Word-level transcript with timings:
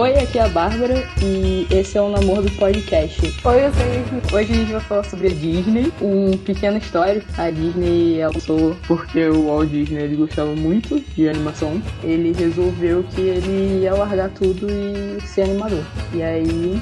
Oi, 0.00 0.16
aqui 0.16 0.38
é 0.38 0.44
a 0.44 0.48
Bárbara 0.48 1.06
e 1.22 1.66
esse 1.70 1.98
é 1.98 2.00
o 2.00 2.08
Namoro 2.08 2.40
do 2.40 2.50
Podcast. 2.52 3.20
Oi, 3.44 3.66
eu 3.66 3.70
sou 3.70 4.38
Hoje 4.38 4.50
a 4.50 4.56
gente 4.56 4.72
vai 4.72 4.80
falar 4.80 5.04
sobre 5.04 5.26
a 5.26 5.30
Disney, 5.30 5.92
um 6.00 6.38
pequeno 6.38 6.78
histórico. 6.78 7.26
A 7.36 7.50
Disney 7.50 8.18
ela 8.18 8.32
lançou 8.32 8.74
porque 8.88 9.26
o 9.26 9.48
Walt 9.48 9.68
Disney 9.68 10.04
ele 10.04 10.16
gostava 10.16 10.56
muito 10.56 10.98
de 11.14 11.28
animação. 11.28 11.82
Ele 12.02 12.32
resolveu 12.32 13.04
que 13.10 13.20
ele 13.20 13.82
ia 13.82 13.92
largar 13.92 14.30
tudo 14.30 14.68
e 14.70 15.20
ser 15.20 15.42
animador. 15.42 15.84
E 16.14 16.22
aí 16.22 16.80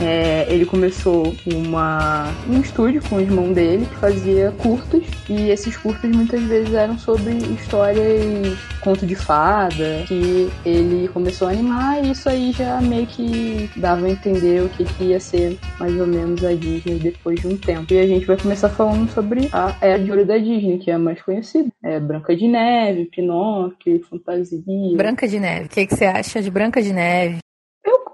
é, 0.00 0.46
ele 0.52 0.64
começou 0.64 1.34
uma, 1.46 2.32
um 2.48 2.60
estúdio 2.60 3.02
com 3.08 3.16
o 3.16 3.20
irmão 3.20 3.52
dele 3.52 3.86
que 3.86 3.96
fazia 3.96 4.52
curtas 4.58 5.02
e 5.28 5.50
esses 5.50 5.76
curtas 5.76 6.10
muitas 6.14 6.42
vezes 6.42 6.74
eram 6.74 6.98
sobre 6.98 7.34
histórias, 7.34 8.58
conto 8.80 9.06
de 9.06 9.14
fada, 9.14 10.04
que 10.06 10.50
ele 10.64 11.08
começou 11.08 11.48
a 11.48 11.50
animar 11.50 12.04
e 12.04 12.10
isso 12.10 12.28
aí 12.28 12.52
já 12.52 12.80
meio 12.80 13.06
que 13.06 13.70
dava 13.76 14.06
a 14.06 14.10
entender 14.10 14.62
o 14.62 14.68
que, 14.68 14.84
que 14.84 15.04
ia 15.04 15.20
ser 15.20 15.58
mais 15.78 15.98
ou 15.98 16.06
menos 16.06 16.44
a 16.44 16.52
Disney 16.52 16.98
depois 16.98 17.40
de 17.40 17.46
um 17.46 17.56
tempo. 17.56 17.92
E 17.92 17.98
a 17.98 18.06
gente 18.06 18.26
vai 18.26 18.36
começar 18.36 18.68
falando 18.68 19.10
sobre 19.10 19.48
a 19.52 19.76
Era 19.80 19.98
de 19.98 20.10
Ouro 20.10 20.24
da 20.24 20.38
Disney, 20.38 20.78
que 20.78 20.90
é 20.90 20.94
a 20.94 20.98
mais 20.98 21.20
conhecida. 21.22 21.68
É 21.82 21.98
Branca 21.98 22.36
de 22.36 22.46
Neve, 22.46 23.06
Pinóquio, 23.06 24.04
Fantasia. 24.08 24.96
Branca 24.96 25.26
de 25.26 25.40
Neve. 25.40 25.66
O 25.66 25.68
que, 25.68 25.86
que 25.86 25.94
você 25.94 26.04
acha 26.04 26.42
de 26.42 26.50
Branca 26.50 26.82
de 26.82 26.92
Neve? 26.92 27.45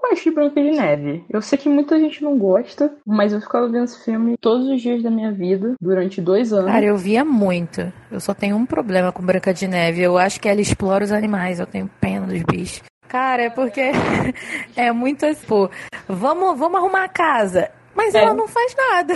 Gosto 0.09 0.23
de 0.23 0.31
Branca 0.31 0.61
de 0.61 0.71
Neve. 0.71 1.25
Eu 1.29 1.41
sei 1.41 1.57
que 1.57 1.69
muita 1.69 1.99
gente 1.99 2.23
não 2.23 2.37
gosta, 2.37 2.93
mas 3.05 3.33
eu 3.33 3.41
ficava 3.41 3.67
vendo 3.67 3.85
esse 3.85 4.03
filme 4.03 4.35
todos 4.39 4.67
os 4.67 4.81
dias 4.81 5.01
da 5.01 5.09
minha 5.09 5.31
vida, 5.31 5.73
durante 5.81 6.21
dois 6.21 6.51
anos. 6.51 6.71
Cara, 6.71 6.85
eu 6.85 6.97
via 6.97 7.23
muito. 7.23 7.91
Eu 8.11 8.19
só 8.19 8.33
tenho 8.33 8.55
um 8.55 8.65
problema 8.65 9.11
com 9.11 9.23
Branca 9.23 9.53
de 9.53 9.67
Neve. 9.67 10.01
Eu 10.01 10.17
acho 10.17 10.39
que 10.39 10.49
ela 10.49 10.61
explora 10.61 11.03
os 11.03 11.11
animais. 11.11 11.59
Eu 11.59 11.65
tenho 11.65 11.89
pena 11.99 12.27
dos 12.27 12.41
bichos. 12.43 12.83
Cara, 13.07 13.43
é 13.43 13.49
porque 13.49 13.91
é 14.75 14.91
muito 14.91 15.25
assim, 15.25 15.45
pô, 15.45 15.69
vamos, 16.07 16.57
vamos 16.57 16.79
arrumar 16.79 17.03
a 17.03 17.09
casa. 17.09 17.69
Mas 17.95 18.15
é. 18.15 18.19
ela 18.19 18.33
não 18.33 18.47
faz 18.47 18.75
nada. 18.75 19.13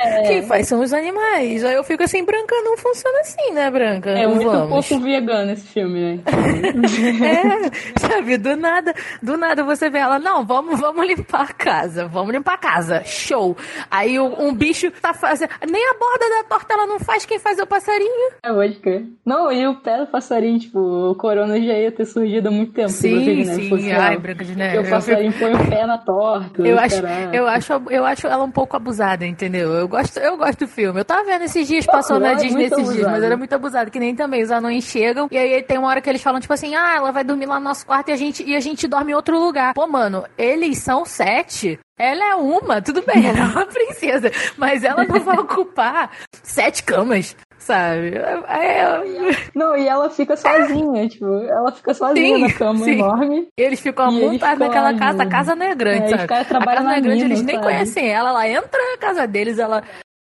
É. 0.00 0.22
Quem 0.22 0.42
faz 0.42 0.68
são 0.68 0.80
os 0.80 0.92
animais. 0.92 1.64
Aí 1.64 1.74
eu 1.74 1.84
fico 1.84 2.02
assim, 2.02 2.24
Branca 2.24 2.54
não 2.62 2.76
funciona 2.76 3.20
assim, 3.20 3.52
né, 3.52 3.70
Branca? 3.70 4.10
É 4.10 4.26
muito 4.26 4.50
vamos. 4.50 4.86
pouco 4.86 5.02
vegano 5.02 5.52
esse 5.52 5.66
filme, 5.66 6.16
né? 6.16 6.22
é, 7.98 7.98
sabe, 7.98 8.36
do 8.36 8.56
nada, 8.56 8.94
do 9.22 9.36
nada 9.36 9.64
você 9.64 9.90
vê 9.90 9.98
ela, 9.98 10.18
não, 10.18 10.44
vamos, 10.44 10.78
vamos 10.80 11.06
limpar 11.06 11.42
a 11.42 11.52
casa, 11.52 12.06
vamos 12.06 12.32
limpar 12.32 12.54
a 12.54 12.58
casa, 12.58 13.02
show. 13.04 13.56
Aí 13.90 14.18
um, 14.18 14.54
bicho 14.54 14.90
tá 14.90 15.12
fazendo, 15.12 15.50
nem 15.68 15.84
a 15.88 15.94
borda 15.94 16.28
da 16.36 16.44
torta 16.44 16.74
ela 16.74 16.86
não 16.86 16.98
faz, 16.98 17.24
quem 17.24 17.38
faz 17.38 17.58
é 17.58 17.62
o 17.62 17.66
passarinho. 17.66 18.32
É, 18.42 18.52
pode 18.52 18.74
crer. 18.76 19.04
Não, 19.24 19.52
e 19.52 19.66
o 19.66 19.76
pé 19.76 19.98
do 19.98 20.06
passarinho, 20.06 20.58
tipo, 20.58 20.78
o 20.78 21.14
corona 21.14 21.60
já 21.60 21.74
ia 21.74 21.92
ter 21.92 22.04
surgido 22.04 22.48
há 22.48 22.50
muito 22.50 22.72
tempo. 22.72 22.88
Sim, 22.88 23.44
sim, 23.44 23.92
ai, 23.92 24.16
Branca 24.18 24.44
de 24.44 24.56
Neve. 24.56 24.76
Porque 24.76 24.88
o 24.88 24.90
passarinho 24.90 25.32
põe 25.32 25.54
o 25.54 25.68
pé 25.68 25.86
na 25.86 25.98
torta. 25.98 26.66
Eu 26.66 26.78
acho, 26.78 27.02
eu 27.32 27.46
acho, 27.46 27.72
eu 27.90 28.04
acho 28.08 28.26
ela 28.26 28.44
um 28.44 28.50
pouco 28.50 28.76
abusada, 28.76 29.26
entendeu? 29.26 29.72
Eu 29.72 29.88
gosto, 29.88 30.18
eu 30.18 30.36
gosto 30.36 30.60
do 30.60 30.68
filme. 30.68 31.00
Eu 31.00 31.04
tava 31.04 31.24
vendo 31.24 31.42
esses 31.42 31.66
dias, 31.66 31.86
passou 31.86 32.18
na 32.18 32.32
é 32.32 32.34
Disney 32.34 32.64
esses 32.64 32.92
dias, 32.92 33.06
mas 33.06 33.22
era 33.22 33.36
muito 33.36 33.52
abusado, 33.52 33.90
que 33.90 34.00
nem 34.00 34.14
também 34.14 34.42
os 34.42 34.50
anões 34.50 34.84
chegam, 34.84 35.28
e 35.30 35.38
aí 35.38 35.62
tem 35.62 35.78
uma 35.78 35.88
hora 35.88 36.00
que 36.00 36.08
eles 36.08 36.22
falam, 36.22 36.40
tipo 36.40 36.52
assim, 36.52 36.74
ah, 36.74 36.96
ela 36.96 37.12
vai 37.12 37.24
dormir 37.24 37.46
lá 37.46 37.58
no 37.58 37.64
nosso 37.64 37.86
quarto 37.86 38.08
e 38.08 38.12
a 38.12 38.16
gente, 38.16 38.42
e 38.42 38.56
a 38.56 38.60
gente 38.60 38.86
dorme 38.88 39.12
em 39.12 39.14
outro 39.14 39.38
lugar. 39.38 39.74
Pô, 39.74 39.86
mano, 39.86 40.24
eles 40.36 40.78
são 40.78 41.04
sete. 41.04 41.78
Ela 41.98 42.30
é 42.30 42.34
uma, 42.34 42.80
tudo 42.80 43.02
bem, 43.02 43.26
ela 43.26 43.38
é 43.38 43.42
uma 43.42 43.66
princesa, 43.66 44.30
mas 44.56 44.84
ela 44.84 45.04
não 45.04 45.20
vai 45.20 45.38
ocupar 45.40 46.10
sete 46.42 46.82
camas 46.82 47.36
sabe? 47.68 48.16
É, 48.16 48.80
é... 48.80 49.02
Não, 49.54 49.76
e 49.76 49.86
ela 49.86 50.08
fica 50.08 50.36
sozinha, 50.36 51.06
tipo, 51.06 51.26
ela 51.26 51.70
fica 51.70 51.92
sozinha 51.92 52.36
sim, 52.36 52.42
na 52.42 52.52
cama 52.52 52.84
sim. 52.84 52.92
enorme. 52.92 53.48
E 53.58 53.62
eles 53.62 53.80
ficam 53.80 54.06
amontoados 54.06 54.58
naquela 54.58 54.94
casa, 54.94 55.22
a 55.22 55.28
casa 55.28 55.54
não 55.54 55.66
é 55.66 55.74
grande, 55.74 56.04
é, 56.04 56.08
sabe? 56.08 56.22
a 56.22 56.26
casa 56.26 56.82
não 56.82 56.90
é 56.90 57.00
grande, 57.00 57.24
eles 57.24 57.42
nem 57.42 57.56
sabe? 57.56 57.66
conhecem 57.66 58.08
ela, 58.08 58.30
ela 58.30 58.48
entra 58.48 58.80
na 58.92 58.98
casa 58.98 59.26
deles, 59.26 59.58
ela 59.58 59.82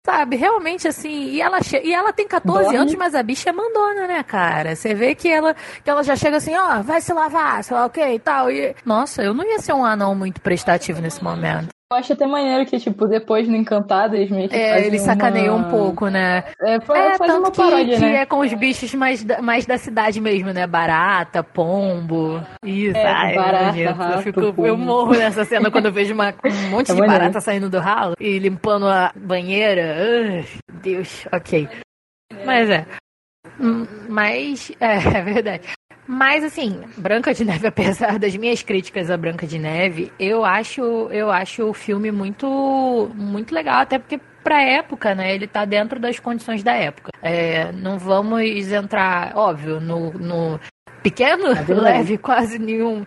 Sabe, 0.04 0.36
realmente 0.36 0.88
assim, 0.88 1.26
e 1.30 1.42
ela, 1.42 1.62
che... 1.62 1.80
e 1.84 1.94
ela 1.94 2.12
tem 2.12 2.28
14 2.28 2.64
Dorme. 2.64 2.78
anos, 2.80 2.96
mas 2.96 3.14
a 3.14 3.22
bicha 3.22 3.52
é 3.52 3.54
mandona, 3.54 4.08
né, 4.08 4.24
cara? 4.24 4.76
Você 4.76 4.96
vê 4.96 5.14
que 5.14 5.30
ela, 5.30 5.56
que 5.84 5.88
ela 5.88 6.04
já 6.04 6.16
chega 6.16 6.38
assim, 6.38 6.56
ó, 6.56 6.82
vai 6.82 7.00
se 7.02 7.14
lavar, 7.14 7.64
sei 7.64 7.78
lá 7.78 7.86
o 7.86 7.90
que 7.92 8.04
e 8.04 8.18
tal. 8.18 8.50
E... 8.50 8.76
Nossa, 8.84 9.22
eu 9.22 9.32
não 9.32 9.46
ia 9.46 9.60
ser 9.60 9.74
um 9.74 9.86
anão 9.86 10.16
muito 10.16 10.42
prestativo 10.42 11.00
nesse 11.00 11.24
momento. 11.24 11.70
Eu 11.92 11.98
acho 11.98 12.14
até 12.14 12.26
maneiro 12.26 12.66
que, 12.66 12.80
tipo, 12.80 13.06
depois 13.06 13.50
no 13.50 13.56
Encantado 13.58 14.16
eles 14.16 14.32
meio 14.32 14.48
que 14.48 14.56
É, 14.56 14.88
eles 14.88 15.02
sacaneiam 15.02 15.58
uma... 15.58 15.68
um 15.68 15.70
pouco, 15.70 16.08
né? 16.08 16.46
É, 16.62 16.76
é 16.76 16.80
faz 16.80 17.18
tanto 17.18 17.40
uma 17.40 17.52
paródia, 17.52 17.96
que, 17.96 18.02
né? 18.02 18.12
que 18.12 18.16
é 18.16 18.26
com 18.26 18.40
os 18.40 18.54
bichos 18.54 18.94
mais 18.94 19.22
da, 19.26 19.42
mais 19.42 19.66
da 19.66 19.78
cidade 19.78 20.22
mesmo, 20.22 20.54
né? 20.54 20.66
Barata, 20.66 21.44
pombo. 21.44 22.42
Isso, 22.66 22.96
é, 22.96 23.06
ai, 23.06 23.36
barata, 23.36 23.78
eu, 23.78 23.94
rato, 23.94 24.14
eu, 24.14 24.22
fico, 24.22 24.66
eu 24.66 24.78
morro 24.78 25.12
nessa 25.12 25.44
cena 25.44 25.70
quando 25.70 25.88
eu 25.88 25.92
vejo 25.92 26.14
uma, 26.14 26.30
um 26.46 26.70
monte 26.70 26.92
é 26.92 26.94
de 26.94 27.00
maneiro. 27.02 27.24
barata 27.24 27.42
saindo 27.42 27.70
do 27.70 27.80
ralo 27.80 28.16
e 28.22 28.40
limpando 28.40 28.88
a 28.88 29.12
banheira. 29.14 30.46
Deus, 30.82 31.28
ok. 31.30 31.68
Mas 32.46 32.70
é. 32.70 32.86
Hum, 33.60 33.86
mas, 34.08 34.72
é, 34.80 34.96
é 35.20 35.22
verdade. 35.22 35.68
Mas 36.12 36.44
assim, 36.44 36.84
Branca 36.98 37.34
de 37.34 37.46
Neve, 37.46 37.68
apesar 37.68 38.20
das 38.20 38.36
minhas 38.36 38.62
críticas 38.62 39.10
a 39.10 39.16
Branca 39.16 39.48
de 39.48 39.58
Neve, 39.58 40.12
eu 40.20 40.44
acho, 40.44 40.82
eu 41.10 41.32
acho 41.32 41.64
o 41.64 41.74
filme 41.74 42.12
muito, 42.12 43.10
muito 43.16 43.56
legal, 43.56 43.80
até 43.80 43.98
porque 43.98 44.20
pra 44.44 44.62
época, 44.62 45.16
né? 45.16 45.34
Ele 45.34 45.48
tá 45.48 45.64
dentro 45.64 46.02
das 46.02 46.20
condições 46.20 46.64
da 46.64 46.74
época. 46.74 47.12
É, 47.22 47.72
não 47.72 47.98
vamos 47.98 48.42
entrar, 48.42 49.38
óbvio, 49.38 49.80
no, 49.80 50.12
no 50.12 50.60
pequeno, 51.02 51.48
é 51.56 51.74
leve, 51.74 52.18
quase 52.18 52.60
nenhum 52.60 53.06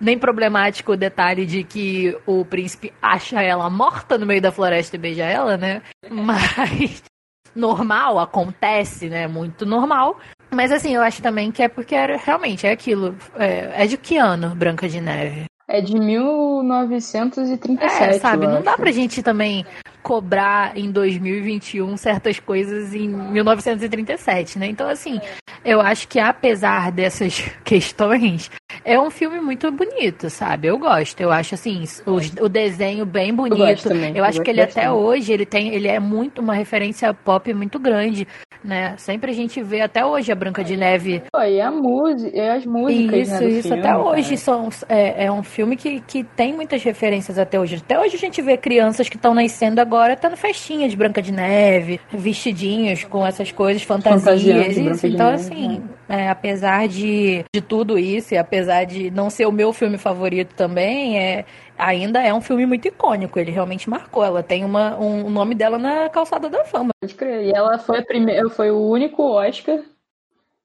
nem 0.00 0.18
problemático 0.18 0.92
o 0.92 0.96
detalhe 0.96 1.46
de 1.46 1.62
que 1.62 2.18
o 2.26 2.44
príncipe 2.44 2.92
acha 3.00 3.40
ela 3.40 3.70
morta 3.70 4.18
no 4.18 4.26
meio 4.26 4.42
da 4.42 4.50
floresta 4.50 4.96
e 4.96 4.98
beija 4.98 5.24
ela, 5.24 5.56
né? 5.56 5.80
Mas 6.10 7.04
normal, 7.54 8.18
acontece, 8.18 9.08
né? 9.08 9.28
Muito 9.28 9.64
normal. 9.64 10.18
Mas 10.54 10.70
assim, 10.70 10.94
eu 10.94 11.02
acho 11.02 11.22
também 11.22 11.50
que 11.50 11.62
é 11.62 11.68
porque 11.68 11.94
era, 11.94 12.16
realmente 12.16 12.66
é 12.66 12.72
aquilo. 12.72 13.16
É, 13.36 13.84
é 13.84 13.86
de 13.86 13.96
que 13.96 14.18
ano 14.18 14.54
Branca 14.54 14.88
de 14.88 15.00
Neve? 15.00 15.44
É 15.66 15.80
de 15.80 15.98
1937. 15.98 18.02
É, 18.02 18.12
sabe? 18.18 18.46
Não 18.46 18.60
dá 18.60 18.76
pra 18.76 18.92
gente 18.92 19.22
também 19.22 19.64
cobrar 20.02 20.76
em 20.76 20.90
2021 20.90 21.96
certas 21.96 22.38
coisas 22.38 22.92
em 22.92 23.08
1937, 23.08 24.58
né? 24.58 24.66
Então, 24.66 24.86
assim, 24.88 25.18
eu 25.64 25.80
acho 25.80 26.06
que 26.08 26.18
apesar 26.18 26.92
dessas 26.92 27.42
questões, 27.64 28.50
é 28.84 29.00
um 29.00 29.10
filme 29.10 29.40
muito 29.40 29.70
bonito, 29.70 30.28
sabe? 30.28 30.68
Eu 30.68 30.76
gosto. 30.76 31.18
Eu 31.20 31.32
acho 31.32 31.54
assim, 31.54 31.84
o, 32.04 32.16
o 32.44 32.48
desenho 32.48 33.06
bem 33.06 33.32
bonito. 33.32 33.86
Eu, 33.86 33.92
também, 33.92 34.16
eu 34.16 34.24
acho 34.24 34.40
eu 34.40 34.44
que 34.44 34.50
ele 34.50 34.60
até 34.60 34.90
hoje 34.90 35.32
ele 35.32 35.46
tem, 35.46 35.72
ele 35.72 35.88
é 35.88 36.00
muito 36.00 36.42
uma 36.42 36.54
referência 36.54 37.14
pop 37.14 37.54
muito 37.54 37.78
grande, 37.78 38.26
né? 38.64 38.94
Sempre 38.96 39.30
a 39.30 39.34
gente 39.34 39.62
vê 39.62 39.80
até 39.80 40.04
hoje 40.04 40.30
a 40.30 40.34
Branca 40.34 40.62
de 40.62 40.76
Neve. 40.76 41.22
Pô, 41.32 41.42
e 41.42 41.60
a 41.60 41.70
música, 41.70 42.36
e 42.36 42.40
as 42.40 42.64
músicas, 42.64 43.28
Isso, 43.28 43.40
né, 43.40 43.48
isso 43.48 43.68
filme, 43.68 43.80
até 43.80 43.96
hoje 43.96 44.36
são 44.36 44.68
é, 44.88 45.24
é, 45.26 45.32
um 45.32 45.42
filme 45.42 45.76
que, 45.76 46.00
que 46.00 46.24
tem 46.24 46.52
muitas 46.52 46.82
referências 46.82 47.38
até 47.38 47.58
hoje. 47.58 47.76
Até 47.76 47.98
hoje 47.98 48.16
a 48.16 48.18
gente 48.18 48.40
vê 48.40 48.56
crianças 48.56 49.08
que 49.08 49.16
estão 49.16 49.34
nascendo 49.34 49.80
agora 49.80 50.16
tá 50.16 50.28
no 50.28 50.36
festinha 50.36 50.88
de 50.88 50.96
Branca 50.96 51.20
de 51.20 51.32
Neve, 51.32 52.00
vestidinhos 52.10 53.04
com 53.04 53.26
essas 53.26 53.50
coisas, 53.50 53.82
fantasias, 53.82 54.76
isso. 54.76 55.06
Então 55.06 55.30
assim, 55.30 55.82
é, 56.08 56.28
apesar 56.28 56.86
de, 56.88 57.44
de 57.54 57.60
tudo 57.60 57.98
isso 57.98 58.34
e 58.34 58.38
apesar 58.38 58.84
de 58.84 59.10
não 59.10 59.30
ser 59.30 59.46
o 59.46 59.52
meu 59.52 59.72
filme 59.72 59.98
favorito 59.98 60.54
também, 60.54 61.18
é, 61.18 61.44
ainda 61.76 62.22
é 62.22 62.32
um 62.32 62.40
filme 62.40 62.66
muito 62.66 62.88
icônico. 62.88 63.38
Ele 63.38 63.50
realmente 63.50 63.88
marcou. 63.88 64.24
Ela 64.24 64.42
tem 64.42 64.64
uma, 64.64 64.98
um, 64.98 65.26
o 65.26 65.30
nome 65.30 65.54
dela 65.54 65.78
na 65.78 66.08
calçada 66.08 66.48
da 66.48 66.64
fama. 66.64 66.90
Pode 67.00 67.14
crer. 67.14 67.46
E 67.46 67.52
ela 67.52 67.78
foi, 67.78 67.98
a 67.98 68.04
primeira, 68.04 68.48
foi 68.50 68.70
o 68.70 68.88
único 68.88 69.22
Oscar 69.22 69.82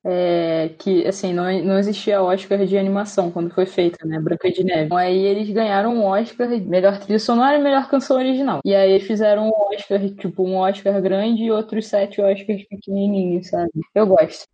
é, 0.10 0.70
que, 0.80 1.06
assim, 1.06 1.34
não, 1.34 1.44
não 1.64 1.78
existia 1.78 2.22
Oscar 2.22 2.66
de 2.66 2.78
animação 2.78 3.30
quando 3.30 3.54
foi 3.54 3.66
feita, 3.66 4.08
né? 4.08 4.18
Branca 4.20 4.50
de 4.50 4.64
Neve. 4.64 4.86
Então, 4.86 4.98
aí 4.98 5.18
eles 5.18 5.50
ganharam 5.50 5.96
um 5.96 6.06
Oscar, 6.06 6.48
melhor 6.48 6.98
trilha 7.00 7.20
sonora 7.20 7.58
e 7.58 7.62
melhor 7.62 7.90
canção 7.90 8.16
original. 8.16 8.62
E 8.64 8.74
aí 8.74 8.92
eles 8.92 9.06
fizeram 9.06 9.50
um 9.50 9.74
Oscar, 9.74 10.00
tipo, 10.16 10.44
um 10.44 10.56
Oscar 10.56 11.02
grande 11.02 11.44
e 11.44 11.52
outros 11.52 11.88
sete 11.88 12.22
Oscars 12.22 12.64
pequenininhos, 12.64 13.50
sabe? 13.50 13.72
Eu 13.94 14.08
gosto. 14.08 14.48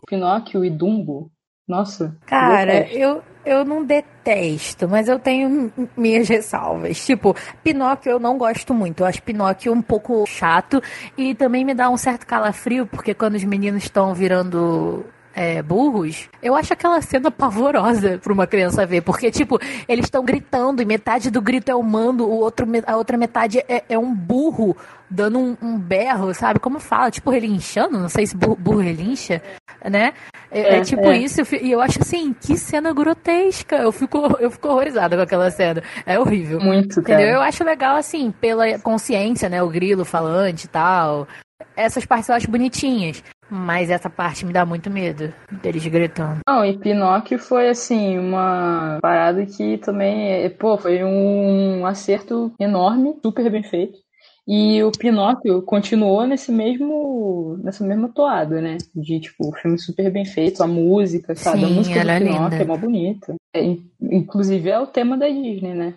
Pinóquio 0.06 0.62
e 0.64 0.68
Dumbo. 0.68 1.30
Nossa. 1.72 2.14
Cara, 2.26 2.86
eu, 2.92 3.22
eu 3.46 3.64
não 3.64 3.82
detesto, 3.82 4.86
mas 4.86 5.08
eu 5.08 5.18
tenho 5.18 5.72
minhas 5.96 6.28
ressalvas. 6.28 7.02
Tipo, 7.02 7.34
Pinóquio 7.64 8.10
eu 8.10 8.20
não 8.20 8.36
gosto 8.36 8.74
muito. 8.74 9.00
Eu 9.00 9.06
acho 9.06 9.22
Pinóquio 9.22 9.72
um 9.72 9.80
pouco 9.80 10.22
chato 10.26 10.82
e 11.16 11.34
também 11.34 11.64
me 11.64 11.72
dá 11.72 11.88
um 11.88 11.96
certo 11.96 12.26
calafrio, 12.26 12.86
porque 12.86 13.14
quando 13.14 13.36
os 13.36 13.44
meninos 13.44 13.84
estão 13.84 14.12
virando 14.12 15.02
é, 15.34 15.62
burros, 15.62 16.28
eu 16.42 16.54
acho 16.54 16.72
aquela 16.72 17.00
cena 17.00 17.30
pavorosa 17.30 18.18
pra 18.22 18.32
uma 18.32 18.46
criança 18.46 18.84
ver. 18.86 19.02
Porque, 19.02 19.30
tipo, 19.30 19.58
eles 19.88 20.06
estão 20.06 20.24
gritando 20.24 20.82
e 20.82 20.84
metade 20.84 21.30
do 21.30 21.40
grito 21.40 21.70
é 21.70 21.74
humano, 21.74 22.24
o 22.24 22.38
outro, 22.38 22.66
a 22.86 22.96
outra 22.96 23.16
metade 23.16 23.58
é, 23.68 23.84
é 23.88 23.98
um 23.98 24.14
burro 24.14 24.76
dando 25.08 25.38
um, 25.38 25.56
um, 25.60 25.78
berro, 25.78 26.32
sabe? 26.34 26.58
Como 26.58 26.80
fala? 26.80 27.10
Tipo, 27.10 27.30
relinchando? 27.30 27.98
Não 27.98 28.08
sei 28.08 28.26
se 28.26 28.36
burro, 28.36 28.56
burro 28.56 28.80
relincha. 28.80 29.42
né? 29.84 30.14
É, 30.50 30.60
é, 30.60 30.76
é 30.76 30.80
tipo 30.82 31.02
é. 31.02 31.18
isso, 31.18 31.42
e 31.60 31.70
eu 31.70 31.80
acho 31.80 32.00
assim, 32.00 32.34
que 32.34 32.56
cena 32.56 32.92
grotesca. 32.92 33.76
Eu 33.76 33.92
fico, 33.92 34.18
eu 34.40 34.50
fico 34.50 34.68
horrorizada 34.68 35.16
com 35.16 35.22
aquela 35.22 35.50
cena. 35.50 35.82
É 36.06 36.18
horrível. 36.18 36.60
Muito, 36.60 37.00
Entendeu? 37.00 37.26
Cara. 37.26 37.30
Eu 37.30 37.42
acho 37.42 37.64
legal, 37.64 37.96
assim, 37.96 38.30
pela 38.30 38.78
consciência, 38.78 39.48
né? 39.48 39.62
O 39.62 39.68
grilo 39.68 40.04
falante 40.04 40.66
e 40.66 40.68
tal. 40.68 41.28
Essas 41.76 42.04
partes 42.04 42.28
eu 42.28 42.34
acho 42.34 42.50
bonitinhas. 42.50 43.22
Mas 43.54 43.90
essa 43.90 44.08
parte 44.08 44.46
me 44.46 44.52
dá 44.52 44.64
muito 44.64 44.88
medo 44.88 45.30
deles 45.60 45.86
gritando. 45.86 46.40
Não, 46.48 46.64
e 46.64 46.78
Pinóquio 46.78 47.38
foi 47.38 47.68
assim, 47.68 48.18
uma 48.18 48.98
parada 49.02 49.44
que 49.44 49.76
também, 49.76 50.48
pô, 50.52 50.78
foi 50.78 51.04
um 51.04 51.84
acerto 51.84 52.50
enorme, 52.58 53.14
super 53.22 53.50
bem 53.50 53.62
feito. 53.62 53.98
E 54.48 54.82
o 54.82 54.90
Pinóquio 54.90 55.60
continuou 55.62 56.26
nesse 56.26 56.50
mesmo, 56.50 57.58
nessa 57.62 57.84
mesma 57.84 58.08
toada, 58.08 58.58
né? 58.60 58.78
De, 58.94 59.20
tipo, 59.20 59.48
o 59.48 59.52
filme 59.52 59.78
super 59.78 60.10
bem 60.10 60.24
feito, 60.24 60.62
a 60.62 60.66
música, 60.66 61.36
sabe? 61.36 61.60
Sim, 61.60 61.64
a 61.66 61.68
música 61.68 62.02
do 62.02 62.10
é 62.10 62.18
Pinóquio 62.20 62.42
linda. 62.44 62.56
é 62.56 62.64
mó 62.64 62.76
bonita. 62.78 63.34
É, 63.54 63.76
inclusive 64.00 64.70
é 64.70 64.78
o 64.78 64.86
tema 64.86 65.18
da 65.18 65.28
Disney, 65.28 65.74
né? 65.74 65.94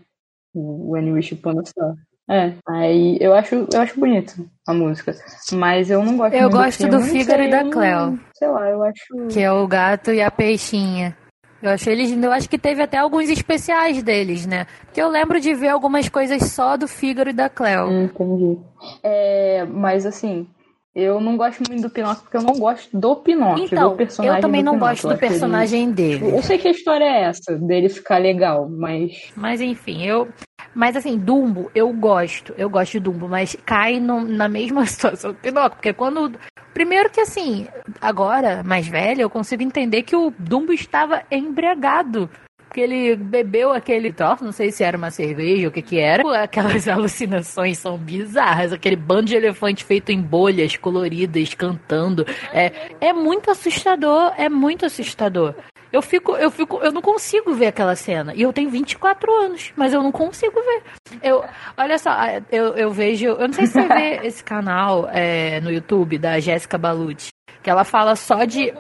O 0.54 0.92
When 0.92 1.08
You 1.08 1.14
Wish 1.16 1.34
Upon 1.34 1.60
a 1.60 1.66
Star. 1.66 1.96
É, 2.30 2.54
aí 2.68 3.18
eu 3.22 3.34
acho, 3.36 3.68
eu 3.72 3.82
acho 3.82 4.00
bonito 4.00 4.50
a 4.68 4.74
música. 4.74 5.16
Mas 5.52 5.92
eu 5.92 6.04
não 6.04 6.18
gosto 6.18 6.34
Eu 6.34 6.50
gosto 6.50 6.88
do, 6.88 6.98
do 6.98 7.02
Fígaro 7.04 7.44
e 7.44 7.52
da 7.52 7.64
Cleo. 7.64 8.20
Sei 8.34 8.48
lá, 8.48 8.68
eu 8.70 8.84
acho. 8.84 9.28
Que 9.30 9.42
é 9.42 9.52
o 9.52 9.68
gato 9.68 10.12
e 10.12 10.22
a 10.22 10.32
peixinha. 10.32 11.16
Eu 11.62 11.72
achei 11.72 11.94
eles. 11.94 12.12
Eu 12.12 12.32
acho 12.32 12.50
que 12.50 12.58
teve 12.58 12.82
até 12.82 12.98
alguns 12.98 13.30
especiais 13.30 14.02
deles, 14.02 14.46
né? 14.46 14.66
Porque 14.86 15.02
eu 15.02 15.08
lembro 15.08 15.40
de 15.40 15.54
ver 15.54 15.70
algumas 15.70 16.10
coisas 16.10 16.52
só 16.52 16.76
do 16.76 16.88
Fígaro 16.88 17.30
e 17.30 17.34
da 17.34 17.48
Cleo. 17.50 17.88
Hum, 17.88 18.04
entendi. 18.06 18.60
É, 19.04 19.66
mas 19.66 20.06
assim, 20.06 20.48
eu 20.96 21.20
não 21.20 21.36
gosto 21.36 21.62
muito 21.68 21.82
do 21.82 21.90
Pinóquio 21.90 22.24
porque 22.24 22.38
eu 22.38 22.42
não 22.42 22.54
gosto 22.58 22.98
do 22.98 23.18
Pinóquio, 23.18 23.66
então, 23.66 23.90
do 23.90 23.98
personagem. 23.98 24.38
Eu 24.38 24.42
também 24.42 24.64
não 24.64 24.80
gosto 24.80 25.10
do 25.10 25.18
personagem 25.18 25.84
ele... 25.84 25.92
dele. 25.92 26.38
Eu 26.38 26.42
sei 26.42 26.58
que 26.58 26.70
a 26.70 26.72
história 26.72 27.04
é 27.04 27.24
essa, 27.24 27.58
dele 27.58 27.90
ficar 27.90 28.18
legal, 28.18 28.70
mas. 28.70 29.34
Mas 29.36 29.60
enfim, 29.60 30.06
eu. 30.06 30.30
Mas 30.74 30.96
assim, 30.96 31.18
Dumbo, 31.18 31.70
eu 31.76 31.92
gosto. 31.92 32.54
Eu 32.58 32.70
gosto 32.70 32.94
de 32.94 33.02
Dumbo, 33.02 33.28
mas 33.28 33.58
cai 33.66 34.00
no, 34.00 34.22
na 34.22 34.48
mesma 34.48 34.86
situação 34.88 35.34
do 35.34 35.38
Pinóquio. 35.38 35.76
Porque 35.76 35.92
quando. 35.92 36.32
Primeiro 36.74 37.10
que 37.10 37.22
assim, 37.22 37.68
agora, 38.02 38.64
mais 38.64 38.88
velho, 38.88 39.22
eu 39.22 39.30
consigo 39.30 39.64
entender 39.64 40.04
que 40.04 40.16
o 40.16 40.34
Dumbo 40.38 40.74
estava 40.74 41.24
embriagado 41.32 42.30
porque 42.76 42.82
ele 42.82 43.16
bebeu 43.16 43.72
aquele 43.72 44.12
troço, 44.12 44.44
não 44.44 44.52
sei 44.52 44.70
se 44.70 44.84
era 44.84 44.98
uma 44.98 45.10
cerveja 45.10 45.64
ou 45.64 45.70
o 45.70 45.72
que 45.72 45.82
que 45.82 45.98
era. 45.98 46.44
Aquelas 46.44 46.86
alucinações 46.90 47.78
são 47.78 47.98
bizarras, 47.98 48.74
aquele 48.74 48.98
bando 48.98 49.28
de 49.28 49.36
elefante 49.38 49.86
feito 49.86 50.12
em 50.12 50.22
bolhas 50.22 50.76
coloridas, 50.76 51.54
cantando. 51.54 52.26
É, 52.52 52.92
é 53.00 53.14
muito 53.14 53.50
assustador, 53.50 54.34
é 54.38 54.50
muito 54.50 54.86
assustador. 54.86 55.56
Eu 55.90 56.02
fico, 56.02 56.36
eu 56.36 56.52
fico, 56.52 56.80
eu 56.80 56.92
não 56.92 57.02
consigo 57.02 57.54
ver 57.54 57.68
aquela 57.68 57.96
cena. 57.96 58.34
E 58.36 58.42
eu 58.42 58.52
tenho 58.52 58.70
24 58.70 59.34
anos, 59.34 59.72
mas 59.78 59.94
eu 59.94 60.04
não 60.04 60.12
consigo 60.12 60.56
ver. 60.56 60.84
Eu, 61.24 61.46
olha 61.78 61.98
só, 61.98 62.12
eu, 62.52 62.76
eu 62.76 62.92
vejo, 62.92 63.28
eu 63.28 63.48
não 63.48 63.54
sei 63.54 63.68
se 63.68 63.72
você 63.72 63.88
vê 63.88 64.20
esse 64.28 64.44
canal 64.44 65.08
é, 65.14 65.62
no 65.62 65.72
YouTube 65.72 66.18
da 66.18 66.42
Jéssica 66.42 66.78
Balucci, 66.78 67.30
que 67.64 67.70
ela 67.70 67.86
fala 67.86 68.18
só 68.18 68.44
de 68.44 68.74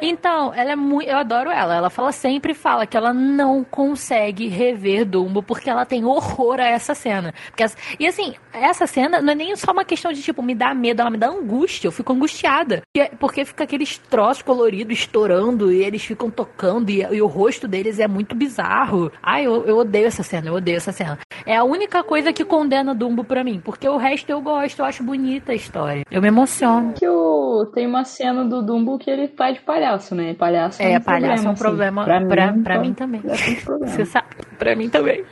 então, 0.00 0.52
ela 0.54 0.72
é 0.72 0.76
muito. 0.76 1.08
Eu 1.08 1.16
adoro 1.16 1.50
ela. 1.50 1.74
Ela 1.74 1.90
fala 1.90 2.12
sempre 2.12 2.54
fala 2.54 2.86
que 2.86 2.96
ela 2.96 3.12
não 3.12 3.64
consegue 3.64 4.48
rever 4.48 5.04
Dumbo 5.04 5.42
porque 5.42 5.70
ela 5.70 5.84
tem 5.84 6.04
horror 6.04 6.60
a 6.60 6.66
essa 6.66 6.94
cena. 6.94 7.32
Porque, 7.48 7.64
e 7.98 8.06
assim, 8.06 8.34
essa 8.52 8.86
cena 8.86 9.20
não 9.20 9.32
é 9.32 9.34
nem 9.34 9.56
só 9.56 9.72
uma 9.72 9.84
questão 9.84 10.12
de, 10.12 10.22
tipo, 10.22 10.42
me 10.42 10.54
dar 10.54 10.74
medo, 10.74 11.00
ela 11.00 11.10
me 11.10 11.18
dá 11.18 11.28
angústia. 11.28 11.88
Eu 11.88 11.92
fico 11.92 12.12
angustiada. 12.12 12.82
Porque 13.18 13.44
fica 13.44 13.64
aqueles 13.64 13.98
troços 13.98 14.42
coloridos 14.42 14.98
estourando 14.98 15.72
e 15.72 15.82
eles 15.82 16.04
ficam 16.04 16.30
tocando 16.30 16.90
e, 16.90 17.00
e 17.00 17.22
o 17.22 17.26
rosto 17.26 17.68
deles 17.68 17.98
é 17.98 18.08
muito 18.08 18.34
bizarro. 18.34 19.10
Ai, 19.22 19.46
eu, 19.46 19.64
eu 19.64 19.76
odeio 19.78 20.06
essa 20.06 20.22
cena, 20.22 20.48
eu 20.48 20.54
odeio 20.54 20.76
essa 20.76 20.92
cena. 20.92 21.18
É 21.46 21.56
a 21.56 21.64
única 21.64 22.02
coisa 22.02 22.32
que 22.32 22.44
condena 22.44 22.94
Dumbo 22.94 23.24
pra 23.24 23.44
mim. 23.44 23.60
Porque 23.64 23.88
o 23.88 23.96
resto 23.96 24.30
eu 24.30 24.40
gosto, 24.40 24.78
eu 24.80 24.84
acho 24.84 25.02
bonita 25.02 25.52
a 25.52 25.54
história. 25.54 26.04
Eu 26.10 26.22
me 26.22 26.28
emociono. 26.28 26.92
Que 26.94 27.08
o... 27.08 27.66
Tem 27.74 27.86
uma 27.86 28.04
cena 28.04 28.44
do 28.44 28.62
Dumbo 28.62 28.98
que 28.98 29.10
ele 29.10 29.28
de 29.52 29.60
palhaço, 29.74 30.14
né? 30.14 30.34
Palhaço 30.34 30.82
é, 30.82 30.92
é 30.92 30.98
um 30.98 31.00
palhaço 31.00 31.42
problema, 31.42 31.42
é 31.44 31.48
um 31.48 31.52
assim. 31.52 31.62
problema 31.62 32.04
pra, 32.04 32.20
mim, 32.20 32.28
pra, 32.28 32.52
pra 32.62 32.80
mim 32.80 32.94
também. 32.94 33.22
Você 33.82 34.04
sabe, 34.04 34.28
pra 34.58 34.76
mim 34.76 34.88
também. 34.88 35.24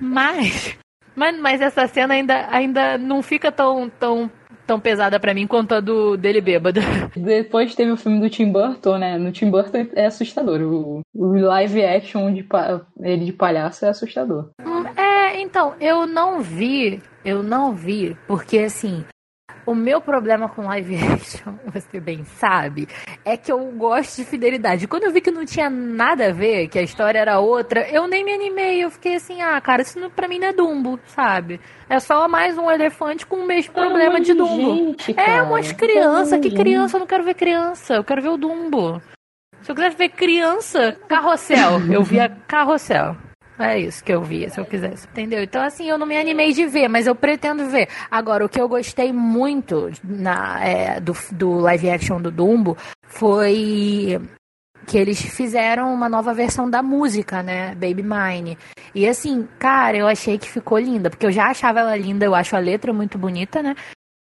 Mas, 0.00 0.76
mas, 1.14 1.38
mas 1.38 1.60
essa 1.60 1.86
cena 1.86 2.14
ainda, 2.14 2.48
ainda 2.50 2.98
não 2.98 3.22
fica 3.22 3.52
tão, 3.52 3.90
tão, 3.90 4.30
tão 4.66 4.80
pesada 4.80 5.20
para 5.20 5.34
mim 5.34 5.46
quanto 5.46 5.74
a 5.74 5.80
do 5.80 6.16
dele 6.16 6.40
bêbado. 6.40 6.80
Depois 7.14 7.74
teve 7.74 7.90
o 7.90 7.96
filme 7.96 8.20
do 8.20 8.30
Tim 8.30 8.50
Burton, 8.50 8.98
né? 8.98 9.18
No 9.18 9.30
Tim 9.30 9.50
Burton 9.50 9.86
é 9.94 10.06
assustador. 10.06 10.60
O, 10.62 11.00
o 11.14 11.32
live 11.38 11.84
action 11.84 12.32
de 12.32 12.46
ele 13.00 13.26
de 13.26 13.32
palhaço 13.32 13.84
é 13.84 13.90
assustador. 13.90 14.50
Hum, 14.60 14.84
é, 14.96 15.40
então, 15.40 15.74
eu 15.80 16.06
não 16.06 16.40
vi, 16.40 17.02
eu 17.24 17.42
não 17.42 17.74
vi, 17.74 18.16
porque 18.26 18.58
assim, 18.58 19.04
o 19.66 19.74
meu 19.74 20.00
problema 20.00 20.48
com 20.48 20.62
live 20.62 20.96
action, 21.12 21.54
você 21.66 22.00
bem 22.00 22.24
sabe, 22.24 22.88
é 23.24 23.36
que 23.36 23.50
eu 23.52 23.58
gosto 23.72 24.16
de 24.16 24.24
fidelidade. 24.24 24.88
Quando 24.88 25.04
eu 25.04 25.12
vi 25.12 25.20
que 25.20 25.30
não 25.30 25.44
tinha 25.44 25.70
nada 25.70 26.28
a 26.28 26.32
ver, 26.32 26.68
que 26.68 26.78
a 26.78 26.82
história 26.82 27.18
era 27.18 27.38
outra, 27.38 27.88
eu 27.88 28.06
nem 28.06 28.24
me 28.24 28.32
animei. 28.32 28.82
Eu 28.82 28.90
fiquei 28.90 29.16
assim, 29.16 29.40
ah, 29.40 29.60
cara, 29.60 29.82
isso 29.82 29.98
pra 30.10 30.28
mim 30.28 30.38
não 30.38 30.48
é 30.48 30.52
Dumbo, 30.52 30.98
sabe? 31.06 31.60
É 31.88 31.98
só 32.00 32.28
mais 32.28 32.56
um 32.56 32.70
elefante 32.70 33.26
com 33.26 33.36
o 33.36 33.46
mesmo 33.46 33.72
ah, 33.76 33.80
problema 33.80 34.20
de 34.20 34.34
Dumbo. 34.34 34.74
Gente, 34.74 35.14
é, 35.18 35.42
umas 35.42 35.72
crianças. 35.72 36.40
Que 36.40 36.50
criança? 36.50 36.96
Eu 36.96 37.00
não 37.00 37.06
quero 37.06 37.24
ver 37.24 37.34
criança. 37.34 37.94
Eu 37.94 38.04
quero 38.04 38.22
ver 38.22 38.30
o 38.30 38.36
Dumbo. 38.36 39.00
Se 39.62 39.70
eu 39.70 39.74
quisesse 39.74 39.96
ver 39.96 40.08
criança, 40.08 40.96
carrossel. 41.08 41.80
Eu 41.90 42.02
via 42.02 42.28
carrossel. 42.48 43.16
É 43.58 43.78
isso 43.78 44.02
que 44.02 44.12
eu 44.12 44.22
via, 44.22 44.48
se 44.48 44.58
eu 44.58 44.64
quisesse, 44.64 45.06
entendeu? 45.06 45.42
Então, 45.42 45.62
assim, 45.62 45.88
eu 45.88 45.98
não 45.98 46.06
me 46.06 46.16
animei 46.16 46.52
de 46.52 46.66
ver, 46.66 46.88
mas 46.88 47.06
eu 47.06 47.14
pretendo 47.14 47.68
ver. 47.68 47.88
Agora, 48.10 48.44
o 48.44 48.48
que 48.48 48.60
eu 48.60 48.68
gostei 48.68 49.12
muito 49.12 49.90
na, 50.02 50.64
é, 50.64 51.00
do, 51.00 51.14
do 51.32 51.58
live 51.58 51.90
action 51.90 52.20
do 52.20 52.30
Dumbo 52.30 52.76
foi 53.06 54.18
que 54.86 54.98
eles 54.98 55.20
fizeram 55.20 55.92
uma 55.92 56.08
nova 56.08 56.34
versão 56.34 56.68
da 56.68 56.82
música, 56.82 57.42
né? 57.42 57.74
Baby 57.74 58.02
Mine. 58.02 58.58
E 58.94 59.06
assim, 59.06 59.46
cara, 59.58 59.96
eu 59.96 60.06
achei 60.06 60.38
que 60.38 60.48
ficou 60.48 60.78
linda, 60.78 61.08
porque 61.08 61.26
eu 61.26 61.32
já 61.32 61.46
achava 61.46 61.80
ela 61.80 61.96
linda, 61.96 62.24
eu 62.24 62.34
acho 62.34 62.56
a 62.56 62.58
letra 62.58 62.92
muito 62.92 63.18
bonita, 63.18 63.62
né? 63.62 63.76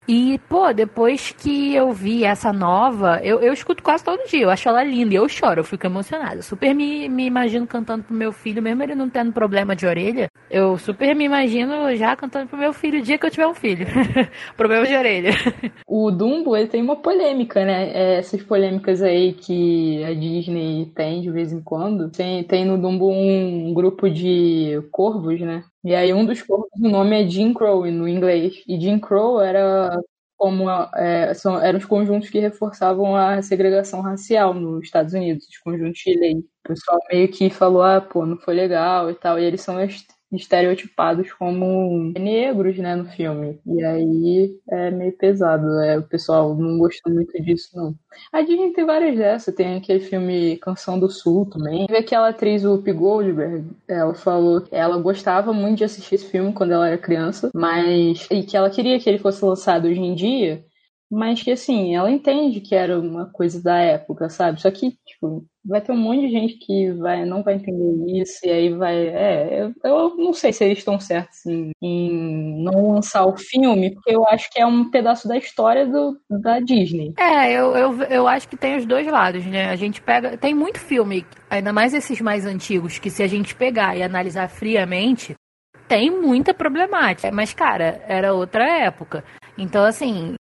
E, 0.07 0.39
pô, 0.47 0.71
depois 0.71 1.31
que 1.31 1.73
eu 1.73 1.91
vi 1.91 2.23
essa 2.23 2.53
nova, 2.53 3.19
eu, 3.23 3.39
eu 3.39 3.51
escuto 3.51 3.81
quase 3.81 4.03
todo 4.03 4.27
dia, 4.27 4.43
eu 4.43 4.49
acho 4.51 4.69
ela 4.69 4.83
linda 4.83 5.13
e 5.13 5.17
eu 5.17 5.27
choro, 5.27 5.61
eu 5.61 5.63
fico 5.63 5.85
emocionada. 5.87 6.41
super 6.43 6.75
me, 6.75 7.09
me 7.09 7.25
imagino 7.25 7.65
cantando 7.65 8.03
pro 8.03 8.15
meu 8.15 8.31
filho, 8.31 8.61
mesmo 8.61 8.83
ele 8.83 8.93
não 8.93 9.09
tendo 9.09 9.33
problema 9.33 9.75
de 9.75 9.87
orelha, 9.87 10.29
eu 10.49 10.77
super 10.77 11.15
me 11.15 11.25
imagino 11.25 11.95
já 11.95 12.15
cantando 12.15 12.47
pro 12.47 12.57
meu 12.57 12.71
filho 12.71 12.99
o 12.99 13.01
dia 13.01 13.17
que 13.17 13.25
eu 13.25 13.31
tiver 13.31 13.47
um 13.47 13.55
filho. 13.55 13.87
problema 14.55 14.85
de 14.85 14.95
orelha. 14.95 15.31
O 15.87 16.11
Dumbo, 16.11 16.57
ele 16.57 16.67
tem 16.67 16.81
uma 16.81 16.97
polêmica, 16.97 17.63
né? 17.63 17.89
É, 17.93 18.17
essas 18.17 18.41
polêmicas 18.43 19.01
aí 19.01 19.33
que 19.33 20.03
a 20.03 20.13
Disney 20.13 20.91
tem 20.95 21.21
de 21.21 21.31
vez 21.31 21.53
em 21.53 21.61
quando. 21.61 22.09
Tem, 22.09 22.43
tem 22.43 22.65
no 22.65 22.77
Dumbo 22.77 23.09
um 23.09 23.73
grupo 23.73 24.09
de 24.09 24.81
corvos, 24.91 25.39
né? 25.39 25.63
E 25.85 25.93
aí 25.93 26.11
um 26.11 26.25
dos 26.25 26.41
corpos, 26.41 26.81
o 26.81 26.89
nome 26.89 27.23
é 27.23 27.29
Jim 27.29 27.53
Crow 27.53 27.85
no 27.91 28.07
inglês. 28.07 28.63
E 28.67 28.79
Jim 28.81 28.99
Crow 28.99 29.39
era 29.39 29.95
como 30.35 30.67
é, 30.95 31.31
são, 31.35 31.61
eram 31.61 31.77
os 31.77 31.85
conjuntos 31.85 32.27
que 32.29 32.39
reforçavam 32.39 33.15
a 33.15 33.39
segregação 33.43 34.01
racial 34.01 34.51
nos 34.53 34.83
Estados 34.83 35.13
Unidos, 35.13 35.47
os 35.47 35.57
conjuntos 35.59 35.99
de 35.99 36.17
lei. 36.19 36.33
O 36.39 36.67
pessoal 36.69 36.97
meio 37.11 37.31
que 37.31 37.51
falou, 37.51 37.83
ah, 37.83 38.01
pô, 38.01 38.25
não 38.25 38.35
foi 38.37 38.55
legal 38.55 39.11
e 39.11 39.15
tal. 39.15 39.39
E 39.39 39.43
eles 39.43 39.61
são 39.61 39.79
estereotipados 40.31 41.31
como 41.33 42.11
negros, 42.17 42.77
né, 42.77 42.95
no 42.95 43.05
filme. 43.05 43.59
E 43.65 43.83
aí 43.83 44.59
é 44.69 44.91
meio 44.91 45.13
pesado, 45.13 45.67
é, 45.81 45.97
o 45.97 46.03
pessoal 46.03 46.55
não 46.55 46.77
gostou 46.77 47.13
muito 47.13 47.41
disso, 47.41 47.69
não. 47.75 47.95
A 48.31 48.41
Disney 48.41 48.71
tem 48.71 48.85
várias 48.85 49.15
dessas, 49.17 49.53
tem 49.53 49.77
aquele 49.77 49.99
filme 49.99 50.57
Canção 50.57 50.99
do 50.99 51.09
Sul 51.09 51.45
também. 51.45 51.85
Teve 51.87 51.99
aquela 51.99 52.29
atriz, 52.29 52.63
P. 52.83 52.93
Goldberg, 52.93 53.65
ela 53.87 54.13
falou 54.13 54.61
que 54.61 54.73
ela 54.75 54.97
gostava 54.97 55.53
muito 55.53 55.77
de 55.77 55.83
assistir 55.83 56.15
esse 56.15 56.29
filme 56.29 56.53
quando 56.53 56.71
ela 56.71 56.87
era 56.87 56.97
criança, 56.97 57.49
mas... 57.53 58.27
e 58.31 58.43
que 58.43 58.57
ela 58.57 58.69
queria 58.69 58.99
que 58.99 59.09
ele 59.09 59.19
fosse 59.19 59.43
lançado 59.43 59.87
hoje 59.87 59.99
em 59.99 60.15
dia, 60.15 60.63
mas 61.11 61.41
que 61.43 61.51
assim, 61.51 61.95
ela 61.95 62.09
entende 62.11 62.59
que 62.59 62.75
era 62.75 62.99
uma 62.99 63.27
coisa 63.27 63.61
da 63.61 63.77
época, 63.77 64.29
sabe? 64.29 64.61
Só 64.61 64.71
que, 64.71 64.97
tipo, 65.05 65.45
vai 65.63 65.81
ter 65.81 65.91
um 65.91 65.97
monte 65.97 66.21
de 66.21 66.29
gente 66.29 66.55
que 66.55 66.91
vai, 66.93 67.25
não 67.25 67.43
vai 67.43 67.55
entender 67.55 68.21
isso, 68.21 68.39
e 68.43 68.49
aí 68.49 68.73
vai. 68.73 69.07
É, 69.07 69.61
eu, 69.61 69.73
eu 69.83 70.15
não 70.17 70.33
sei 70.33 70.51
se 70.51 70.63
eles 70.63 70.79
estão 70.79 70.99
certos 70.99 71.45
em, 71.45 72.63
não 72.63 72.93
lançar 72.93 73.25
o 73.25 73.37
filme, 73.37 73.93
porque 73.93 74.15
eu 74.15 74.27
acho 74.27 74.49
que 74.51 74.59
é 74.59 74.65
um 74.65 74.89
pedaço 74.89 75.27
da 75.27 75.37
história 75.37 75.85
do, 75.85 76.19
da 76.29 76.59
Disney. 76.59 77.13
É, 77.17 77.51
eu, 77.51 77.75
eu, 77.75 78.01
eu 78.03 78.27
acho 78.27 78.47
que 78.47 78.57
tem 78.57 78.75
os 78.77 78.85
dois 78.85 79.07
lados, 79.07 79.45
né? 79.45 79.69
A 79.69 79.75
gente 79.75 80.01
pega. 80.01 80.37
Tem 80.37 80.53
muito 80.53 80.79
filme, 80.79 81.25
ainda 81.49 81.71
mais 81.71 81.93
esses 81.93 82.19
mais 82.19 82.45
antigos, 82.45 82.99
que 82.99 83.09
se 83.09 83.21
a 83.23 83.27
gente 83.27 83.55
pegar 83.55 83.95
e 83.95 84.03
analisar 84.03 84.49
friamente, 84.49 85.35
tem 85.87 86.09
muita 86.09 86.53
problemática. 86.53 87.31
Mas, 87.31 87.53
cara, 87.53 88.03
era 88.07 88.33
outra 88.33 88.65
época. 88.65 89.23
Então, 89.57 89.83
assim, 89.83 90.35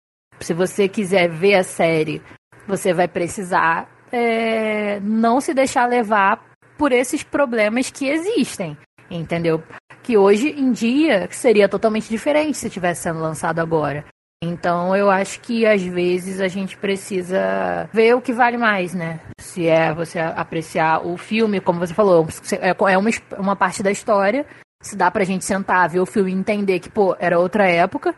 se 0.43 0.53
você 0.53 0.87
quiser 0.87 1.29
ver 1.29 1.55
a 1.55 1.63
série 1.63 2.21
você 2.67 2.93
vai 2.93 3.07
precisar 3.07 3.89
é, 4.11 4.99
não 5.01 5.41
se 5.41 5.53
deixar 5.53 5.87
levar 5.87 6.43
por 6.77 6.91
esses 6.91 7.23
problemas 7.23 7.89
que 7.89 8.07
existem, 8.07 8.77
entendeu? 9.09 9.63
Que 10.01 10.17
hoje 10.17 10.49
em 10.49 10.71
dia 10.71 11.27
seria 11.31 11.67
totalmente 11.67 12.09
diferente 12.09 12.57
se 12.57 12.69
tivesse 12.69 13.03
sendo 13.03 13.19
lançado 13.19 13.59
agora. 13.59 14.05
Então 14.43 14.95
eu 14.95 15.09
acho 15.09 15.39
que 15.39 15.65
às 15.65 15.81
vezes 15.81 16.41
a 16.41 16.47
gente 16.47 16.77
precisa 16.77 17.89
ver 17.93 18.13
o 18.13 18.21
que 18.21 18.33
vale 18.33 18.57
mais, 18.57 18.93
né? 18.93 19.19
Se 19.39 19.67
é 19.67 19.93
você 19.93 20.19
apreciar 20.19 21.05
o 21.05 21.17
filme, 21.17 21.61
como 21.61 21.79
você 21.79 21.93
falou, 21.93 22.27
é, 22.59 22.69
é 22.91 22.97
uma, 22.97 23.09
uma 23.37 23.55
parte 23.55 23.81
da 23.81 23.91
história. 23.91 24.45
Se 24.81 24.97
dá 24.97 25.09
pra 25.09 25.23
gente 25.23 25.45
sentar, 25.45 25.87
ver 25.87 26.01
o 26.01 26.05
filme 26.05 26.31
e 26.31 26.35
entender 26.35 26.79
que, 26.79 26.89
pô, 26.89 27.15
era 27.17 27.39
outra 27.39 27.65
época, 27.65 28.13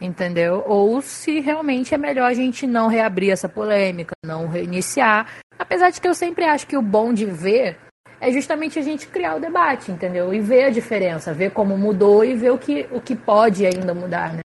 entendeu? 0.00 0.62
Ou 0.66 1.00
se 1.00 1.40
realmente 1.40 1.94
é 1.94 1.98
melhor 1.98 2.30
a 2.30 2.34
gente 2.34 2.66
não 2.66 2.88
reabrir 2.88 3.30
essa 3.30 3.48
polêmica, 3.48 4.14
não 4.24 4.46
reiniciar. 4.46 5.26
Apesar 5.58 5.90
de 5.90 6.00
que 6.00 6.08
eu 6.08 6.14
sempre 6.14 6.44
acho 6.44 6.66
que 6.66 6.76
o 6.76 6.82
bom 6.82 7.12
de 7.12 7.24
ver 7.24 7.78
é 8.20 8.30
justamente 8.30 8.78
a 8.78 8.82
gente 8.82 9.06
criar 9.06 9.36
o 9.36 9.40
debate, 9.40 9.90
entendeu? 9.90 10.32
E 10.32 10.40
ver 10.40 10.64
a 10.64 10.70
diferença, 10.70 11.32
ver 11.32 11.50
como 11.50 11.76
mudou 11.76 12.24
e 12.24 12.34
ver 12.34 12.50
o 12.50 12.58
que, 12.58 12.86
o 12.90 13.00
que 13.00 13.14
pode 13.14 13.66
ainda 13.66 13.94
mudar, 13.94 14.34
né? 14.34 14.40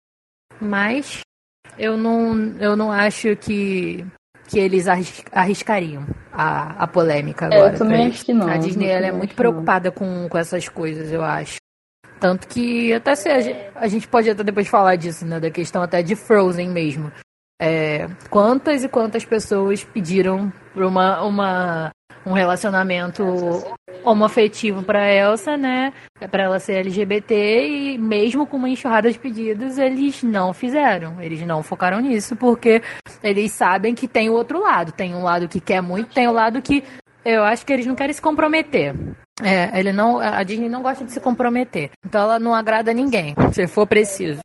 Mas 0.59 1.21
eu 1.77 1.97
não, 1.97 2.35
eu 2.59 2.75
não 2.75 2.91
acho 2.91 3.35
que, 3.35 4.05
que 4.47 4.59
eles 4.59 4.85
arriscariam 5.31 6.05
a, 6.31 6.83
a 6.83 6.87
polêmica 6.87 7.45
agora. 7.45 7.71
É, 7.71 7.73
eu 7.73 7.77
também 7.77 8.07
acho 8.07 8.25
que 8.25 8.33
não. 8.33 8.47
A 8.47 8.57
Disney 8.57 8.87
ela 8.87 9.07
é 9.07 9.11
muito 9.11 9.35
preocupada 9.35 9.91
com, 9.91 10.27
com 10.29 10.37
essas 10.37 10.67
coisas, 10.67 11.11
eu 11.11 11.23
acho. 11.23 11.60
Tanto 12.21 12.47
que 12.47 12.93
até 12.93 13.15
se 13.15 13.29
a 13.29 13.41
gente, 13.41 13.59
a 13.73 13.87
gente 13.87 14.07
pode 14.07 14.29
até 14.29 14.43
depois 14.43 14.67
falar 14.67 14.95
disso, 14.95 15.25
né? 15.25 15.39
Da 15.39 15.49
questão 15.49 15.81
até 15.81 16.03
de 16.03 16.15
Frozen 16.15 16.69
mesmo. 16.69 17.11
É, 17.59 18.07
quantas 18.29 18.83
e 18.83 18.87
quantas 18.87 19.25
pessoas 19.25 19.83
pediram 19.83 20.53
uma, 20.75 21.23
uma 21.23 21.91
um 22.23 22.33
relacionamento 22.33 23.23
homoafetivo 24.03 24.83
para 24.83 25.11
Elsa, 25.11 25.57
né? 25.57 25.91
Para 26.29 26.43
ela 26.43 26.59
ser 26.59 26.73
LGBT 26.73 27.67
e 27.67 27.97
mesmo 27.97 28.45
com 28.45 28.57
uma 28.57 28.69
enxurrada 28.69 29.11
de 29.11 29.17
pedidos, 29.17 29.79
eles 29.79 30.21
não 30.21 30.53
fizeram. 30.53 31.19
Eles 31.19 31.41
não 31.41 31.63
focaram 31.63 31.99
nisso 31.99 32.35
porque 32.35 32.83
eles 33.23 33.51
sabem 33.51 33.95
que 33.95 34.07
tem 34.07 34.29
o 34.29 34.33
outro 34.33 34.61
lado. 34.61 34.91
Tem 34.91 35.15
um 35.15 35.23
lado 35.23 35.47
que 35.47 35.59
quer 35.59 35.81
muito, 35.81 36.13
tem 36.13 36.27
o 36.27 36.31
um 36.31 36.33
lado 36.33 36.61
que 36.61 36.83
eu 37.25 37.43
acho 37.43 37.65
que 37.65 37.73
eles 37.73 37.87
não 37.87 37.95
querem 37.95 38.13
se 38.13 38.21
comprometer. 38.21 38.95
É, 39.43 39.79
ele 39.79 39.91
não, 39.91 40.19
a 40.19 40.43
Disney 40.43 40.69
não 40.69 40.81
gosta 40.81 41.03
de 41.03 41.11
se 41.11 41.19
comprometer. 41.19 41.91
Então 42.05 42.21
ela 42.21 42.39
não 42.39 42.53
agrada 42.53 42.93
ninguém, 42.93 43.35
se 43.53 43.67
for 43.67 43.87
preciso. 43.87 44.39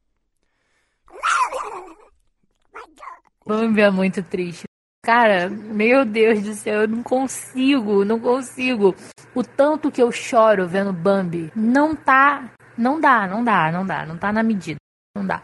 Bambi 3.47 3.81
é 3.81 3.91
muito 3.91 4.23
triste. 4.23 4.65
Cara, 5.05 5.49
meu 5.49 6.05
Deus 6.05 6.43
do 6.43 6.53
céu, 6.55 6.81
eu 6.81 6.89
não 6.89 7.01
consigo, 7.01 8.05
não 8.05 8.19
consigo. 8.19 8.93
O 9.33 9.45
tanto 9.45 9.91
que 9.91 10.03
eu 10.03 10.11
choro 10.11 10.67
vendo 10.67 10.93
Bambi 10.93 11.53
não 11.55 11.95
tá. 11.95 12.51
Não 12.77 13.01
dá, 13.01 13.27
não 13.27 13.45
dá, 13.45 13.71
não 13.71 13.87
dá, 13.87 14.05
não 14.05 14.19
tá 14.19 14.33
na 14.33 14.43
medida. 14.43 14.79
Não 15.15 15.25
dá. 15.25 15.43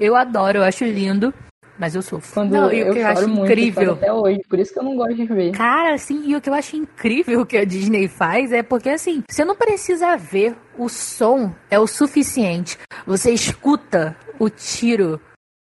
Eu 0.00 0.16
adoro, 0.16 0.58
eu 0.58 0.64
acho 0.64 0.84
lindo, 0.84 1.32
mas 1.78 1.94
eu 1.94 2.02
sofro. 2.02 2.32
Quando 2.32 2.52
não, 2.52 2.70
eu, 2.70 2.88
eu, 2.88 2.96
eu 2.96 3.06
acho 3.06 3.28
muito, 3.28 3.44
incrível. 3.44 3.92
até 3.92 4.12
hoje, 4.12 4.40
por 4.48 4.58
isso 4.58 4.72
que 4.72 4.78
eu 4.78 4.84
não 4.84 4.96
gosto 4.96 5.14
de 5.14 5.26
ver. 5.26 5.52
Cara, 5.52 5.94
assim, 5.94 6.22
e 6.26 6.36
o 6.36 6.40
que 6.40 6.48
eu 6.48 6.54
acho 6.54 6.76
incrível 6.76 7.44
que 7.44 7.56
a 7.56 7.64
Disney 7.64 8.08
faz 8.08 8.52
é 8.52 8.62
porque 8.62 8.88
assim, 8.88 9.22
você 9.28 9.44
não 9.44 9.56
precisa 9.56 10.16
ver, 10.16 10.56
o 10.78 10.88
som 10.88 11.52
é 11.70 11.78
o 11.78 11.86
suficiente. 11.86 12.78
Você 13.06 13.32
escuta 13.32 14.16
o 14.38 14.48
tiro 14.48 15.20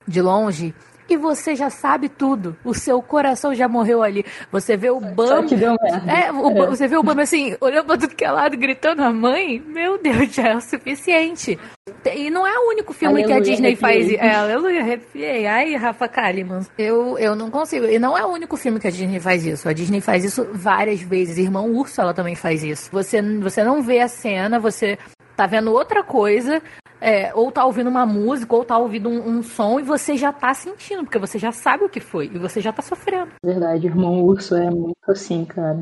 de 0.07 0.21
longe 0.21 0.75
e 1.15 1.17
você 1.17 1.55
já 1.55 1.71
sabe 1.71 2.09
tudo. 2.09 2.57
O 2.65 2.75
seu 2.75 3.01
coração 3.01 3.55
já 3.55 3.69
morreu 3.69 4.03
ali. 4.03 4.25
Você 4.51 4.77
vê 4.77 4.91
o 4.91 5.01
Bambi. 5.01 5.55
É, 6.07 6.33
o, 6.33 6.65
é. 6.65 6.67
Você 6.67 6.87
vê 6.87 6.97
o 6.97 7.03
Bambi 7.03 7.23
assim, 7.23 7.57
olhando 7.61 7.87
pra 7.87 7.97
tudo 7.97 8.15
que 8.15 8.25
é 8.25 8.31
lado, 8.31 8.57
gritando 8.57 9.03
a 9.03 9.13
mãe. 9.13 9.61
Meu 9.67 9.97
Deus, 9.99 10.35
já 10.35 10.49
é 10.49 10.57
o 10.57 10.61
suficiente. 10.61 11.59
E 12.15 12.31
não 12.31 12.47
é 12.47 12.59
o 12.59 12.69
único 12.69 12.93
filme 12.93 13.23
aleluia, 13.23 13.43
que 13.43 13.51
a 13.51 13.53
Disney 13.53 13.77
faz. 13.77 14.11
É, 14.11 14.35
aleluia, 14.35 14.81
arrepiei. 14.81 15.47
Ai, 15.47 15.75
Rafa 15.75 16.09
Kalimann. 16.09 16.67
Eu, 16.77 17.19
eu 17.19 17.35
não 17.35 17.51
consigo. 17.51 17.87
E 17.87 17.99
não 17.99 18.17
é 18.17 18.25
o 18.25 18.29
único 18.29 18.57
filme 18.57 18.79
que 18.79 18.89
a 18.89 18.91
Disney 18.91 19.21
faz 19.21 19.47
isso. 19.47 19.69
A 19.69 19.73
Disney 19.73 20.01
faz 20.01 20.25
isso 20.25 20.47
várias 20.53 21.01
vezes. 21.01 21.39
Irmão 21.39 21.71
Urso, 21.71 22.01
ela 22.01 22.13
também 22.13 22.35
faz 22.35 22.63
isso. 22.63 22.91
Você, 22.93 23.23
você 23.39 23.65
não 23.65 23.83
vê 23.83 24.01
a 24.01 24.09
cena, 24.09 24.59
você 24.59 24.99
tá 25.37 25.47
vendo 25.47 25.73
outra 25.73 26.03
coisa, 26.03 26.63
é, 27.01 27.35
ou 27.35 27.51
tá 27.51 27.65
ouvindo 27.65 27.91
uma 27.91 28.07
música, 28.07 28.55
ou 28.55 28.65
tá 28.65 28.79
ouvindo 28.79 29.09
um, 29.09 29.39
um, 29.39 29.43
som 29.43 29.79
e 29.79 29.83
você 29.83 30.17
já 30.17 30.33
tá 30.33 30.55
sentindo, 30.55 31.05
porque 31.05 31.19
você 31.19 31.39
já 31.39 31.53
sabe 31.53 31.85
o 31.85 31.89
que 31.89 32.01
foi 32.01 32.27
e 32.27 32.39
você 32.39 32.61
já 32.61 32.73
tá 32.73 32.83
sofrendo. 32.83 33.33
Verdade, 33.45 33.87
irmão 33.87 34.23
urso 34.23 34.55
é 34.55 34.71
muito 34.71 34.97
assim, 35.09 35.45
cara. 35.45 35.81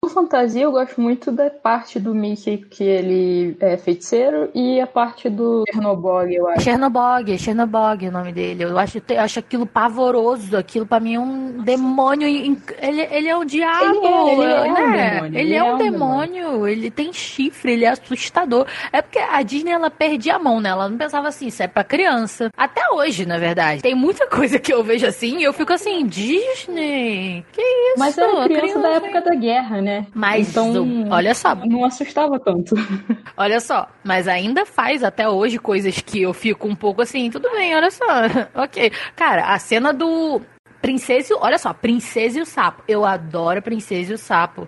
Por 0.00 0.10
fantasia, 0.10 0.62
eu 0.62 0.72
gosto 0.72 1.00
muito 1.00 1.32
da 1.32 1.50
parte 1.50 1.98
do 1.98 2.14
Mickey 2.14 2.58
que 2.58 2.84
ele 2.84 3.56
é 3.60 3.76
feiticeiro 3.76 4.50
e 4.54 4.80
a 4.80 4.86
parte 4.86 5.28
do 5.28 5.64
Chernobog, 5.72 6.34
eu 6.34 6.48
acho. 6.48 6.62
Chernobog, 6.62 7.38
Chernobog 7.38 8.04
é 8.04 8.08
o 8.08 8.12
nome 8.12 8.32
dele. 8.32 8.64
Eu 8.64 8.78
acho, 8.78 9.02
eu 9.08 9.20
acho 9.20 9.38
aquilo 9.38 9.66
pavoroso. 9.66 10.56
Aquilo 10.56 10.86
pra 10.86 11.00
mim 11.00 11.14
é 11.14 11.20
um 11.20 11.62
demônio. 11.62 12.28
Ele, 12.28 13.08
ele 13.10 13.28
é 13.28 13.36
o 13.36 13.44
diabo. 13.44 14.30
Ele 14.30 14.42
é, 14.42 14.68
ele 14.68 14.72
é, 14.72 14.72
né? 14.72 15.22
um 15.22 15.30
demônio. 15.30 15.40
Ele, 15.40 15.54
é, 15.54 15.64
um, 15.64 15.76
demônio. 15.78 16.42
demônio. 16.42 16.68
Ele 16.68 16.90
tem 16.90 17.12
chifre, 17.12 17.72
ele 17.72 17.84
é 17.84 17.88
assustador. 17.88 18.66
É 18.92 19.00
porque 19.00 19.18
a 19.18 19.42
Disney, 19.42 19.72
ela 19.72 19.90
perdia 19.90 20.36
a 20.36 20.38
mão, 20.38 20.60
né? 20.60 20.70
Ela 20.70 20.88
não 20.88 20.98
pensava 20.98 21.28
assim, 21.28 21.46
isso 21.46 21.62
é 21.62 21.68
pra 21.68 21.82
criança. 21.82 22.50
Até 22.56 22.82
hoje, 22.92 23.26
na 23.26 23.38
verdade. 23.38 23.82
Tem 23.82 23.94
muita 23.94 24.26
coisa 24.30 24.58
que 24.58 24.72
eu 24.72 24.84
vejo 24.84 25.06
assim 25.06 25.38
e 25.38 25.44
eu 25.44 25.52
fico 25.52 25.72
assim, 25.72 26.06
Disney, 26.06 27.44
que 27.52 27.62
isso? 27.62 27.98
Mas 27.98 28.16
era 28.18 28.44
criança, 28.44 28.60
criança 28.60 28.78
da 28.80 28.88
época 28.90 29.20
da 29.20 29.34
guerra, 29.34 29.80
né? 29.80 29.85
Mas 30.14 30.50
então, 30.50 31.08
olha 31.10 31.34
só. 31.34 31.54
Não 31.54 31.84
assustava 31.84 32.38
tanto. 32.38 32.74
Olha 33.36 33.60
só, 33.60 33.88
mas 34.02 34.26
ainda 34.26 34.64
faz 34.64 35.04
até 35.04 35.28
hoje 35.28 35.58
coisas 35.58 36.00
que 36.00 36.22
eu 36.22 36.32
fico 36.32 36.66
um 36.66 36.74
pouco 36.74 37.02
assim, 37.02 37.30
tudo 37.30 37.50
bem, 37.50 37.76
olha 37.76 37.90
só. 37.90 38.04
ok. 38.62 38.90
Cara, 39.14 39.52
a 39.52 39.58
cena 39.58 39.92
do. 39.92 40.40
Princesa, 40.80 41.34
olha 41.38 41.58
só, 41.58 41.74
Princesa 41.74 42.38
e 42.38 42.42
o 42.42 42.46
Sapo. 42.46 42.82
Eu 42.88 43.04
adoro 43.04 43.60
Princesa 43.60 44.12
e 44.12 44.14
o 44.14 44.18
Sapo. 44.18 44.66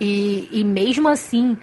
E, 0.00 0.48
e 0.52 0.62
mesmo 0.62 1.08
assim, 1.08 1.56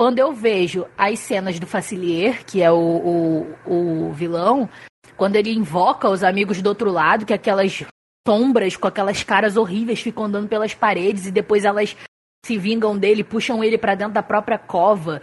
quando 0.00 0.18
eu 0.18 0.32
vejo 0.32 0.86
as 0.96 1.20
cenas 1.20 1.60
do 1.60 1.66
Facilier, 1.66 2.44
que 2.44 2.60
é 2.60 2.72
o, 2.72 3.54
o, 3.66 4.08
o 4.08 4.12
vilão, 4.12 4.68
quando 5.16 5.36
ele 5.36 5.52
invoca 5.52 6.08
os 6.08 6.24
amigos 6.24 6.60
do 6.60 6.68
outro 6.68 6.90
lado, 6.90 7.24
que 7.24 7.32
aquelas 7.32 7.84
sombras 8.26 8.76
com 8.76 8.86
aquelas 8.86 9.22
caras 9.22 9.56
horríveis 9.56 10.00
ficam 10.00 10.24
andando 10.24 10.48
pelas 10.48 10.74
paredes 10.74 11.26
e 11.26 11.30
depois 11.30 11.64
elas 11.64 11.96
se 12.44 12.58
vingam 12.58 12.96
dele, 12.98 13.24
puxam 13.24 13.62
ele 13.62 13.78
para 13.78 13.94
dentro 13.94 14.14
da 14.14 14.22
própria 14.22 14.58
cova. 14.58 15.20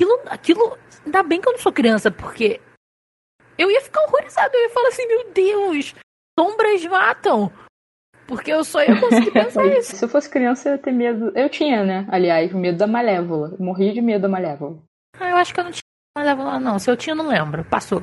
Aquilo, 0.00 0.20
aquilo. 0.26 0.78
Ainda 1.04 1.22
bem 1.22 1.40
que 1.40 1.48
eu 1.48 1.52
não 1.52 1.58
sou 1.58 1.72
criança, 1.72 2.10
porque 2.10 2.60
eu 3.58 3.70
ia 3.70 3.80
ficar 3.80 4.02
horrorizado. 4.04 4.54
Eu 4.54 4.62
ia 4.62 4.70
falar 4.70 4.88
assim: 4.88 5.06
meu 5.06 5.32
Deus, 5.32 5.94
sombras 6.38 6.84
matam. 6.86 7.52
Porque 8.26 8.52
eu 8.52 8.64
só 8.64 8.82
ia 8.82 8.98
conseguir 8.98 9.30
pensar 9.32 9.66
isso. 9.66 9.96
Se 9.96 10.04
eu 10.04 10.08
fosse 10.08 10.30
criança, 10.30 10.68
eu 10.68 10.72
ia 10.72 10.78
ter 10.78 10.92
medo. 10.92 11.32
Eu 11.34 11.48
tinha, 11.48 11.84
né? 11.84 12.06
Aliás, 12.10 12.52
medo 12.52 12.78
da 12.78 12.86
Malévola. 12.86 13.54
Eu 13.58 13.64
morria 13.64 13.92
de 13.92 14.00
medo 14.00 14.22
da 14.22 14.28
Malévola. 14.28 14.78
Ah, 15.18 15.30
eu 15.30 15.36
acho 15.36 15.52
que 15.52 15.60
eu 15.60 15.64
não 15.64 15.70
tinha 15.70 15.82
Malévola, 16.16 16.58
não. 16.58 16.78
Se 16.78 16.90
eu 16.90 16.96
tinha, 16.96 17.14
não 17.14 17.28
lembro. 17.28 17.64
Passou. 17.64 18.02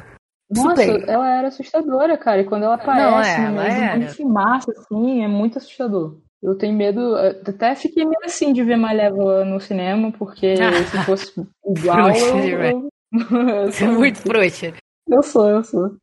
Nossa, 0.51 0.83
ela 0.83 1.29
era 1.29 1.47
assustadora, 1.47 2.17
cara. 2.17 2.41
E 2.41 2.45
quando 2.45 2.63
ela 2.63 2.75
aparece, 2.75 3.41
não, 3.41 3.61
é, 3.61 3.93
ela 3.93 4.05
de 4.05 4.25
massa, 4.25 4.71
assim, 4.71 5.23
é 5.23 5.27
muito 5.27 5.59
assustador. 5.59 6.17
Eu 6.41 6.57
tenho 6.57 6.73
medo, 6.73 7.15
até 7.15 7.75
fiquei 7.75 8.05
meio 8.05 8.23
assim 8.23 8.53
de 8.53 8.63
ver 8.63 8.77
Malévola 8.77 9.43
no 9.43 9.59
cinema, 9.59 10.11
porque 10.11 10.55
se 10.89 10.97
fosse 11.05 11.33
igual. 11.65 12.09
eu, 12.11 12.37
eu, 12.37 12.89
eu 13.11 13.71
sou 13.71 13.87
muito 13.89 14.19
frouxa. 14.19 14.73
Eu 15.07 15.21
sou, 15.23 15.49
eu 15.49 15.63
sou. 15.63 15.97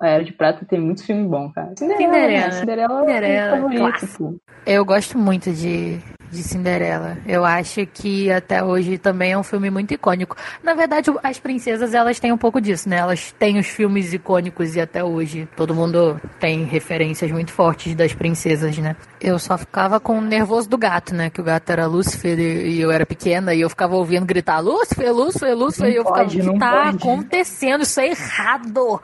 A 0.00 0.08
Era 0.08 0.24
de 0.24 0.32
Prata 0.32 0.64
tem 0.64 0.80
muito 0.80 1.04
filme 1.04 1.28
bom, 1.28 1.52
cara. 1.52 1.72
Cinderela. 1.78 2.50
Cinderela, 2.50 2.52
Cinderela, 2.52 3.00
Cinderela 3.00 4.40
é 4.66 4.74
Eu 4.74 4.84
gosto 4.84 5.16
muito 5.16 5.52
de, 5.52 6.00
de 6.32 6.42
Cinderela. 6.42 7.18
Eu 7.26 7.44
acho 7.44 7.86
que 7.86 8.32
até 8.32 8.64
hoje 8.64 8.96
também 8.96 9.32
é 9.32 9.38
um 9.38 9.42
filme 9.42 9.70
muito 9.70 9.92
icônico. 9.92 10.34
Na 10.62 10.74
verdade, 10.74 11.10
as 11.22 11.38
princesas, 11.38 11.92
elas 11.94 12.18
têm 12.18 12.32
um 12.32 12.38
pouco 12.38 12.60
disso, 12.60 12.88
né? 12.88 12.96
Elas 12.96 13.32
têm 13.38 13.58
os 13.58 13.66
filmes 13.66 14.12
icônicos 14.12 14.74
e 14.74 14.80
até 14.80 15.04
hoje 15.04 15.46
todo 15.54 15.74
mundo 15.74 16.18
tem 16.40 16.64
referências 16.64 17.30
muito 17.30 17.52
fortes 17.52 17.94
das 17.94 18.14
princesas, 18.14 18.78
né? 18.78 18.96
Eu 19.20 19.38
só 19.38 19.58
ficava 19.58 20.00
com 20.00 20.18
o 20.18 20.20
nervoso 20.22 20.68
do 20.68 20.78
gato, 20.78 21.14
né? 21.14 21.28
Que 21.28 21.40
o 21.40 21.44
gato 21.44 21.70
era 21.70 21.86
Lúcifer 21.86 22.38
e 22.38 22.80
eu 22.80 22.90
era 22.90 23.04
pequena 23.04 23.54
e 23.54 23.60
eu 23.60 23.68
ficava 23.68 23.94
ouvindo 23.94 24.24
gritar 24.24 24.58
Lúcifer, 24.60 25.12
Lúcifer, 25.12 25.54
Lúcifer. 25.54 25.88
Não 25.88 25.92
e 25.92 25.96
eu 25.96 26.04
ficava, 26.04 26.24
o 26.24 26.28
que 26.28 26.58
tá 26.58 26.84
pode. 26.84 26.96
acontecendo? 26.96 27.82
Isso 27.82 28.00
é 28.00 28.08
errado. 28.08 29.00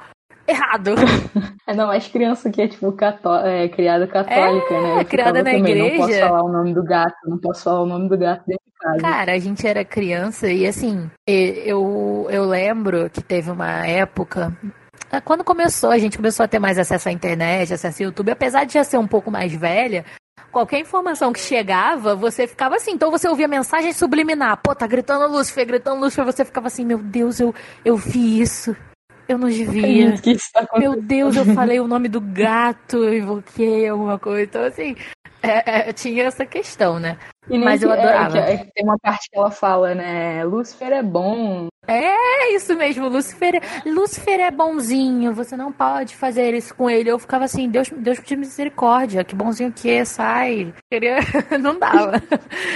Errado. 0.48 0.94
É, 1.68 1.74
não, 1.74 1.88
mas 1.88 2.08
criança 2.08 2.48
que 2.48 2.62
é, 2.62 2.66
tipo, 2.66 2.90
cató 2.92 3.40
é, 3.40 3.68
criada 3.68 4.06
católica, 4.06 4.72
é, 4.74 4.80
né? 4.80 5.00
Eu 5.02 5.04
criada 5.04 5.42
na 5.42 5.50
também, 5.50 5.60
igreja. 5.60 5.90
Não 5.90 6.06
posso 6.06 6.20
falar 6.20 6.42
o 6.42 6.48
nome 6.50 6.72
do 6.72 6.82
gato, 6.82 7.16
não 7.26 7.38
posso 7.38 7.62
falar 7.62 7.82
o 7.82 7.86
nome 7.86 8.08
do 8.08 8.16
gato 8.16 8.42
dentro 8.46 8.64
de 8.64 8.72
casa. 8.80 8.98
Cara, 9.02 9.32
a 9.34 9.38
gente 9.38 9.66
era 9.66 9.84
criança 9.84 10.50
e, 10.50 10.66
assim, 10.66 11.10
eu, 11.26 12.26
eu 12.30 12.46
lembro 12.46 13.10
que 13.10 13.20
teve 13.20 13.50
uma 13.50 13.86
época 13.86 14.56
é, 15.10 15.20
quando 15.20 15.42
começou, 15.42 15.90
a 15.90 15.98
gente 15.98 16.16
começou 16.16 16.44
a 16.44 16.48
ter 16.48 16.58
mais 16.58 16.78
acesso 16.78 17.08
à 17.08 17.12
internet, 17.12 17.72
acesso 17.72 18.02
ao 18.02 18.06
YouTube, 18.08 18.30
apesar 18.30 18.64
de 18.64 18.74
já 18.74 18.84
ser 18.84 18.98
um 18.98 19.06
pouco 19.06 19.30
mais 19.30 19.52
velha, 19.52 20.04
qualquer 20.52 20.80
informação 20.80 21.32
que 21.32 21.40
chegava, 21.40 22.14
você 22.14 22.46
ficava 22.46 22.76
assim. 22.76 22.92
Então 22.92 23.10
você 23.10 23.28
ouvia 23.28 23.48
mensagem 23.48 23.92
subliminar. 23.92 24.60
Pô, 24.62 24.74
tá 24.74 24.86
gritando 24.86 25.30
Lúcifer, 25.30 25.66
gritando 25.66 26.00
Lúcifer. 26.00 26.24
Você 26.24 26.44
ficava 26.44 26.66
assim, 26.66 26.84
meu 26.84 26.98
Deus, 26.98 27.40
eu, 27.40 27.54
eu 27.84 27.96
vi 27.96 28.40
isso. 28.40 28.76
Eu 29.28 29.36
não 29.36 29.48
devia. 29.48 30.14
Tá 30.52 30.66
meu 30.78 31.00
Deus, 31.00 31.36
eu 31.36 31.44
falei 31.54 31.78
o 31.78 31.86
nome 31.86 32.08
do 32.08 32.20
gato, 32.20 33.12
invoquei 33.12 33.88
alguma 33.88 34.18
coisa. 34.18 34.42
Então, 34.42 34.64
assim, 34.64 34.96
é, 35.42 35.90
é, 35.90 35.92
tinha 35.92 36.24
essa 36.24 36.46
questão, 36.46 36.98
né? 36.98 37.18
Mas 37.48 37.82
eu 37.82 37.92
adorava. 37.92 38.38
É, 38.38 38.54
é, 38.54 38.56
tem 38.74 38.84
uma 38.84 38.98
parte 38.98 39.28
que 39.30 39.38
ela 39.38 39.50
fala, 39.50 39.94
né? 39.94 40.44
Lúcifer 40.44 40.92
é 40.92 41.02
bom. 41.02 41.68
É 41.88 42.54
isso 42.54 42.76
mesmo, 42.76 43.08
Lúcifer, 43.08 43.62
Lúcifer 43.86 44.40
é 44.40 44.50
bonzinho, 44.50 45.32
você 45.32 45.56
não 45.56 45.72
pode 45.72 46.14
fazer 46.14 46.52
isso 46.52 46.74
com 46.74 46.90
ele. 46.90 47.10
Eu 47.10 47.18
ficava 47.18 47.46
assim, 47.46 47.66
Deus, 47.66 47.88
Deus 47.88 48.20
de 48.22 48.36
misericórdia, 48.36 49.24
que 49.24 49.34
bonzinho 49.34 49.72
que 49.72 49.88
é, 49.88 50.04
sai. 50.04 50.74
Queria, 50.90 51.16
não 51.58 51.78
dava. 51.78 52.22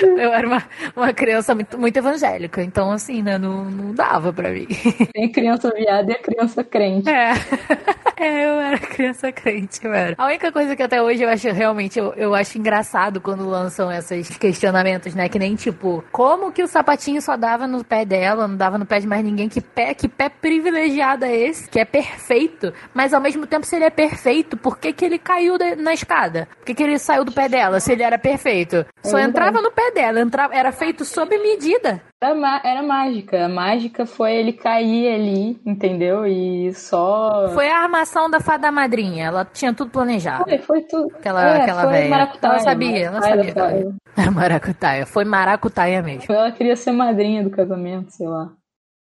Eu 0.02 0.32
era 0.32 0.46
uma, 0.46 0.62
uma 0.96 1.12
criança 1.12 1.54
muito, 1.54 1.78
muito 1.78 1.96
evangélica, 1.96 2.62
então 2.62 2.90
assim, 2.90 3.22
né, 3.22 3.36
não, 3.36 3.66
não 3.66 3.94
dava 3.94 4.32
pra 4.32 4.50
mim. 4.50 4.66
Tem 5.12 5.30
criança 5.30 5.70
viada 5.76 6.10
e 6.10 6.14
a 6.14 6.18
criança 6.18 6.64
crente. 6.64 7.10
É. 7.10 7.32
É, 8.14 8.44
eu 8.44 8.60
era 8.60 8.78
criança 8.78 9.32
crente, 9.32 9.84
era. 9.84 10.14
A 10.16 10.26
única 10.26 10.52
coisa 10.52 10.76
que 10.76 10.82
até 10.82 11.02
hoje 11.02 11.24
eu 11.24 11.28
acho 11.28 11.48
realmente, 11.50 11.98
eu, 11.98 12.12
eu 12.14 12.34
acho 12.36 12.56
engraçado 12.56 13.20
quando 13.20 13.48
lançam 13.48 13.90
esses 13.90 14.28
questionamentos, 14.38 15.12
né? 15.12 15.28
Que 15.28 15.40
nem 15.40 15.56
tipo, 15.56 16.04
como 16.12 16.52
que 16.52 16.62
o 16.62 16.68
sapatinho 16.68 17.20
só 17.20 17.36
dava 17.36 17.66
no 17.66 17.82
pé 17.82 18.04
dela, 18.04 18.46
não 18.46 18.56
dava 18.56 18.78
no 18.78 18.86
pé 18.86 19.00
de 19.02 19.08
mais 19.08 19.24
ninguém? 19.24 19.48
Que 19.48 19.60
pé, 19.60 19.94
que 19.94 20.08
pé 20.08 20.28
privilegiado 20.28 21.24
é 21.24 21.36
esse? 21.36 21.68
Que 21.68 21.80
é 21.80 21.84
perfeito, 21.84 22.72
mas 22.94 23.12
ao 23.12 23.20
mesmo 23.20 23.46
tempo, 23.46 23.66
se 23.66 23.76
ele 23.76 23.84
é 23.84 23.90
perfeito, 23.90 24.56
por 24.56 24.78
que, 24.78 24.92
que 24.92 25.04
ele 25.04 25.18
caiu 25.18 25.56
na 25.76 25.92
escada? 25.92 26.48
Por 26.56 26.66
que, 26.66 26.74
que 26.74 26.82
ele 26.82 26.98
saiu 26.98 27.24
do 27.24 27.32
pé 27.32 27.48
dela 27.48 27.80
se 27.80 27.92
ele 27.92 28.02
era 28.02 28.18
perfeito? 28.18 28.86
Só 29.02 29.18
é 29.18 29.24
entrava 29.24 29.60
no 29.60 29.70
pé 29.70 29.90
dela, 29.90 30.20
entrava, 30.20 30.54
era 30.54 30.72
feito 30.72 31.04
sob 31.04 31.36
medida. 31.38 32.00
Era, 32.22 32.60
era 32.64 32.82
mágica. 32.82 33.46
A 33.46 33.48
mágica 33.48 34.06
foi 34.06 34.34
ele 34.34 34.52
cair 34.52 35.12
ali, 35.12 35.60
entendeu? 35.66 36.24
E 36.24 36.72
só. 36.72 37.48
Foi 37.52 37.68
a 37.68 37.78
armação 37.78 38.30
da 38.30 38.38
fada 38.38 38.70
madrinha. 38.70 39.26
Ela 39.26 39.44
tinha 39.44 39.74
tudo 39.74 39.90
planejado. 39.90 40.44
Foi, 40.44 40.58
foi 40.58 40.82
tudo. 40.82 41.12
Aquela, 41.16 41.44
é, 41.44 41.62
aquela 41.62 41.86
velha. 41.86 42.30
Ela 42.40 42.58
sabia, 42.60 43.06
ela 43.06 43.22
sabia. 43.22 43.52
Ela... 43.56 44.30
Maracutaia. 44.30 45.06
Foi 45.06 45.24
maracutaia 45.24 46.00
mesmo. 46.02 46.32
Ela 46.32 46.52
queria 46.52 46.76
ser 46.76 46.92
madrinha 46.92 47.42
do 47.42 47.50
casamento, 47.50 48.12
sei 48.12 48.28
lá. 48.28 48.52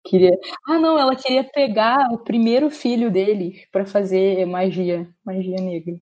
Queria. 0.05 0.31
Ah, 0.67 0.79
não, 0.79 0.97
ela 0.97 1.15
queria 1.15 1.43
pegar 1.43 2.09
o 2.11 2.19
primeiro 2.19 2.69
filho 2.69 3.11
deles 3.11 3.65
para 3.71 3.85
fazer 3.85 4.45
magia, 4.45 5.07
magia 5.25 5.57
negra. 5.57 5.95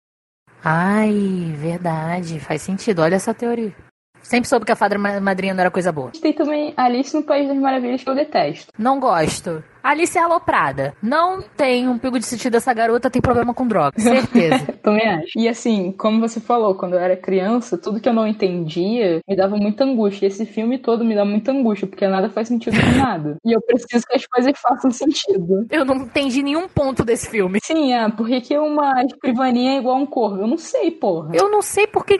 Ai, 0.63 1.53
verdade, 1.57 2.39
faz 2.39 2.61
sentido. 2.61 3.01
Olha 3.01 3.15
essa 3.15 3.33
teoria. 3.33 3.73
Sempre 4.21 4.49
soube 4.49 4.65
que 4.65 4.71
a 4.71 4.75
fada 4.75 4.97
madrinha 4.97 5.53
não 5.53 5.61
era 5.61 5.69
coisa 5.69 5.91
boa. 5.91 6.11
Tem 6.11 6.33
também 6.33 6.73
Alice 6.75 7.15
no 7.15 7.21
País 7.21 7.47
das 7.47 7.57
Maravilhas 7.57 8.03
que 8.03 8.09
eu 8.09 8.15
detesto. 8.15 8.71
Não 8.77 8.99
gosto. 8.99 9.63
Alice 9.85 10.17
é 10.17 10.21
aloprada. 10.21 10.95
Não 10.99 11.43
tem 11.55 11.87
um 11.87 11.99
pico 11.99 12.17
de 12.17 12.25
sentido 12.25 12.53
dessa 12.53 12.73
garota, 12.73 13.07
tem 13.07 13.21
problema 13.21 13.53
com 13.53 13.67
droga. 13.67 13.99
Certeza. 13.99 14.73
Também 14.81 15.07
acho. 15.07 15.37
E 15.37 15.47
assim, 15.47 15.91
como 15.91 16.19
você 16.19 16.39
falou, 16.39 16.73
quando 16.73 16.93
eu 16.93 16.99
era 16.99 17.15
criança, 17.15 17.77
tudo 17.77 17.99
que 17.99 18.09
eu 18.09 18.13
não 18.13 18.25
entendia 18.25 19.21
me 19.27 19.35
dava 19.35 19.55
muita 19.57 19.83
angústia. 19.83 20.25
Esse 20.25 20.43
filme 20.43 20.79
todo 20.79 21.05
me 21.05 21.13
dá 21.13 21.23
muita 21.23 21.51
angústia, 21.51 21.87
porque 21.87 22.07
nada 22.07 22.29
faz 22.29 22.47
sentido 22.47 22.75
com 22.81 22.97
nada. 22.97 23.37
E 23.45 23.51
eu 23.55 23.61
preciso 23.61 24.07
que 24.07 24.15
as 24.15 24.25
coisas 24.25 24.53
façam 24.59 24.89
sentido. 24.89 25.67
Eu 25.69 25.85
não 25.85 25.97
entendi 25.97 26.41
nenhum 26.41 26.67
ponto 26.67 27.05
desse 27.05 27.29
filme. 27.29 27.59
Sim, 27.63 27.93
é. 27.93 28.09
Por 28.09 28.27
que, 28.27 28.41
que 28.41 28.57
uma 28.57 29.03
escrivaninha 29.03 29.73
é 29.73 29.77
igual 29.77 29.97
a 29.97 29.99
um 29.99 30.05
corvo? 30.07 30.41
Eu 30.41 30.47
não 30.47 30.57
sei, 30.57 30.89
porra. 30.89 31.29
Eu 31.35 31.47
não 31.51 31.61
sei 31.61 31.85
porque. 31.85 32.19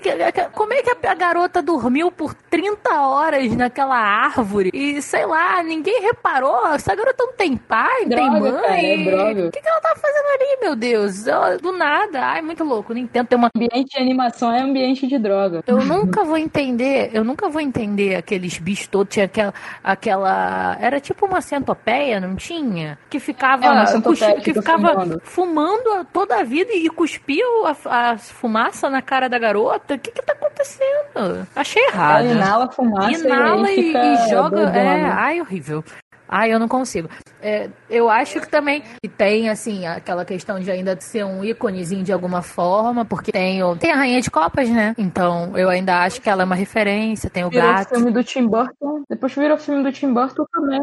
Como 0.53 0.71
é 0.71 0.83
que 0.83 1.07
a 1.07 1.15
garota 1.15 1.63
dormiu 1.63 2.11
por 2.11 2.35
30 2.35 3.01
horas 3.01 3.55
naquela 3.55 3.97
árvore 3.97 4.69
e, 4.71 5.01
sei 5.01 5.25
lá, 5.25 5.63
ninguém 5.63 5.99
reparou? 6.01 6.67
Essa 6.67 6.93
garota 6.93 7.23
não 7.23 7.33
tem 7.33 7.54
pai, 7.55 8.05
droga, 8.05 8.31
tem 8.31 8.41
mãe. 8.41 9.05
Cara, 9.05 9.31
é. 9.31 9.47
O 9.47 9.51
que, 9.51 9.61
que 9.61 9.67
ela 9.67 9.81
tá 9.81 9.95
fazendo 9.95 10.25
ali, 10.35 10.57
meu 10.61 10.75
Deus? 10.75 11.25
Do 11.61 11.71
nada. 11.71 12.21
Ai, 12.21 12.41
muito 12.41 12.63
louco. 12.63 12.93
Nintendo 12.93 13.27
tem 13.27 13.37
uma. 13.37 13.49
Ambiente 13.55 13.95
de 13.95 14.01
animação 14.01 14.51
é 14.51 14.61
ambiente 14.61 15.07
de 15.07 15.17
droga. 15.17 15.63
Eu 15.65 15.83
nunca 15.83 16.23
vou 16.23 16.37
entender, 16.37 17.11
eu 17.13 17.23
nunca 17.23 17.49
vou 17.49 17.61
entender 17.61 18.15
aqueles 18.15 18.57
bichos 18.57 18.87
todos. 18.87 19.13
Tinha 19.13 19.25
aquela. 19.25 19.53
aquela 19.83 20.77
era 20.79 20.99
tipo 20.99 21.25
uma 21.25 21.41
centopeia, 21.41 22.19
não 22.19 22.35
tinha? 22.35 22.97
Que 23.09 23.19
ficava. 23.19 23.65
É 23.65 23.85
centopeia, 23.85 24.41
que 24.41 24.53
ficava 24.53 24.91
fumando. 24.91 25.21
fumando. 25.23 26.05
toda 26.11 26.39
a 26.39 26.43
vida 26.43 26.73
e 26.73 26.89
cuspia 26.89 27.45
a, 27.85 28.11
a 28.11 28.17
fumaça 28.17 28.89
na 28.89 29.01
cara 29.01 29.27
da 29.29 29.39
garota. 29.39 29.95
O 29.95 29.99
que 29.99 30.11
que 30.11 30.21
tá 30.21 30.33
acontecendo? 30.33 31.47
Achei 31.55 31.83
errado. 31.85 32.25
Ela 32.25 32.33
inala 32.33 32.71
fumaça 32.71 33.11
Inala 33.11 33.71
e, 33.71 33.93
e, 33.93 33.95
e 33.95 34.29
joga. 34.29 34.61
É, 34.69 35.05
ai, 35.05 35.41
horrível. 35.41 35.83
Ai, 36.27 36.53
eu 36.53 36.59
não 36.59 36.67
consigo. 36.67 37.09
É, 37.41 37.69
eu 37.89 38.09
acho 38.09 38.41
que 38.41 38.49
também 38.49 38.81
tem, 39.17 39.49
assim, 39.49 39.85
aquela 39.85 40.25
questão 40.25 40.59
de 40.59 40.71
ainda 40.71 40.99
ser 40.99 41.23
um 41.23 41.43
íconezinho 41.43 42.03
de 42.03 42.11
alguma 42.11 42.41
forma, 42.41 43.05
porque 43.05 43.31
tem, 43.31 43.61
o, 43.63 43.75
tem 43.75 43.91
a 43.91 43.95
Rainha 43.95 44.19
de 44.19 44.31
Copas, 44.31 44.69
né? 44.69 44.95
Então, 44.97 45.55
eu 45.55 45.69
ainda 45.69 46.01
acho 46.01 46.19
que 46.21 46.29
ela 46.29 46.41
é 46.41 46.45
uma 46.45 46.55
referência, 46.55 47.29
tem 47.29 47.45
o 47.45 47.49
virou 47.49 47.71
gato. 47.71 47.89
filme 47.89 48.11
do 48.11 48.23
Tim 48.23 48.47
Burton. 48.47 49.03
Depois 49.07 49.35
virou 49.35 49.57
filme 49.57 49.83
do 49.83 49.91
Tim 49.91 50.11
Burton 50.13 50.45
também. 50.51 50.79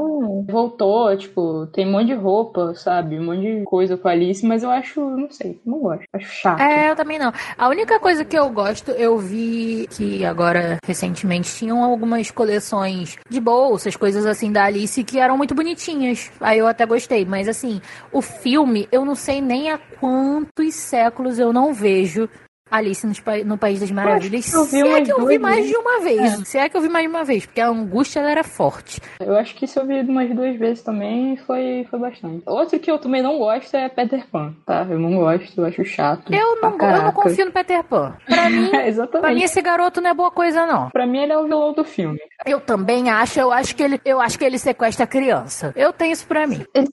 Voltou, 0.49 1.17
tipo, 1.17 1.67
tem 1.67 1.87
um 1.89 1.93
monte 1.93 2.07
de 2.07 2.15
roupa, 2.15 2.75
sabe? 2.75 3.19
Um 3.19 3.25
monte 3.25 3.41
de 3.41 3.65
coisa 3.65 3.97
com 3.97 4.07
a 4.07 4.13
Alice, 4.13 4.47
mas 4.47 4.63
eu 4.63 4.71
acho, 4.71 5.01
não 5.01 5.31
sei, 5.31 5.61
não 5.67 5.81
gosto. 5.81 6.05
Acho 6.15 6.29
chato. 6.29 6.61
É, 6.61 6.91
eu 6.91 6.97
também 6.97 7.19
não. 7.19 7.33
A 7.59 7.69
única 7.69 7.99
coisa 7.99 8.25
que 8.25 8.39
eu 8.39 8.49
gosto, 8.51 8.93
eu 8.93 9.19
vi 9.19 9.89
que 9.91 10.25
agora, 10.25 10.79
recentemente, 10.87 11.53
tinham 11.55 11.83
algumas 11.83 12.31
coleções 12.31 13.19
de 13.29 13.41
bolsas, 13.41 13.97
coisas 13.97 14.25
assim 14.27 14.53
da 14.53 14.65
Alice 14.65 15.03
que 15.03 15.19
eram 15.19 15.32
muito 15.37 15.55
bonitinhas. 15.55 16.31
Aí 16.41 16.59
eu 16.59 16.67
até 16.67 16.87
gostei. 16.87 17.25
Mas 17.25 17.49
assim, 17.49 17.81
o 18.13 18.21
filme, 18.23 18.89
eu 18.91 19.05
não 19.05 19.15
sei 19.15 19.41
nem 19.41 19.71
há 19.71 19.79
quantos 19.79 20.75
séculos 20.75 21.39
eu 21.39 21.53
não 21.53 21.73
vejo 21.73 22.29
Alice 22.73 23.07
no, 23.07 23.13
no 23.45 23.59
País 23.59 23.81
das 23.81 23.91
Maravilhas. 23.91 24.47
Se 24.47 24.81
é 24.81 25.03
que 25.03 25.13
eu 25.13 25.27
vi 25.27 25.39
mais 25.39 25.67
de 25.67 25.77
uma 25.77 26.01
vez. 26.01 26.21
É. 26.21 26.45
Se 26.45 26.59
é 26.59 26.69
que 26.69 26.77
eu 26.77 26.81
vi 26.81 26.89
mais 26.89 27.05
de 27.05 27.11
uma 27.11 27.23
vez, 27.25 27.45
porque 27.45 27.61
a 27.61 27.69
angústia 27.69 28.21
era 28.21 28.43
forte. 28.43 29.01
Eu 29.21 29.37
acho 29.37 29.55
que 29.55 29.67
se 29.67 29.79
eu 29.79 29.87
vi 29.87 30.01
umas 30.01 30.35
duas 30.35 30.57
vezes 30.59 30.83
também 30.83 31.37
foi, 31.47 31.87
foi 31.91 31.99
bastante. 31.99 32.43
Outro 32.47 32.79
que 32.79 32.91
eu 32.91 32.99
também 32.99 33.23
não 33.23 33.39
gosto 33.39 33.77
é 33.77 33.89
Peter 33.89 34.27
Pan, 34.29 34.55
tá? 34.65 34.87
Eu 34.89 34.99
não 34.99 35.15
gosto, 35.15 35.61
eu 35.61 35.67
acho 35.67 35.85
chato. 35.85 36.33
Eu 36.33 36.61
não, 36.61 36.71
eu 36.79 37.03
não 37.03 37.13
confio 37.13 37.45
no 37.45 37.53
Peter 37.53 37.85
Pan. 37.85 38.17
Pra 38.27 38.49
mim, 38.49 38.71
Exatamente. 38.87 39.21
pra 39.21 39.35
mim, 39.35 39.43
esse 39.43 39.61
garoto 39.61 40.01
não 40.01 40.11
é 40.11 40.15
boa 40.15 40.31
coisa, 40.31 40.65
não. 40.67 40.89
Pra 40.91 41.07
mim, 41.07 41.19
ele 41.19 41.33
é 41.33 41.39
o 41.39 41.45
vilão 41.45 41.73
do 41.73 41.85
filme. 41.85 42.19
Eu 42.47 42.61
também 42.61 43.11
acho, 43.11 43.39
eu 43.39 43.53
acho 43.53 43.77
que 43.77 43.83
ele, 43.83 44.01
eu 44.05 44.21
acho 44.21 44.39
que 44.39 44.45
ele 44.45 44.59
sequestra 44.59 45.05
a 45.05 45.07
criança. 45.07 45.73
Eu 45.77 45.93
tenho 45.93 46.13
isso 46.13 46.27
pra 46.27 46.47
mim. 46.47 46.65
Ele 46.75 46.89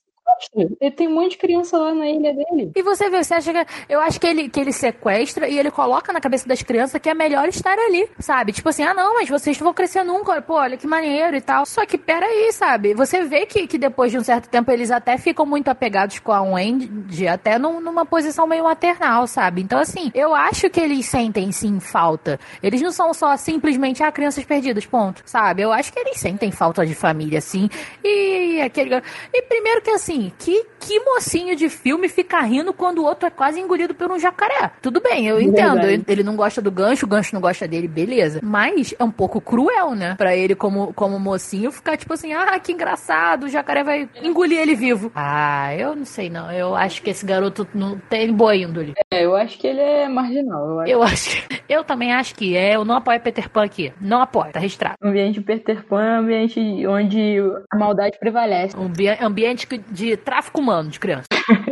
ele 0.56 0.92
tem 0.92 1.08
um 1.08 1.16
monte 1.16 1.32
de 1.32 1.38
criança 1.38 1.78
lá 1.78 1.94
na 1.94 2.08
ilha 2.08 2.34
dele. 2.34 2.72
E 2.76 2.82
você 2.82 3.10
vê, 3.10 3.24
você 3.24 3.34
acha 3.34 3.54
que. 3.54 3.72
Eu 3.88 4.00
acho 4.02 4.20
que 4.20 4.28
ele, 4.28 4.50
que 4.50 4.60
ele 4.60 4.72
sequestra 4.72 5.48
e 5.48 5.58
ele 5.58 5.72
coloca 5.72 6.12
na 6.12 6.20
cabeça 6.20 6.48
das 6.48 6.62
crianças 6.62 7.00
que 7.02 7.10
é 7.10 7.14
melhor 7.14 7.48
estar 7.48 7.78
ali, 7.78 8.10
sabe? 8.20 8.52
Tipo 8.52 8.70
assim, 8.70 8.84
ah, 8.84 8.94
não, 8.94 9.16
mas 9.16 9.30
vocês 9.30 9.58
não 9.60 9.66
vão 9.66 9.74
crescer 9.74 10.04
nunca. 10.04 10.42
Pô, 10.42 10.56
olha 10.56 10.78
que 10.78 10.88
maneiro 10.88 11.36
e 11.36 11.42
tal. 11.42 11.66
Só 11.66 11.86
que 11.86 11.98
peraí, 11.98 12.52
sabe? 12.52 12.94
Você 12.94 13.24
vê 13.24 13.46
que, 13.46 13.68
que 13.68 13.78
depois 13.78 14.12
de 14.12 14.18
um 14.18 14.24
certo 14.24 14.50
tempo 14.50 14.72
eles 14.72 14.92
até 14.92 15.18
ficam 15.18 15.46
muito 15.46 15.70
apegados 15.70 16.20
com 16.20 16.32
a 16.32 16.42
Wendy, 16.42 17.28
até 17.28 17.58
num, 17.58 17.80
numa 17.80 18.06
posição 18.06 18.48
meio 18.48 18.64
maternal, 18.64 19.28
sabe? 19.28 19.62
Então, 19.62 19.80
assim, 19.80 20.12
eu 20.14 20.34
acho 20.34 20.70
que 20.70 20.80
eles 20.80 21.06
sentem 21.06 21.52
sim 21.52 21.80
falta. 21.80 22.40
Eles 22.62 22.82
não 22.82 22.92
são 22.92 23.14
só 23.14 23.36
simplesmente, 23.38 24.04
ah, 24.04 24.12
crianças 24.12 24.44
perdidas, 24.44 24.86
ponto, 24.86 25.22
sabe? 25.26 25.62
Eu 25.62 25.72
acho 25.72 25.92
que 25.94 26.00
eles 26.00 26.18
sentem 26.18 26.52
falta 26.52 26.86
de 26.86 26.96
família, 26.96 27.42
sim. 27.42 27.70
E 28.04 28.62
aquele. 28.62 29.02
E 29.34 29.42
primeiro 29.44 29.82
que 29.82 29.92
assim, 29.92 30.19
que, 30.38 30.66
que 30.80 31.00
mocinho 31.00 31.56
de 31.56 31.70
filme 31.70 32.10
fica 32.10 32.42
rindo 32.42 32.74
quando 32.74 33.00
o 33.00 33.06
outro 33.06 33.28
é 33.28 33.30
quase 33.30 33.60
engolido 33.60 33.94
por 33.94 34.12
um 34.12 34.20
jacaré. 34.20 34.72
Tudo 34.82 35.02
bem, 35.02 35.28
eu 35.28 35.40
entendo. 35.40 35.86
Ele, 35.86 36.04
ele, 36.08 36.24
não 36.24 36.36
gosta 36.36 36.62
do 36.62 36.72
gancho, 36.72 37.06
o 37.06 37.10
gancho 37.10 37.34
não 37.34 37.42
gosta 37.42 37.68
dele, 37.68 37.88
beleza. 37.88 38.40
Mas 38.44 38.94
é 38.98 39.04
um 39.04 39.12
pouco 39.12 39.40
cruel, 39.40 39.96
né? 39.96 40.16
Pra 40.16 40.36
ele, 40.36 40.56
como, 40.56 40.94
como 40.94 41.20
mocinho, 41.20 41.72
ficar 41.72 41.98
tipo 41.98 42.14
assim: 42.14 42.34
ah, 42.34 42.60
que 42.60 42.72
engraçado, 42.72 43.46
o 43.46 43.50
jacaré 43.50 43.84
vai 43.84 44.10
engolir 44.22 44.60
ele 44.60 44.76
vivo. 44.76 45.12
Ah, 45.16 45.76
eu 45.76 45.96
não 45.96 46.06
sei 46.06 46.30
não. 46.30 46.52
Eu 46.52 46.76
acho 46.76 47.02
que 47.02 47.10
esse 47.10 47.26
garoto 47.26 47.68
não 47.74 47.98
tem 47.98 48.34
boa 48.34 48.56
índole. 48.56 48.94
É, 49.12 49.26
eu 49.26 49.36
acho 49.36 49.58
que 49.58 49.68
ele 49.68 49.80
é 49.80 50.08
marginal. 50.08 50.68
Eu 50.68 50.80
acho, 50.80 50.92
eu, 50.92 51.04
acho 51.04 51.48
eu 51.70 51.84
também 51.84 52.14
acho 52.14 52.36
que 52.36 52.56
é. 52.56 52.76
Eu 52.76 52.86
não 52.86 52.96
apoio 52.96 53.20
Peter 53.20 53.50
Pan 53.50 53.64
aqui. 53.64 53.94
Não 54.02 54.22
apoio, 54.22 54.52
tá 54.52 54.60
registrado. 54.60 54.96
O 55.02 55.08
ambiente 55.08 55.42
Peter 55.42 55.86
Pan 55.86 56.04
é 56.04 56.16
um 56.16 56.24
ambiente 56.24 56.88
onde 56.88 57.38
a 57.72 57.78
maldade 57.78 58.18
prevalece. 58.20 58.76
Um 58.78 58.92
ambiente 59.26 59.68
de 59.92 60.09
tráfico 60.18 60.60
humano 60.60 60.90
de 60.90 61.00
criança. 61.00 61.28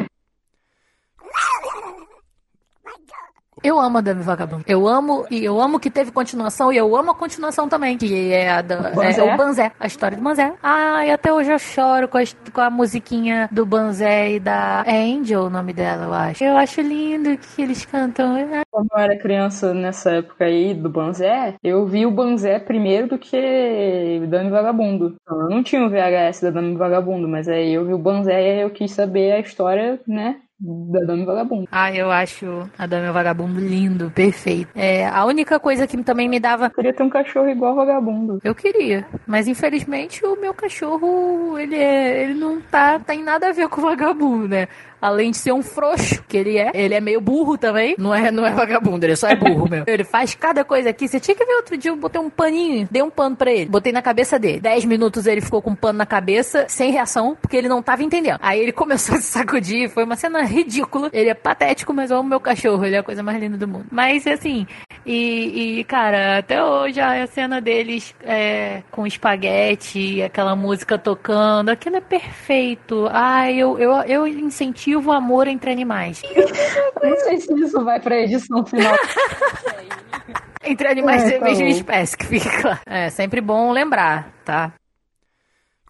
Eu 3.68 3.82
amo 3.82 3.98
a 3.98 4.02
Dame 4.02 4.24
Vagabundo. 4.24 4.64
Eu 4.66 4.88
amo, 4.88 5.26
e 5.30 5.44
eu 5.44 5.60
amo 5.60 5.78
que 5.78 5.92
teve 5.92 6.10
continuação, 6.10 6.72
e 6.72 6.78
eu 6.78 6.96
amo 6.96 7.12
a 7.12 7.14
continuação 7.14 7.68
também, 7.68 7.98
que 7.98 8.32
é 8.32 8.50
a 8.50 8.62
da, 8.62 8.92
Banzé. 8.92 9.20
É, 9.20 9.34
o 9.34 9.36
Banzé, 9.36 9.72
a 9.78 9.86
história 9.86 10.16
do 10.16 10.24
Banzé. 10.24 10.54
Ah, 10.64 11.06
e 11.06 11.12
até 11.12 11.34
hoje 11.34 11.52
eu 11.52 11.60
choro 11.60 12.08
com 12.08 12.18
a, 12.18 12.22
com 12.54 12.62
a 12.62 12.70
musiquinha 12.70 13.50
do 13.52 13.66
Banzé 13.66 14.36
e 14.36 14.40
da 14.40 14.86
é 14.88 15.04
Angel, 15.04 15.42
o 15.42 15.50
nome 15.50 15.74
dela, 15.74 16.06
eu 16.06 16.14
acho. 16.14 16.44
Eu 16.46 16.56
acho 16.56 16.80
lindo 16.80 17.38
que 17.38 17.62
eles 17.62 17.84
cantam. 17.84 18.38
Quando 18.72 18.88
eu 18.90 19.00
era 19.00 19.18
criança 19.18 19.74
nessa 19.74 20.12
época 20.12 20.46
aí 20.46 20.74
do 20.74 20.90
Banzé, 20.90 21.56
eu 21.62 21.86
vi 21.86 22.06
o 22.06 22.12
Banzé 22.12 22.60
primeiro 22.60 23.10
do 23.10 23.18
que 23.18 24.22
Dame 24.30 24.50
Vagabundo. 24.50 25.18
Eu 25.28 25.50
não 25.50 25.62
tinha 25.62 25.86
o 25.86 25.90
VHS 25.90 26.40
da 26.40 26.52
Dame 26.52 26.74
Vagabundo, 26.78 27.28
mas 27.28 27.50
aí 27.50 27.74
eu 27.74 27.86
vi 27.86 27.94
o 27.94 27.98
Banzé 27.98 28.60
e 28.60 28.62
eu 28.62 28.70
quis 28.70 28.94
saber 28.94 29.34
a 29.34 29.40
história, 29.40 30.00
né, 30.08 30.38
da 30.60 31.02
Dame 31.02 31.26
Vagabundo. 31.26 31.68
Ah, 31.72 31.94
eu 31.94 32.12
acho 32.12 32.70
a 32.78 32.88
Dame 32.88 33.12
Vagabundo 33.12 33.60
lindo, 33.60 34.12
perfeito. 34.12 34.70
É, 34.76 35.08
a 35.08 35.24
única 35.26 35.60
coisa 35.60 35.86
que 35.86 36.02
também 36.04 36.28
me 36.28 36.40
dava. 36.40 36.66
Eu 36.66 36.72
queria 36.72 36.94
ter 36.94 37.04
um 37.04 37.10
cachorro 37.10 37.48
igual 37.48 37.76
Vagabundo. 37.76 38.40
Eu 38.44 38.56
queria. 38.56 39.06
Mas 39.26 39.48
infelizmente 39.48 40.26
o 40.26 40.40
meu 40.40 40.54
cachorro, 40.54 41.58
ele, 41.60 41.76
é, 41.76 42.24
ele 42.24 42.34
não 42.34 42.60
tá, 42.60 43.00
tem 43.00 43.24
nada 43.24 43.50
a 43.50 43.52
ver 43.52 43.70
com 43.70 43.82
o 43.82 43.84
Vagabundo, 43.84 44.48
né? 44.48 44.68
Além 45.02 45.32
de 45.32 45.38
ser 45.38 45.52
um 45.52 45.62
frouxo, 45.62 46.24
que 46.28 46.38
ele 46.38 46.58
é, 46.58 46.72
ele 46.74 46.94
é 46.94 47.00
meio 47.00 47.22
burro 47.22 47.58
também. 47.58 47.96
Não 47.98 48.14
é, 48.14 48.32
não 48.32 48.46
é 48.46 48.52
vagabundo, 48.52 49.06
ele 49.06 49.16
só 49.16 49.28
é 49.28 49.36
burro 49.36 49.70
mesmo. 49.70 49.86
Ele 49.88 50.04
faz 50.04 50.36
cada 50.36 50.64
coisa 50.64 50.90
aqui. 50.90 51.08
Você 51.08 51.20
tinha 51.20 51.36
que 51.36 51.46
ver 51.46 51.56
outro 51.56 51.78
dia, 51.78 51.92
eu 51.92 51.96
botei 51.96 52.20
um 52.20 52.30
paninho, 52.30 52.88
dei 52.92 53.02
um 53.02 53.10
pano 53.10 53.36
pra 53.36 53.52
ele, 53.52 53.70
botei 53.70 53.92
na 53.92 54.02
cabeça 54.02 54.38
dele. 54.38 54.60
Dez 54.60 54.84
minutos 54.86 55.26
ele 55.26 55.42
ficou 55.42 55.62
com 55.62 55.72
um 55.72 55.76
pano 55.76 55.98
na 55.98 56.06
cabeça, 56.06 56.66
sem 56.68 56.92
reação, 56.92 57.38
porque 57.42 57.56
ele 57.56 57.68
não 57.68 57.82
tava 57.82 58.04
entendendo. 58.04 58.40
Aí 58.42 58.60
ele 58.60 58.72
começou 58.74 59.16
a 59.16 59.22
se 59.22 59.28
sacudir, 59.28 59.90
foi 59.90 60.04
uma 60.04 60.16
cena 60.16 60.44
ridícula. 60.44 61.10
Ele 61.14 61.30
é 61.30 61.34
patético, 61.34 61.94
mas 61.94 62.12
eu 62.12 62.18
amo 62.18 62.30
meu 62.30 62.40
cachorro, 62.40 62.86
ele 62.86 62.96
é 62.96 63.00
a 63.00 63.04
coisa 63.04 63.24
mais 63.24 63.40
linda 63.40 63.58
do 63.58 63.68
mundo. 63.68 63.86
Mas 63.92 64.28
assim, 64.28 64.68
e, 65.06 65.80
e 65.80 65.84
cara, 65.86 66.40
até 66.40 66.64
hoje 66.64 67.00
a 67.00 67.26
cena 67.28 67.62
deles 67.62 68.14
é, 68.24 68.84
com 68.92 69.08
espaguete, 69.08 70.22
aquela 70.22 70.56
música 70.56 70.98
tocando, 70.98 71.70
aquilo 71.70 71.96
é 71.96 72.02
perfeito. 72.02 73.08
Ai, 73.12 73.56
eu, 73.56 73.80
eu, 73.80 73.94
eu 74.04 74.28
incentivo 74.28 74.87
o 74.96 75.12
amor 75.12 75.48
entre 75.48 75.72
animais. 75.72 76.22
Não 77.02 77.18
sei 77.18 77.40
se 77.40 77.54
isso 77.54 77.84
vai 77.84 78.00
pra 78.00 78.20
edição 78.20 78.66
final. 78.66 78.96
entre 80.64 80.88
animais 80.88 81.24
é, 81.24 81.40
da 81.40 81.46
mesma 81.46 81.64
tá 81.66 81.70
espécie 81.70 82.18
que 82.18 82.26
fica. 82.26 82.80
É 82.86 83.10
sempre 83.10 83.42
bom 83.42 83.72
lembrar, 83.72 84.32
tá? 84.44 84.74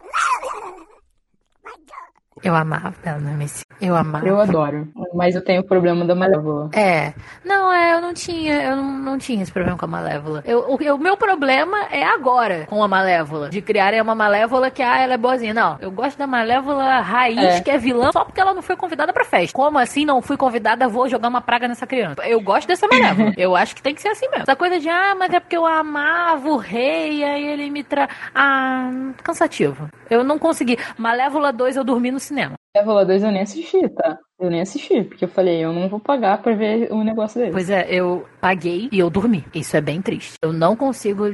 Eu 2.42 2.54
amava 2.54 2.94
ela 3.04 3.18
no 3.18 3.30
MC. 3.30 3.64
Eu 3.80 3.94
amava. 3.96 4.26
Eu 4.26 4.40
adoro. 4.40 4.88
Mas 5.14 5.34
eu 5.34 5.42
tenho 5.42 5.60
o 5.60 5.64
problema 5.64 6.04
da 6.04 6.14
Malévola. 6.14 6.70
É. 6.74 7.12
Não, 7.44 7.72
é, 7.72 7.94
eu 7.94 8.00
não 8.00 8.12
tinha, 8.12 8.62
eu 8.62 8.76
não, 8.76 8.98
não 8.98 9.18
tinha 9.18 9.42
esse 9.42 9.52
problema 9.52 9.78
com 9.78 9.84
a 9.84 9.88
Malévola. 9.88 10.42
Eu, 10.44 10.60
o, 10.68 10.94
o 10.94 10.98
meu 10.98 11.16
problema 11.16 11.86
é 11.90 12.04
agora 12.04 12.66
com 12.66 12.82
a 12.82 12.88
Malévola. 12.88 13.48
De 13.48 13.62
criarem 13.62 14.00
uma 14.00 14.14
Malévola 14.14 14.70
que, 14.70 14.82
ah, 14.82 14.98
ela 14.98 15.14
é 15.14 15.16
boazinha. 15.16 15.54
Não, 15.54 15.78
eu 15.80 15.90
gosto 15.90 16.18
da 16.18 16.26
Malévola 16.26 17.00
raiz, 17.00 17.38
é. 17.38 17.60
que 17.60 17.70
é 17.70 17.78
vilã, 17.78 18.10
só 18.12 18.24
porque 18.24 18.40
ela 18.40 18.52
não 18.52 18.62
foi 18.62 18.76
convidada 18.76 19.12
pra 19.12 19.24
festa. 19.24 19.54
Como 19.54 19.78
assim 19.78 20.04
não 20.04 20.20
fui 20.20 20.36
convidada, 20.36 20.88
vou 20.88 21.08
jogar 21.08 21.28
uma 21.28 21.40
praga 21.40 21.68
nessa 21.68 21.86
criança? 21.86 22.26
Eu 22.26 22.40
gosto 22.40 22.66
dessa 22.66 22.86
Malévola. 22.88 23.32
eu 23.38 23.54
acho 23.54 23.74
que 23.76 23.82
tem 23.82 23.94
que 23.94 24.02
ser 24.02 24.08
assim 24.08 24.28
mesmo. 24.28 24.42
Essa 24.42 24.56
coisa 24.56 24.78
de, 24.80 24.88
ah, 24.88 25.14
mas 25.18 25.32
é 25.32 25.40
porque 25.40 25.56
eu 25.56 25.64
amava 25.64 26.48
o 26.48 26.56
rei, 26.56 27.22
aí 27.22 27.46
ele 27.46 27.70
me 27.70 27.84
tra... 27.84 28.08
Ah, 28.34 28.90
cansativo. 29.22 29.88
Eu 30.10 30.24
não 30.24 30.38
consegui. 30.38 30.78
Malévola 30.96 31.52
2 31.52 31.76
eu 31.76 31.84
dormi 31.84 32.10
no 32.10 32.20
cinema. 32.20 32.54
Malévola 32.74 33.04
2 33.04 33.22
eu 33.22 33.30
nem 33.30 33.42
assisti, 33.42 33.88
tá? 33.88 34.18
Eu 34.40 34.50
nem 34.50 34.60
assisti, 34.60 35.02
porque 35.02 35.24
eu 35.24 35.28
falei, 35.28 35.64
eu 35.64 35.72
não 35.72 35.88
vou 35.88 35.98
pagar 35.98 36.40
pra 36.40 36.54
ver 36.54 36.92
um 36.92 37.02
negócio 37.02 37.40
desse. 37.40 37.50
Pois 37.50 37.68
é, 37.68 37.86
eu 37.90 38.24
paguei 38.40 38.88
e 38.92 38.98
eu 39.00 39.10
dormi. 39.10 39.44
Isso 39.52 39.76
é 39.76 39.80
bem 39.80 40.00
triste. 40.00 40.34
Eu 40.40 40.52
não 40.52 40.76
consigo 40.76 41.24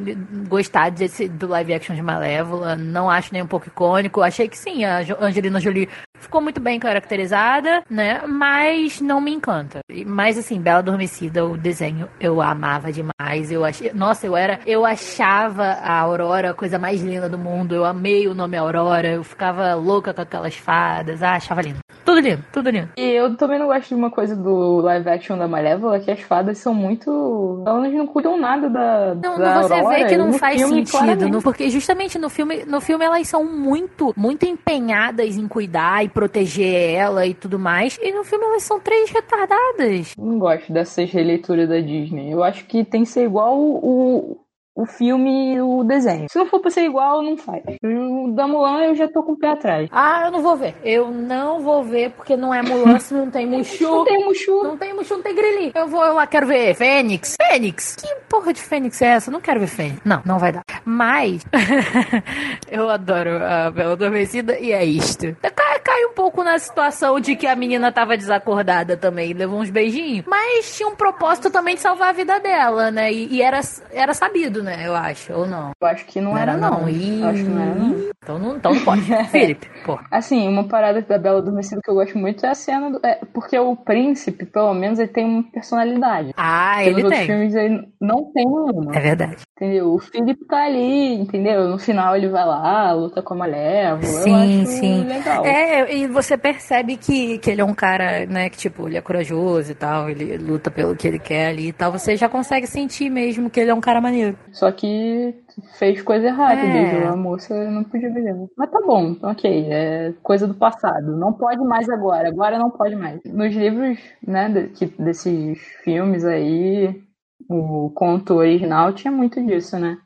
gostar 0.49 0.91
desse, 0.91 1.29
do 1.29 1.47
live 1.47 1.75
action 1.75 1.95
de 1.95 2.01
Malévola, 2.01 2.77
não 2.77 3.11
acho 3.11 3.33
nem 3.33 3.43
um 3.43 3.47
pouco 3.47 3.69
icônico. 3.69 4.23
Achei 4.23 4.49
que 4.49 4.57
sim, 4.57 4.85
a 4.85 5.01
Angelina 5.21 5.61
Jolie 5.61 5.89
ficou 6.25 6.41
muito 6.41 6.61
bem 6.61 6.79
caracterizada, 6.79 7.83
né? 7.89 8.23
Mas 8.27 9.01
não 9.01 9.21
me 9.21 9.33
encanta. 9.33 9.81
Mas 10.07 10.37
assim, 10.37 10.61
Bela 10.61 10.81
Adormecida, 10.81 11.45
o 11.45 11.57
desenho 11.57 12.09
eu 12.21 12.43
amava 12.43 12.91
demais. 12.93 13.51
Eu 13.51 13.65
achei, 13.65 13.93
nossa, 13.95 14.27
eu 14.27 14.37
era, 14.37 14.59
eu 14.67 14.85
achava 14.85 15.65
a 15.65 16.01
Aurora 16.01 16.51
a 16.51 16.55
coisa 16.55 16.79
mais 16.79 17.01
linda 17.03 17.29
do 17.29 17.39
mundo. 17.39 17.75
Eu 17.75 17.85
amei 17.85 18.27
o 18.27 18.35
nome 18.35 18.57
Aurora, 18.57 19.09
eu 19.09 19.25
ficava 19.25 19.75
louca 19.75 20.13
com 20.13 20.23
aquelas 20.23 20.57
fadas. 20.57 21.23
Ah, 21.23 21.35
achava 21.35 21.63
lindo. 21.63 21.79
Tudo 22.05 22.21
lindo, 22.21 22.45
tudo 22.53 22.71
lindo. 22.71 22.91
E 22.97 23.03
eu 23.03 23.37
também 23.37 23.59
não 23.59 23.67
gosto 23.67 23.89
de 23.89 23.95
uma 23.95 24.11
coisa 24.11 24.37
do 24.37 24.81
live 24.81 25.09
action 25.09 25.39
da 25.39 25.49
Malévola, 25.49 26.01
que 26.01 26.11
as 26.11 26.21
fadas 26.21 26.59
são 26.59 26.75
muito. 26.75 27.63
Elas 27.67 27.93
não 27.93 28.07
cuidam 28.07 28.39
nada 28.39 28.69
da. 28.69 29.15
Não, 29.15 29.39
da 29.39 29.63
você 29.63 29.75
Aurora, 29.75 29.97
vê 29.97 30.05
que 30.07 30.17
não 30.17 30.33
faz 30.35 30.61
filme, 30.61 30.87
sentido. 30.87 31.29
No, 31.29 31.43
porque 31.43 31.71
justamente 31.71 32.19
no 32.19 32.29
filme, 32.29 32.65
no 32.67 32.81
filme 32.81 33.05
elas 33.05 33.27
são 33.27 33.45
muito, 33.45 34.13
muito 34.17 34.45
empenhadas 34.45 35.37
em 35.37 35.49
cuidar 35.49 36.05
e 36.05 36.09
proteger 36.15 36.95
ela 36.95 37.27
e 37.27 37.35
tudo 37.35 37.59
mais. 37.59 37.99
E 38.01 38.13
no 38.13 38.25
filme 38.25 38.45
elas 38.47 38.63
são 38.63 38.79
três 38.81 39.11
retardadas. 39.11 40.15
Não 40.17 40.39
gosto 40.39 40.73
dessas 40.73 41.11
releituras 41.11 41.69
da 41.69 41.81
Disney. 41.81 42.31
Eu 42.31 42.43
acho 42.43 42.65
que 42.65 42.85
tem 42.85 43.03
que 43.03 43.11
ser 43.11 43.25
igual 43.25 43.59
o, 43.59 44.44
o 44.75 44.87
filme 44.87 45.55
e 45.55 45.61
o 45.61 45.85
desenho. 45.85 46.27
Se 46.29 46.39
não 46.39 46.47
for 46.47 46.61
pra 46.61 46.71
ser 46.71 46.85
igual, 46.85 47.23
não 47.23 47.37
faz. 47.37 47.63
O 47.83 48.33
da 48.33 48.47
Mulan 48.49 48.85
eu 48.87 48.95
já 48.95 49.07
tô 49.09 49.23
com 49.23 49.33
o 49.33 49.39
pé 49.39 49.51
atrás. 49.51 49.89
Ah, 49.93 50.23
eu 50.27 50.33
não 50.33 50.43
vou 50.43 50.57
ver. 50.57 50.75
Eu 50.83 51.11
não 51.11 51.61
vou 51.61 51.85
ver 51.85 52.11
porque 52.11 52.37
não 52.37 52.53
é 52.53 52.61
Mulan 52.63 52.99
se 52.99 53.15
não 53.15 53.31
tem 53.31 53.47
Mushu. 53.49 53.85
não 53.85 54.05
tem 54.05 54.25
Mushu. 54.25 54.63
Não 54.65 54.77
tem 54.77 54.95
Mushu, 54.95 55.15
não 55.15 55.23
tem 55.23 55.35
Grilinho. 55.35 55.73
Eu 55.75 55.87
vou 55.87 56.05
eu 56.05 56.15
lá, 56.15 56.27
quero 56.27 56.47
ver 56.47 56.75
Fênix. 56.75 57.37
Fênix? 57.41 57.97
Que 57.97 58.15
porra 58.29 58.53
de 58.53 58.61
Fênix 58.61 59.01
é 59.01 59.07
essa? 59.07 59.31
Eu 59.31 59.33
não 59.33 59.41
quero 59.41 59.61
ver 59.61 59.69
Fênix. 59.69 60.01
Não, 60.05 60.21
não 60.25 60.39
vai 60.39 60.53
dar. 60.53 60.65
Mas 60.85 61.45
eu 62.71 62.89
adoro 62.89 63.43
a 63.45 63.71
Bela 63.71 63.93
Adormecida 63.93 64.59
e 64.59 64.73
é 64.73 64.85
isto. 64.85 65.37
Cai, 65.55 65.79
cai 65.81 66.05
um 66.07 66.13
pouco 66.15 66.43
na 66.43 66.59
situação 66.59 67.21
de 67.21 67.37
que 67.37 67.47
a 67.47 67.55
menina 67.55 67.93
tava 67.93 68.17
desacordada 68.17 68.97
também, 68.97 69.33
levou 69.33 69.61
uns 69.61 69.71
beijinhos. 69.71 70.25
Mas 70.27 70.77
tinha 70.77 70.89
um 70.89 70.97
propósito 70.97 71.51
também 71.51 71.75
de 71.77 71.81
salvar 71.81 72.09
a 72.09 72.13
vida 72.13 72.39
dela, 72.41 72.91
né? 72.91 73.13
E, 73.13 73.35
e 73.35 73.43
era, 73.43 73.61
era 73.93 74.13
sabido, 74.15 74.63
né? 74.65 74.87
Eu 74.87 74.95
acho, 74.95 75.33
ou 75.33 75.47
não? 75.47 75.73
Eu 75.81 75.87
acho 75.87 76.05
que 76.07 76.21
não, 76.21 76.33
não 76.33 76.39
era, 76.39 76.57
não. 76.57 76.81
não. 76.81 76.89
Ih, 76.89 77.23
acho 77.23 77.45
que 77.45 77.51
não 77.51 77.63
era, 77.63 77.75
não. 77.75 78.11
Então 78.23 78.39
não, 78.39 78.57
então 78.57 78.75
não 78.75 78.85
pode. 78.85 79.03
Felipe, 79.31 79.69
pô. 79.85 79.99
Assim, 80.11 80.49
uma 80.49 80.65
parada 80.65 81.01
da 81.03 81.19
Bela 81.19 81.39
Adormecida 81.39 81.81
que 81.83 81.91
eu 81.91 81.95
gosto 81.95 82.19
muito 82.19 82.45
é 82.47 82.51
a 82.51 82.55
cena 82.55 82.91
do, 82.91 83.01
é, 83.05 83.21
porque 83.33 83.59
o 83.59 83.77
príncipe, 83.77 84.47
pelo 84.47 84.73
menos, 84.75 84.99
ele 84.99 85.09
tem 85.09 85.25
uma 85.25 85.43
personalidade. 85.43 86.33
Ah, 86.37 86.83
ele 86.83 86.97
tem. 86.97 87.05
outros 87.05 87.23
filmes 87.27 87.55
ele 87.55 87.89
não 88.01 88.33
tem 88.33 88.45
nenhuma. 88.45 88.97
É 88.97 89.01
verdade. 89.01 89.37
Entendeu? 89.57 89.95
O 89.95 89.99
Felipe 89.99 90.45
tá 90.47 90.65
ali, 90.65 91.15
entendeu? 91.15 91.69
No 91.69 91.79
final 91.79 92.17
ele 92.17 92.29
vai 92.29 92.45
lá, 92.45 92.93
luta 92.93 93.23
com 93.23 93.35
a 93.35 93.37
Malévola. 93.37 94.03
Sim, 94.03 94.67
sim. 94.67 95.05
legal. 95.05 95.45
É, 95.45 95.95
e 95.95 96.07
você 96.07 96.37
percebe 96.37 96.97
que, 96.97 97.39
que 97.39 97.51
ele 97.51 97.61
é 97.61 97.65
um 97.65 97.75
cara, 97.75 98.27
né, 98.27 98.49
que 98.49 98.57
tipo, 98.57 98.89
ele 98.89 98.97
é 98.97 99.01
corajoso 99.01 99.73
e 99.73 99.75
tal, 99.75 100.09
ele 100.09 100.37
luta 100.39 100.71
pelo 100.71 100.97
que 100.97 101.07
ele 101.07 101.19
quer 101.19 101.49
ali 101.49 101.69
e 101.69 101.73
tal. 101.73 101.93
Você 101.93 102.17
já 102.17 102.29
consegue 102.29 102.67
sentir 102.67 103.11
mesmo 103.11 103.51
que 103.51 103.61
ele 103.61 103.71
é 103.71 103.75
um 103.75 103.81
cara 103.81 104.01
maneiro. 104.01 104.37
Só 104.55 104.71
que 104.71 105.35
fez 105.77 106.01
coisa 106.01 106.29
errada, 106.29 106.61
é. 106.61 106.73
Mesmo. 106.73 107.09
A 107.09 107.17
moça 107.17 107.69
não 107.71 107.83
podia 107.83 108.11
ver. 108.13 108.35
Mas 108.57 108.71
tá 108.71 108.81
bom, 108.81 109.17
ok, 109.21 109.67
é 109.69 110.15
coisa 110.23 110.47
do 110.47 110.55
passado. 110.55 111.17
Não 111.17 111.33
pode 111.33 111.59
mais 111.65 111.89
agora, 111.89 112.29
agora 112.29 112.57
não 112.57 112.71
pode 112.71 112.95
mais. 112.95 113.21
Nos 113.25 113.53
livros, 113.53 113.99
né, 114.25 114.49
de, 114.49 114.87
desses 114.87 115.59
filmes 115.83 116.25
aí, 116.25 117.03
o 117.51 117.91
conto 117.91 118.35
original 118.35 118.93
tinha 118.93 119.11
muito 119.11 119.45
disso, 119.45 119.77
né? 119.77 119.99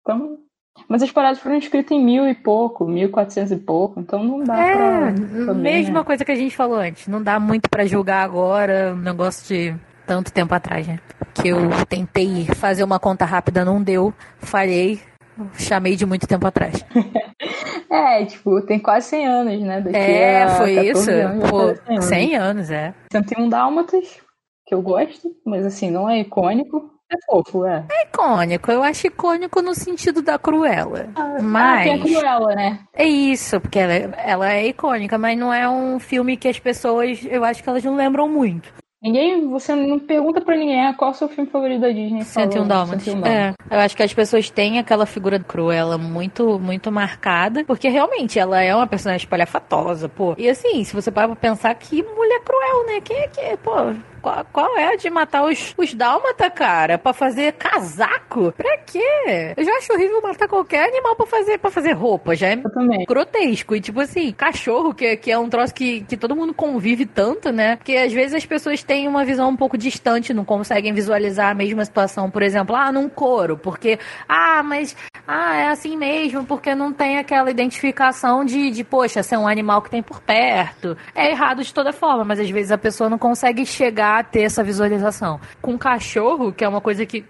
Então, 0.00 0.38
mas 0.88 1.00
as 1.00 1.12
paradas 1.12 1.38
foram 1.38 1.56
escritas 1.56 1.92
em 1.92 2.04
mil 2.04 2.28
e 2.28 2.34
pouco, 2.34 2.84
mil 2.84 3.06
e 3.06 3.12
quatrocentos 3.12 3.52
e 3.52 3.56
pouco, 3.56 4.00
então 4.00 4.24
não 4.24 4.42
dá 4.42 4.58
é, 4.58 4.72
pra. 4.72 5.12
Também, 5.46 5.62
mesma 5.62 6.00
né? 6.00 6.04
coisa 6.04 6.24
que 6.24 6.32
a 6.32 6.36
gente 6.36 6.56
falou 6.56 6.78
antes, 6.78 7.06
não 7.06 7.22
dá 7.22 7.38
muito 7.38 7.70
para 7.70 7.86
julgar 7.86 8.24
agora 8.24 8.92
um 8.92 9.00
negócio 9.00 9.46
de 9.46 9.72
tanto 10.06 10.32
tempo 10.32 10.54
atrás, 10.54 10.86
né? 10.86 10.98
Que 11.34 11.48
eu 11.48 11.58
tentei 11.88 12.46
fazer 12.54 12.84
uma 12.84 12.98
conta 12.98 13.24
rápida, 13.24 13.64
não 13.64 13.82
deu, 13.82 14.12
falhei, 14.38 15.00
chamei 15.58 15.96
de 15.96 16.06
muito 16.06 16.26
tempo 16.26 16.46
atrás. 16.46 16.84
é, 17.90 18.24
tipo, 18.24 18.60
tem 18.62 18.78
quase 18.78 19.08
100 19.08 19.26
anos, 19.26 19.60
né? 19.60 19.80
Daqui 19.80 19.96
é, 19.96 20.48
foi 20.50 20.88
isso. 20.88 21.10
Anos, 21.10 21.50
Pô, 21.50 21.74
100 21.74 21.88
anos. 21.88 22.04
100 22.04 22.36
anos, 22.36 22.70
é. 22.70 22.94
101 23.12 23.48
Dálmatas, 23.48 24.20
que 24.66 24.74
eu 24.74 24.82
gosto, 24.82 25.30
mas 25.44 25.64
assim, 25.66 25.90
não 25.90 26.08
é 26.08 26.20
icônico. 26.20 26.90
É 27.12 27.16
fofo, 27.26 27.66
é. 27.66 27.84
É 27.90 28.04
icônico. 28.04 28.72
Eu 28.72 28.82
acho 28.82 29.06
icônico 29.06 29.60
no 29.60 29.74
sentido 29.74 30.22
da 30.22 30.38
Cruella. 30.38 31.10
Ah, 31.14 31.36
mas. 31.40 31.80
Ah, 31.80 31.84
tem 31.84 31.94
a 31.94 32.02
Cruella, 32.02 32.54
né? 32.54 32.80
É 32.94 33.04
isso, 33.04 33.60
porque 33.60 33.78
ela, 33.78 33.92
ela 33.92 34.52
é 34.52 34.66
icônica, 34.66 35.18
mas 35.18 35.38
não 35.38 35.52
é 35.52 35.68
um 35.68 35.98
filme 35.98 36.36
que 36.36 36.48
as 36.48 36.58
pessoas. 36.58 37.20
Eu 37.24 37.44
acho 37.44 37.62
que 37.62 37.68
elas 37.68 37.84
não 37.84 37.94
lembram 37.94 38.28
muito. 38.28 38.72
Ninguém, 39.04 39.50
você 39.50 39.76
não 39.76 39.98
pergunta 39.98 40.40
pra 40.40 40.56
ninguém 40.56 40.86
ah, 40.86 40.94
qual 40.94 41.10
é 41.10 41.14
o 41.14 41.16
seu 41.16 41.28
filme 41.28 41.50
favorito 41.50 41.82
da 41.82 41.90
Disney. 41.90 42.24
101 42.24 42.66
Dálmatas. 42.66 43.06
É, 43.06 43.52
eu 43.70 43.78
acho 43.78 43.94
que 43.94 44.02
as 44.02 44.14
pessoas 44.14 44.48
têm 44.48 44.78
aquela 44.78 45.04
figura 45.04 45.38
do 45.38 45.44
Cruella 45.44 45.98
muito, 45.98 46.58
muito 46.58 46.90
marcada, 46.90 47.62
porque 47.66 47.86
realmente 47.90 48.38
ela 48.38 48.62
é 48.62 48.74
uma 48.74 48.86
personagem 48.86 49.22
espalhafatosa, 49.22 50.08
pô. 50.08 50.34
E 50.38 50.48
assim, 50.48 50.82
se 50.84 50.94
você 50.94 51.10
parar 51.10 51.26
pra 51.26 51.36
pensar, 51.36 51.74
que 51.74 52.02
mulher 52.02 52.40
cruel, 52.40 52.86
né? 52.86 53.00
Quem 53.02 53.18
é 53.18 53.28
que, 53.28 53.56
pô, 53.58 53.92
Qual, 54.24 54.46
qual 54.50 54.78
é 54.78 54.94
a 54.94 54.96
de 54.96 55.10
matar 55.10 55.44
os, 55.44 55.74
os 55.76 55.92
dálmata, 55.92 56.48
cara? 56.50 56.96
Pra 56.96 57.12
fazer 57.12 57.52
casaco? 57.52 58.52
Pra 58.52 58.78
quê? 58.78 59.52
Eu 59.54 59.62
já 59.62 59.72
acho 59.76 59.92
horrível 59.92 60.22
matar 60.22 60.48
qualquer 60.48 60.88
animal 60.88 61.14
pra 61.14 61.26
fazer, 61.26 61.58
pra 61.58 61.70
fazer 61.70 61.92
roupa. 61.92 62.34
Já 62.34 62.48
é 62.48 62.56
grotesco. 63.06 63.76
E 63.76 63.82
tipo 63.82 64.00
assim, 64.00 64.32
cachorro, 64.32 64.94
que, 64.94 65.14
que 65.18 65.30
é 65.30 65.38
um 65.38 65.50
troço 65.50 65.74
que, 65.74 66.00
que 66.02 66.16
todo 66.16 66.34
mundo 66.34 66.54
convive 66.54 67.04
tanto, 67.04 67.52
né? 67.52 67.76
Porque 67.76 67.96
às 67.96 68.14
vezes 68.14 68.32
as 68.32 68.46
pessoas 68.46 68.82
têm 68.82 69.06
uma 69.06 69.26
visão 69.26 69.50
um 69.50 69.56
pouco 69.56 69.76
distante, 69.76 70.32
não 70.32 70.44
conseguem 70.44 70.94
visualizar 70.94 71.50
a 71.50 71.54
mesma 71.54 71.84
situação. 71.84 72.30
Por 72.30 72.40
exemplo, 72.40 72.74
ah, 72.74 72.90
num 72.90 73.10
couro, 73.10 73.58
porque, 73.58 73.98
ah, 74.26 74.62
mas, 74.62 74.96
ah, 75.28 75.54
é 75.54 75.68
assim 75.68 75.98
mesmo, 75.98 76.46
porque 76.46 76.74
não 76.74 76.94
tem 76.94 77.18
aquela 77.18 77.50
identificação 77.50 78.42
de, 78.42 78.70
de 78.70 78.82
poxa, 78.84 79.22
ser 79.22 79.36
um 79.36 79.46
animal 79.46 79.82
que 79.82 79.90
tem 79.90 80.02
por 80.02 80.22
perto. 80.22 80.96
É 81.14 81.30
errado 81.30 81.62
de 81.62 81.74
toda 81.74 81.92
forma, 81.92 82.24
mas 82.24 82.40
às 82.40 82.48
vezes 82.48 82.72
a 82.72 82.78
pessoa 82.78 83.10
não 83.10 83.18
consegue 83.18 83.66
chegar 83.66 84.13
ter 84.22 84.42
essa 84.42 84.62
visualização. 84.62 85.40
Com 85.60 85.78
cachorro, 85.78 86.52
que 86.52 86.64
é 86.64 86.68
uma 86.68 86.80
coisa 86.80 87.04
que 87.04 87.24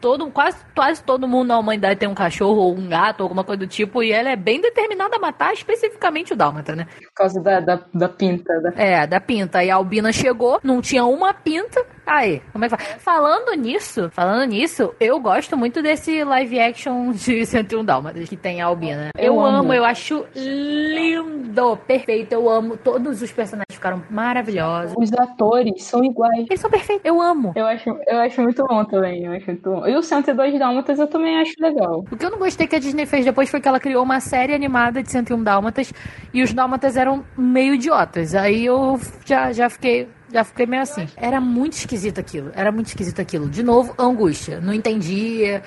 todo, 0.00 0.30
quase, 0.30 0.58
quase 0.74 1.02
todo 1.02 1.26
mundo 1.26 1.48
na 1.48 1.58
humanidade 1.58 1.98
tem 1.98 2.08
um 2.08 2.14
cachorro 2.14 2.60
ou 2.60 2.76
um 2.76 2.88
gato, 2.88 3.22
alguma 3.22 3.44
coisa 3.44 3.60
do 3.60 3.66
tipo, 3.66 4.02
e 4.02 4.12
ela 4.12 4.30
é 4.30 4.36
bem 4.36 4.60
determinada 4.60 5.16
a 5.16 5.18
matar 5.18 5.52
especificamente 5.52 6.32
o 6.32 6.36
dálmata, 6.36 6.76
né? 6.76 6.86
Por 6.96 7.12
causa 7.14 7.40
da, 7.40 7.60
da, 7.60 7.80
da 7.94 8.08
pinta. 8.08 8.60
Da... 8.60 8.72
É, 8.76 9.06
da 9.06 9.20
pinta. 9.20 9.64
E 9.64 9.70
a 9.70 9.76
Albina 9.76 10.12
chegou, 10.12 10.60
não 10.62 10.80
tinha 10.80 11.04
uma 11.04 11.32
pinta, 11.32 11.84
Aí, 12.06 12.40
como 12.52 12.64
é 12.64 12.68
que 12.68 12.76
faz? 12.76 13.02
Falando 13.02 13.52
nisso, 13.60 14.08
falando 14.12 14.48
nisso, 14.48 14.94
eu 15.00 15.18
gosto 15.18 15.56
muito 15.56 15.82
desse 15.82 16.22
live 16.22 16.60
action 16.60 17.10
de 17.10 17.44
101 17.46 17.84
Dálmatas 17.84 18.28
que 18.28 18.36
tem 18.36 18.62
a 18.62 18.66
Albina. 18.66 19.10
Eu, 19.18 19.34
eu 19.34 19.40
amo. 19.40 19.56
amo, 19.58 19.72
eu 19.74 19.84
acho 19.84 20.24
lindo, 20.34 21.76
perfeito. 21.78 22.32
Eu 22.32 22.48
amo. 22.48 22.76
Todos 22.76 23.22
os 23.22 23.32
personagens 23.32 23.74
ficaram 23.74 24.02
maravilhosos. 24.08 24.94
Os 24.96 25.12
atores 25.12 25.82
são 25.82 26.04
iguais. 26.04 26.46
Eles 26.48 26.60
são 26.60 26.70
perfeitos. 26.70 27.04
Eu 27.04 27.20
amo. 27.20 27.52
Eu 27.56 27.66
acho, 27.66 27.90
eu 28.06 28.18
acho 28.20 28.40
muito 28.40 28.64
bom 28.66 28.84
também. 28.84 29.24
Eu 29.24 29.32
acho 29.32 29.46
muito 29.46 29.68
bom. 29.68 29.86
E 29.86 29.96
o 29.96 30.02
102 30.02 30.58
Dálmatas 30.58 30.98
eu 30.98 31.06
também 31.08 31.40
acho 31.40 31.54
legal. 31.58 32.04
O 32.10 32.16
que 32.16 32.24
eu 32.24 32.30
não 32.30 32.38
gostei 32.38 32.66
que 32.66 32.76
a 32.76 32.78
Disney 32.78 33.06
fez 33.06 33.24
depois 33.24 33.50
foi 33.50 33.60
que 33.60 33.66
ela 33.68 33.80
criou 33.80 34.04
uma 34.04 34.20
série 34.20 34.54
animada 34.54 35.02
de 35.02 35.10
101 35.10 35.42
Dálmatas 35.42 35.92
e 36.32 36.42
os 36.42 36.52
Dálmatas 36.52 36.96
eram 36.96 37.24
meio 37.36 37.74
idiotas. 37.74 38.34
Aí 38.34 38.64
eu 38.64 38.98
já, 39.24 39.52
já 39.52 39.68
fiquei 39.68 40.08
já 40.36 40.44
fiquei 40.44 40.66
meio 40.66 40.82
assim. 40.82 41.08
Era 41.16 41.40
muito 41.40 41.72
esquisito 41.72 42.18
aquilo. 42.18 42.50
Era 42.54 42.70
muito 42.70 42.88
esquisito 42.88 43.20
aquilo. 43.20 43.48
De 43.48 43.62
novo, 43.62 43.94
angústia. 43.98 44.60
Não 44.60 44.72
entendia. 44.72 45.62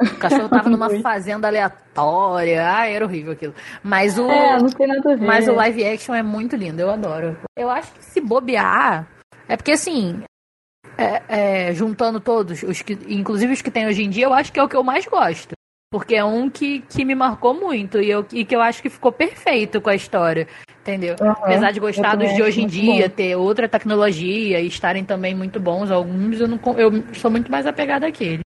O 0.00 0.16
cachorro 0.16 0.48
tava 0.48 0.68
numa 0.68 0.90
fazenda 1.00 1.48
aleatória. 1.48 2.68
Ah, 2.68 2.88
era 2.88 3.04
horrível 3.04 3.32
aquilo. 3.32 3.54
Mas 3.82 4.18
o. 4.18 4.28
É. 4.28 4.58
Mas 5.20 5.46
o 5.48 5.54
live 5.54 5.84
action 5.84 6.14
é 6.14 6.22
muito 6.22 6.56
lindo, 6.56 6.80
eu 6.80 6.90
adoro. 6.90 7.36
Eu 7.56 7.70
acho 7.70 7.92
que 7.92 8.04
se 8.04 8.20
bobear. 8.20 9.08
É 9.48 9.56
porque 9.56 9.72
assim. 9.72 10.22
É, 10.96 11.68
é, 11.68 11.74
juntando 11.74 12.18
todos, 12.18 12.64
os 12.64 12.82
que, 12.82 12.98
inclusive 13.06 13.52
os 13.52 13.62
que 13.62 13.70
tem 13.70 13.86
hoje 13.86 14.02
em 14.02 14.10
dia, 14.10 14.24
eu 14.24 14.34
acho 14.34 14.52
que 14.52 14.58
é 14.58 14.62
o 14.64 14.68
que 14.68 14.74
eu 14.74 14.82
mais 14.82 15.06
gosto. 15.06 15.52
Porque 15.92 16.16
é 16.16 16.24
um 16.24 16.50
que, 16.50 16.80
que 16.80 17.04
me 17.04 17.14
marcou 17.14 17.54
muito 17.54 18.00
e, 18.00 18.10
eu, 18.10 18.26
e 18.32 18.44
que 18.44 18.54
eu 18.54 18.60
acho 18.60 18.82
que 18.82 18.90
ficou 18.90 19.12
perfeito 19.12 19.80
com 19.80 19.90
a 19.90 19.94
história. 19.94 20.48
Entendeu? 20.88 21.16
Uhum, 21.20 21.30
Apesar 21.30 21.70
de 21.70 21.80
gostar 21.80 22.16
dos 22.16 22.32
de 22.34 22.42
hoje 22.42 22.62
em 22.62 22.66
dia, 22.66 23.08
bom. 23.10 23.14
ter 23.14 23.36
outra 23.36 23.68
tecnologia 23.68 24.58
e 24.58 24.66
estarem 24.66 25.04
também 25.04 25.34
muito 25.34 25.60
bons, 25.60 25.90
alguns 25.90 26.40
eu, 26.40 26.48
não, 26.48 26.58
eu 26.78 26.90
sou 27.12 27.30
muito 27.30 27.50
mais 27.50 27.66
apegada 27.66 28.06
àquele. 28.06 28.40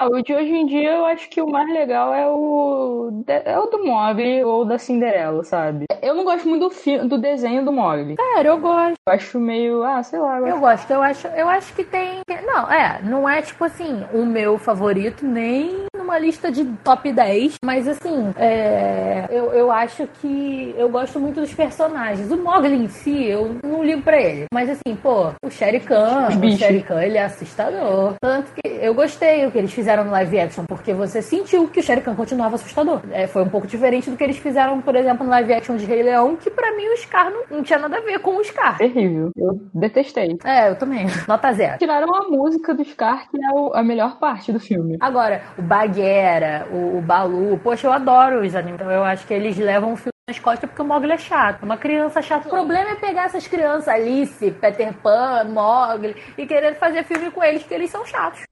Ah, 0.00 0.06
o 0.06 0.22
de 0.22 0.32
hoje 0.32 0.50
em 0.50 0.66
dia 0.66 0.92
eu 0.92 1.04
acho 1.04 1.28
que 1.28 1.42
o 1.42 1.48
mais 1.48 1.68
legal 1.72 2.14
é 2.14 2.26
o 2.26 3.10
é 3.26 3.58
o 3.58 3.66
do 3.66 3.84
Mogli 3.84 4.42
ou 4.44 4.64
da 4.64 4.78
Cinderela, 4.78 5.44
sabe? 5.44 5.84
Eu 6.00 6.14
não 6.14 6.24
gosto 6.24 6.48
muito 6.48 6.68
do 6.68 6.70
filme, 6.70 7.08
do 7.08 7.18
desenho 7.18 7.64
do 7.64 7.72
Mogli. 7.72 8.14
Sério, 8.16 8.52
eu 8.52 8.58
gosto. 8.58 8.94
Eu 9.06 9.12
acho 9.12 9.38
meio, 9.38 9.82
ah, 9.84 10.02
sei 10.02 10.18
lá. 10.20 10.38
Eu, 10.38 10.46
eu 10.46 10.60
gosto, 10.60 10.90
eu 10.90 11.02
acho, 11.02 11.26
eu 11.28 11.48
acho 11.48 11.74
que 11.74 11.84
tem, 11.84 12.20
não, 12.46 12.70
é, 12.70 13.02
não 13.02 13.28
é 13.28 13.42
tipo 13.42 13.62
assim, 13.64 14.04
o 14.12 14.24
meu 14.24 14.56
favorito 14.56 15.26
nem 15.26 15.87
numa 16.08 16.18
lista 16.18 16.50
de 16.50 16.64
top 16.82 17.12
10, 17.12 17.56
mas 17.62 17.86
assim, 17.86 18.32
é, 18.38 19.26
eu, 19.30 19.52
eu 19.52 19.70
acho 19.70 20.06
que 20.06 20.74
eu 20.78 20.88
gosto 20.88 21.20
muito 21.20 21.38
dos 21.38 21.52
personagens. 21.52 22.32
O 22.32 22.36
Mogli 22.38 22.74
em 22.74 22.88
si, 22.88 23.26
eu 23.26 23.56
não 23.62 23.84
ligo 23.84 24.00
pra 24.00 24.18
ele, 24.18 24.46
mas 24.50 24.70
assim, 24.70 24.96
pô, 24.96 25.32
o 25.44 25.50
Shere 25.50 25.80
Khan, 25.80 26.28
o 26.28 26.50
Shere 26.56 26.82
Khan, 26.82 27.02
ele 27.02 27.18
é 27.18 27.24
assustador. 27.24 28.14
Tanto 28.22 28.52
que 28.52 28.66
eu 28.66 28.94
gostei 28.94 29.44
o 29.44 29.50
que 29.50 29.58
eles 29.58 29.72
fizeram 29.72 30.04
no 30.04 30.10
live 30.12 30.40
action, 30.40 30.64
porque 30.66 30.94
você 30.94 31.20
sentiu 31.20 31.68
que 31.68 31.80
o 31.80 31.82
Shere 31.82 32.00
Khan 32.00 32.14
continuava 32.14 32.54
assustador. 32.54 33.02
É, 33.12 33.26
foi 33.26 33.42
um 33.42 33.48
pouco 33.50 33.66
diferente 33.66 34.08
do 34.08 34.16
que 34.16 34.24
eles 34.24 34.38
fizeram, 34.38 34.80
por 34.80 34.96
exemplo, 34.96 35.24
no 35.24 35.30
live 35.30 35.52
action 35.52 35.76
de 35.76 35.84
Rei 35.84 36.02
Leão, 36.02 36.36
que 36.36 36.50
para 36.50 36.74
mim 36.74 36.88
o 36.88 36.96
Scar 36.96 37.30
não, 37.30 37.42
não, 37.50 37.62
tinha 37.62 37.78
nada 37.78 37.98
a 37.98 38.00
ver 38.00 38.18
com 38.20 38.38
o 38.38 38.44
Scar. 38.44 38.78
Terrível. 38.78 39.30
Eu 39.36 39.60
detestei. 39.74 40.38
É, 40.42 40.70
eu 40.70 40.76
também. 40.76 41.06
Nota 41.28 41.52
zero. 41.52 41.78
Tiraram 41.78 42.14
a 42.14 42.28
música 42.30 42.72
do 42.72 42.82
Scar, 42.82 43.28
que 43.30 43.36
é 43.36 43.50
o, 43.52 43.74
a 43.74 43.82
melhor 43.82 44.18
parte 44.18 44.50
do 44.50 44.58
filme. 44.58 44.96
Agora, 45.00 45.42
o 45.58 45.62
Bagheera, 45.98 46.68
o, 46.70 46.98
o 46.98 47.02
Balu, 47.02 47.58
poxa, 47.58 47.88
eu 47.88 47.92
adoro 47.92 48.46
os 48.46 48.54
animes. 48.54 48.80
Então 48.80 48.90
eu 48.90 49.04
acho 49.04 49.26
que 49.26 49.34
eles 49.34 49.56
levam 49.58 49.92
o 49.92 49.96
filme 49.96 50.12
nas 50.28 50.38
costas 50.38 50.68
porque 50.70 50.82
o 50.82 50.84
Mogli 50.84 51.12
é 51.12 51.18
chato. 51.18 51.64
Uma 51.64 51.76
criança 51.76 52.22
chata. 52.22 52.46
O 52.46 52.50
problema 52.50 52.90
é 52.90 52.94
pegar 52.94 53.24
essas 53.24 53.46
crianças, 53.46 53.88
Alice, 53.88 54.50
Peter 54.52 54.94
Pan, 54.94 55.44
Mogli, 55.44 56.14
e 56.36 56.46
querer 56.46 56.76
fazer 56.76 57.04
filme 57.04 57.30
com 57.30 57.42
eles, 57.42 57.64
que 57.64 57.74
eles 57.74 57.90
são 57.90 58.06
chatos. 58.06 58.42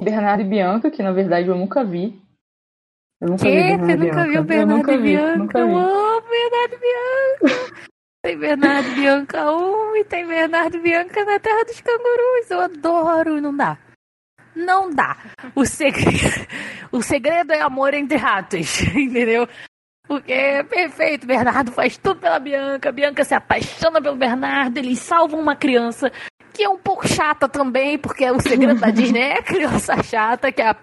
Bernardo 0.00 0.42
e 0.42 0.46
Bianca, 0.46 0.90
que 0.90 1.02
na 1.02 1.12
verdade 1.12 1.46
eu 1.46 1.54
nunca 1.54 1.84
vi. 1.84 2.20
Eu 3.20 3.28
nunca 3.28 3.44
que? 3.44 3.50
vi 3.50 3.62
Bernardo 3.62 3.86
Você 3.86 4.06
nunca 4.06 4.24
viu 4.26 4.44
Bernardo 4.44 4.92
e 4.92 4.98
Bianca? 4.98 5.58
Eu 5.60 5.76
amo 5.76 6.28
Bernardo 6.28 6.74
e 6.74 6.78
Bianca. 6.78 7.72
Tem 8.24 8.38
Bernardo 8.38 8.88
e 8.88 8.94
Bianca 8.94 9.52
1 9.52 9.96
e 9.96 10.04
tem 10.04 10.26
Bernardo 10.26 10.76
e 10.76 10.80
Bianca 10.80 11.24
na 11.24 11.38
Terra 11.38 11.64
dos 11.64 11.80
Cangurus. 11.80 12.50
Eu 12.50 12.60
adoro, 12.60 13.40
não 13.40 13.56
dá. 13.56 13.78
Não 14.54 14.90
dá. 14.90 15.16
O 15.54 15.64
segredo, 15.64 16.46
o 16.92 17.02
segredo 17.02 17.52
é 17.52 17.60
amor 17.60 17.94
entre 17.94 18.16
ratos, 18.16 18.82
entendeu? 18.94 19.48
Porque 20.06 20.32
é 20.32 20.62
perfeito, 20.62 21.26
Bernardo 21.26 21.72
faz 21.72 21.96
tudo 21.96 22.20
pela 22.20 22.38
Bianca, 22.38 22.92
Bianca 22.92 23.24
se 23.24 23.34
apaixona 23.34 24.02
pelo 24.02 24.16
Bernardo, 24.16 24.78
eles 24.78 24.98
salvam 24.98 25.40
uma 25.40 25.56
criança 25.56 26.10
que 26.52 26.64
é 26.64 26.68
um 26.68 26.76
pouco 26.76 27.08
chata 27.08 27.48
também, 27.48 27.96
porque 27.96 28.30
o 28.30 28.40
segredo 28.40 28.78
da 28.78 28.90
Disney 28.92 29.20
é 29.20 29.38
a 29.38 29.42
criança 29.42 30.02
chata, 30.02 30.52
que 30.52 30.60
é 30.60 30.68
a, 30.68 30.76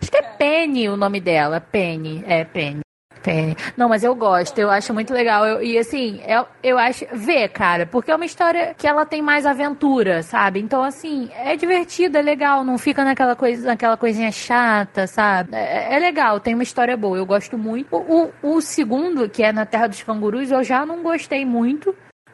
acho 0.00 0.10
que 0.10 0.16
é 0.18 0.22
Penny 0.22 0.88
o 0.88 0.96
nome 0.96 1.20
dela, 1.20 1.60
Penny, 1.60 2.22
é 2.26 2.44
Penny. 2.44 2.85
Penny. 3.26 3.56
Não, 3.76 3.88
mas 3.88 4.04
eu 4.04 4.14
gosto, 4.14 4.56
eu 4.56 4.70
acho 4.70 4.94
muito 4.94 5.12
legal. 5.12 5.44
Eu, 5.44 5.60
e 5.60 5.76
assim, 5.76 6.20
eu, 6.24 6.46
eu 6.62 6.78
acho. 6.78 7.04
Vê, 7.12 7.48
cara, 7.48 7.84
porque 7.84 8.12
é 8.12 8.14
uma 8.14 8.24
história 8.24 8.72
que 8.78 8.86
ela 8.86 9.04
tem 9.04 9.20
mais 9.20 9.44
aventura, 9.44 10.22
sabe? 10.22 10.60
Então, 10.60 10.84
assim, 10.84 11.28
é 11.34 11.56
divertido, 11.56 12.16
é 12.16 12.22
legal, 12.22 12.62
não 12.62 12.78
fica 12.78 13.04
naquela, 13.04 13.34
coisa, 13.34 13.66
naquela 13.66 13.96
coisinha 13.96 14.30
chata, 14.30 15.08
sabe? 15.08 15.56
É, 15.56 15.96
é 15.96 15.98
legal, 15.98 16.38
tem 16.38 16.54
uma 16.54 16.62
história 16.62 16.96
boa, 16.96 17.18
eu 17.18 17.26
gosto 17.26 17.58
muito. 17.58 17.96
O, 17.96 18.30
o, 18.42 18.56
o 18.56 18.60
segundo, 18.60 19.28
que 19.28 19.42
é 19.42 19.52
na 19.52 19.66
Terra 19.66 19.88
dos 19.88 20.04
Cangurus, 20.04 20.52
eu 20.52 20.62
já 20.62 20.86
não 20.86 21.02
gostei 21.02 21.44
muito. 21.44 21.92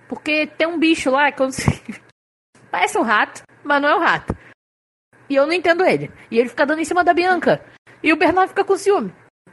Porque 0.08 0.46
tem 0.46 0.66
um 0.66 0.78
bicho 0.78 1.10
lá 1.10 1.32
que 1.32 1.40
eu 1.40 1.46
não 1.46 1.52
sei. 1.52 1.80
Parece 2.70 2.98
um 2.98 3.02
rato, 3.02 3.42
mas 3.64 3.80
não 3.80 3.88
é 3.88 3.96
um 3.96 4.00
rato. 4.00 4.36
E 5.28 5.34
eu 5.34 5.46
não 5.46 5.54
entendo 5.54 5.86
ele. 5.86 6.10
E 6.30 6.38
ele 6.38 6.50
fica 6.50 6.66
dando 6.66 6.80
em 6.80 6.84
cima 6.84 7.02
da 7.02 7.14
Bianca. 7.14 7.64
E 8.02 8.12
o 8.12 8.16
Bernardo 8.16 8.50
fica 8.50 8.64
com 8.64 8.76
ciúme. 8.76 9.10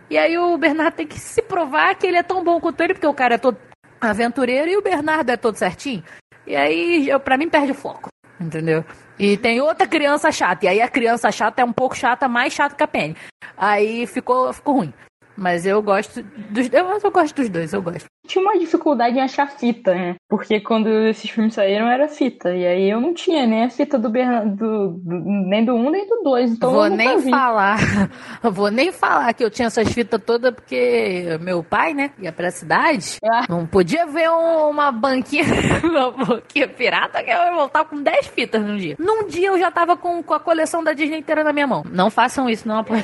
E 0.09 0.17
aí 0.17 0.37
o 0.37 0.57
Bernardo 0.57 0.95
tem 0.95 1.07
que 1.07 1.19
se 1.19 1.41
provar 1.41 1.95
que 1.95 2.07
ele 2.07 2.17
é 2.17 2.23
tão 2.23 2.43
bom 2.43 2.59
quanto 2.59 2.81
ele, 2.81 2.93
porque 2.93 3.07
o 3.07 3.13
cara 3.13 3.35
é 3.35 3.37
todo 3.37 3.57
aventureiro 4.01 4.69
e 4.69 4.77
o 4.77 4.81
Bernardo 4.81 5.29
é 5.29 5.37
todo 5.37 5.55
certinho. 5.55 6.03
E 6.47 6.55
aí, 6.55 7.07
eu, 7.07 7.19
pra 7.19 7.37
mim, 7.37 7.49
perde 7.49 7.71
o 7.71 7.75
foco. 7.75 8.09
Entendeu? 8.39 8.83
E 9.19 9.37
tem 9.37 9.59
outra 9.59 9.85
criança 9.85 10.31
chata. 10.31 10.65
E 10.65 10.69
aí 10.69 10.81
a 10.81 10.87
criança 10.87 11.29
chata 11.31 11.61
é 11.61 11.65
um 11.65 11.73
pouco 11.73 11.95
chata, 11.95 12.27
mais 12.27 12.53
chata 12.53 12.75
que 12.75 12.83
a 12.83 12.87
Penny. 12.87 13.15
Aí 13.57 14.07
ficou, 14.07 14.51
ficou 14.53 14.77
ruim. 14.77 14.93
Mas 15.35 15.65
eu 15.65 15.81
gosto 15.81 16.23
dos. 16.23 16.69
Eu, 16.71 16.99
eu 17.03 17.11
gosto 17.11 17.35
dos 17.35 17.49
dois, 17.49 17.73
eu 17.73 17.81
gosto. 17.81 18.07
Tinha 18.27 18.43
uma 18.43 18.59
dificuldade 18.59 19.17
em 19.17 19.21
achar 19.21 19.49
fita, 19.49 19.93
né? 19.93 20.15
Porque 20.27 20.59
quando 20.59 20.87
esses 21.07 21.29
filmes 21.29 21.53
saíram 21.53 21.87
era 21.87 22.07
fita. 22.07 22.53
E 22.53 22.65
aí 22.65 22.89
eu 22.89 23.01
não 23.01 23.13
tinha 23.13 23.47
nem 23.47 23.63
a 23.63 23.69
fita 23.69 23.97
do 23.97 24.09
Bernardo. 24.09 24.55
Do, 24.55 25.01
nem 25.47 25.65
do 25.65 25.73
1 25.73 25.87
um, 25.87 25.89
nem 25.89 26.07
do 26.07 26.21
2. 26.23 26.51
Então 26.51 26.71
vou 26.71 26.89
nem 26.89 27.19
vi. 27.19 27.31
falar. 27.31 27.79
vou 28.43 28.69
nem 28.69 28.91
falar 28.91 29.33
que 29.33 29.43
eu 29.43 29.49
tinha 29.49 29.67
essas 29.67 29.91
fitas 29.91 30.21
todas, 30.23 30.53
porque 30.53 31.39
meu 31.41 31.63
pai, 31.63 31.93
né, 31.93 32.11
ia 32.19 32.31
pra 32.31 32.51
cidade. 32.51 33.17
Ah. 33.23 33.45
Não 33.49 33.65
podia 33.65 34.05
ver 34.05 34.29
um, 34.29 34.69
uma 34.69 34.91
banquinha, 34.91 35.43
uma 35.83 36.11
banquinha 36.11 36.67
pirata 36.67 37.23
que 37.23 37.31
eu 37.31 37.35
ia 37.35 37.55
voltar 37.55 37.85
com 37.85 38.01
10 38.01 38.27
fitas 38.27 38.61
num 38.61 38.77
dia. 38.77 38.95
Num 38.99 39.27
dia 39.27 39.47
eu 39.47 39.57
já 39.57 39.71
tava 39.71 39.97
com, 39.97 40.21
com 40.21 40.33
a 40.33 40.39
coleção 40.39 40.83
da 40.83 40.93
Disney 40.93 41.19
inteira 41.19 41.43
na 41.43 41.53
minha 41.53 41.67
mão. 41.67 41.83
Não 41.89 42.09
façam 42.09 42.49
isso, 42.49 42.67
não 42.67 42.77
apoiem. 42.77 43.03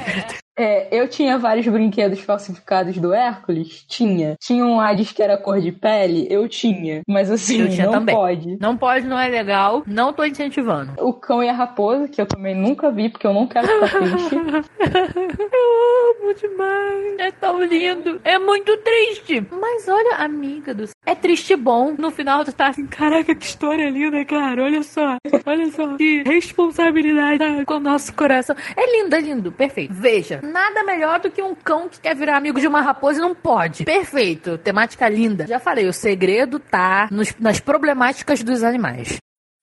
É, 0.58 0.88
eu 0.98 1.08
tinha 1.10 1.38
vários 1.38 1.68
brinquedos 1.68 2.22
falsificados 2.22 2.98
do 2.98 3.14
Hércules? 3.14 3.84
Tinha. 3.88 4.38
Tinha 4.40 4.66
um 4.66 4.80
Que 5.14 5.24
era 5.24 5.38
cor 5.38 5.60
de 5.60 5.72
pele? 5.72 6.28
Eu 6.30 6.48
tinha. 6.48 7.02
Mas 7.08 7.32
assim, 7.32 7.64
não 7.78 7.92
também. 7.92 8.16
pode. 8.16 8.58
Não 8.60 8.78
pode, 8.78 9.06
não 9.06 9.20
é 9.20 9.28
legal. 9.28 9.84
Não 9.86 10.14
tô 10.14 10.24
incentivando. 10.24 10.94
O 11.00 11.14
cão 11.14 11.44
e 11.44 11.50
a 11.50 11.54
raposa, 11.54 12.08
que 12.08 12.20
eu 12.22 12.26
também 12.26 12.56
nunca 12.56 12.92
vi, 12.92 13.10
porque 13.10 13.26
eu 13.28 13.34
não 13.34 13.48
quero 13.48 13.68
ficar 13.68 13.88
triste. 13.90 14.36
eu 14.36 16.24
amo 16.24 16.34
demais. 16.34 17.16
É 17.20 17.32
tão 17.32 17.64
lindo. 17.64 18.20
É 18.24 18.38
muito 18.38 18.76
triste. 18.78 19.46
Mas 19.52 19.88
olha, 19.88 20.18
amiga 20.18 20.74
do 20.74 20.86
É 21.06 21.16
triste 21.16 21.56
bom. 21.56 21.96
No 21.98 22.12
final 22.12 22.44
tu 22.44 22.52
tá 22.52 22.68
assim, 22.68 22.86
caraca, 22.86 23.34
que 23.34 23.46
história 23.46 23.90
linda, 23.90 24.24
cara. 24.26 24.64
Olha 24.64 24.84
só. 24.84 25.18
Olha 25.46 25.72
só. 25.72 25.96
Que 25.98 26.24
responsabilidade 26.24 27.66
com 27.66 27.76
o 27.76 27.80
nosso 27.80 28.14
coração. 28.14 28.56
É 28.76 29.02
lindo, 29.02 29.16
é 29.16 29.22
lindo. 29.22 29.52
Perfeito. 29.52 29.94
Veja, 29.94 30.40
nada 30.44 30.84
melhor 30.84 31.20
do 31.20 31.32
que 31.32 31.42
um 31.42 31.56
cão 31.56 31.90
que 31.90 32.00
quer 32.00 32.16
virar 32.16 32.38
amigo 32.38 32.60
de 32.60 32.68
uma 32.68 32.82
raposa 32.82 33.20
e 33.20 33.22
não 33.22 33.36
pode. 33.36 33.84
Perfeito. 33.84 34.58
Temática 34.58 34.95
linda. 35.10 35.48
Já 35.48 35.60
falei, 35.60 35.88
o 35.88 35.94
segredo 35.94 36.60
tá 36.60 37.08
nos, 37.12 37.36
nas 37.40 37.60
problemáticas 37.60 38.44
dos 38.44 38.64
animais. 38.64 39.18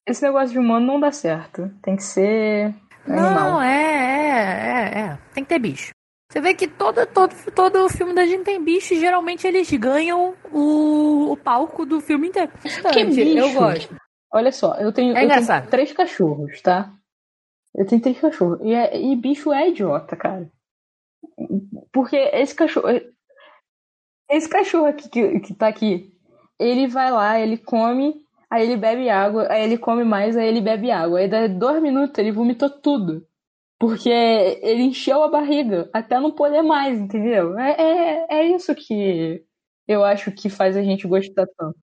Esse 0.07 0.23
negócio 0.23 0.51
de 0.51 0.59
humano 0.59 0.87
não 0.87 1.01
dá 1.01 1.13
certo. 1.13 1.71
Tem 1.83 1.97
que 1.97 2.03
ser. 2.03 2.75
Animal. 3.07 3.35
Não, 3.35 3.63
é, 3.63 3.69
é, 3.69 4.99
é, 4.99 5.01
é. 5.01 5.19
Tem 5.33 5.45
que 5.45 5.49
ter 5.49 5.59
bicho. 5.59 5.93
Você 6.31 6.41
vê 6.41 6.55
que 6.55 6.67
todo, 6.67 7.07
todo, 7.07 7.35
todo 7.55 7.89
filme 7.91 8.15
da 8.15 8.25
gente 8.25 8.45
tem 8.45 8.63
bicho 8.63 8.95
e 8.95 9.01
geralmente 9.01 9.47
eles 9.47 9.71
ganham 9.73 10.35
o, 10.51 11.33
o 11.33 11.37
palco 11.37 11.85
do 11.85 12.01
filme 12.01 12.29
inteiro. 12.29 12.51
Que 12.91 13.05
bicho? 13.05 13.39
Eu 13.39 13.53
gosto. 13.53 13.95
Olha 14.33 14.51
só, 14.51 14.75
eu 14.77 14.91
tenho, 14.93 15.15
é 15.15 15.25
eu 15.25 15.29
tenho 15.29 15.67
três 15.69 15.93
cachorros, 15.93 16.63
tá? 16.63 16.91
Eu 17.75 17.87
tenho 17.87 18.01
três 18.01 18.19
cachorros. 18.19 18.61
E, 18.63 18.73
é, 18.73 18.99
e 18.99 19.15
bicho 19.15 19.53
é 19.53 19.69
idiota, 19.69 20.17
cara. 20.17 20.51
Porque 21.93 22.17
esse 22.17 22.55
cachorro. 22.55 22.89
Esse 24.33 24.49
cachorro 24.49 24.87
aqui 24.87 25.11
que, 25.11 25.41
que 25.41 25.55
tá 25.55 25.69
aqui, 25.69 26.11
ele 26.59 26.87
vai 26.87 27.11
lá, 27.11 27.39
ele 27.39 27.59
come, 27.59 28.15
aí 28.51 28.65
ele 28.65 28.79
bebe 28.79 29.11
água, 29.11 29.47
aí 29.51 29.63
ele 29.63 29.77
come 29.77 30.05
mais, 30.05 30.39
aí 30.39 30.49
ele 30.49 30.63
bebe 30.63 30.91
água. 30.91 31.19
Aí 31.19 31.29
dá 31.29 31.47
dois 31.47 31.83
minutos, 31.83 32.17
ele 32.19 32.33
vomitou 32.33 32.71
tudo. 32.71 33.27
Porque 33.79 34.09
ele 34.09 34.85
encheu 34.85 35.23
a 35.23 35.29
barriga 35.29 35.91
até 35.93 36.19
não 36.19 36.31
poder 36.31 36.63
mais, 36.63 36.99
entendeu? 36.99 37.59
É, 37.59 37.73
é, 37.73 38.27
é 38.31 38.47
isso 38.47 38.75
que 38.75 39.45
eu 39.87 40.03
acho 40.03 40.33
que 40.33 40.49
faz 40.49 40.79
a 40.79 40.83
gente 40.83 41.07
gostar 41.07 41.47
tanto. 41.59 41.77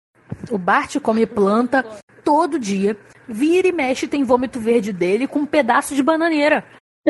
O 0.49 0.57
Bart 0.57 0.97
come 0.99 1.27
planta 1.27 1.83
todo 2.23 2.57
dia, 2.57 2.97
vira 3.27 3.67
e 3.67 3.71
mexe, 3.71 4.07
tem 4.07 4.23
vômito 4.23 4.59
verde 4.59 4.91
dele 4.91 5.27
com 5.27 5.39
um 5.39 5.45
pedaço 5.45 5.93
de 5.93 6.01
bananeira. 6.01 6.65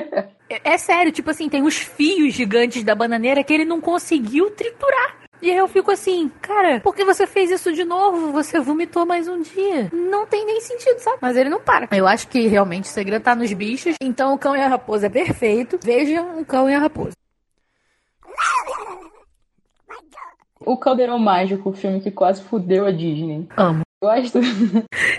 é, 0.50 0.74
é 0.74 0.78
sério, 0.78 1.14
tipo 1.14 1.30
assim, 1.30 1.48
tem 1.48 1.62
os 1.62 1.78
fios 1.78 2.34
gigantes 2.34 2.84
da 2.84 2.94
bananeira 2.96 3.44
que 3.44 3.54
ele 3.54 3.66
não 3.66 3.80
conseguiu 3.80 4.52
triturar. 4.52 5.19
E 5.42 5.50
aí 5.50 5.58
eu 5.58 5.68
fico 5.70 5.90
assim, 5.90 6.30
cara, 6.42 6.82
por 6.82 6.94
que 6.94 7.06
você 7.06 7.26
fez 7.26 7.50
isso 7.50 7.72
de 7.72 7.86
novo? 7.86 8.32
Você 8.34 8.60
vomitou 8.60 9.06
mais 9.06 9.28
um 9.28 9.42
dia. 9.42 9.90
Não 9.94 10.26
tem 10.26 10.46
nem 10.46 10.60
sentido, 10.60 11.00
sabe? 11.00 11.18
Mas 11.22 11.38
ele 11.38 11.50
não 11.50 11.62
para. 11.62 11.88
Eu 11.92 12.08
acho 12.08 12.28
que 12.28 12.48
realmente 12.48 12.86
o 12.86 12.94
segredo 12.94 13.24
tá 13.24 13.34
nos 13.34 13.52
bichos. 13.54 13.96
Então 14.02 14.34
o 14.34 14.38
cão 14.38 14.56
e 14.56 14.62
a 14.62 14.68
raposa 14.68 15.06
é 15.06 15.10
perfeito. 15.10 15.80
Vejam 15.82 16.40
um 16.40 16.44
cão 16.44 16.70
e 16.70 16.76
a 16.76 16.80
raposa. 16.80 17.14
O 20.60 20.78
Caldeirão 20.78 21.18
Mágico, 21.18 21.70
o 21.70 21.74
filme 21.74 22.02
que 22.02 22.12
quase 22.12 22.44
fudeu 22.44 22.86
a 22.86 22.92
Disney. 22.92 23.48
Amo. 23.56 23.82
Gosto. 24.02 24.40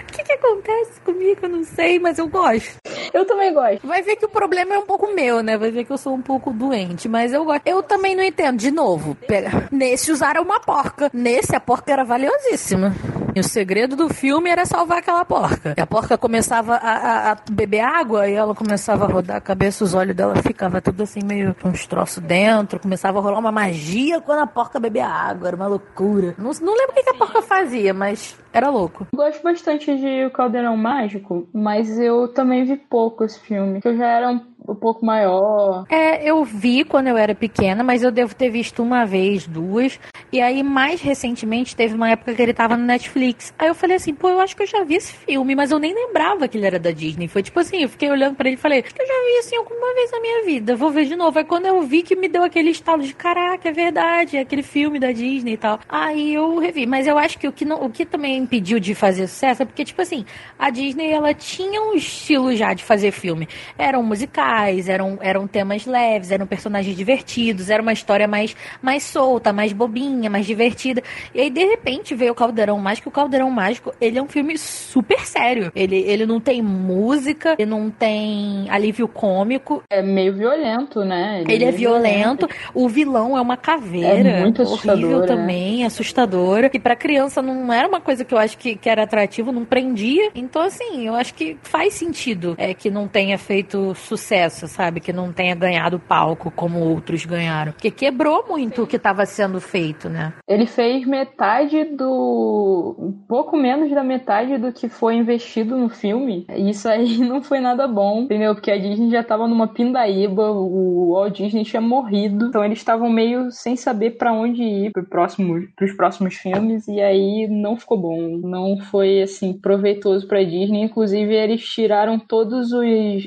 O 0.01 0.13
que, 0.13 0.25
que 0.25 0.33
acontece 0.33 1.01
comigo? 1.01 1.41
Eu 1.43 1.49
não 1.49 1.65
sei, 1.65 1.99
mas 1.99 2.19
eu 2.19 2.29
gosto. 2.29 2.77
Eu 3.13 3.25
também 3.25 3.53
gosto. 3.53 3.87
Vai 3.87 4.03
ver 4.03 4.17
que 4.17 4.25
o 4.25 4.29
problema 4.29 4.75
é 4.75 4.79
um 4.79 4.87
pouco 4.87 5.13
meu, 5.13 5.43
né? 5.43 5.57
Vai 5.57 5.71
ver 5.71 5.85
que 5.85 5.93
eu 5.93 5.99
sou 5.99 6.15
um 6.15 6.23
pouco 6.23 6.53
doente, 6.53 7.09
mas 7.09 7.33
eu 7.33 7.45
gosto. 7.45 7.63
Eu 7.67 7.83
também 7.83 8.15
não 8.15 8.23
entendo. 8.23 8.59
De 8.59 8.71
novo, 8.71 9.15
pega. 9.27 9.69
Nesse 9.71 10.13
usaram 10.13 10.43
uma 10.43 10.61
porca. 10.61 11.11
Nesse 11.13 11.55
a 11.55 11.61
porca 11.61 11.93
era 11.93 12.05
valiosíssima. 12.05 12.95
E 13.35 13.41
o 13.41 13.45
segredo 13.45 13.95
do 13.97 14.09
filme 14.09 14.51
era 14.51 14.67
salvar 14.67 14.99
aquela 14.99 15.25
porca. 15.25 15.75
E 15.77 15.81
a 15.81 15.87
porca 15.87 16.19
começava 16.19 16.75
a, 16.75 16.91
a, 16.91 17.33
a, 17.33 17.37
beber 17.51 17.81
água 17.81 18.29
e 18.29 18.35
ela 18.35 18.55
começava 18.55 19.05
a 19.05 19.09
rodar 19.09 19.37
a 19.37 19.41
cabeça, 19.41 19.85
os 19.85 19.95
olhos 19.95 20.17
dela 20.17 20.35
ficava 20.37 20.81
tudo 20.81 21.03
assim, 21.03 21.21
meio 21.25 21.55
com 21.55 21.69
uns 21.69 21.87
troços 21.87 22.23
dentro. 22.23 22.81
Começava 22.81 23.19
a 23.19 23.23
rolar 23.23 23.39
uma 23.39 23.53
magia 23.53 24.21
quando 24.21 24.41
a 24.41 24.47
porca 24.47 24.81
bebia 24.81 25.07
água. 25.07 25.49
Era 25.49 25.57
uma 25.57 25.67
loucura. 25.67 26.35
Não, 26.37 26.51
não 26.61 26.77
lembro 26.77 26.93
o 26.93 26.95
que, 26.95 27.03
que 27.03 27.11
a 27.11 27.15
porca 27.15 27.43
fazia, 27.43 27.95
mas 27.95 28.37
era 28.53 28.69
louco. 28.69 29.07
Gosto 29.15 29.43
bastante 29.43 29.97
de 29.97 30.25
O 30.27 30.31
Caldeirão 30.31 30.77
Mágico, 30.77 31.49
mas 31.53 31.99
eu 31.99 32.29
também 32.29 32.65
vi 32.65 32.77
pouco 32.77 33.25
esse 33.25 33.39
filme, 33.39 33.81
que 33.81 33.89
eu 33.89 33.97
já 33.97 34.07
era 34.07 34.29
um 34.29 34.41
um 34.71 34.75
pouco 34.75 35.05
maior. 35.05 35.85
É, 35.89 36.25
eu 36.25 36.45
vi 36.45 36.85
quando 36.85 37.09
eu 37.09 37.17
era 37.17 37.35
pequena, 37.35 37.83
mas 37.83 38.03
eu 38.03 38.11
devo 38.11 38.35
ter 38.35 38.51
visto 38.51 38.83
uma 38.83 39.05
vez, 39.05 39.47
duas. 39.47 39.99
E 40.33 40.41
aí, 40.41 40.63
mais 40.63 41.01
recentemente, 41.01 41.75
teve 41.75 41.95
uma 41.95 42.11
época 42.11 42.35
que 42.35 42.41
ele 42.41 42.55
tava 42.55 42.77
no 42.77 42.85
Netflix. 42.85 43.53
Aí 43.59 43.69
eu 43.69 43.75
falei 43.75 43.97
assim, 43.97 44.15
pô, 44.15 44.29
eu 44.29 44.41
acho 44.41 44.57
que 44.57 44.63
eu 44.63 44.67
já 44.67 44.85
vi 44.85 44.95
esse 44.95 45.13
filme, 45.13 45.55
mas 45.55 45.71
eu 45.71 45.79
nem 45.79 45.93
lembrava 45.93 46.47
que 46.47 46.57
ele 46.57 46.67
era 46.67 46.79
da 46.79 46.91
Disney. 46.91 47.27
Foi 47.27 47.43
tipo 47.43 47.59
assim, 47.59 47.83
eu 47.83 47.89
fiquei 47.89 48.11
olhando 48.11 48.37
para 48.37 48.49
ele 48.49 48.57
e 48.57 48.61
falei, 48.61 48.79
eu 48.79 49.07
já 49.07 49.25
vi 49.25 49.39
assim 49.39 49.57
alguma 49.57 49.95
vez 49.95 50.11
na 50.13 50.21
minha 50.21 50.45
vida, 50.45 50.77
vou 50.77 50.91
ver 50.91 51.07
de 51.07 51.17
novo. 51.17 51.39
Aí 51.39 51.45
quando 51.45 51.67
eu 51.67 51.83
vi 51.83 52.03
que 52.03 52.15
me 52.15 52.29
deu 52.29 52.45
aquele 52.45 52.71
estalo 52.71 53.03
de 53.03 53.15
caraca, 53.15 53.69
é 53.69 53.73
verdade, 53.73 54.37
é 54.37 54.41
aquele 54.41 54.63
filme 54.63 55.01
da 55.01 55.11
Disney 55.11 55.55
e 55.55 55.57
tal. 55.57 55.81
Aí 55.89 56.35
eu 56.35 56.59
revi. 56.59 56.87
Mas 56.87 57.07
eu 57.07 57.19
acho 57.19 57.39
que 57.39 57.49
o 57.49 57.53
que, 57.53 57.65
não, 57.65 57.85
o 57.85 57.91
que 57.91 58.07
também 58.07 58.39
impediu 58.39 58.79
de 58.79 58.95
fazer 58.95 59.27
sucesso 59.27 59.63
é 59.63 59.67
porque, 59.67 59.85
tipo 59.85 60.01
assim, 60.01 60.25
a 60.59 60.71
Disney 60.71 61.11
ela 61.11 61.35
tinha 61.35 61.83
um 61.83 61.95
estilo 61.95 62.55
já 62.55 62.73
de 62.73 62.85
fazer 62.85 63.11
filme. 63.11 63.49
Eram 63.77 64.03
musicais 64.03 64.60
eram, 64.89 65.19
eram 65.21 65.47
temas 65.47 65.87
leves, 65.87 66.31
eram 66.31 66.47
personagens 66.47 66.97
divertidos, 66.97 67.71
era 67.71 67.83
uma 67.83 67.93
história 67.93 68.27
mais, 68.27 68.57
mais 68.83 69.03
solta, 69.03 69.53
mais 69.53 69.73
bobinha, 69.73 70.29
mais 70.29 70.47
divertida. 70.47 71.03
E 71.35 71.41
aí, 71.41 71.51
de 71.51 71.65
repente, 71.65 72.15
veio 72.15 72.33
o 72.33 72.35
Caldeirão 72.35 72.79
Mágico. 72.79 73.09
O 73.09 73.13
Caldeirão 73.13 73.51
Mágico, 73.51 73.95
ele 74.01 74.19
é 74.19 74.23
um 74.23 74.29
filme 74.29 74.57
super 74.59 75.21
sério. 75.27 75.73
Ele, 75.75 75.97
ele 75.97 76.27
não 76.27 76.41
tem 76.41 76.63
música, 76.63 77.55
ele 77.59 77.71
não 77.71 77.91
tem 77.91 78.67
alívio 78.71 79.09
cômico. 79.09 79.83
É 79.91 80.03
meio 80.03 80.35
violento, 80.35 81.05
né? 81.05 81.41
Ele, 81.43 81.53
ele 81.53 81.65
é 81.65 81.73
violento. 81.73 82.47
violento. 82.47 82.49
O 82.75 82.89
vilão 82.89 83.37
é 83.37 83.41
uma 83.41 83.57
caveira. 83.57 84.29
É 84.29 84.41
muito 84.41 84.63
horrível 84.63 85.21
né? 85.21 85.27
também, 85.27 85.85
assustadora. 85.85 86.69
Que 86.69 86.79
pra 86.79 86.97
criança 86.97 87.41
não 87.41 87.73
era 87.73 87.89
uma 87.89 88.01
coisa 88.01 88.25
que 88.25 88.35
eu 88.35 88.39
acho 88.39 88.59
que, 88.59 88.75
que 88.75 88.89
era 88.89 89.05
atrativo, 89.05 89.53
não 89.53 89.65
prendia. 89.65 90.31
Então, 90.35 90.63
assim, 90.63 91.07
eu 91.07 91.15
acho 91.15 91.35
que 91.35 91.57
faz 91.63 91.95
sentido 91.95 92.55
é 92.59 92.75
que 92.75 92.91
não 92.91 93.09
tenha 93.09 93.39
feito 93.39 93.95
sucesso 93.95 94.50
sucesso, 94.51 94.69
sabe? 94.69 95.01
Que 95.01 95.13
não 95.13 95.33
tenha 95.33 95.55
ganhado 95.55 95.99
palco 95.99 96.51
como 96.51 96.81
outros 96.81 97.25
ganharam. 97.25 97.73
Porque 97.73 97.91
quebrou 97.91 98.45
muito 98.49 98.83
o 98.83 98.87
que 98.87 98.97
estava 98.97 99.25
sendo 99.25 99.61
feito, 99.61 100.09
né? 100.09 100.33
Ele 100.47 100.67
fez 100.67 101.07
metade 101.07 101.85
do. 101.85 102.97
um 102.99 103.13
pouco 103.29 103.57
menos 103.57 103.91
da 103.91 104.03
metade 104.03 104.59
do 104.59 104.73
que 104.73 104.89
foi 104.89 105.15
investido 105.15 105.77
no 105.77 105.89
filme. 105.89 106.47
Isso 106.57 106.89
aí 106.89 107.19
não 107.23 107.43
foi 107.43 107.61
nada 107.61 107.87
bom, 107.87 108.23
entendeu? 108.23 108.55
Porque 108.55 108.71
a 108.71 108.79
Disney 108.79 109.11
já 109.11 109.23
tava 109.23 109.47
numa 109.47 109.69
pindaíba, 109.69 110.51
o 110.51 111.13
Walt 111.13 111.37
Disney 111.37 111.65
tinha 111.65 111.81
morrido, 111.81 112.47
então 112.47 112.65
eles 112.65 112.79
estavam 112.79 113.09
meio 113.09 113.51
sem 113.51 113.77
saber 113.77 114.13
para 114.13 114.33
onde 114.33 114.63
ir 114.63 114.93
pro 114.93 115.05
próximo, 115.05 115.61
pros 115.77 115.93
próximos 115.93 116.35
filmes, 116.35 116.89
e 116.89 117.01
aí 117.01 117.47
não 117.49 117.77
ficou 117.77 117.99
bom. 117.99 118.39
Não 118.43 118.79
foi, 118.91 119.23
assim, 119.23 119.53
proveitoso 119.53 120.27
pra 120.27 120.43
Disney. 120.43 120.83
Inclusive, 120.83 121.35
eles 121.35 121.63
tiraram 121.63 122.19
todas 122.19 122.71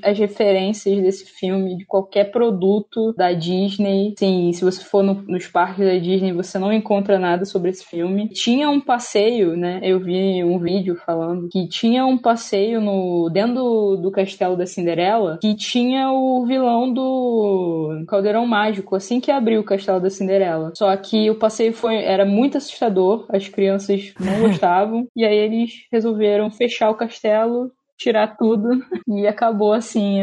as 0.04 0.18
referências 0.18 1.03
desse 1.04 1.26
filme, 1.26 1.78
de 1.78 1.86
qualquer 1.86 2.32
produto 2.32 3.13
da 3.13 3.32
Disney. 3.34 4.13
Sim, 4.18 4.52
se 4.54 4.63
você 4.63 4.84
for 4.84 5.04
no, 5.04 5.13
nos 5.28 5.48
parques 5.48 5.86
da 5.86 5.98
Disney, 5.98 6.34
você 6.34 6.58
não 6.58 6.72
encontra 6.72 7.20
nada 7.20 7.46
sobre 7.46 7.70
esse 7.70 7.86
filme. 7.86 8.30
Tinha 8.30 8.70
um 8.70 8.80
passeio, 8.80 9.56
né? 9.56 9.80
Eu 9.84 10.00
vi 10.00 10.44
um 10.44 10.60
vídeo 10.60 10.96
falando 10.96 11.48
que 11.50 11.68
tinha 11.68 12.06
um 12.06 12.18
passeio 12.18 12.82
no 12.82 13.30
dentro 13.30 13.56
do, 13.56 13.98
do 13.98 14.12
castelo 14.12 14.58
da 14.58 14.66
Cinderela 14.66 15.38
que 15.42 15.56
tinha 15.56 16.12
o 16.12 16.46
vilão 16.46 16.92
do 16.92 18.04
Caldeirão 18.08 18.46
Mágico 18.46 18.96
assim 18.96 19.20
que 19.20 19.32
abriu 19.32 19.62
o 19.62 19.66
castelo 19.66 20.00
da 20.00 20.10
Cinderela. 20.10 20.72
Só 20.76 20.96
que 20.98 21.30
o 21.30 21.36
passeio 21.36 21.74
foi 21.74 21.96
era 21.96 22.26
muito 22.26 22.58
assustador, 22.58 23.26
as 23.30 23.48
crianças 23.48 24.13
não 24.20 24.39
gostavam 24.48 25.08
e 25.16 25.26
aí 25.26 25.38
eles 25.38 25.86
resolveram 25.92 26.50
fechar 26.50 26.89
o 26.89 26.96
castelo 26.96 27.72
tirar 27.98 28.36
tudo 28.38 28.70
e 29.08 29.28
acabou 29.28 29.74
assim 29.74 30.22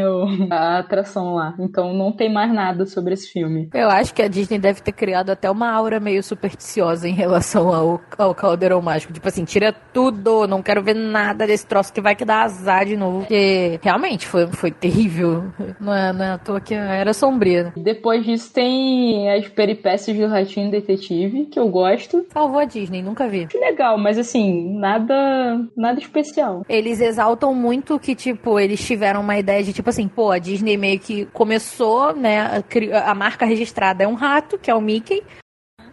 a 0.49 0.79
atração 0.79 1.33
lá. 1.33 1.55
Então 1.59 1.93
não 1.93 2.11
tem 2.11 2.31
mais 2.31 2.53
nada 2.53 2.85
sobre 2.85 3.13
esse 3.13 3.31
filme. 3.31 3.69
Eu 3.73 3.89
acho 3.89 4.13
que 4.13 4.21
a 4.21 4.27
Disney 4.27 4.59
deve 4.59 4.81
ter 4.81 4.91
criado 4.91 5.29
até 5.29 5.49
uma 5.49 5.71
aura 5.71 5.99
meio 5.99 6.21
supersticiosa 6.23 7.07
em 7.07 7.13
relação 7.13 7.73
ao, 7.73 8.01
ao 8.17 8.35
Caldeirão 8.35 8.81
Mágico. 8.81 9.13
Tipo 9.13 9.27
assim, 9.27 9.45
tira 9.45 9.73
tudo, 9.93 10.47
não 10.47 10.61
quero 10.61 10.83
ver 10.83 10.95
nada 10.95 11.47
desse 11.47 11.65
troço 11.65 11.93
que 11.93 12.01
vai 12.01 12.15
que 12.15 12.25
dar 12.25 12.43
azar 12.43 12.85
de 12.85 12.97
novo. 12.97 13.19
Porque 13.19 13.79
realmente 13.81 14.27
foi, 14.27 14.47
foi 14.47 14.71
terrível. 14.71 15.51
Não 15.79 15.93
é, 15.93 16.13
não 16.13 16.25
é 16.25 16.31
à 16.31 16.37
toa 16.37 16.61
que 16.61 16.73
era 16.73 17.13
sombria. 17.13 17.73
Depois 17.75 18.23
disso 18.25 18.53
tem 18.53 19.31
as 19.31 19.47
peripécias 19.47 20.17
do 20.17 20.27
Ratinho 20.27 20.71
Detetive, 20.71 21.45
que 21.45 21.59
eu 21.59 21.67
gosto. 21.69 22.25
Salvou 22.31 22.59
a 22.59 22.65
Disney, 22.65 23.01
nunca 23.01 23.27
vi. 23.27 23.47
Que 23.47 23.57
legal, 23.57 23.97
mas 23.97 24.17
assim, 24.17 24.77
nada, 24.77 25.59
nada 25.75 25.99
especial. 25.99 26.63
Eles 26.67 27.01
exaltam 27.01 27.53
muito 27.61 27.99
que, 27.99 28.15
tipo, 28.15 28.59
eles 28.59 28.83
tiveram 28.83 29.21
uma 29.21 29.37
ideia 29.37 29.63
de, 29.63 29.71
tipo 29.71 29.89
assim, 29.89 30.07
pô, 30.07 30.31
a 30.31 30.39
Disney 30.39 30.75
meio 30.75 30.99
que 30.99 31.25
começou, 31.27 32.15
né? 32.15 32.41
A, 32.41 33.11
a 33.11 33.15
marca 33.15 33.45
registrada 33.45 34.03
é 34.03 34.07
um 34.07 34.15
rato, 34.15 34.57
que 34.57 34.71
é 34.71 34.75
o 34.75 34.81
Mickey. 34.81 35.23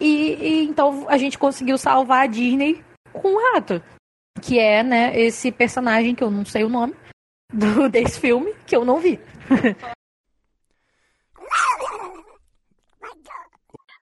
E, 0.00 0.34
e, 0.34 0.64
então 0.64 1.06
a 1.08 1.18
gente 1.18 1.38
conseguiu 1.38 1.76
salvar 1.76 2.24
a 2.24 2.26
Disney 2.26 2.82
com 3.12 3.28
um 3.28 3.52
rato. 3.52 3.82
Que 4.40 4.58
é, 4.58 4.82
né, 4.82 5.18
esse 5.18 5.52
personagem 5.52 6.14
que 6.14 6.24
eu 6.24 6.30
não 6.30 6.44
sei 6.44 6.64
o 6.64 6.68
nome 6.68 6.94
do, 7.52 7.88
desse 7.90 8.18
filme, 8.18 8.54
que 8.66 8.74
eu 8.74 8.84
não 8.84 8.98
vi. 8.98 9.20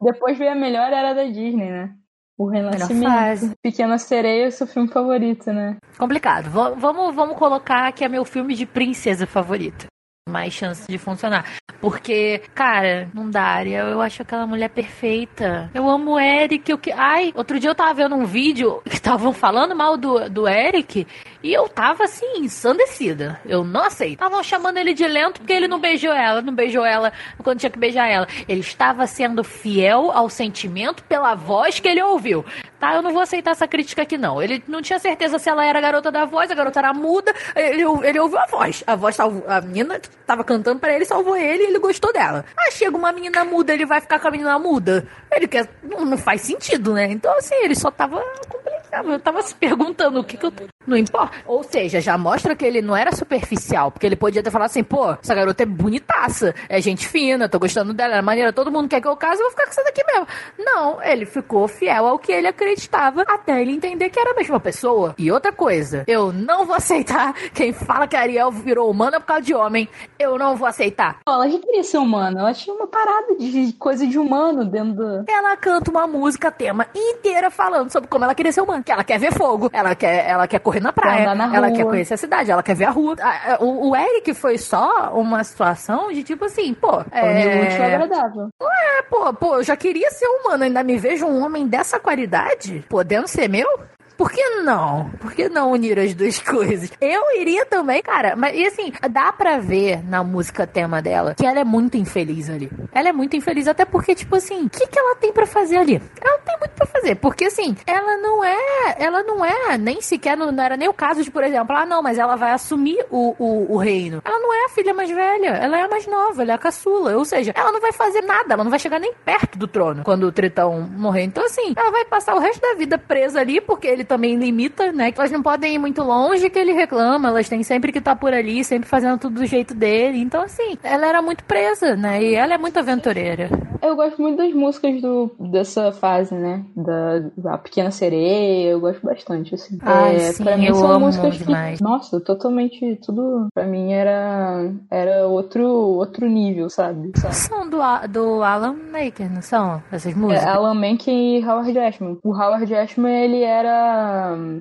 Depois 0.01 0.39
veio 0.39 0.53
a 0.53 0.55
melhor 0.55 0.93
era 0.93 1.15
da 1.15 1.25
Disney, 1.25 1.71
né? 1.71 1.97
O 2.39 2.47
Renascimento. 2.47 3.57
Pequena 3.63 3.97
Sereia 3.99 4.47
é 4.47 4.51
seu 4.51 4.67
filme 4.67 4.89
favorito, 4.89 5.53
né? 5.53 5.77
Complicado. 5.99 6.51
V 6.51 6.75
vamos, 6.77 7.15
vamos 7.15 7.39
colocar 7.39 7.91
que 7.93 8.05
é 8.05 8.09
meu 8.09 8.25
filme 8.25 8.55
de 8.55 8.67
princesa 8.67 9.27
favorito 9.27 9.87
mais 10.29 10.53
chance 10.53 10.87
de 10.89 10.99
funcionar. 10.99 11.45
Porque, 11.81 12.43
cara, 12.53 13.09
não 13.15 13.31
dá, 13.31 13.45
Ariel. 13.45 13.87
Eu 13.87 14.01
acho 14.01 14.23
aquela 14.23 14.47
mulher 14.47 14.69
perfeita. 14.71 15.71
Eu 15.73 15.89
amo 15.89 16.15
o 16.15 16.21
Eric. 16.21 16.69
Eu 16.69 16.79
que... 16.79 16.91
Ai, 16.91 17.33
outro 17.35 17.61
dia 17.61 17.71
eu 17.71 17.75
tava 17.75 17.95
vendo 17.95 18.17
um 18.17 18.25
vídeo 18.25 18.83
que 18.91 18.95
estavam 18.95 19.33
falando 19.33 19.77
mal 19.77 19.97
do, 19.97 20.29
do 20.29 20.49
Eric 20.49 21.07
e 21.43 21.53
eu 21.53 21.69
tava 21.69 22.05
assim, 22.05 22.39
ensandecida. 22.39 23.41
Eu 23.45 23.65
não 23.65 23.83
aceito. 23.83 24.15
Estavam 24.15 24.43
chamando 24.43 24.79
ele 24.79 24.95
de 24.95 25.07
lento 25.07 25.41
porque 25.41 25.53
ele 25.53 25.69
não 25.69 25.81
beijou 25.81 26.13
ela, 26.13 26.43
não 26.43 26.55
beijou 26.55 26.85
ela 26.85 27.13
quando 27.43 27.61
tinha 27.61 27.71
que 27.71 27.79
beijar 27.79 28.09
ela. 28.09 28.27
Ele 28.49 28.61
estava 28.61 29.07
sendo 29.07 29.45
fiel 29.45 30.11
ao 30.11 30.29
sentimento 30.29 31.03
pela 31.05 31.35
voz 31.35 31.81
que 31.81 31.89
ele 31.89 32.03
ouviu. 32.03 32.45
Tá, 32.79 32.95
eu 32.95 33.03
não 33.03 33.13
vou 33.13 33.23
aceitar 33.23 33.53
essa 33.53 33.67
crítica 33.67 34.03
aqui, 34.03 34.19
não. 34.19 34.43
Ele 34.43 34.63
não 34.69 34.83
tinha 34.83 34.99
certeza 34.99 35.39
se 35.39 35.49
ela 35.49 35.65
era 35.65 35.79
a 35.79 35.83
garota 35.83 36.11
da 36.11 36.27
voz, 36.27 36.51
a 36.51 36.55
garota 36.55 36.79
era 36.79 36.93
muda. 36.93 37.35
Ele, 37.55 37.83
ele 38.03 38.21
ouviu 38.21 38.39
a 38.39 38.47
voz. 38.47 38.85
A 38.87 38.95
voz 38.95 39.17
salvou. 39.17 39.45
A 39.49 39.61
menina 39.61 40.01
tava 40.27 40.45
cantando 40.45 40.79
para 40.79 40.93
ele, 40.95 41.05
salvou 41.05 41.37
ele 41.37 41.65
e 41.65 41.67
ele 41.69 41.79
gostou 41.79 42.13
dela. 42.13 42.45
Aí 42.57 42.73
chega 42.73 42.97
uma 42.97 43.13
menina 43.13 43.45
muda, 43.45 43.73
ele 43.73 43.87
vai 43.87 44.01
ficar 44.01 44.19
com 44.19 44.29
a 44.29 44.31
menina 44.31 44.59
muda. 44.59 45.07
Ele 45.31 45.49
quer. 45.49 45.69
Não, 45.83 46.05
não 46.05 46.19
faz 46.19 46.43
sentido, 46.43 46.93
né? 46.93 47.07
Então, 47.11 47.33
assim, 47.39 47.55
ele 47.57 47.75
só 47.75 47.91
tava 47.91 48.23
complicado. 48.49 49.11
Eu 49.11 49.21
tava 49.21 49.43
se 49.43 49.55
perguntando 49.55 50.21
o 50.21 50.25
que, 50.25 50.37
que 50.37 50.47
eu. 50.47 50.53
Não 50.87 50.97
importa. 50.97 51.26
Ou 51.47 51.63
seja, 51.63 52.01
já 52.01 52.17
mostra 52.17 52.55
que 52.55 52.65
ele 52.65 52.81
não 52.81 52.97
era 52.97 53.13
superficial. 53.13 53.91
Porque 53.91 54.07
ele 54.07 54.17
podia 54.17 54.43
ter 54.43 54.51
falado 54.51 54.71
assim, 54.71 54.85
pô, 54.85 55.11
essa 55.13 55.35
garota 55.35 55.63
é 55.63 55.67
bonitaça, 55.67 56.55
é 56.69 56.81
gente 56.81 57.07
fina, 57.07 57.49
tô 57.49 57.59
gostando 57.59 57.93
dela, 57.93 58.17
é 58.17 58.23
maneira, 58.23 58.53
todo 58.53 58.73
mundo 58.73 58.89
quer 58.89 59.01
que 59.01 59.09
eu 59.09 59.17
case, 59.17 59.41
eu 59.41 59.47
vou 59.47 59.51
ficar 59.51 59.65
com 59.65 59.71
essa 59.71 59.85
daqui 59.85 60.03
mesmo. 60.05 60.27
Não, 60.59 61.03
ele 61.03 61.27
ficou 61.27 61.67
fiel 61.69 62.07
ao 62.07 62.19
que 62.19 62.33
ele 62.33 62.47
acreditava 62.47 63.23
até 63.23 63.61
ele 63.61 63.73
entender 63.73 64.11
que 64.11 64.19
era 64.19 64.33
a 64.33 64.35
mesma 64.35 64.61
pessoa. 64.61 65.15
E 65.19 65.31
outra 65.31 65.53
coisa, 65.53 66.05
eu 66.07 66.33
não 66.33 66.65
vou 66.65 66.77
aceitar 66.77 67.35
quem 67.55 67.73
fala 67.73 68.07
que 68.07 68.17
a 68.17 68.21
Ariel 68.21 68.51
virou 68.51 68.91
humana 68.91 69.21
por 69.21 69.27
causa 69.27 69.43
de 69.43 69.55
homem. 69.55 69.89
Eu 70.19 70.39
não 70.39 70.57
vou 70.57 70.67
aceitar. 70.67 71.19
Ela 71.27 71.49
já 71.49 71.59
queria 71.59 71.85
ser 71.85 71.99
humana, 71.99 72.41
ela 72.41 72.55
tinha 72.55 72.75
uma 72.75 72.87
parada 72.87 73.35
de 73.37 73.73
coisa 73.79 74.07
de 74.07 74.19
humano 74.19 74.65
dentro 74.65 74.95
do... 74.95 75.25
Ela 75.29 75.57
canta 75.57 75.91
uma 75.91 76.07
música 76.07 76.51
tema 76.51 76.87
inteira 76.95 77.51
falando 77.51 77.91
sobre 77.91 78.09
como 78.09 78.25
ela 78.25 78.35
queria 78.35 78.53
ser 78.53 78.61
humana. 78.61 78.83
Que 78.83 78.93
ela 78.93 79.05
quer 79.05 79.19
ver 79.19 79.33
fogo, 79.33 79.71
ela 79.73 79.95
quer, 79.95 80.29
ela 80.29 80.47
quer 80.47 80.59
correr 80.61 80.81
na 80.81 80.93
praia, 80.93 81.16
na 81.35 81.57
ela 81.57 81.71
quer 81.71 81.85
conhecer 81.85 82.15
a 82.15 82.19
cidade, 82.19 82.51
ela 82.51 82.63
quer 82.63 82.75
ver 82.75 82.87
a 82.87 82.91
rua. 82.91 83.17
O, 83.61 83.91
o 83.91 83.97
Eric 83.97 84.35
foi 84.35 84.59
só 84.59 85.13
uma 85.15 85.43
situação 85.45 86.13
de 86.13 86.23
tipo 86.23 86.45
assim, 86.45 86.75
pô. 86.75 87.05
É 87.11 87.67
útil 87.69 87.81
e 87.81 87.95
agradável. 87.95 88.49
É, 88.63 89.03
pô, 89.03 89.33
pô, 89.35 89.57
eu 89.57 89.63
já 89.63 89.77
queria 89.77 90.11
ser 90.11 90.27
humano, 90.27 90.65
ainda 90.65 90.83
me 90.83 90.99
vejo 90.99 91.27
um 91.27 91.45
homem 91.45 91.67
dessa 91.67 91.99
qualidade, 91.99 92.85
podendo 92.89 93.29
ser 93.29 93.49
meu? 93.49 93.69
Por 94.17 94.31
que 94.31 94.43
não? 94.63 95.11
Por 95.21 95.33
que 95.33 95.49
não 95.49 95.73
unir 95.73 95.99
as 95.99 96.15
duas 96.15 96.39
coisas? 96.41 96.91
Eu 97.01 97.39
iria 97.39 97.67
também, 97.67 98.03
cara. 98.03 98.35
Mas, 98.35 98.57
e 98.57 98.67
assim, 98.67 98.93
dá 99.11 99.33
pra 99.33 99.59
ver 99.59 100.03
na 100.05 100.25
música 100.25 100.67
tema 100.67 101.03
dela 101.03 101.35
que 101.35 101.47
ela 101.47 101.61
é 101.61 101.65
muito 101.65 101.97
infeliz 101.97 102.49
ali. 102.49 102.71
Ela 102.93 103.11
é 103.11 103.13
muito 103.13 103.37
infeliz, 103.37 103.69
até 103.69 103.85
porque, 103.85 104.15
tipo 104.15 104.37
assim, 104.37 104.67
o 104.67 104.71
que, 104.71 104.87
que 104.87 104.99
ela 104.99 105.15
tem 105.17 105.33
para 105.33 105.47
fazer 105.47 105.77
ali? 105.77 106.01
Ela 106.21 106.39
tem 106.39 106.59
muito 106.59 106.73
para 106.73 106.87
fazer. 106.87 107.17
Porque, 107.17 107.45
assim, 107.45 107.77
ela 107.87 108.17
não 108.17 108.43
é. 108.43 108.97
Ela 108.99 109.23
não 109.23 109.45
é 109.45 109.77
nem 109.77 110.01
sequer. 110.01 110.37
Não, 110.37 110.51
não, 110.51 110.65
era 110.65 110.77
nem 110.77 110.89
o 110.89 110.95
caso 110.95 111.23
de, 111.23 111.31
por 111.31 111.45
exemplo, 111.45 111.77
ah, 111.77 111.85
não, 111.85 112.03
mas 112.03 112.19
ela 112.19 112.37
vai 112.37 112.53
assumir 112.53 113.05
o, 113.11 113.35
o, 113.39 113.75
o 113.75 113.77
reino. 113.77 114.23
Ela 114.25 114.39
não 114.39 114.55
é 114.55 114.65
a 114.65 114.69
filha 114.71 114.95
mais 114.95 115.11
velha. 115.11 115.51
Ela 115.51 115.79
é 115.79 115.83
a 115.83 115.89
mais 115.89 116.07
nova, 116.07 116.43
ela 116.43 116.53
é 116.53 116.55
a 116.55 116.59
caçula. 116.59 117.17
Ou 117.17 117.25
seja, 117.25 117.53
ela 117.55 117.71
não 117.71 117.81
vai 117.81 117.93
fazer 117.93 118.23
nada. 118.23 118.55
Ela 118.55 118.65
não 118.65 118.71
vai 118.71 118.79
chegar 118.79 118.99
nem 118.99 119.13
perto 119.25 119.59
do 119.59 119.67
trono 119.67 120.03
quando 120.03 120.25
o 120.25 120.33
Tritão 120.33 120.81
morrer. 120.81 121.25
Então, 121.25 121.45
assim, 121.45 121.75
ela 121.77 121.91
vai 121.91 122.05
passar 122.05 122.35
o 122.35 122.39
resto 122.39 122.61
da 122.61 122.75
vida 122.75 122.97
presa 122.97 123.41
ali, 123.41 123.61
porque 123.61 123.87
ele 123.87 124.06
também 124.07 124.37
limita, 124.37 124.93
né? 124.93 125.13
Que 125.13 125.21
elas 125.21 125.31
não 125.31 125.43
podem 125.43 125.75
ir 125.75 125.79
muito 125.79 126.03
longe 126.03 126.49
que 126.49 126.59
ele 126.59 126.73
reclama, 126.73 127.29
elas 127.29 127.49
têm 127.49 127.63
sempre 127.63 127.93
que 127.93 127.99
estar 127.99 128.15
tá 128.15 128.21
por 128.21 128.33
ali, 128.33 128.65
sempre 128.65 128.89
fazendo 128.89 129.19
tudo 129.19 129.41
do 129.41 129.47
jeito 129.47 129.75
dele. 129.75 130.19
Então, 130.19 130.43
assim, 130.43 130.79
ela 130.83 131.07
era 131.07 131.21
muito 131.21 131.45
presa, 131.45 131.97
né? 131.97 132.23
E 132.23 132.35
ela 132.35 132.55
é 132.55 132.59
muito 132.59 132.79
aventureira. 132.79 133.51
Eu 133.83 133.95
gosto 133.95 134.21
muito 134.21 134.39
das 134.39 134.53
músicas 134.53 135.01
do, 135.01 135.31
dessa 135.39 135.93
fase, 135.93 136.35
né? 136.35 136.65
Da, 136.75 137.19
da 137.37 137.59
Pequena 137.59 137.91
Sereia, 137.91 138.71
eu 138.71 138.81
gosto 138.81 139.05
bastante, 139.05 139.55
assim. 139.55 139.79
Ai, 139.83 140.17
é, 140.17 140.33
sim, 140.33 140.43
pra 140.43 140.57
mim 140.57 140.73
são 140.75 141.01
músicas 141.01 141.39
demais. 141.39 141.79
Que, 141.79 141.85
nossa, 141.85 142.21
totalmente, 142.21 142.99
tudo 143.05 143.47
pra 143.55 143.65
mim 143.65 143.93
era, 143.93 144.73
era 144.91 145.27
outro, 145.27 145.67
outro 145.67 146.27
nível, 146.27 146.69
sabe? 146.71 147.13
sabe? 147.17 147.35
São 147.35 147.69
do, 147.69 147.79
do 148.09 148.43
Alan 148.43 148.77
Maker, 148.93 149.33
não 149.33 149.43
são 149.43 149.83
essas 149.93 150.15
músicas? 150.15 150.45
É, 150.45 150.49
Alan 150.49 150.75
Menken 150.75 151.39
e 151.39 151.45
Howard 151.45 151.79
Ashman. 151.79 152.19
O 152.23 152.31
Howard 152.31 152.75
Ashman, 152.75 153.25
ele 153.25 153.43
era 153.43 153.96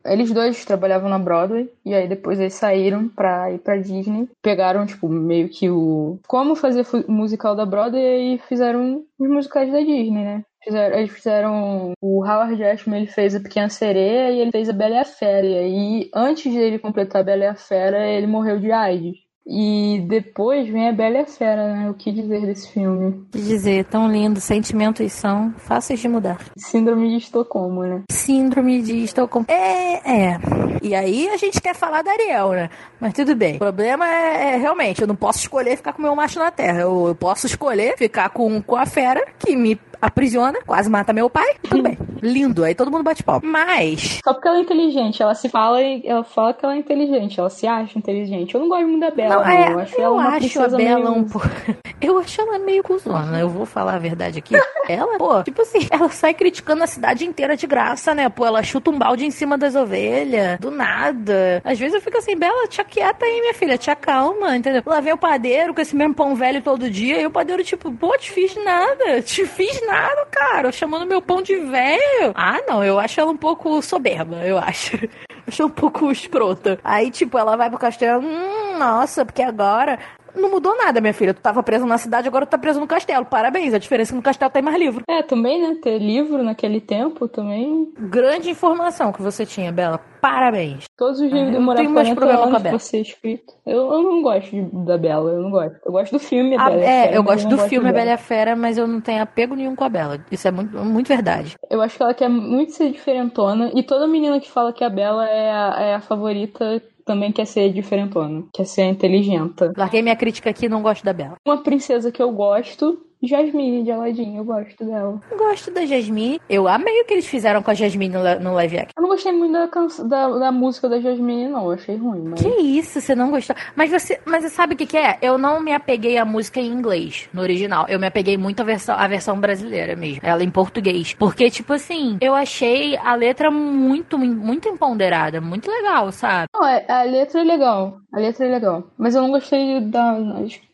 eles 0.06 0.32
dois 0.32 0.66
trabalhavam 0.66 1.10
na 1.10 1.20
Broadway 1.20 1.70
e 1.86 1.94
aí 1.94 2.08
depois 2.08 2.40
eles 2.40 2.54
saíram 2.54 3.08
pra 3.10 3.52
ir 3.52 3.60
pra 3.60 3.78
Disney. 3.78 4.30
Pegaram, 4.42 4.86
tipo, 4.86 5.08
meio 5.08 5.50
que 5.50 5.70
o. 5.70 6.20
Como 6.28 6.56
fazer 6.56 6.86
musical 7.08 7.56
da 7.56 7.66
Broadway 7.66 8.36
e 8.36 8.38
fizeram 8.40 9.04
os 9.18 9.30
musicais 9.30 9.72
da 9.72 9.80
Disney, 9.80 10.24
né? 10.24 10.44
Fizeram, 10.64 10.98
eles 10.98 11.12
fizeram. 11.12 11.94
O 12.02 12.26
Howard 12.26 12.64
Ashman 12.64 13.02
ele 13.02 13.12
fez 13.12 13.36
a 13.36 13.40
Pequena 13.40 13.70
Sereia 13.70 14.32
e 14.32 14.40
ele 14.40 14.52
fez 14.52 14.68
a 14.68 14.74
Bela 14.74 14.96
e 14.96 14.98
a 14.98 15.06
Fera. 15.06 15.46
E 15.46 16.10
antes 16.14 16.52
dele 16.52 16.80
completar 16.80 17.22
a 17.22 17.26
Bela 17.26 17.44
e 17.44 17.48
a 17.48 17.56
Fera, 17.56 18.08
ele 18.08 18.28
morreu 18.28 18.60
de 18.60 18.72
AIDS. 18.72 19.25
E 19.48 20.04
depois 20.08 20.68
vem 20.68 20.90
a 20.90 20.92
Bela 20.92 21.18
e 21.18 21.22
a 21.22 21.26
Fera, 21.26 21.74
né? 21.74 21.90
O 21.90 21.94
que 21.94 22.12
dizer 22.12 22.42
desse 22.42 22.72
filme? 22.72 23.10
O 23.10 23.26
que 23.32 23.40
dizer? 23.40 23.86
Tão 23.86 24.12
lindo. 24.12 24.42
Sentimentos 24.42 25.12
são 25.14 25.54
fáceis 25.58 26.00
de 26.00 26.08
mudar. 26.08 26.40
Síndrome 26.58 27.10
de 27.10 27.18
Estocolmo, 27.18 27.84
né? 27.84 28.02
Síndrome 28.10 28.82
de 28.82 29.04
Estocolmo. 29.04 29.46
É, 29.48 30.32
é. 30.32 30.40
E 30.82 30.96
aí 30.96 31.30
a 31.30 31.38
gente 31.38 31.62
quer 31.62 31.76
falar 31.76 32.02
da 32.02 32.12
Ariel, 32.12 32.52
né? 32.52 32.70
Mas 33.00 33.14
tudo 33.14 33.36
bem. 33.36 33.56
O 33.56 33.60
problema 33.60 34.08
é, 34.08 34.54
é 34.54 34.58
realmente, 34.58 35.02
eu 35.02 35.08
não 35.08 35.16
posso 35.16 35.40
escolher 35.40 35.78
ficar 35.78 35.94
com 35.94 36.02
meu 36.02 36.16
macho 36.16 36.40
na 36.40 36.50
terra. 36.50 36.82
Eu, 36.82 37.08
eu 37.08 37.16
posso 37.16 37.46
escolher 37.46 37.98
ficar 37.98 38.30
com, 38.30 38.62
com 38.62 38.76
a 38.76 38.86
fera, 38.86 39.24
que 39.38 39.56
me 39.56 39.80
aprisiona, 40.06 40.60
quase 40.66 40.90
mata 40.90 41.14
meu 41.14 41.30
pai, 41.30 41.56
tudo 41.70 41.84
bem. 41.84 41.98
Lindo, 42.22 42.64
aí 42.64 42.74
todo 42.74 42.92
mundo 42.92 43.04
bate 43.04 43.24
pau. 43.24 43.40
Mas. 43.44 44.20
Só 44.24 44.34
porque 44.34 44.48
ela 44.48 44.58
é 44.58 44.62
inteligente, 44.62 45.22
ela 45.22 45.36
se 45.36 45.50
fala 45.50 45.82
e 45.82 46.02
ela 46.06 46.24
fala 46.24 46.54
que 46.54 46.66
ela 46.66 46.76
é 46.76 46.78
inteligente, 46.78 47.40
ela 47.40 47.50
se 47.50 47.68
acha 47.68 47.98
inteligente. 47.98 48.56
Eu 48.56 48.62
não 48.62 48.70
gosto 48.70 48.88
muito 48.88 49.02
da 49.02 49.12
Bela, 49.12 49.36
não. 49.36 49.44
não. 49.44 49.50
É, 49.50 49.72
eu 49.72 49.80
acho, 49.80 50.02
eu 50.02 50.20
acho 50.20 50.62
a 50.62 50.68
Bela 50.70 51.12
meio... 51.12 51.12
um 51.12 51.24
pouco. 51.24 51.48
Eu 52.02 52.20
acho 52.20 52.40
ela 52.40 52.60
meio 52.60 52.84
cuzona, 52.84 53.40
eu 53.40 53.50
vou 53.50 53.66
falar 53.66 53.96
a 53.96 54.00
verdade 54.00 54.38
aqui. 54.38 54.54
ela, 54.88 55.18
pô, 55.18 55.42
tipo 55.44 55.62
assim, 55.62 55.88
ela 55.90 56.10
sai 56.10 56.34
criticando 56.34 56.84
a 56.84 56.88
cidade 56.88 57.26
inteira 57.26 57.56
de 57.56 57.66
graça, 57.66 58.14
né? 58.14 58.28
Pô, 58.30 58.46
ela 58.46 58.62
chuta 58.62 58.92
um 58.92 59.00
balde 59.00 59.26
em 59.26 59.32
cima 59.32 59.58
das 59.58 59.76
ovelhas, 59.76 60.60
do 60.60 60.70
nada. 60.70 61.62
Às 61.64 61.80
vezes 61.80 61.96
eu 61.96 62.02
fico 62.02 62.18
assim, 62.18 62.36
Bela, 62.36 62.68
te 62.68 62.82
aquieta 62.82 63.26
aí, 63.26 63.40
minha 63.40 63.54
filha, 63.54 63.78
te 63.78 63.90
acalma, 63.90 64.56
entendeu? 64.56 64.84
Lá 64.86 65.00
vem 65.00 65.14
o 65.14 65.18
padeiro 65.18 65.74
com 65.74 65.82
esse 65.82 65.96
mesmo 65.96 66.14
pão 66.14 66.36
velho 66.36 66.62
todo 66.62 66.92
dia, 66.92 67.22
e 67.22 67.26
o 67.26 67.32
padeiro, 67.32 67.64
tipo, 67.64 67.92
pô, 67.92 68.16
te 68.18 68.30
fiz 68.30 68.56
nada, 68.64 69.22
te 69.22 69.46
fiz 69.46 69.82
nada, 69.88 69.95
cara, 70.32 70.72
chamando 70.72 71.06
meu 71.06 71.22
pão 71.22 71.42
de 71.42 71.56
velho. 71.56 72.34
Ah, 72.36 72.60
não, 72.68 72.84
eu 72.84 73.00
acho 73.00 73.20
ela 73.20 73.32
um 73.32 73.38
pouco 73.38 73.82
soberba, 73.82 74.38
eu 74.38 74.58
acho. 74.58 74.98
Achei 75.48 75.64
um 75.64 75.70
pouco 75.70 76.12
escrota. 76.12 76.80
Aí, 76.84 77.12
tipo, 77.12 77.38
ela 77.38 77.56
vai 77.56 77.70
pro 77.70 77.78
castelo, 77.78 78.22
hum, 78.24 78.78
nossa, 78.80 79.24
porque 79.24 79.44
agora 79.44 80.00
não 80.36 80.52
mudou 80.52 80.76
nada, 80.78 81.02
minha 81.02 81.14
filha. 81.14 81.34
Tu 81.34 81.42
tava 81.42 81.64
preso 81.64 81.86
na 81.86 81.98
cidade, 81.98 82.28
agora 82.28 82.46
tu 82.46 82.50
tá 82.50 82.58
preso 82.58 82.80
no 82.80 82.88
castelo. 82.88 83.26
Parabéns. 83.26 83.74
A 83.74 83.78
diferença 83.78 84.12
é 84.12 84.14
que 84.14 84.18
no 84.18 84.22
castelo 84.22 84.52
tem 84.52 84.62
mais 84.62 84.78
livro. 84.78 85.04
É, 85.08 85.24
também, 85.24 85.62
né? 85.62 85.76
Ter 85.82 86.00
livro 86.00 86.44
naquele 86.44 86.80
tempo 86.80 87.28
também. 87.28 87.94
Grande 88.00 88.50
informação 88.50 89.12
que 89.12 89.22
você 89.22 89.46
tinha, 89.46 89.72
Bela. 89.72 90.00
Parabéns. 90.22 90.86
Todos 90.98 91.20
os 91.20 91.32
livros 91.32 91.52
demoraram 91.52 91.94
40 91.94 92.26
anos 92.26 92.62
pra 92.62 92.80
ser 92.80 93.02
escrito. 93.02 93.54
Eu, 93.66 93.94
eu 93.94 94.04
não 94.04 94.22
gosto 94.24 94.50
de, 94.50 94.62
da 94.86 94.98
Bela, 94.98 95.32
eu 95.32 95.42
não 95.42 95.52
gosto. 95.52 95.78
Eu 95.86 95.92
gosto 95.92 96.12
do 96.14 96.20
filme 96.20 96.56
A, 96.56 96.66
Bela 96.66 96.82
É, 96.82 97.04
Fera, 97.04 97.16
eu 97.16 97.24
gosto 97.24 97.48
do 97.48 97.58
filme 97.60 97.90
A 97.90 97.94
Bela 97.94 98.10
e 98.10 98.14
a 98.14 98.18
Fera, 98.18 98.56
mas 98.56 98.78
eu 98.78 98.88
não 98.88 99.00
tenho 99.00 99.22
apego 99.22 99.56
nenhum 99.56 99.76
com 99.76 99.84
a 99.84 99.90
Bela. 99.90 100.20
Isso 100.32 100.48
é 100.48 100.52
muito, 100.52 100.76
muito 100.78 101.08
verdade. 101.08 101.56
Eu 101.70 101.80
acho 101.82 101.96
que 101.96 102.02
ela 102.02 102.14
quer 102.14 102.30
muito 102.30 102.72
ser 102.74 102.92
diferentona. 102.92 103.72
E 103.76 103.84
toda 103.84 104.08
menina 104.08 104.40
que 104.40 104.50
fala 104.50 104.74
que 104.74 104.84
a 104.84 104.90
Bela 104.90 105.30
é 105.30 105.52
a, 105.52 105.76
é 105.80 105.96
a 105.96 106.02
favorita 106.02 106.82
também 107.06 107.32
quer 107.32 107.46
ser 107.46 107.72
diferentona, 107.72 108.44
quer 108.52 108.66
ser 108.66 108.86
inteligente. 108.86 109.72
Larguei 109.78 110.02
minha 110.02 110.16
crítica 110.16 110.50
aqui 110.50 110.68
não 110.68 110.82
gosto 110.82 111.04
da 111.04 111.14
Bela. 111.14 111.36
Uma 111.46 111.62
princesa 111.62 112.12
que 112.12 112.22
eu 112.22 112.32
gosto 112.32 113.05
Jasmine 113.24 113.84
de 113.84 113.92
Aladdin, 113.92 114.38
eu 114.38 114.44
gosto 114.44 114.86
dela. 114.86 115.22
gosto 115.38 115.72
da 115.72 115.86
Jasmine. 115.86 116.40
Eu 116.50 116.68
amei 116.68 117.02
o 117.02 117.06
que 117.06 117.14
eles 117.14 117.26
fizeram 117.26 117.62
com 117.64 117.72
a 117.72 117.74
Jasmine 117.74 118.16
no, 118.42 118.54
live 118.54 118.78
action. 118.78 118.92
Eu 118.98 119.02
não 119.02 119.10
gostei 119.10 119.32
muito 119.32 119.54
da, 119.54 119.66
da, 120.04 120.40
da, 120.40 120.52
música 120.52 120.88
da 120.90 121.00
Jasmine, 121.00 121.48
não. 121.48 121.66
Eu 121.66 121.72
achei 121.72 121.96
ruim. 121.96 122.24
Mas... 122.30 122.42
Que 122.42 122.50
isso, 122.62 123.02
você 123.02 123.16
não 123.16 123.32
gostou? 123.32 123.56
Mas 123.76 123.90
você, 123.90 124.20
mas 124.26 124.44
você 124.44 124.50
sabe 124.50 124.76
o 124.76 124.78
que, 124.78 124.86
que 124.86 124.98
é? 124.98 125.18
Eu 125.22 125.38
não 125.38 125.60
me 125.60 125.74
apeguei 125.74 126.18
à 126.18 126.26
música 126.26 126.60
em 126.60 126.68
inglês, 126.68 127.30
no 127.34 127.42
original. 127.42 127.86
Eu 127.88 128.00
me 128.00 128.08
apeguei 128.08 128.38
muito 128.38 128.62
à 128.62 128.64
versão, 128.64 128.96
à 128.98 129.08
versão 129.08 129.40
brasileira 129.40 129.96
mesmo. 129.96 130.22
Ela 130.24 130.44
em 130.44 130.52
português. 130.52 131.14
Porque, 131.14 131.50
tipo 131.50 131.74
assim, 131.74 132.18
eu 132.22 132.36
achei 132.36 132.98
a 132.98 133.16
letra 133.16 133.50
muito, 133.50 134.18
muito 134.18 134.68
empoderada. 134.68 135.42
Muito 135.42 135.70
legal, 135.70 136.12
sabe? 136.12 136.48
Não, 136.54 136.66
é, 136.66 136.86
a 136.88 137.04
letra 137.04 137.42
é 137.42 137.44
legal. 137.44 137.98
A 138.14 138.20
letra 138.20 138.46
é 138.46 138.50
legal. 138.50 138.84
Mas 138.98 139.16
eu 139.16 139.22
não 139.22 139.32
gostei 139.32 139.82
da. 139.82 140.14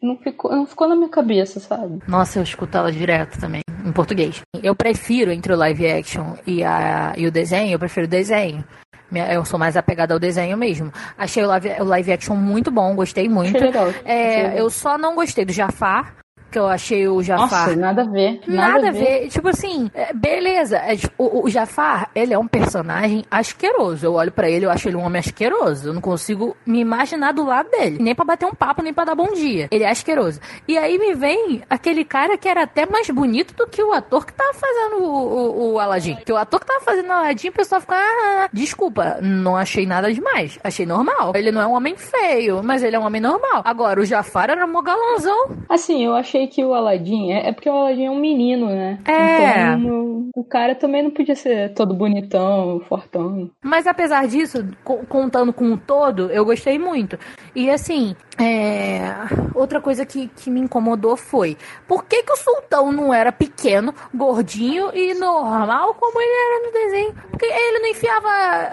Não 0.02 0.18
ficou, 0.18 0.52
não 0.52 0.66
ficou 0.66 0.88
na 0.88 0.96
minha 0.96 1.10
cabeça, 1.10 1.60
sabe? 1.60 2.00
Nossa, 2.08 2.31
eu 2.40 2.44
escuto 2.44 2.78
ela 2.78 2.92
direto 2.92 3.40
também. 3.40 3.62
em 3.86 3.92
português. 3.92 4.42
Eu 4.62 4.76
prefiro 4.76 5.32
entre 5.32 5.54
o 5.54 5.58
live 5.58 5.90
action 5.90 6.36
e, 6.46 6.64
a, 6.64 7.14
e 7.18 7.26
o 7.28 7.32
desenho, 7.32 7.74
eu 7.74 7.80
prefiro 7.80 8.06
o 8.06 8.10
desenho. 8.10 8.64
Eu 9.12 9.44
sou 9.44 9.60
mais 9.60 9.76
apegada 9.76 10.14
ao 10.14 10.20
desenho 10.20 10.58
mesmo. 10.58 10.92
Achei 11.18 11.44
o 11.44 11.48
live, 11.48 11.70
o 11.82 11.84
live 11.84 12.14
action 12.14 12.36
muito 12.36 12.72
bom, 12.72 12.96
gostei 12.96 13.28
muito. 13.28 13.58
Achei 13.58 13.68
legal. 13.68 13.94
É, 14.06 14.60
eu 14.60 14.70
só 14.70 14.98
não 14.98 15.16
gostei 15.16 15.44
do 15.44 15.52
Jafar 15.52 16.21
que 16.52 16.60
eu 16.60 16.68
achei 16.68 17.08
o 17.08 17.24
Jafar. 17.24 17.68
Nossa, 17.68 17.76
nada 17.76 18.02
a 18.02 18.06
ver. 18.06 18.42
Nada, 18.46 18.74
nada 18.74 18.90
a 18.90 18.92
ver. 18.92 19.22
ver. 19.22 19.30
Tipo 19.30 19.48
assim, 19.48 19.90
é, 19.94 20.14
beleza. 20.14 20.78
É, 20.78 20.96
tipo, 20.96 21.14
o, 21.18 21.46
o, 21.46 21.50
Jafar, 21.50 22.10
ele 22.14 22.34
é 22.34 22.38
um 22.38 22.48
personagem 22.48 23.24
asqueroso. 23.32 24.06
Eu 24.06 24.14
olho 24.14 24.32
para 24.32 24.50
ele, 24.50 24.66
eu 24.66 24.70
acho 24.70 24.88
ele 24.90 24.98
um 24.98 25.06
homem 25.06 25.20
asqueroso. 25.20 25.90
Eu 25.90 25.94
não 25.94 26.02
consigo 26.02 26.56
me 26.66 26.80
imaginar 26.80 27.32
do 27.32 27.46
lado 27.46 27.70
dele. 27.70 27.98
Nem 28.00 28.14
para 28.14 28.26
bater 28.26 28.46
um 28.46 28.54
papo, 28.54 28.84
nem 28.84 28.94
para 28.94 29.06
dar 29.06 29.16
bom 29.16 29.34
dia. 29.34 29.70
Ele 29.72 29.84
é 29.84 29.90
asqueroso. 29.90 30.40
E 30.68 30.78
aí 30.78 30.98
me 30.98 31.14
vem 31.16 31.64
aquele 31.70 32.04
cara 32.04 32.38
que 32.38 32.50
era 32.50 32.64
até 32.64 32.86
mais 32.86 33.10
bonito 33.10 33.56
do 33.56 33.66
que 33.66 33.82
o 33.82 33.94
ator 33.94 34.26
que 34.26 34.34
tava 34.34 34.54
fazendo 34.54 35.04
o, 35.04 35.08
o, 35.08 35.74
o 35.74 35.80
Aladdin. 35.80 36.18
Que 36.26 36.34
o 36.34 36.38
ator 36.38 36.60
que 36.60 36.66
tava 36.66 36.82
fazendo 36.82 37.08
o 37.08 37.14
Aladdin, 37.14 37.48
o 37.48 37.54
pessoal 37.54 37.80
fica, 37.80 37.96
ah, 37.96 38.50
desculpa, 38.52 39.20
não 39.22 39.56
achei 39.56 39.86
nada 39.86 40.14
demais. 40.14 40.60
Achei 40.64 40.86
normal. 40.86 41.32
Ele 41.34 41.52
não 41.52 41.62
é 41.62 41.68
um 41.68 41.74
homem 41.74 41.96
feio, 41.96 42.62
mas 42.62 42.84
ele 42.84 42.96
é 42.96 43.00
um 43.00 43.06
homem 43.06 43.22
normal. 43.22 43.62
Agora, 43.64 44.02
o 44.02 44.06
Jafar 44.06 44.50
era 44.50 44.66
um 44.66 44.82
galãozão. 44.84 45.58
Assim, 45.70 46.06
eu 46.06 46.16
achei 46.16 46.41
achei 46.42 46.48
que 46.48 46.64
o 46.64 46.74
Aladdin 46.74 47.32
é, 47.32 47.50
é 47.50 47.52
porque 47.52 47.70
o 47.70 47.74
Aladdin 47.74 48.06
é 48.06 48.12
um 48.12 48.20
menino, 48.20 48.68
né? 48.68 49.00
É. 49.06 49.74
Então, 49.74 50.30
o, 50.36 50.42
o 50.42 50.44
cara 50.44 50.76
também 50.76 51.04
não 51.04 51.12
podia 51.12 51.36
ser 51.36 51.74
todo 51.74 51.94
bonitão, 51.94 52.80
fortão. 52.82 53.50
Mas 53.64 53.86
apesar 53.88 54.28
disso, 54.28 54.66
contando 55.10 55.54
com 55.54 55.74
o 55.74 55.78
todo, 55.78 56.32
eu 56.32 56.46
gostei 56.46 56.80
muito. 56.80 57.18
E 57.56 57.70
assim, 57.70 58.16
é... 58.42 59.14
outra 59.54 59.80
coisa 59.80 60.06
que, 60.06 60.28
que 60.28 60.50
me 60.50 60.60
incomodou 60.60 61.16
foi 61.16 61.58
por 61.88 62.06
que, 62.06 62.24
que 62.24 62.32
o 62.32 62.38
sultão 62.38 62.92
não 62.92 63.14
era 63.14 63.32
pequeno, 63.32 63.94
gordinho 64.14 64.92
e 64.94 65.14
normal 65.14 65.94
como 65.96 66.20
ele 66.20 66.32
era 66.32 66.66
no 66.66 66.74
desenho? 66.74 67.16
Porque 67.30 67.46
ele 67.46 67.80
não 67.80 67.90
enfiava 67.90 68.30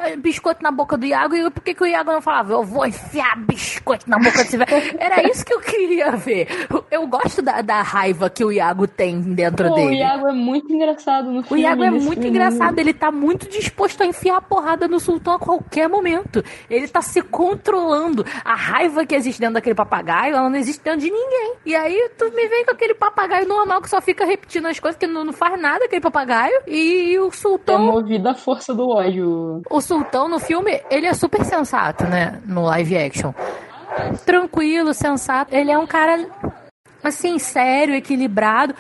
eh, 0.09 0.17
biscoito 0.17 0.63
na 0.63 0.71
boca 0.71 0.97
do 0.97 1.07
Iago 1.07 1.35
e 1.35 1.51
por 1.51 1.63
que, 1.63 1.75
que 1.75 1.83
o 1.83 1.87
Iago 1.87 2.13
não 2.13 2.21
falava, 2.23 2.53
eu 2.53 2.65
vou 2.65 2.87
enfiar 2.87 3.37
biscoito 3.39 4.09
na 4.09 4.19
boca 4.19 4.39
desse 4.39 4.57
velho? 4.57 4.69
Era 4.99 5.29
isso 5.29 5.45
que 5.45 5.55
eu 5.55 5.61
queria 5.61 6.13
ver. 6.13 6.49
Eu 6.91 7.07
gosto 7.07 7.43
da, 7.43 7.63
da 7.63 7.83
raiva 7.83 8.29
que 8.31 8.45
o 8.45 8.53
Iago 8.53 8.87
tem 8.87 9.21
dentro 9.21 9.69
Pô, 9.69 9.75
dele. 9.75 9.89
O 9.89 9.93
Iago 9.95 10.29
é 10.29 10.33
muito 10.33 10.73
engraçado 10.73 11.31
no 11.31 11.43
filme. 11.43 11.63
O 11.63 11.65
Iago 11.65 11.83
é 11.85 11.91
muito 11.91 12.13
filme. 12.13 12.29
engraçado, 12.29 12.79
ele 12.79 12.93
tá 12.93 13.11
muito 13.11 13.49
disposto 13.49 14.03
a 14.03 14.07
enfiar 14.07 14.37
a 14.37 14.43
porrada 14.43 14.89
no 14.89 15.01
sultão 15.01 15.35
a 15.35 15.39
qualquer 15.39 15.89
momento. 15.89 16.45
Ele 16.69 16.89
tá 16.89 17.03
se 17.03 17.23
controlando. 17.23 18.25
A 18.45 18.55
raiva 18.55 19.05
que 19.07 19.15
existe 19.15 19.41
dentro 19.41 19.58
daquele 19.59 19.75
papagaio, 19.75 20.35
ela 20.35 20.49
não 20.49 20.57
existe 20.57 20.83
dentro 20.83 21.01
de 21.01 21.11
ninguém. 21.11 21.55
E 21.67 21.75
aí 21.75 22.11
tu 22.17 22.25
me 22.27 22.49
vem 22.49 22.65
com 22.65 22.73
aquele 22.73 22.95
papagaio 22.95 23.47
normal 23.47 23.83
que 23.83 23.91
só 23.91 24.01
fica 24.01 24.25
repetindo 24.25 24.67
as 24.67 24.79
coisas, 24.79 24.99
que 24.99 25.07
não, 25.07 25.25
não 25.25 25.33
faz 25.33 25.61
nada 25.61 25.85
aquele 25.85 26.01
papagaio. 26.01 26.63
E, 26.67 27.13
e 27.13 27.19
o 27.19 27.31
sultão. 27.31 27.77
É 27.77 27.79
movido 27.79 28.29
à 28.29 28.35
força 28.35 28.75
do 28.75 28.89
ódio. 28.89 29.63
O 29.71 29.81
sultão 29.81 30.29
no 30.29 30.39
filme, 30.39 30.81
ele 30.91 31.07
é 31.07 31.15
super 31.15 31.45
sensato, 31.45 32.05
né? 32.05 32.41
No 32.47 32.65
live 32.65 32.97
action. 32.97 33.33
Tranquilo, 34.25 34.95
sensato. 34.95 35.55
Ele 35.55 35.71
é 35.71 35.79
um 35.79 35.87
cara 35.87 36.27
assim, 37.03 37.39
sério, 37.39 37.95
equilibrado. 37.95 38.75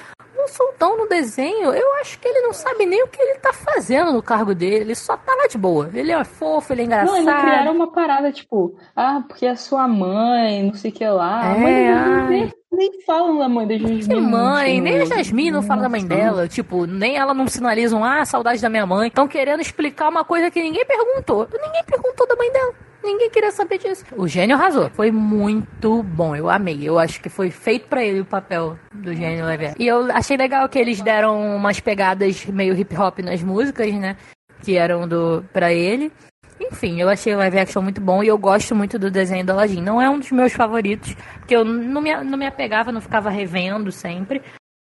O 0.49 0.51
sultão 0.51 0.97
no 0.97 1.07
desenho, 1.07 1.73
eu 1.73 1.95
acho 2.01 2.19
que 2.19 2.27
ele 2.27 2.41
não 2.41 2.53
sabe 2.53 2.87
nem 2.87 3.03
o 3.03 3.09
que 3.09 3.21
ele 3.21 3.39
tá 3.39 3.53
fazendo 3.53 4.13
no 4.13 4.23
cargo 4.23 4.55
dele. 4.55 4.77
Ele 4.77 4.95
só 4.95 5.17
tá 5.17 5.35
lá 5.35 5.47
de 5.47 5.59
boa. 5.59 5.91
Ele 5.93 6.11
é 6.11 6.25
fofo, 6.25 6.73
ele 6.73 6.83
é 6.83 6.85
engraçado. 6.87 7.11
Não, 7.11 7.17
eles 7.17 7.41
criaram 7.43 7.73
uma 7.73 7.93
parada, 7.93 8.33
tipo, 8.33 8.77
ah, 8.97 9.23
porque 9.27 9.47
é 9.47 9.55
sua 9.55 9.87
mãe, 9.87 10.63
não 10.63 10.75
sei 10.75 10.91
o 10.91 10.95
que 10.95 11.07
lá. 11.07 11.45
É, 11.45 11.53
a 11.53 11.59
mãe 11.59 12.49
da 12.49 12.59
nem, 12.71 13.03
falam 13.03 13.39
da 13.39 13.49
mãe 13.49 13.67
da 13.67 13.79
Jasmine. 13.79 14.07
Que 14.07 14.21
mãe? 14.21 14.81
Nem 14.81 15.01
a 15.01 15.05
Jasmine 15.05 15.51
não 15.51 15.63
fala 15.63 15.83
da 15.83 15.89
mãe 15.89 16.07
dela. 16.07 16.47
Tipo, 16.47 16.87
nem 16.87 17.17
ela 17.17 17.33
não 17.33 17.47
sinaliza 17.47 17.97
um, 17.97 18.05
ah, 18.05 18.25
saudade 18.25 18.61
da 18.61 18.69
minha 18.69 18.87
mãe. 18.87 19.09
Estão 19.09 19.27
querendo 19.27 19.61
explicar 19.61 20.09
uma 20.09 20.25
coisa 20.25 20.51
que 20.51 20.63
ninguém 20.63 20.85
perguntou. 20.85 21.49
Ninguém 21.51 21.85
perguntou 21.85 22.27
da 22.27 22.37
mãe 22.37 22.53
dela. 22.53 22.75
Ninguém 23.09 23.31
queria 23.31 23.51
saber 23.51 23.79
disso. 23.79 24.05
O 24.15 24.29
gênio 24.29 24.55
arrasou. 24.55 24.91
Foi 24.91 25.11
muito 25.11 26.03
bom. 26.03 26.37
Eu 26.37 26.51
amei. 26.51 26.87
Eu 26.87 26.99
acho 26.99 27.23
que 27.23 27.31
foi 27.31 27.51
feito 27.51 27.89
para 27.89 28.05
ele 28.05 28.21
o 28.21 28.25
papel 28.25 28.79
do 28.93 29.15
gênio 29.15 29.47
live 29.47 29.73
E 29.79 29.87
eu 29.87 30.13
achei 30.13 30.37
legal 30.37 30.69
que 30.69 30.79
eles 30.79 31.01
deram 31.01 31.57
umas 31.57 31.81
pegadas 31.81 32.45
meio 32.45 32.79
hip 32.79 32.95
hop 32.95 33.21
nas 33.21 33.43
músicas, 33.43 33.91
né? 33.95 34.19
Que 34.63 34.77
eram 34.77 35.09
do 35.09 35.43
para 35.55 35.73
ele. 35.73 36.13
Enfim, 36.61 37.01
eu 37.01 37.09
achei 37.09 37.35
o 37.35 37.39
live 37.39 37.59
action 37.61 37.81
muito 37.81 38.01
bom 38.01 38.23
e 38.23 38.29
eu 38.29 38.37
gosto 38.37 38.75
muito 38.75 38.99
do 38.99 39.11
desenho 39.11 39.47
do 39.47 39.53
Aladdin. 39.53 39.81
Não 39.81 40.03
é 40.03 40.11
um 40.11 40.19
dos 40.19 40.31
meus 40.31 40.53
favoritos, 40.53 41.15
porque 41.39 41.57
eu 41.57 41.65
não 41.65 42.03
me, 42.03 42.15
não 42.25 42.37
me 42.37 42.47
apegava, 42.47 42.93
não 42.93 43.01
ficava 43.01 43.31
revendo 43.31 43.91
sempre. 43.91 44.43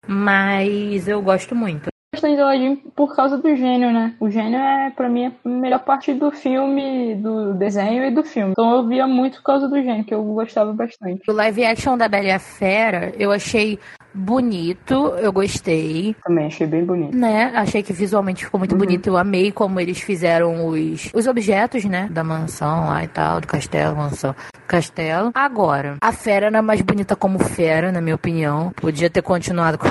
Mas 0.06 1.06
eu 1.06 1.20
gosto 1.20 1.54
muito 1.54 1.90
bastante 2.16 2.36
de 2.36 2.42
Aladdin 2.42 2.76
por 2.94 3.14
causa 3.14 3.36
do 3.36 3.54
gênio, 3.54 3.92
né? 3.92 4.14
O 4.18 4.30
gênio 4.30 4.58
é, 4.58 4.90
para 4.90 5.08
mim, 5.08 5.26
a 5.26 5.48
melhor 5.48 5.80
parte 5.80 6.14
do 6.14 6.30
filme, 6.30 7.14
do 7.16 7.54
desenho 7.54 8.04
e 8.04 8.10
do 8.10 8.24
filme. 8.24 8.52
Então 8.52 8.76
eu 8.76 8.86
via 8.86 9.06
muito 9.06 9.36
por 9.36 9.44
causa 9.44 9.68
do 9.68 9.80
gênio, 9.80 10.04
que 10.04 10.14
eu 10.14 10.22
gostava 10.22 10.72
bastante. 10.72 11.22
O 11.28 11.32
live 11.32 11.64
action 11.64 11.96
da 11.96 12.08
Bela 12.08 12.28
e 12.28 12.38
Fera, 12.38 13.12
eu 13.18 13.30
achei 13.30 13.78
bonito, 14.16 15.14
eu 15.18 15.32
gostei. 15.32 16.16
Também 16.24 16.46
achei 16.46 16.66
bem 16.66 16.84
bonito. 16.84 17.16
Né? 17.16 17.52
Achei 17.54 17.82
que 17.82 17.92
visualmente 17.92 18.44
ficou 18.44 18.58
muito 18.58 18.72
uhum. 18.72 18.78
bonito. 18.78 19.06
Eu 19.08 19.16
amei 19.16 19.52
como 19.52 19.78
eles 19.78 20.00
fizeram 20.00 20.68
os, 20.68 21.10
os 21.12 21.26
objetos, 21.26 21.84
né? 21.84 22.08
Da 22.10 22.24
mansão 22.24 22.86
lá 22.86 23.04
e 23.04 23.08
tal, 23.08 23.40
do 23.40 23.46
castelo, 23.46 23.96
mansão, 23.96 24.34
castelo. 24.66 25.30
Agora, 25.34 25.96
a 26.00 26.12
fera 26.12 26.46
era 26.46 26.62
mais 26.62 26.80
bonita 26.80 27.14
como 27.14 27.38
fera, 27.38 27.92
na 27.92 28.00
minha 28.00 28.14
opinião. 28.14 28.72
Podia 28.76 29.10
ter 29.10 29.22
continuado 29.22 29.76
com. 29.78 29.86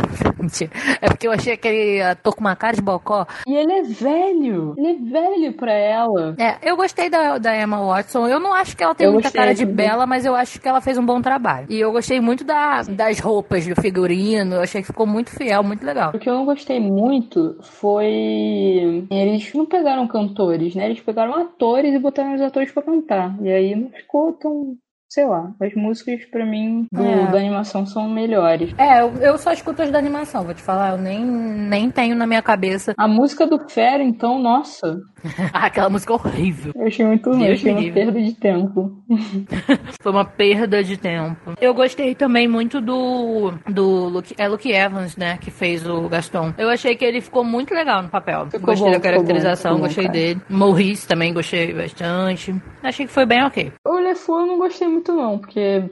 é 1.01 1.07
porque 1.07 1.27
eu 1.27 1.31
achei 1.31 1.53
aquele 1.53 2.01
ator 2.01 2.35
com 2.35 2.41
uma 2.41 2.55
cara 2.55 2.75
de 2.75 2.81
bocó. 2.81 3.27
E 3.47 3.55
ele 3.55 3.73
é 3.73 3.83
velho. 3.83 4.73
Ele 4.77 4.87
é 4.87 5.11
velho 5.11 5.53
pra 5.53 5.73
ela. 5.73 6.35
É, 6.37 6.57
eu 6.63 6.75
gostei 6.75 7.09
da, 7.09 7.37
da 7.37 7.55
Emma 7.55 7.79
Watson. 7.85 8.27
Eu 8.27 8.39
não 8.39 8.53
acho 8.53 8.75
que 8.75 8.83
ela 8.83 8.95
tem 8.95 9.05
eu 9.05 9.13
muita 9.13 9.31
cara 9.31 9.53
de 9.53 9.65
bela, 9.65 10.05
mas 10.05 10.25
eu 10.25 10.35
acho 10.35 10.59
que 10.59 10.67
ela 10.67 10.81
fez 10.81 10.97
um 10.97 11.05
bom 11.05 11.21
trabalho. 11.21 11.67
E 11.69 11.79
eu 11.79 11.91
gostei 11.91 12.19
muito 12.19 12.43
da, 12.43 12.81
das 12.83 13.19
roupas 13.19 13.67
do 13.67 13.79
figurino 13.79 14.14
figurino, 14.15 14.55
eu 14.55 14.61
achei 14.61 14.81
que 14.81 14.87
ficou 14.87 15.05
muito 15.05 15.29
fiel, 15.29 15.63
muito 15.63 15.85
legal. 15.85 16.11
O 16.15 16.19
que 16.19 16.29
eu 16.29 16.33
não 16.33 16.45
gostei 16.45 16.79
muito 16.79 17.57
foi. 17.61 19.05
Eles 19.11 19.53
não 19.53 19.65
pegaram 19.65 20.07
cantores, 20.07 20.73
né? 20.75 20.85
Eles 20.85 21.01
pegaram 21.01 21.35
atores 21.35 21.93
e 21.93 21.99
botaram 21.99 22.35
os 22.35 22.41
atores 22.41 22.71
pra 22.71 22.83
cantar. 22.83 23.37
E 23.41 23.49
aí 23.49 23.75
não 23.75 23.89
ficou 23.89 24.33
tão 24.33 24.77
sei 25.09 25.25
lá, 25.25 25.53
as 25.61 25.73
músicas 25.73 26.25
para 26.25 26.45
mim 26.45 26.87
do, 26.91 27.03
é. 27.03 27.31
da 27.31 27.37
animação 27.37 27.85
são 27.85 28.09
melhores. 28.09 28.73
É, 28.77 29.01
eu, 29.01 29.13
eu, 29.21 29.37
só 29.37 29.51
escuto 29.53 29.81
as 29.81 29.91
da 29.91 29.99
animação, 29.99 30.43
vou 30.43 30.53
te 30.53 30.61
falar, 30.61 30.91
eu 30.91 30.97
nem, 30.97 31.23
nem 31.23 31.89
tenho 31.89 32.15
na 32.15 32.27
minha 32.27 32.41
cabeça. 32.41 32.93
A 32.97 33.07
música 33.07 33.45
do 33.47 33.59
Fera, 33.69 34.03
então, 34.03 34.39
nossa. 34.39 34.99
Aquela 35.53 35.89
música 35.89 36.13
horrível. 36.13 36.73
Eu 36.75 36.87
achei 36.87 37.05
muito 37.05 37.29
ruim, 37.29 37.51
achei 37.51 37.71
uma 37.71 37.93
perda 37.93 38.21
de 38.21 38.33
tempo. 38.33 39.03
Foi 40.01 40.11
uma 40.11 40.25
perda 40.25 40.83
de 40.83 40.97
tempo. 40.97 41.53
Eu 41.61 41.73
gostei 41.73 42.13
também 42.13 42.47
muito 42.47 42.81
do, 42.81 43.53
do 43.67 44.09
Luke, 44.09 44.35
é 44.37 44.47
Luke 44.47 44.71
Evans, 44.71 45.15
né, 45.15 45.37
que 45.37 45.49
fez 45.49 45.87
o 45.87 46.09
Gaston. 46.09 46.53
Eu 46.57 46.69
achei 46.69 46.95
que 46.95 47.05
ele 47.05 47.21
ficou 47.21 47.43
muito 47.43 47.73
legal 47.73 48.01
no 48.03 48.09
papel. 48.09 48.47
Ficou 48.47 48.67
gostei 48.67 48.87
bom, 48.87 48.93
da 48.93 48.99
caracterização, 48.99 49.75
bom, 49.75 49.81
gostei 49.81 50.05
bom, 50.05 50.11
dele. 50.11 50.41
Maurice 50.49 51.07
também 51.07 51.33
gostei 51.33 51.73
bastante. 51.73 52.53
Achei 52.83 53.05
que 53.05 53.11
foi 53.11 53.25
bem 53.25 53.43
ok. 53.43 53.71
O 53.85 53.99
LeFou 53.99 54.41
eu 54.41 54.47
não 54.47 54.57
gostei 54.57 54.87
muito 54.87 54.94
não, 55.13 55.37
porque, 55.37 55.83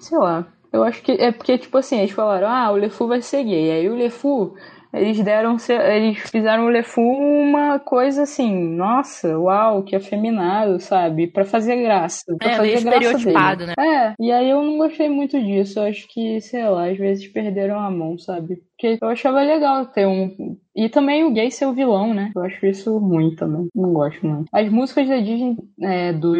sei 0.00 0.18
lá, 0.18 0.46
eu 0.72 0.82
acho 0.84 1.02
que 1.02 1.12
é 1.12 1.32
porque, 1.32 1.58
tipo 1.58 1.76
assim, 1.78 1.98
eles 1.98 2.10
falaram, 2.10 2.48
ah, 2.48 2.70
o 2.70 2.76
LeFou 2.76 3.08
vai 3.08 3.22
ser 3.22 3.44
gay. 3.44 3.70
Aí 3.70 3.88
o 3.88 3.94
LeFou 3.94 4.54
eles 4.92 5.20
deram, 5.22 5.56
eles 5.68 6.18
fizeram 6.30 6.64
o 6.64 6.68
LeFou 6.70 7.04
uma 7.04 7.78
coisa 7.78 8.22
assim, 8.22 8.74
nossa, 8.74 9.38
uau, 9.38 9.82
que 9.82 9.94
afeminado, 9.94 10.80
sabe? 10.80 11.26
Para 11.26 11.44
fazer 11.44 11.76
graça. 11.76 12.24
Pra 12.38 12.52
é, 12.52 12.56
fazer 12.56 12.84
graça 12.84 13.18
dele. 13.18 13.66
né? 13.66 13.74
É, 13.78 14.14
e 14.18 14.32
aí 14.32 14.48
eu 14.48 14.62
não 14.62 14.78
gostei 14.78 15.08
muito 15.10 15.38
disso. 15.42 15.78
Eu 15.78 15.84
acho 15.84 16.08
que, 16.08 16.40
sei 16.40 16.66
lá, 16.66 16.88
às 16.88 16.96
vezes 16.96 17.28
perderam 17.28 17.78
a 17.78 17.90
mão, 17.90 18.18
sabe? 18.18 18.56
Porque 18.56 18.98
eu 19.00 19.08
achava 19.08 19.42
legal 19.42 19.84
ter 19.86 20.06
um. 20.06 20.56
E 20.78 20.88
também 20.88 21.24
o 21.24 21.32
gay 21.32 21.50
ser 21.50 21.66
o 21.66 21.72
vilão, 21.72 22.14
né? 22.14 22.30
Eu 22.36 22.42
acho 22.44 22.64
isso 22.64 22.96
ruim 22.98 23.34
também. 23.34 23.66
Não 23.74 23.92
gosto 23.92 24.24
muito. 24.24 24.48
As 24.52 24.70
músicas 24.70 25.08
da 25.08 25.16
Disney 25.16 25.56
é, 25.82 26.12
dos, 26.12 26.38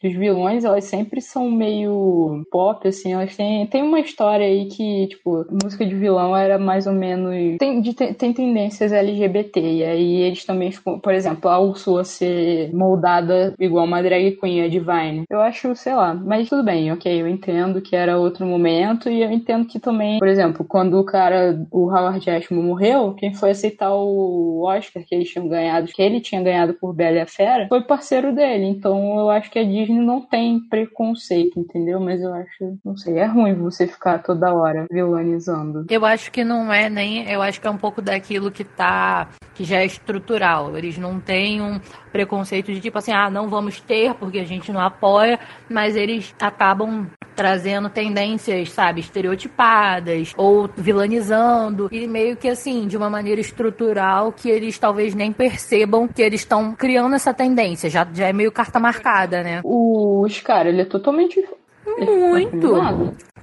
dos 0.00 0.12
vilões, 0.14 0.64
elas 0.64 0.84
sempre 0.84 1.20
são 1.20 1.50
meio 1.50 2.44
pop, 2.48 2.86
assim. 2.86 3.12
Elas 3.12 3.34
têm. 3.34 3.66
Tem 3.66 3.82
uma 3.82 3.98
história 3.98 4.46
aí 4.46 4.66
que, 4.66 5.08
tipo, 5.08 5.44
música 5.64 5.84
de 5.84 5.96
vilão 5.96 6.36
era 6.36 6.60
mais 6.60 6.86
ou 6.86 6.92
menos. 6.92 7.58
Tem, 7.58 7.80
de, 7.80 7.92
tem 7.92 8.32
tendências 8.32 8.92
LGBT. 8.92 9.60
E 9.60 9.82
aí 9.82 10.14
eles 10.22 10.44
também 10.44 10.70
ficam. 10.70 11.00
Por 11.00 11.12
exemplo, 11.12 11.50
a 11.50 11.58
Ursula 11.58 12.04
ser 12.04 12.72
moldada 12.72 13.52
igual 13.58 13.84
uma 13.84 14.00
drag 14.00 14.38
queen, 14.40 14.62
a 14.62 14.68
Divine. 14.68 15.24
Eu 15.28 15.40
acho, 15.40 15.74
sei 15.74 15.96
lá. 15.96 16.14
Mas 16.14 16.48
tudo 16.48 16.62
bem, 16.62 16.92
ok. 16.92 17.20
Eu 17.20 17.26
entendo 17.26 17.82
que 17.82 17.96
era 17.96 18.16
outro 18.16 18.46
momento. 18.46 19.10
E 19.10 19.22
eu 19.22 19.32
entendo 19.32 19.66
que 19.66 19.80
também, 19.80 20.20
por 20.20 20.28
exemplo, 20.28 20.64
quando 20.64 21.00
o 21.00 21.04
cara 21.04 21.66
o 21.72 21.90
Howard 21.90 22.30
Ashman 22.30 22.62
morreu, 22.62 23.14
quem 23.14 23.34
foi 23.34 23.50
aceitar 23.50 23.71
o 23.80 24.64
Oscar 24.64 25.02
que 25.04 25.14
eles 25.14 25.28
tinham 25.28 25.48
ganhado, 25.48 25.86
que 25.88 26.02
ele 26.02 26.20
tinha 26.20 26.42
ganhado 26.42 26.74
por 26.74 26.92
Bela 26.92 27.16
e 27.16 27.20
a 27.20 27.26
Fera, 27.26 27.66
foi 27.68 27.82
parceiro 27.82 28.34
dele. 28.34 28.64
Então 28.64 29.18
eu 29.18 29.30
acho 29.30 29.50
que 29.50 29.58
a 29.58 29.64
Disney 29.64 30.00
não 30.00 30.20
tem 30.20 30.60
preconceito, 30.60 31.58
entendeu? 31.58 32.00
Mas 32.00 32.20
eu 32.22 32.32
acho, 32.34 32.78
não 32.84 32.96
sei, 32.96 33.18
é 33.18 33.26
ruim 33.26 33.54
você 33.54 33.86
ficar 33.86 34.18
toda 34.18 34.54
hora 34.54 34.86
vilanizando. 34.90 35.86
Eu 35.90 36.04
acho 36.04 36.30
que 36.30 36.44
não 36.44 36.72
é 36.72 36.88
nem, 36.88 37.30
eu 37.30 37.42
acho 37.42 37.60
que 37.60 37.66
é 37.66 37.70
um 37.70 37.78
pouco 37.78 38.00
daquilo 38.02 38.50
que 38.50 38.64
tá, 38.64 39.28
que 39.54 39.64
já 39.64 39.78
é 39.78 39.86
estrutural. 39.86 40.76
Eles 40.76 40.98
não 40.98 41.20
têm 41.20 41.60
um 41.60 41.80
preconceito 42.10 42.72
de 42.72 42.80
tipo 42.80 42.98
assim, 42.98 43.12
ah, 43.12 43.30
não 43.30 43.48
vamos 43.48 43.80
ter 43.80 44.14
porque 44.14 44.38
a 44.38 44.44
gente 44.44 44.72
não 44.72 44.80
apoia, 44.80 45.38
mas 45.68 45.96
eles 45.96 46.34
acabam 46.40 47.08
trazendo 47.34 47.88
tendências, 47.88 48.70
sabe, 48.70 49.00
estereotipadas 49.00 50.32
ou 50.36 50.68
vilanizando 50.76 51.88
e 51.90 52.06
meio 52.06 52.36
que 52.36 52.48
assim, 52.48 52.86
de 52.86 52.96
uma 52.96 53.10
maneira 53.10 53.40
estrutural 53.40 54.32
que 54.32 54.48
eles 54.48 54.78
talvez 54.78 55.14
nem 55.14 55.32
percebam 55.32 56.08
que 56.08 56.22
eles 56.22 56.40
estão 56.40 56.74
criando 56.74 57.14
essa 57.14 57.32
tendência, 57.32 57.88
já, 57.90 58.06
já 58.12 58.28
é 58.28 58.32
meio 58.32 58.52
carta 58.52 58.78
marcada, 58.78 59.42
né? 59.42 59.60
O 59.64 60.26
Scar, 60.28 60.66
ele 60.66 60.82
é 60.82 60.84
totalmente 60.84 61.40
muito. 61.86 62.74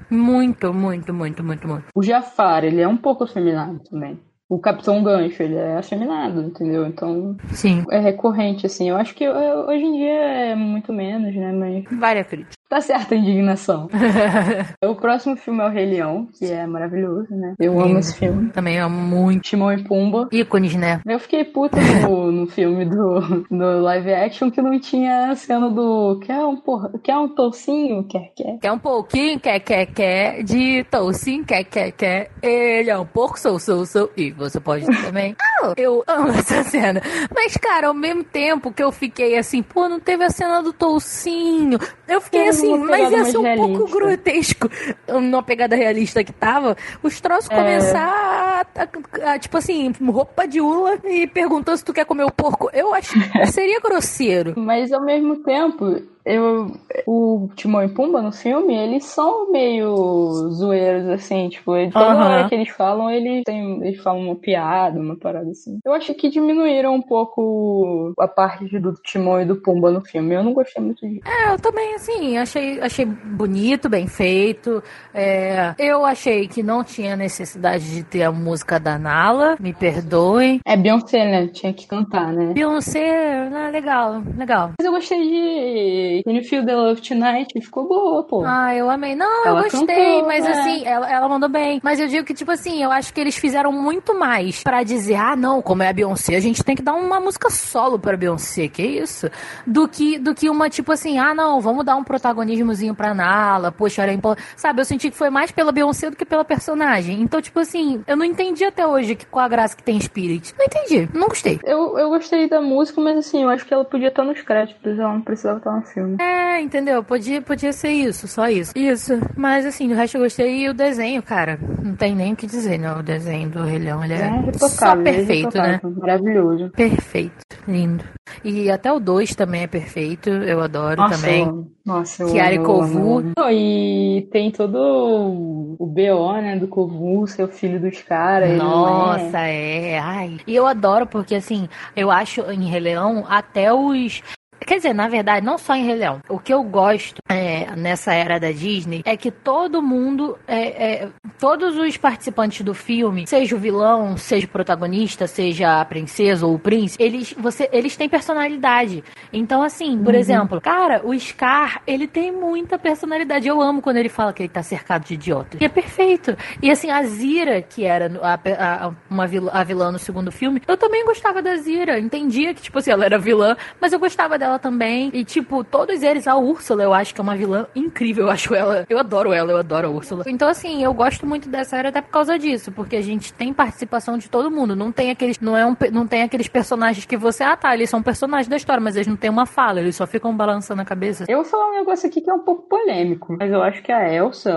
Muito, 0.10 0.74
muito, 0.74 1.14
muito, 1.14 1.44
muito, 1.44 1.68
muito. 1.68 1.84
O 1.94 2.02
Jafar, 2.02 2.64
ele 2.64 2.82
é 2.82 2.88
um 2.88 2.98
pouco 2.98 3.24
afeminado 3.24 3.80
também 3.90 4.20
o 4.50 4.58
Capitão 4.58 5.04
Gancho, 5.04 5.44
ele 5.44 5.56
é 5.56 5.78
afeminado, 5.78 6.42
entendeu? 6.42 6.88
Então, 6.88 7.38
Sim. 7.52 7.86
é 7.92 8.00
recorrente, 8.00 8.66
assim. 8.66 8.90
Eu 8.90 8.98
acho 8.98 9.14
que 9.14 9.24
é, 9.24 9.56
hoje 9.56 9.84
em 9.84 9.98
dia 9.98 10.10
é 10.10 10.56
muito 10.56 10.92
menos, 10.92 11.36
né? 11.36 11.52
Mas. 11.52 12.00
Várias 12.00 12.26
críticas. 12.26 12.59
Tá 12.70 12.80
certa 12.82 13.16
a 13.16 13.18
indignação. 13.18 13.90
o 14.86 14.94
próximo 14.94 15.36
filme 15.36 15.60
é 15.60 15.66
O 15.66 15.70
Rei 15.70 15.88
Leão, 15.88 16.28
que 16.38 16.46
é 16.46 16.68
maravilhoso, 16.68 17.28
né? 17.32 17.56
Eu 17.60 17.74
Sim. 17.74 17.82
amo 17.82 17.98
esse 17.98 18.16
filme. 18.16 18.50
Também 18.52 18.78
amo 18.78 18.96
muito. 18.96 19.42
Timão 19.42 19.74
e 19.74 19.84
Pumba. 19.84 20.30
Ícones, 20.32 20.76
né? 20.76 21.02
Eu 21.04 21.20
fiquei 21.20 21.44
puta 21.44 21.78
no, 22.08 22.32
no 22.32 22.46
filme 22.46 22.86
do, 22.86 23.20
do 23.50 23.82
live 23.82 24.14
action 24.14 24.52
que 24.52 24.62
não 24.62 24.80
tinha 24.80 25.32
a 25.32 25.36
cena 25.36 25.68
do. 25.68 26.20
Quer 26.20 26.46
um, 26.46 26.58
porra, 26.58 26.92
quer 27.04 27.18
um 27.18 27.30
toucinho? 27.30 28.04
Quer, 28.04 28.32
quer. 28.36 28.60
Quer 28.60 28.72
um 28.72 28.78
pouquinho? 28.78 29.40
Quer, 29.40 29.60
quer, 29.62 29.88
quer. 29.88 30.44
De 30.44 30.84
toucinho? 30.92 31.44
Quer, 31.44 31.64
quer, 31.64 31.92
quer. 31.92 32.30
Ele 32.40 32.92
é 32.92 32.98
um 33.00 33.06
porco, 33.06 33.40
sou, 33.40 33.58
sou, 33.58 33.84
sou. 33.88 34.12
E 34.16 34.30
você 34.30 34.60
pode 34.60 34.86
também. 35.04 35.36
Ah, 35.42 35.74
eu 35.76 36.04
amo 36.06 36.30
essa 36.30 36.64
cena. 36.64 37.02
Mas, 37.34 37.58
cara, 37.58 37.88
ao 37.88 37.96
mesmo 37.96 38.24
tempo 38.24 38.72
que 38.72 38.84
eu 38.84 38.92
fiquei 38.92 39.40
assim, 39.40 39.64
pô, 39.64 39.90
não 39.90 40.00
teve 40.00 40.24
a 40.24 40.30
cena 40.30 40.62
do 40.62 40.72
toucinho. 40.72 41.80
Eu 42.08 42.22
fiquei 42.22 42.48
eu 42.48 42.59
assim, 42.60 42.78
mas 42.78 43.12
ia 43.12 43.26
ser 43.26 43.38
um 43.38 43.42
realista. 43.42 43.78
pouco 43.78 43.92
grotesco. 43.92 44.70
Numa 45.08 45.44
pegada 45.44 45.76
realista 45.76 46.24
que 46.24 46.34
tava, 46.34 46.76
os 47.02 47.20
troços 47.20 47.50
é... 47.50 47.56
começar 47.56 48.66
a, 48.76 48.82
a, 48.82 49.34
a, 49.34 49.40
tipo 49.40 49.58
assim, 49.58 49.92
roupa 50.02 50.48
de 50.48 50.62
ula 50.62 51.00
e 51.04 51.28
perguntando 51.28 51.78
se 51.78 51.86
tu 51.86 51.94
quer 51.94 52.06
comer 52.06 52.24
o 52.24 52.32
porco. 52.32 52.70
Eu 52.74 52.94
acho 52.94 53.14
que 53.14 53.46
seria 53.52 53.80
grosseiro. 53.80 54.54
Mas 54.58 54.92
ao 54.92 55.04
mesmo 55.04 55.38
tempo, 55.44 56.02
eu, 56.30 56.72
o 57.08 57.50
Timão 57.56 57.84
e 57.84 57.90
Pumba 57.90 58.22
no 58.22 58.32
filme, 58.32 58.76
eles 58.76 59.06
são 59.06 59.52
meio 59.52 60.50
zoeiros, 60.52 61.08
assim, 61.10 61.50
tipo, 61.50 61.72
toda 61.92 62.14
uhum. 62.14 62.22
hora 62.22 62.48
que 62.48 62.54
eles 62.54 62.70
falam, 62.70 63.10
eles, 63.10 63.44
têm, 63.44 63.84
eles 63.84 64.00
falam 64.02 64.22
uma 64.22 64.36
piada, 64.36 65.00
uma 65.00 65.18
parada 65.18 65.50
assim. 65.50 65.80
Eu 65.84 65.94
acho 65.94 66.14
que 66.14 66.30
diminuíram 66.30 66.94
um 66.94 67.02
pouco 67.02 68.14
a 68.20 68.28
parte 68.28 68.78
do 68.80 68.94
Timão 69.04 69.42
e 69.42 69.46
do 69.46 69.56
Pumba 69.56 69.90
no 69.90 70.02
filme. 70.02 70.36
Eu 70.36 70.44
não 70.44 70.54
gostei 70.54 70.84
muito 70.84 71.08
disso. 71.08 71.22
É, 71.26 71.54
eu 71.54 71.60
também, 71.60 71.96
assim, 71.96 72.38
achei, 72.38 72.80
achei 72.80 73.06
bonito, 73.06 73.90
bem 73.90 74.06
feito. 74.08 74.84
É, 75.14 75.74
eu 75.80 76.06
achei 76.06 76.48
que 76.48 76.62
não 76.62 76.84
tinha 76.84 77.16
necessidade 77.16 77.92
de 77.92 78.04
ter 78.04 78.24
a 78.24 78.32
música 78.32 78.80
da 78.80 79.00
Nala, 79.00 79.58
me 79.60 79.74
perdoem. 79.74 80.60
É 80.64 80.78
Beyoncé, 80.78 81.26
né? 81.26 81.48
Tinha 81.48 81.74
que 81.74 81.88
cantar, 81.88 82.32
né? 82.32 82.54
Beyoncé, 82.54 83.50
né? 83.50 83.72
legal, 83.72 84.22
legal. 84.38 84.72
Mas 84.80 84.86
eu 84.86 84.92
gostei 84.92 85.22
de 85.22 86.19
When 86.26 86.38
You 86.38 86.44
Feel 86.44 86.66
the 86.66 86.76
Love 86.76 87.02
Tonight 87.02 87.54
ficou 87.60 87.88
boa, 87.88 88.24
pô. 88.24 88.44
Ah, 88.46 88.76
eu 88.76 88.90
amei. 88.90 89.16
Não, 89.16 89.46
ela 89.46 89.60
eu 89.60 89.64
gostei, 89.64 89.86
cantou, 89.86 90.26
mas 90.26 90.46
é. 90.46 90.52
assim, 90.52 90.86
ela, 90.86 91.12
ela 91.12 91.30
mandou 91.30 91.50
bem. 91.50 91.80
Mas 91.84 92.00
eu 92.00 92.08
digo 92.08 92.26
que, 92.26 92.34
tipo 92.34 92.52
assim, 92.52 92.82
eu 92.84 92.92
acho 92.92 93.14
que 93.14 93.20
eles 93.20 93.36
fizeram 93.36 93.72
muito 93.72 94.18
mais 94.18 94.64
para 94.64 94.84
dizer, 94.84 95.16
ah, 95.16 95.36
não, 95.36 95.62
como 95.62 95.84
é 95.84 95.90
a 95.90 95.94
Beyoncé, 95.94 96.36
a 96.36 96.40
gente 96.40 96.64
tem 96.64 96.76
que 96.76 96.82
dar 96.82 96.94
uma 96.94 97.20
música 97.20 97.50
solo 97.50 98.00
pra 98.00 98.18
Beyoncé, 98.18 98.68
que 98.68 98.84
isso? 98.84 99.30
Do 99.66 99.88
que, 99.88 100.18
do 100.18 100.34
que 100.34 100.50
uma, 100.50 100.70
tipo 100.70 100.92
assim, 100.92 101.18
ah, 101.18 101.34
não, 101.34 101.60
vamos 101.60 101.86
dar 101.86 101.96
um 101.96 102.04
protagonismozinho 102.04 102.96
pra 102.96 103.14
Nala, 103.14 103.72
poxa, 103.72 104.02
era 104.02 104.14
importante. 104.14 104.48
Sabe, 104.56 104.82
eu 104.82 104.86
senti 104.86 105.10
que 105.10 105.18
foi 105.18 105.30
mais 105.30 105.52
pela 105.52 105.72
Beyoncé 105.72 106.10
do 106.10 106.16
que 106.16 106.26
pela 106.26 106.44
personagem. 106.44 107.22
Então, 107.22 107.42
tipo 107.42 107.60
assim, 107.60 108.04
eu 108.08 108.16
não 108.16 108.26
entendi 108.26 108.64
até 108.66 108.86
hoje 108.86 109.16
que, 109.16 109.26
qual 109.26 109.46
a 109.46 109.50
graça 109.50 109.76
que 109.76 109.84
tem 109.84 110.00
Spirit. 110.00 110.54
Não 110.58 110.66
entendi, 110.66 111.10
não 111.14 111.28
gostei. 111.28 111.60
Eu, 111.64 111.98
eu 111.98 112.10
gostei 112.10 112.48
da 112.48 112.62
música, 112.62 113.00
mas 113.02 113.18
assim, 113.18 113.44
eu 113.44 113.50
acho 113.50 113.66
que 113.66 113.74
ela 113.74 113.86
podia 113.86 114.08
estar 114.08 114.24
nos 114.24 114.42
créditos, 114.42 114.98
ela 114.98 115.14
não 115.14 115.22
precisava 115.22 115.58
estar 115.58 115.72
no 115.72 115.84
filme. 115.84 116.09
É, 116.20 116.62
entendeu? 116.62 117.04
Podia, 117.04 117.42
podia 117.42 117.74
ser 117.74 117.90
isso, 117.90 118.28
só 118.28 118.48
isso. 118.48 118.72
Isso. 118.76 119.14
Mas 119.36 119.66
assim, 119.66 119.92
o 119.92 119.96
resto 119.96 120.18
eu 120.18 120.24
gostei 120.24 120.64
e 120.64 120.70
o 120.70 120.74
desenho, 120.74 121.22
cara, 121.22 121.60
não 121.84 121.96
tem 121.96 122.16
nem 122.16 122.34
o 122.34 122.36
que 122.36 122.48
dizer, 122.48 122.78
né? 122.78 122.92
O 122.94 123.04
desenho 123.04 123.50
do 123.50 123.64
Rei 123.64 123.80
Leão, 123.80 124.04
ele 124.04 124.14
é, 124.14 124.44
é 124.48 124.68
só 124.68 124.94
é 124.94 125.04
perfeito, 125.04 125.58
né? 125.58 125.80
Maravilhoso. 125.84 126.70
Perfeito, 126.72 127.46
lindo. 127.68 128.04
E 128.44 128.70
até 128.70 128.92
o 128.92 129.00
2 129.00 129.36
também 129.36 129.64
é 129.64 129.68
perfeito, 129.68 130.30
eu 130.30 130.62
adoro 130.62 131.02
Nossa, 131.02 131.16
também. 131.16 131.68
Nossa, 131.86 132.24
eu 132.24 132.32
Kiara 132.32 132.54
e 132.54 132.60
Kovu. 132.60 133.24
E 133.52 134.28
tem 134.32 134.52
todo 134.52 134.78
o 134.78 135.86
BO, 135.86 136.34
né, 136.34 136.56
do 136.58 136.68
Kovu, 136.68 137.28
seu 137.28 137.48
filho 137.48 137.80
dos 137.80 138.02
caras. 138.02 138.58
Nossa, 138.58 139.40
é. 139.40 139.92
é. 139.92 140.00
Ai. 140.00 140.38
E 140.46 140.56
eu 140.56 140.66
adoro 140.68 141.08
porque, 141.08 141.36
assim, 141.36 141.68
eu 141.96 142.12
acho 142.12 142.42
em 142.52 142.70
Rei 142.70 142.80
Leão 142.80 143.26
até 143.28 143.74
os 143.74 144.22
Quer 144.66 144.76
dizer, 144.76 144.94
na 144.94 145.08
verdade, 145.08 145.46
não 145.46 145.58
só 145.58 145.76
em 145.76 145.86
Rei 145.86 145.96
Leão. 145.96 146.22
O 146.28 146.40
que 146.40 146.54
eu 146.54 146.64
gosto 146.64 147.22
é, 147.28 147.76
nessa 147.76 148.14
era 148.14 148.40
da 148.40 148.52
Disney 148.52 149.02
é 149.06 149.16
que 149.16 149.32
todo 149.32 149.82
mundo, 149.82 150.38
é, 150.48 151.04
é, 151.04 151.10
todos 151.40 151.78
os 151.78 151.98
participantes 151.98 152.62
do 152.62 152.74
filme, 152.74 153.26
seja 153.28 153.56
o 153.56 153.60
vilão, 153.60 154.18
seja 154.18 154.46
o 154.46 154.50
protagonista, 154.50 155.28
seja 155.28 155.80
a 155.80 155.86
princesa 155.86 156.46
ou 156.46 156.56
o 156.56 156.60
príncipe, 156.60 157.04
eles, 157.04 157.34
você, 157.38 157.70
eles 157.72 157.96
têm 157.96 158.10
personalidade. 158.10 159.04
Então, 159.32 159.62
assim, 159.62 159.98
por 160.04 160.14
uhum. 160.14 160.20
exemplo, 160.20 160.62
cara, 160.62 161.02
o 161.04 161.18
Scar, 161.18 161.82
ele 161.88 162.08
tem 162.08 162.32
muita 162.32 162.78
personalidade. 162.78 163.48
Eu 163.48 163.62
amo 163.62 163.82
quando 163.82 163.98
ele 163.98 164.10
fala 164.10 164.34
que 164.34 164.44
ele 164.44 164.50
tá 164.50 164.64
cercado 164.64 165.06
de 165.06 165.14
idiotas. 165.14 165.60
E 165.62 165.66
é 165.66 165.70
perfeito. 165.70 166.36
E 166.62 166.70
assim, 166.70 166.90
a 166.90 167.04
Zira, 167.04 167.62
que 167.62 167.86
era 167.86 168.12
a, 168.22 168.86
a, 168.86 168.92
uma 169.10 169.28
vilã, 169.28 169.52
a 169.54 169.64
vilã 169.64 169.92
no 169.92 170.00
segundo 170.00 170.32
filme, 170.32 170.62
eu 170.68 170.78
também 170.78 171.06
gostava 171.06 171.42
da 171.42 171.56
Zira. 171.58 172.00
Entendia 172.00 172.54
que, 172.54 172.62
tipo 172.62 172.80
assim, 172.80 172.92
ela 172.92 173.06
era 173.06 173.18
vilã, 173.18 173.56
mas 173.80 173.94
eu 173.94 174.00
gostava 174.00 174.38
dela 174.38 174.49
ela 174.50 174.60
também. 174.60 175.10
E, 175.14 175.24
tipo, 175.24 175.64
todos 175.64 176.04
eles, 176.04 176.28
a 176.28 176.36
Úrsula, 176.36 176.84
eu 176.84 176.94
acho 176.94 177.14
que 177.14 177.22
é 177.22 177.24
uma 177.24 177.36
vilã 177.36 177.68
incrível. 177.76 178.26
Eu 178.26 178.32
acho 178.32 178.54
ela. 178.54 178.86
Eu 178.90 179.00
adoro 179.00 179.32
ela, 179.32 179.52
eu 179.52 179.58
adoro 179.58 179.88
a 179.88 179.92
Úrsula. 179.92 180.24
Então, 180.28 180.48
assim, 180.48 180.84
eu 180.84 180.94
gosto 180.94 181.26
muito 181.26 181.50
dessa 181.50 181.78
era 181.78 181.90
até 181.90 182.02
por 182.02 182.12
causa 182.12 182.38
disso. 182.38 182.72
Porque 182.72 182.96
a 182.96 183.02
gente 183.02 183.34
tem 183.34 183.54
participação 183.54 184.18
de 184.18 184.30
todo 184.30 184.52
mundo. 184.52 184.76
Não 184.76 184.92
tem 184.92 185.12
aqueles. 185.12 185.40
Não, 185.40 185.56
é 185.56 185.66
um, 185.66 185.76
não 185.92 186.06
tem 186.06 186.24
aqueles 186.24 186.48
personagens 186.48 187.06
que 187.06 187.18
você. 187.18 187.44
Ah, 187.44 187.56
tá, 187.56 187.74
eles 187.74 187.90
são 187.90 188.02
personagens 188.02 188.48
da 188.48 188.58
história, 188.58 188.82
mas 188.82 188.96
eles 188.96 189.08
não 189.08 189.16
têm 189.16 189.30
uma 189.30 189.46
fala, 189.46 189.80
eles 189.80 189.96
só 189.96 190.06
ficam 190.06 190.36
balançando 190.36 190.82
a 190.82 190.86
cabeça. 190.86 191.26
Eu 191.28 191.38
vou 191.38 191.46
falar 191.46 191.70
um 191.70 191.76
negócio 191.76 192.08
aqui 192.08 192.22
que 192.22 192.30
é 192.30 192.34
um 192.34 192.40
pouco 192.40 192.64
polêmico. 192.64 193.38
Mas 193.40 193.52
eu 193.52 193.62
acho 193.62 193.82
que 193.82 193.92
a 193.92 194.12
Elsa, 194.12 194.52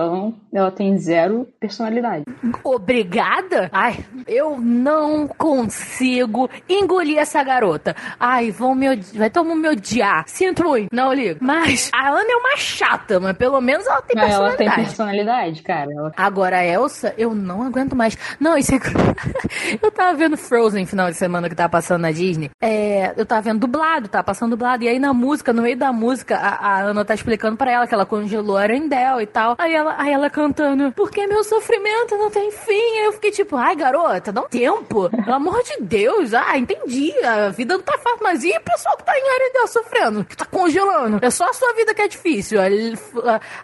ela 0.53 0.71
tem 0.71 0.97
zero 0.97 1.47
personalidade. 1.59 2.23
Obrigada? 2.63 3.69
Ai, 3.71 4.05
eu 4.27 4.59
não 4.59 5.27
consigo 5.27 6.49
engolir 6.67 7.17
essa 7.17 7.43
garota. 7.43 7.95
Ai, 8.19 8.51
vão 8.51 8.75
me 8.75 8.89
odiar. 8.89 9.17
Vai 9.17 9.29
todo 9.29 9.47
mundo 9.47 9.61
me 9.61 9.69
odiar. 9.83 10.23
Sinto 10.27 10.63
muito, 10.63 10.89
não 10.91 11.13
ligo. 11.13 11.39
Mas 11.41 11.91
a 11.93 12.09
Ana 12.09 12.31
é 12.31 12.35
uma 12.35 12.57
chata, 12.57 13.19
mas 13.19 13.35
pelo 13.35 13.59
menos 13.59 13.85
ela 13.85 14.01
tem 14.01 14.15
personalidade. 14.15 14.63
Ela 14.63 14.75
tem 14.75 14.85
personalidade, 14.85 15.61
cara. 15.61 15.91
Ela... 15.91 16.11
Agora 16.15 16.57
a 16.57 16.65
Elsa, 16.65 17.13
eu 17.17 17.35
não 17.35 17.61
aguento 17.63 17.95
mais. 17.95 18.17
Não, 18.39 18.57
isso 18.57 18.73
é... 18.73 18.79
eu 19.81 19.91
tava 19.91 20.17
vendo 20.17 20.37
Frozen 20.37 20.85
final 20.85 21.11
de 21.11 21.17
semana 21.17 21.49
que 21.49 21.55
tava 21.55 21.69
passando 21.69 22.01
na 22.01 22.11
Disney. 22.11 22.49
É, 22.61 23.13
eu 23.17 23.25
tava 23.25 23.41
vendo 23.41 23.59
dublado, 23.59 24.07
tava 24.07 24.23
passando 24.23 24.51
dublado. 24.51 24.83
E 24.83 24.87
aí 24.87 24.97
na 24.97 25.13
música, 25.13 25.51
no 25.51 25.61
meio 25.61 25.77
da 25.77 25.91
música, 25.91 26.37
a, 26.37 26.67
a 26.67 26.79
Ana 26.81 27.03
tá 27.03 27.13
explicando 27.13 27.57
pra 27.57 27.71
ela 27.71 27.87
que 27.87 27.93
ela 27.93 28.05
congelou 28.05 28.57
a 28.57 28.61
Arendelle 28.61 29.23
e 29.23 29.27
tal. 29.27 29.55
Aí 29.57 29.73
ela, 29.73 29.95
aí 29.97 30.13
ela 30.13 30.29
cantando, 30.29 30.91
porque 30.93 31.27
meu 31.27 31.43
sofrimento 31.43 32.17
não 32.17 32.31
tem 32.31 32.51
fim. 32.51 32.97
Aí 32.97 33.05
eu 33.05 33.13
fiquei 33.13 33.31
tipo, 33.31 33.57
ai 33.57 33.75
garota, 33.75 34.31
dá 34.31 34.41
um 34.41 34.47
tempo. 34.47 35.09
Pelo 35.09 35.35
amor 35.35 35.61
de 35.63 35.83
Deus. 35.83 36.33
Ah, 36.33 36.57
entendi. 36.57 37.11
A 37.23 37.49
vida 37.49 37.75
não 37.75 37.83
tá 37.83 37.97
fácil. 37.97 38.19
Mas 38.21 38.43
e 38.43 38.51
o 38.55 38.61
pessoal 38.61 38.95
que 38.97 39.03
tá 39.03 39.13
em 39.17 39.29
Arendelle 39.29 39.72
sofrendo, 39.73 40.23
que 40.23 40.37
tá 40.37 40.45
congelando. 40.45 41.19
É 41.21 41.29
só 41.29 41.49
a 41.49 41.53
sua 41.53 41.73
vida 41.73 41.93
que 41.93 42.01
é 42.01 42.07
difícil. 42.07 42.59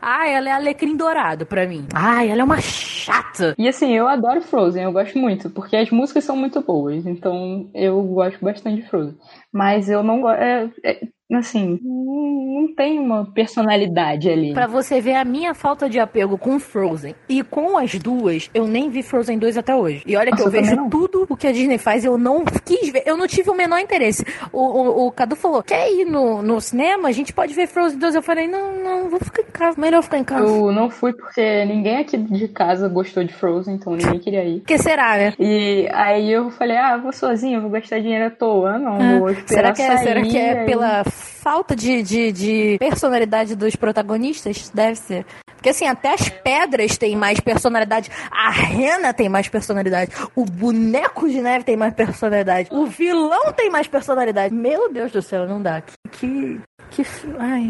Ah, 0.02 0.28
ela 0.28 0.50
é 0.50 0.52
alecrim 0.52 0.98
dourado 0.98 1.46
pra 1.46 1.68
mim. 1.68 1.88
Ai, 1.94 2.30
ela 2.30 2.42
é 2.42 2.44
uma 2.44 2.60
chata. 2.60 3.56
E 3.58 3.68
assim, 3.68 3.96
eu 3.96 4.08
adoro 4.08 4.42
Frozen, 4.42 4.84
eu 4.84 4.92
gosto 4.92 5.18
muito, 5.18 5.50
porque 5.50 5.76
as 5.76 5.90
músicas 5.90 6.24
são 6.24 6.36
muito 6.36 6.62
boas. 6.62 7.06
Então 7.06 7.70
eu 7.74 8.02
gosto 8.04 8.44
bastante 8.44 8.82
de 8.82 8.90
Frozen. 8.90 9.18
Mas 9.54 9.90
eu 9.90 10.04
não 10.04 10.22
gosto. 10.22 10.42
É, 10.42 10.70
é, 10.84 11.08
assim, 11.38 11.80
não 11.84 12.74
tem 12.76 13.00
uma 13.00 13.32
personalidade 13.32 14.30
ali. 14.30 14.54
Pra 14.54 14.68
você 14.68 15.00
ver 15.00 15.16
a 15.16 15.24
minha 15.24 15.54
falta 15.54 15.88
de 15.90 16.00
apego 16.00 16.38
com 16.38 16.60
Frozen 16.60 17.16
e 17.28 17.44
com 17.44 17.78
as 17.78 17.94
duas, 17.96 18.50
eu 18.54 18.68
nem 18.68 18.90
vi 18.90 19.04
Frozen 19.04 19.38
2 19.38 19.58
até 19.58 19.76
hoje. 19.76 20.04
E 20.06 20.16
olha 20.16 20.32
que 20.32 20.44
Nossa, 20.44 20.58
eu 20.58 20.64
vejo 20.64 20.90
tudo 20.90 21.28
o 21.30 21.38
que 21.38 21.48
a 21.48 21.52
Disney 21.52 21.78
faz, 21.78 22.04
eu 22.04 22.18
não 22.18 22.44
quis 22.66 22.90
ver, 22.90 23.04
eu 23.06 23.16
não 23.16 23.28
tive 23.28 23.50
o 23.50 23.56
menor 23.56 23.80
interesse. 23.80 24.26
O, 24.52 24.60
o, 24.60 25.08
o 25.08 25.12
Cadu 25.12 25.36
falou: 25.36 25.62
quer 25.62 25.92
ir 25.92 26.06
no, 26.06 26.42
no 26.42 26.60
cinema? 26.60 27.10
A 27.10 27.12
gente 27.12 27.32
pode 27.32 27.54
ver 27.54 27.68
Frozen 27.68 28.00
2. 28.00 28.16
Eu 28.16 28.24
falei: 28.24 28.48
não, 28.48 28.76
não, 28.76 29.10
vou 29.10 29.20
ficar 29.20 29.42
em 29.42 29.52
casa, 29.52 29.80
melhor 29.80 30.02
ficar 30.02 30.18
em 30.18 30.24
casa. 30.24 30.46
Eu 30.46 30.72
não 30.72 30.90
fui 30.90 31.14
porque 31.14 31.66
ninguém 31.66 31.98
aqui 31.98 32.18
de 32.18 32.48
casa 32.48 32.88
gostou 32.88 33.24
de 33.24 33.34
Frozen, 33.34 33.76
então 33.76 33.94
ninguém 33.94 34.20
queria 34.20 34.44
ir. 34.44 34.62
que 34.62 34.78
será, 34.78 35.18
né? 35.18 35.34
E 35.40 35.88
aí 35.94 36.32
eu 36.32 36.50
falei: 36.50 36.78
ah, 36.78 36.98
vou 36.98 37.14
sozinha, 37.14 37.60
vou 37.60 37.70
gastar 37.70 38.00
dinheiro 38.00 38.26
à 38.26 38.32
toa. 38.32 38.80
Não, 38.80 38.96
ah, 38.96 39.20
vou 39.20 39.30
esperar 39.30 39.60
será 39.60 39.74
que 39.74 39.82
é, 39.82 39.88
sair, 39.88 40.08
Será 40.08 40.22
que 40.22 40.38
é 40.38 40.60
aí... 40.60 40.66
pela 40.66 41.04
falta 41.20 41.76
de, 41.76 42.02
de, 42.02 42.32
de 42.32 42.78
personalidade 42.80 43.56
dos 43.56 43.76
protagonistas? 43.76 44.70
Deve 44.74 44.96
ser. 44.96 45.26
Porque 45.60 45.70
assim, 45.70 45.86
até 45.86 46.14
as 46.14 46.30
pedras 46.30 46.98
têm 46.98 47.18
mais 47.18 47.40
personalidade. 47.42 48.10
A 48.32 48.50
rena 48.50 49.14
tem 49.14 49.28
mais 49.28 49.50
personalidade. 49.50 50.12
O 50.34 50.46
boneco 50.46 51.28
de 51.28 51.42
neve 51.42 51.66
tem 51.66 51.76
mais 51.76 51.94
personalidade. 51.94 52.70
O 52.72 52.86
vilão 52.86 53.52
tem 53.52 53.70
mais 53.70 53.86
personalidade. 53.86 54.54
Meu 54.54 54.92
Deus 54.92 55.12
do 55.12 55.22
céu, 55.22 55.46
não 55.46 55.62
dá. 55.62 55.82
Que. 56.12 56.62
Que. 56.92 57.04
Ai. 57.38 57.68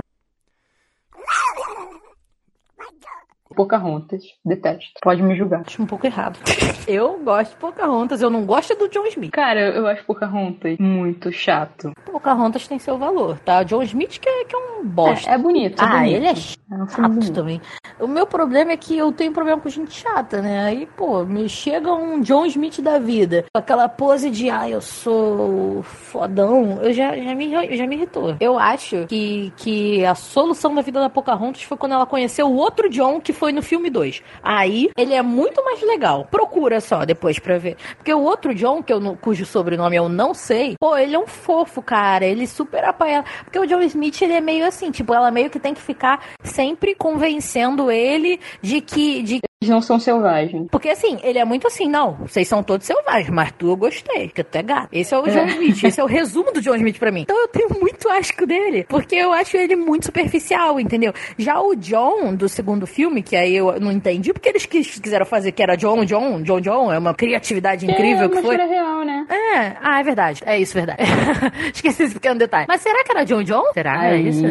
Pocahontas. 3.60 4.24
Detesto. 4.45 5.01
Pode 5.01 5.22
me 5.22 5.36
julgar. 5.36 5.64
Acho 5.68 5.84
um 5.84 5.86
pouco 5.86 6.07
errado. 6.07 6.39
eu 6.88 7.20
gosto 7.22 7.51
de 7.51 7.57
Pocahontas, 7.57 8.22
eu 8.22 8.30
não 8.30 8.45
gosto 8.45 8.74
do 8.74 8.88
John 8.88 9.05
Smith. 9.07 9.32
Cara, 9.32 9.60
eu 9.60 9.86
acho 9.86 10.05
Pocahontas 10.05 10.78
muito 10.80 11.30
chato. 11.30 11.91
Pocahontas 12.05 12.66
tem 12.70 12.80
seu 12.80 12.97
valor, 12.97 13.38
tá? 13.39 13.60
O 13.60 13.66
John 13.66 13.84
Smith 13.84 14.18
que 14.18 14.30
é, 14.30 14.45
que 14.45 14.55
é 14.55 14.57
um 14.57 14.86
bosta. 14.86 15.30
É, 15.30 15.34
é 15.34 15.38
bonito, 15.38 15.82
é 15.82 15.86
Ah, 15.86 15.97
bonito. 15.97 16.16
ele 16.16 16.28
é 16.28 16.36
chato 16.36 17.28
é 17.28 17.32
também. 17.34 17.62
O 17.99 18.07
meu 18.07 18.26
problema 18.26 18.72
é 18.72 18.78
que 18.78 18.97
eu 18.97 19.12
tenho 19.12 19.34
problema 19.34 19.60
com 19.60 19.68
gente 19.68 19.93
chata, 19.93 20.41
né? 20.41 20.64
Aí, 20.64 20.86
pô, 20.86 21.26
me 21.26 21.49
chega 21.49 21.93
um 21.93 22.22
John 22.22 22.45
Smith 22.45 22.80
da 22.80 22.97
vida, 22.97 23.43
com 23.53 23.60
aquela 23.60 23.89
pose 23.89 24.30
de, 24.30 24.49
ah, 24.49 24.70
eu 24.70 24.80
sou 24.80 25.84
fodão, 25.84 26.80
eu 26.82 26.93
já, 26.93 27.14
já, 27.18 27.36
me, 27.36 27.51
já 27.76 27.86
me 27.86 27.97
irritou. 27.97 28.38
Eu 28.39 28.57
acho 28.57 29.05
que, 29.07 29.51
que 29.57 30.05
a 30.05 30.16
solução 30.16 30.74
da 30.74 30.82
vida 30.82 31.01
da 31.01 31.10
Pocahontas 31.10 31.64
foi 31.64 31.78
quando 31.78 31.91
ela 31.91 32.05
conheceu 32.05 32.47
o 32.47 32.55
outro 32.55 32.89
John 32.89 33.20
que 33.20 33.34
foi 33.34 33.49
foi 33.50 33.54
no 33.54 33.64
filme 33.64 33.89
2. 33.89 34.22
Aí, 34.43 34.89
ele 34.95 35.14
é 35.14 35.24
muito 35.24 35.64
mais 35.66 35.82
legal. 35.82 36.28
Procura 36.30 36.80
só 36.80 37.04
depois 37.04 37.39
pra 37.39 37.58
ver. 37.58 37.78
Porque 37.97 38.14
o 38.14 38.22
outro 38.22 38.54
John, 38.54 38.84
que 38.84 38.93
eu, 38.93 39.18
cujo 39.20 39.43
sobrenome 39.43 39.95
eu 39.95 40.08
não 40.08 40.36
sei, 40.36 40.76
pô, 40.80 40.95
ele 40.95 41.16
é 41.16 41.20
um 41.20 41.26
fofo, 41.26 41.82
cara. 41.82 42.26
Ele 42.26 42.45
super 42.45 42.84
apoia. 42.86 43.26
Porque 43.43 43.58
o 43.58 43.66
John 43.66 43.82
Smith, 43.82 44.22
ele 44.22 44.34
é 44.34 44.41
meio 44.41 44.68
assim, 44.68 44.91
tipo, 44.91 45.14
ela 45.14 45.32
meio 45.32 45.50
que 45.50 45.60
tem 45.60 45.74
que 45.74 45.82
ficar 45.82 46.24
sempre 46.43 46.93
convencendo 46.93 47.89
ele 47.89 48.39
de 48.62 48.82
que. 48.82 49.24
De 49.24 49.49
eles 49.62 49.70
não 49.70 49.82
são 49.82 49.99
selvagens. 49.99 50.68
Porque 50.72 50.88
assim, 50.88 51.18
ele 51.22 51.38
é 51.38 51.43
muito 51.43 51.68
assim, 51.68 51.89
não, 51.89 52.14
vocês 52.14 52.47
são 52.47 52.64
todos 52.64 52.88
selvagens, 52.88 53.30
mas 53.30 53.51
tu 53.51 53.68
eu 53.68 53.76
gostei, 53.76 54.30
que 54.30 54.41
tu 54.41 54.55
é 54.55 54.64
gato. 54.64 54.88
Esse 54.89 55.14
é 55.14 55.18
o 55.18 55.24
John 55.24 55.39
é. 55.39 55.47
Smith, 55.47 55.84
esse 55.84 55.99
é 55.99 56.03
o 56.03 56.07
resumo 56.07 56.53
do 56.53 56.62
John 56.62 56.76
Smith 56.76 56.97
pra 56.97 57.12
mim. 57.12 57.24
Então 57.24 57.38
eu 57.38 57.47
tenho 57.49 57.70
muito 57.78 58.07
asco 58.10 58.45
dele, 58.45 58.86
porque 58.88 59.16
eu 59.16 59.34
acho 59.34 59.57
ele 59.57 59.76
muito 59.76 60.05
superficial, 60.05 60.80
entendeu? 60.80 61.12
Já 61.38 61.60
o 61.60 61.76
John, 61.76 62.34
do 62.34 62.47
segundo 62.47 62.88
filme, 62.88 63.22
que 63.22 63.36
aí 63.36 63.53
eu 63.53 63.78
não 63.82 63.91
entendi, 63.91 64.32
porque 64.32 64.47
eles 64.47 64.66
quiseram 64.66 65.26
fazer 65.26 65.51
que 65.51 65.62
era 65.62 65.76
John, 65.76 66.05
John, 66.05 66.41
John, 66.41 66.62
John, 66.62 66.93
é 66.93 66.97
uma 66.97 67.14
criatividade 67.14 67.86
incrível 67.86 68.28
é, 68.28 68.30
que 68.30 68.41
foi. 68.41 68.55
real, 68.55 69.03
né? 69.03 69.28
É, 69.30 69.76
ah, 69.82 69.99
é 69.99 70.03
verdade, 70.03 70.41
é 70.45 70.57
isso, 70.57 70.74
verdade. 70.74 71.03
Esqueci 71.76 72.03
esse 72.03 72.14
pequeno 72.14 72.39
detalhe. 72.39 72.66
Mas 72.66 72.80
será 72.80 73.03
que 73.03 73.12
era 73.12 73.26
John 73.26 73.43
John? 73.43 73.74
Será 73.74 74.05
era 74.05 74.16
isso? 74.16 74.45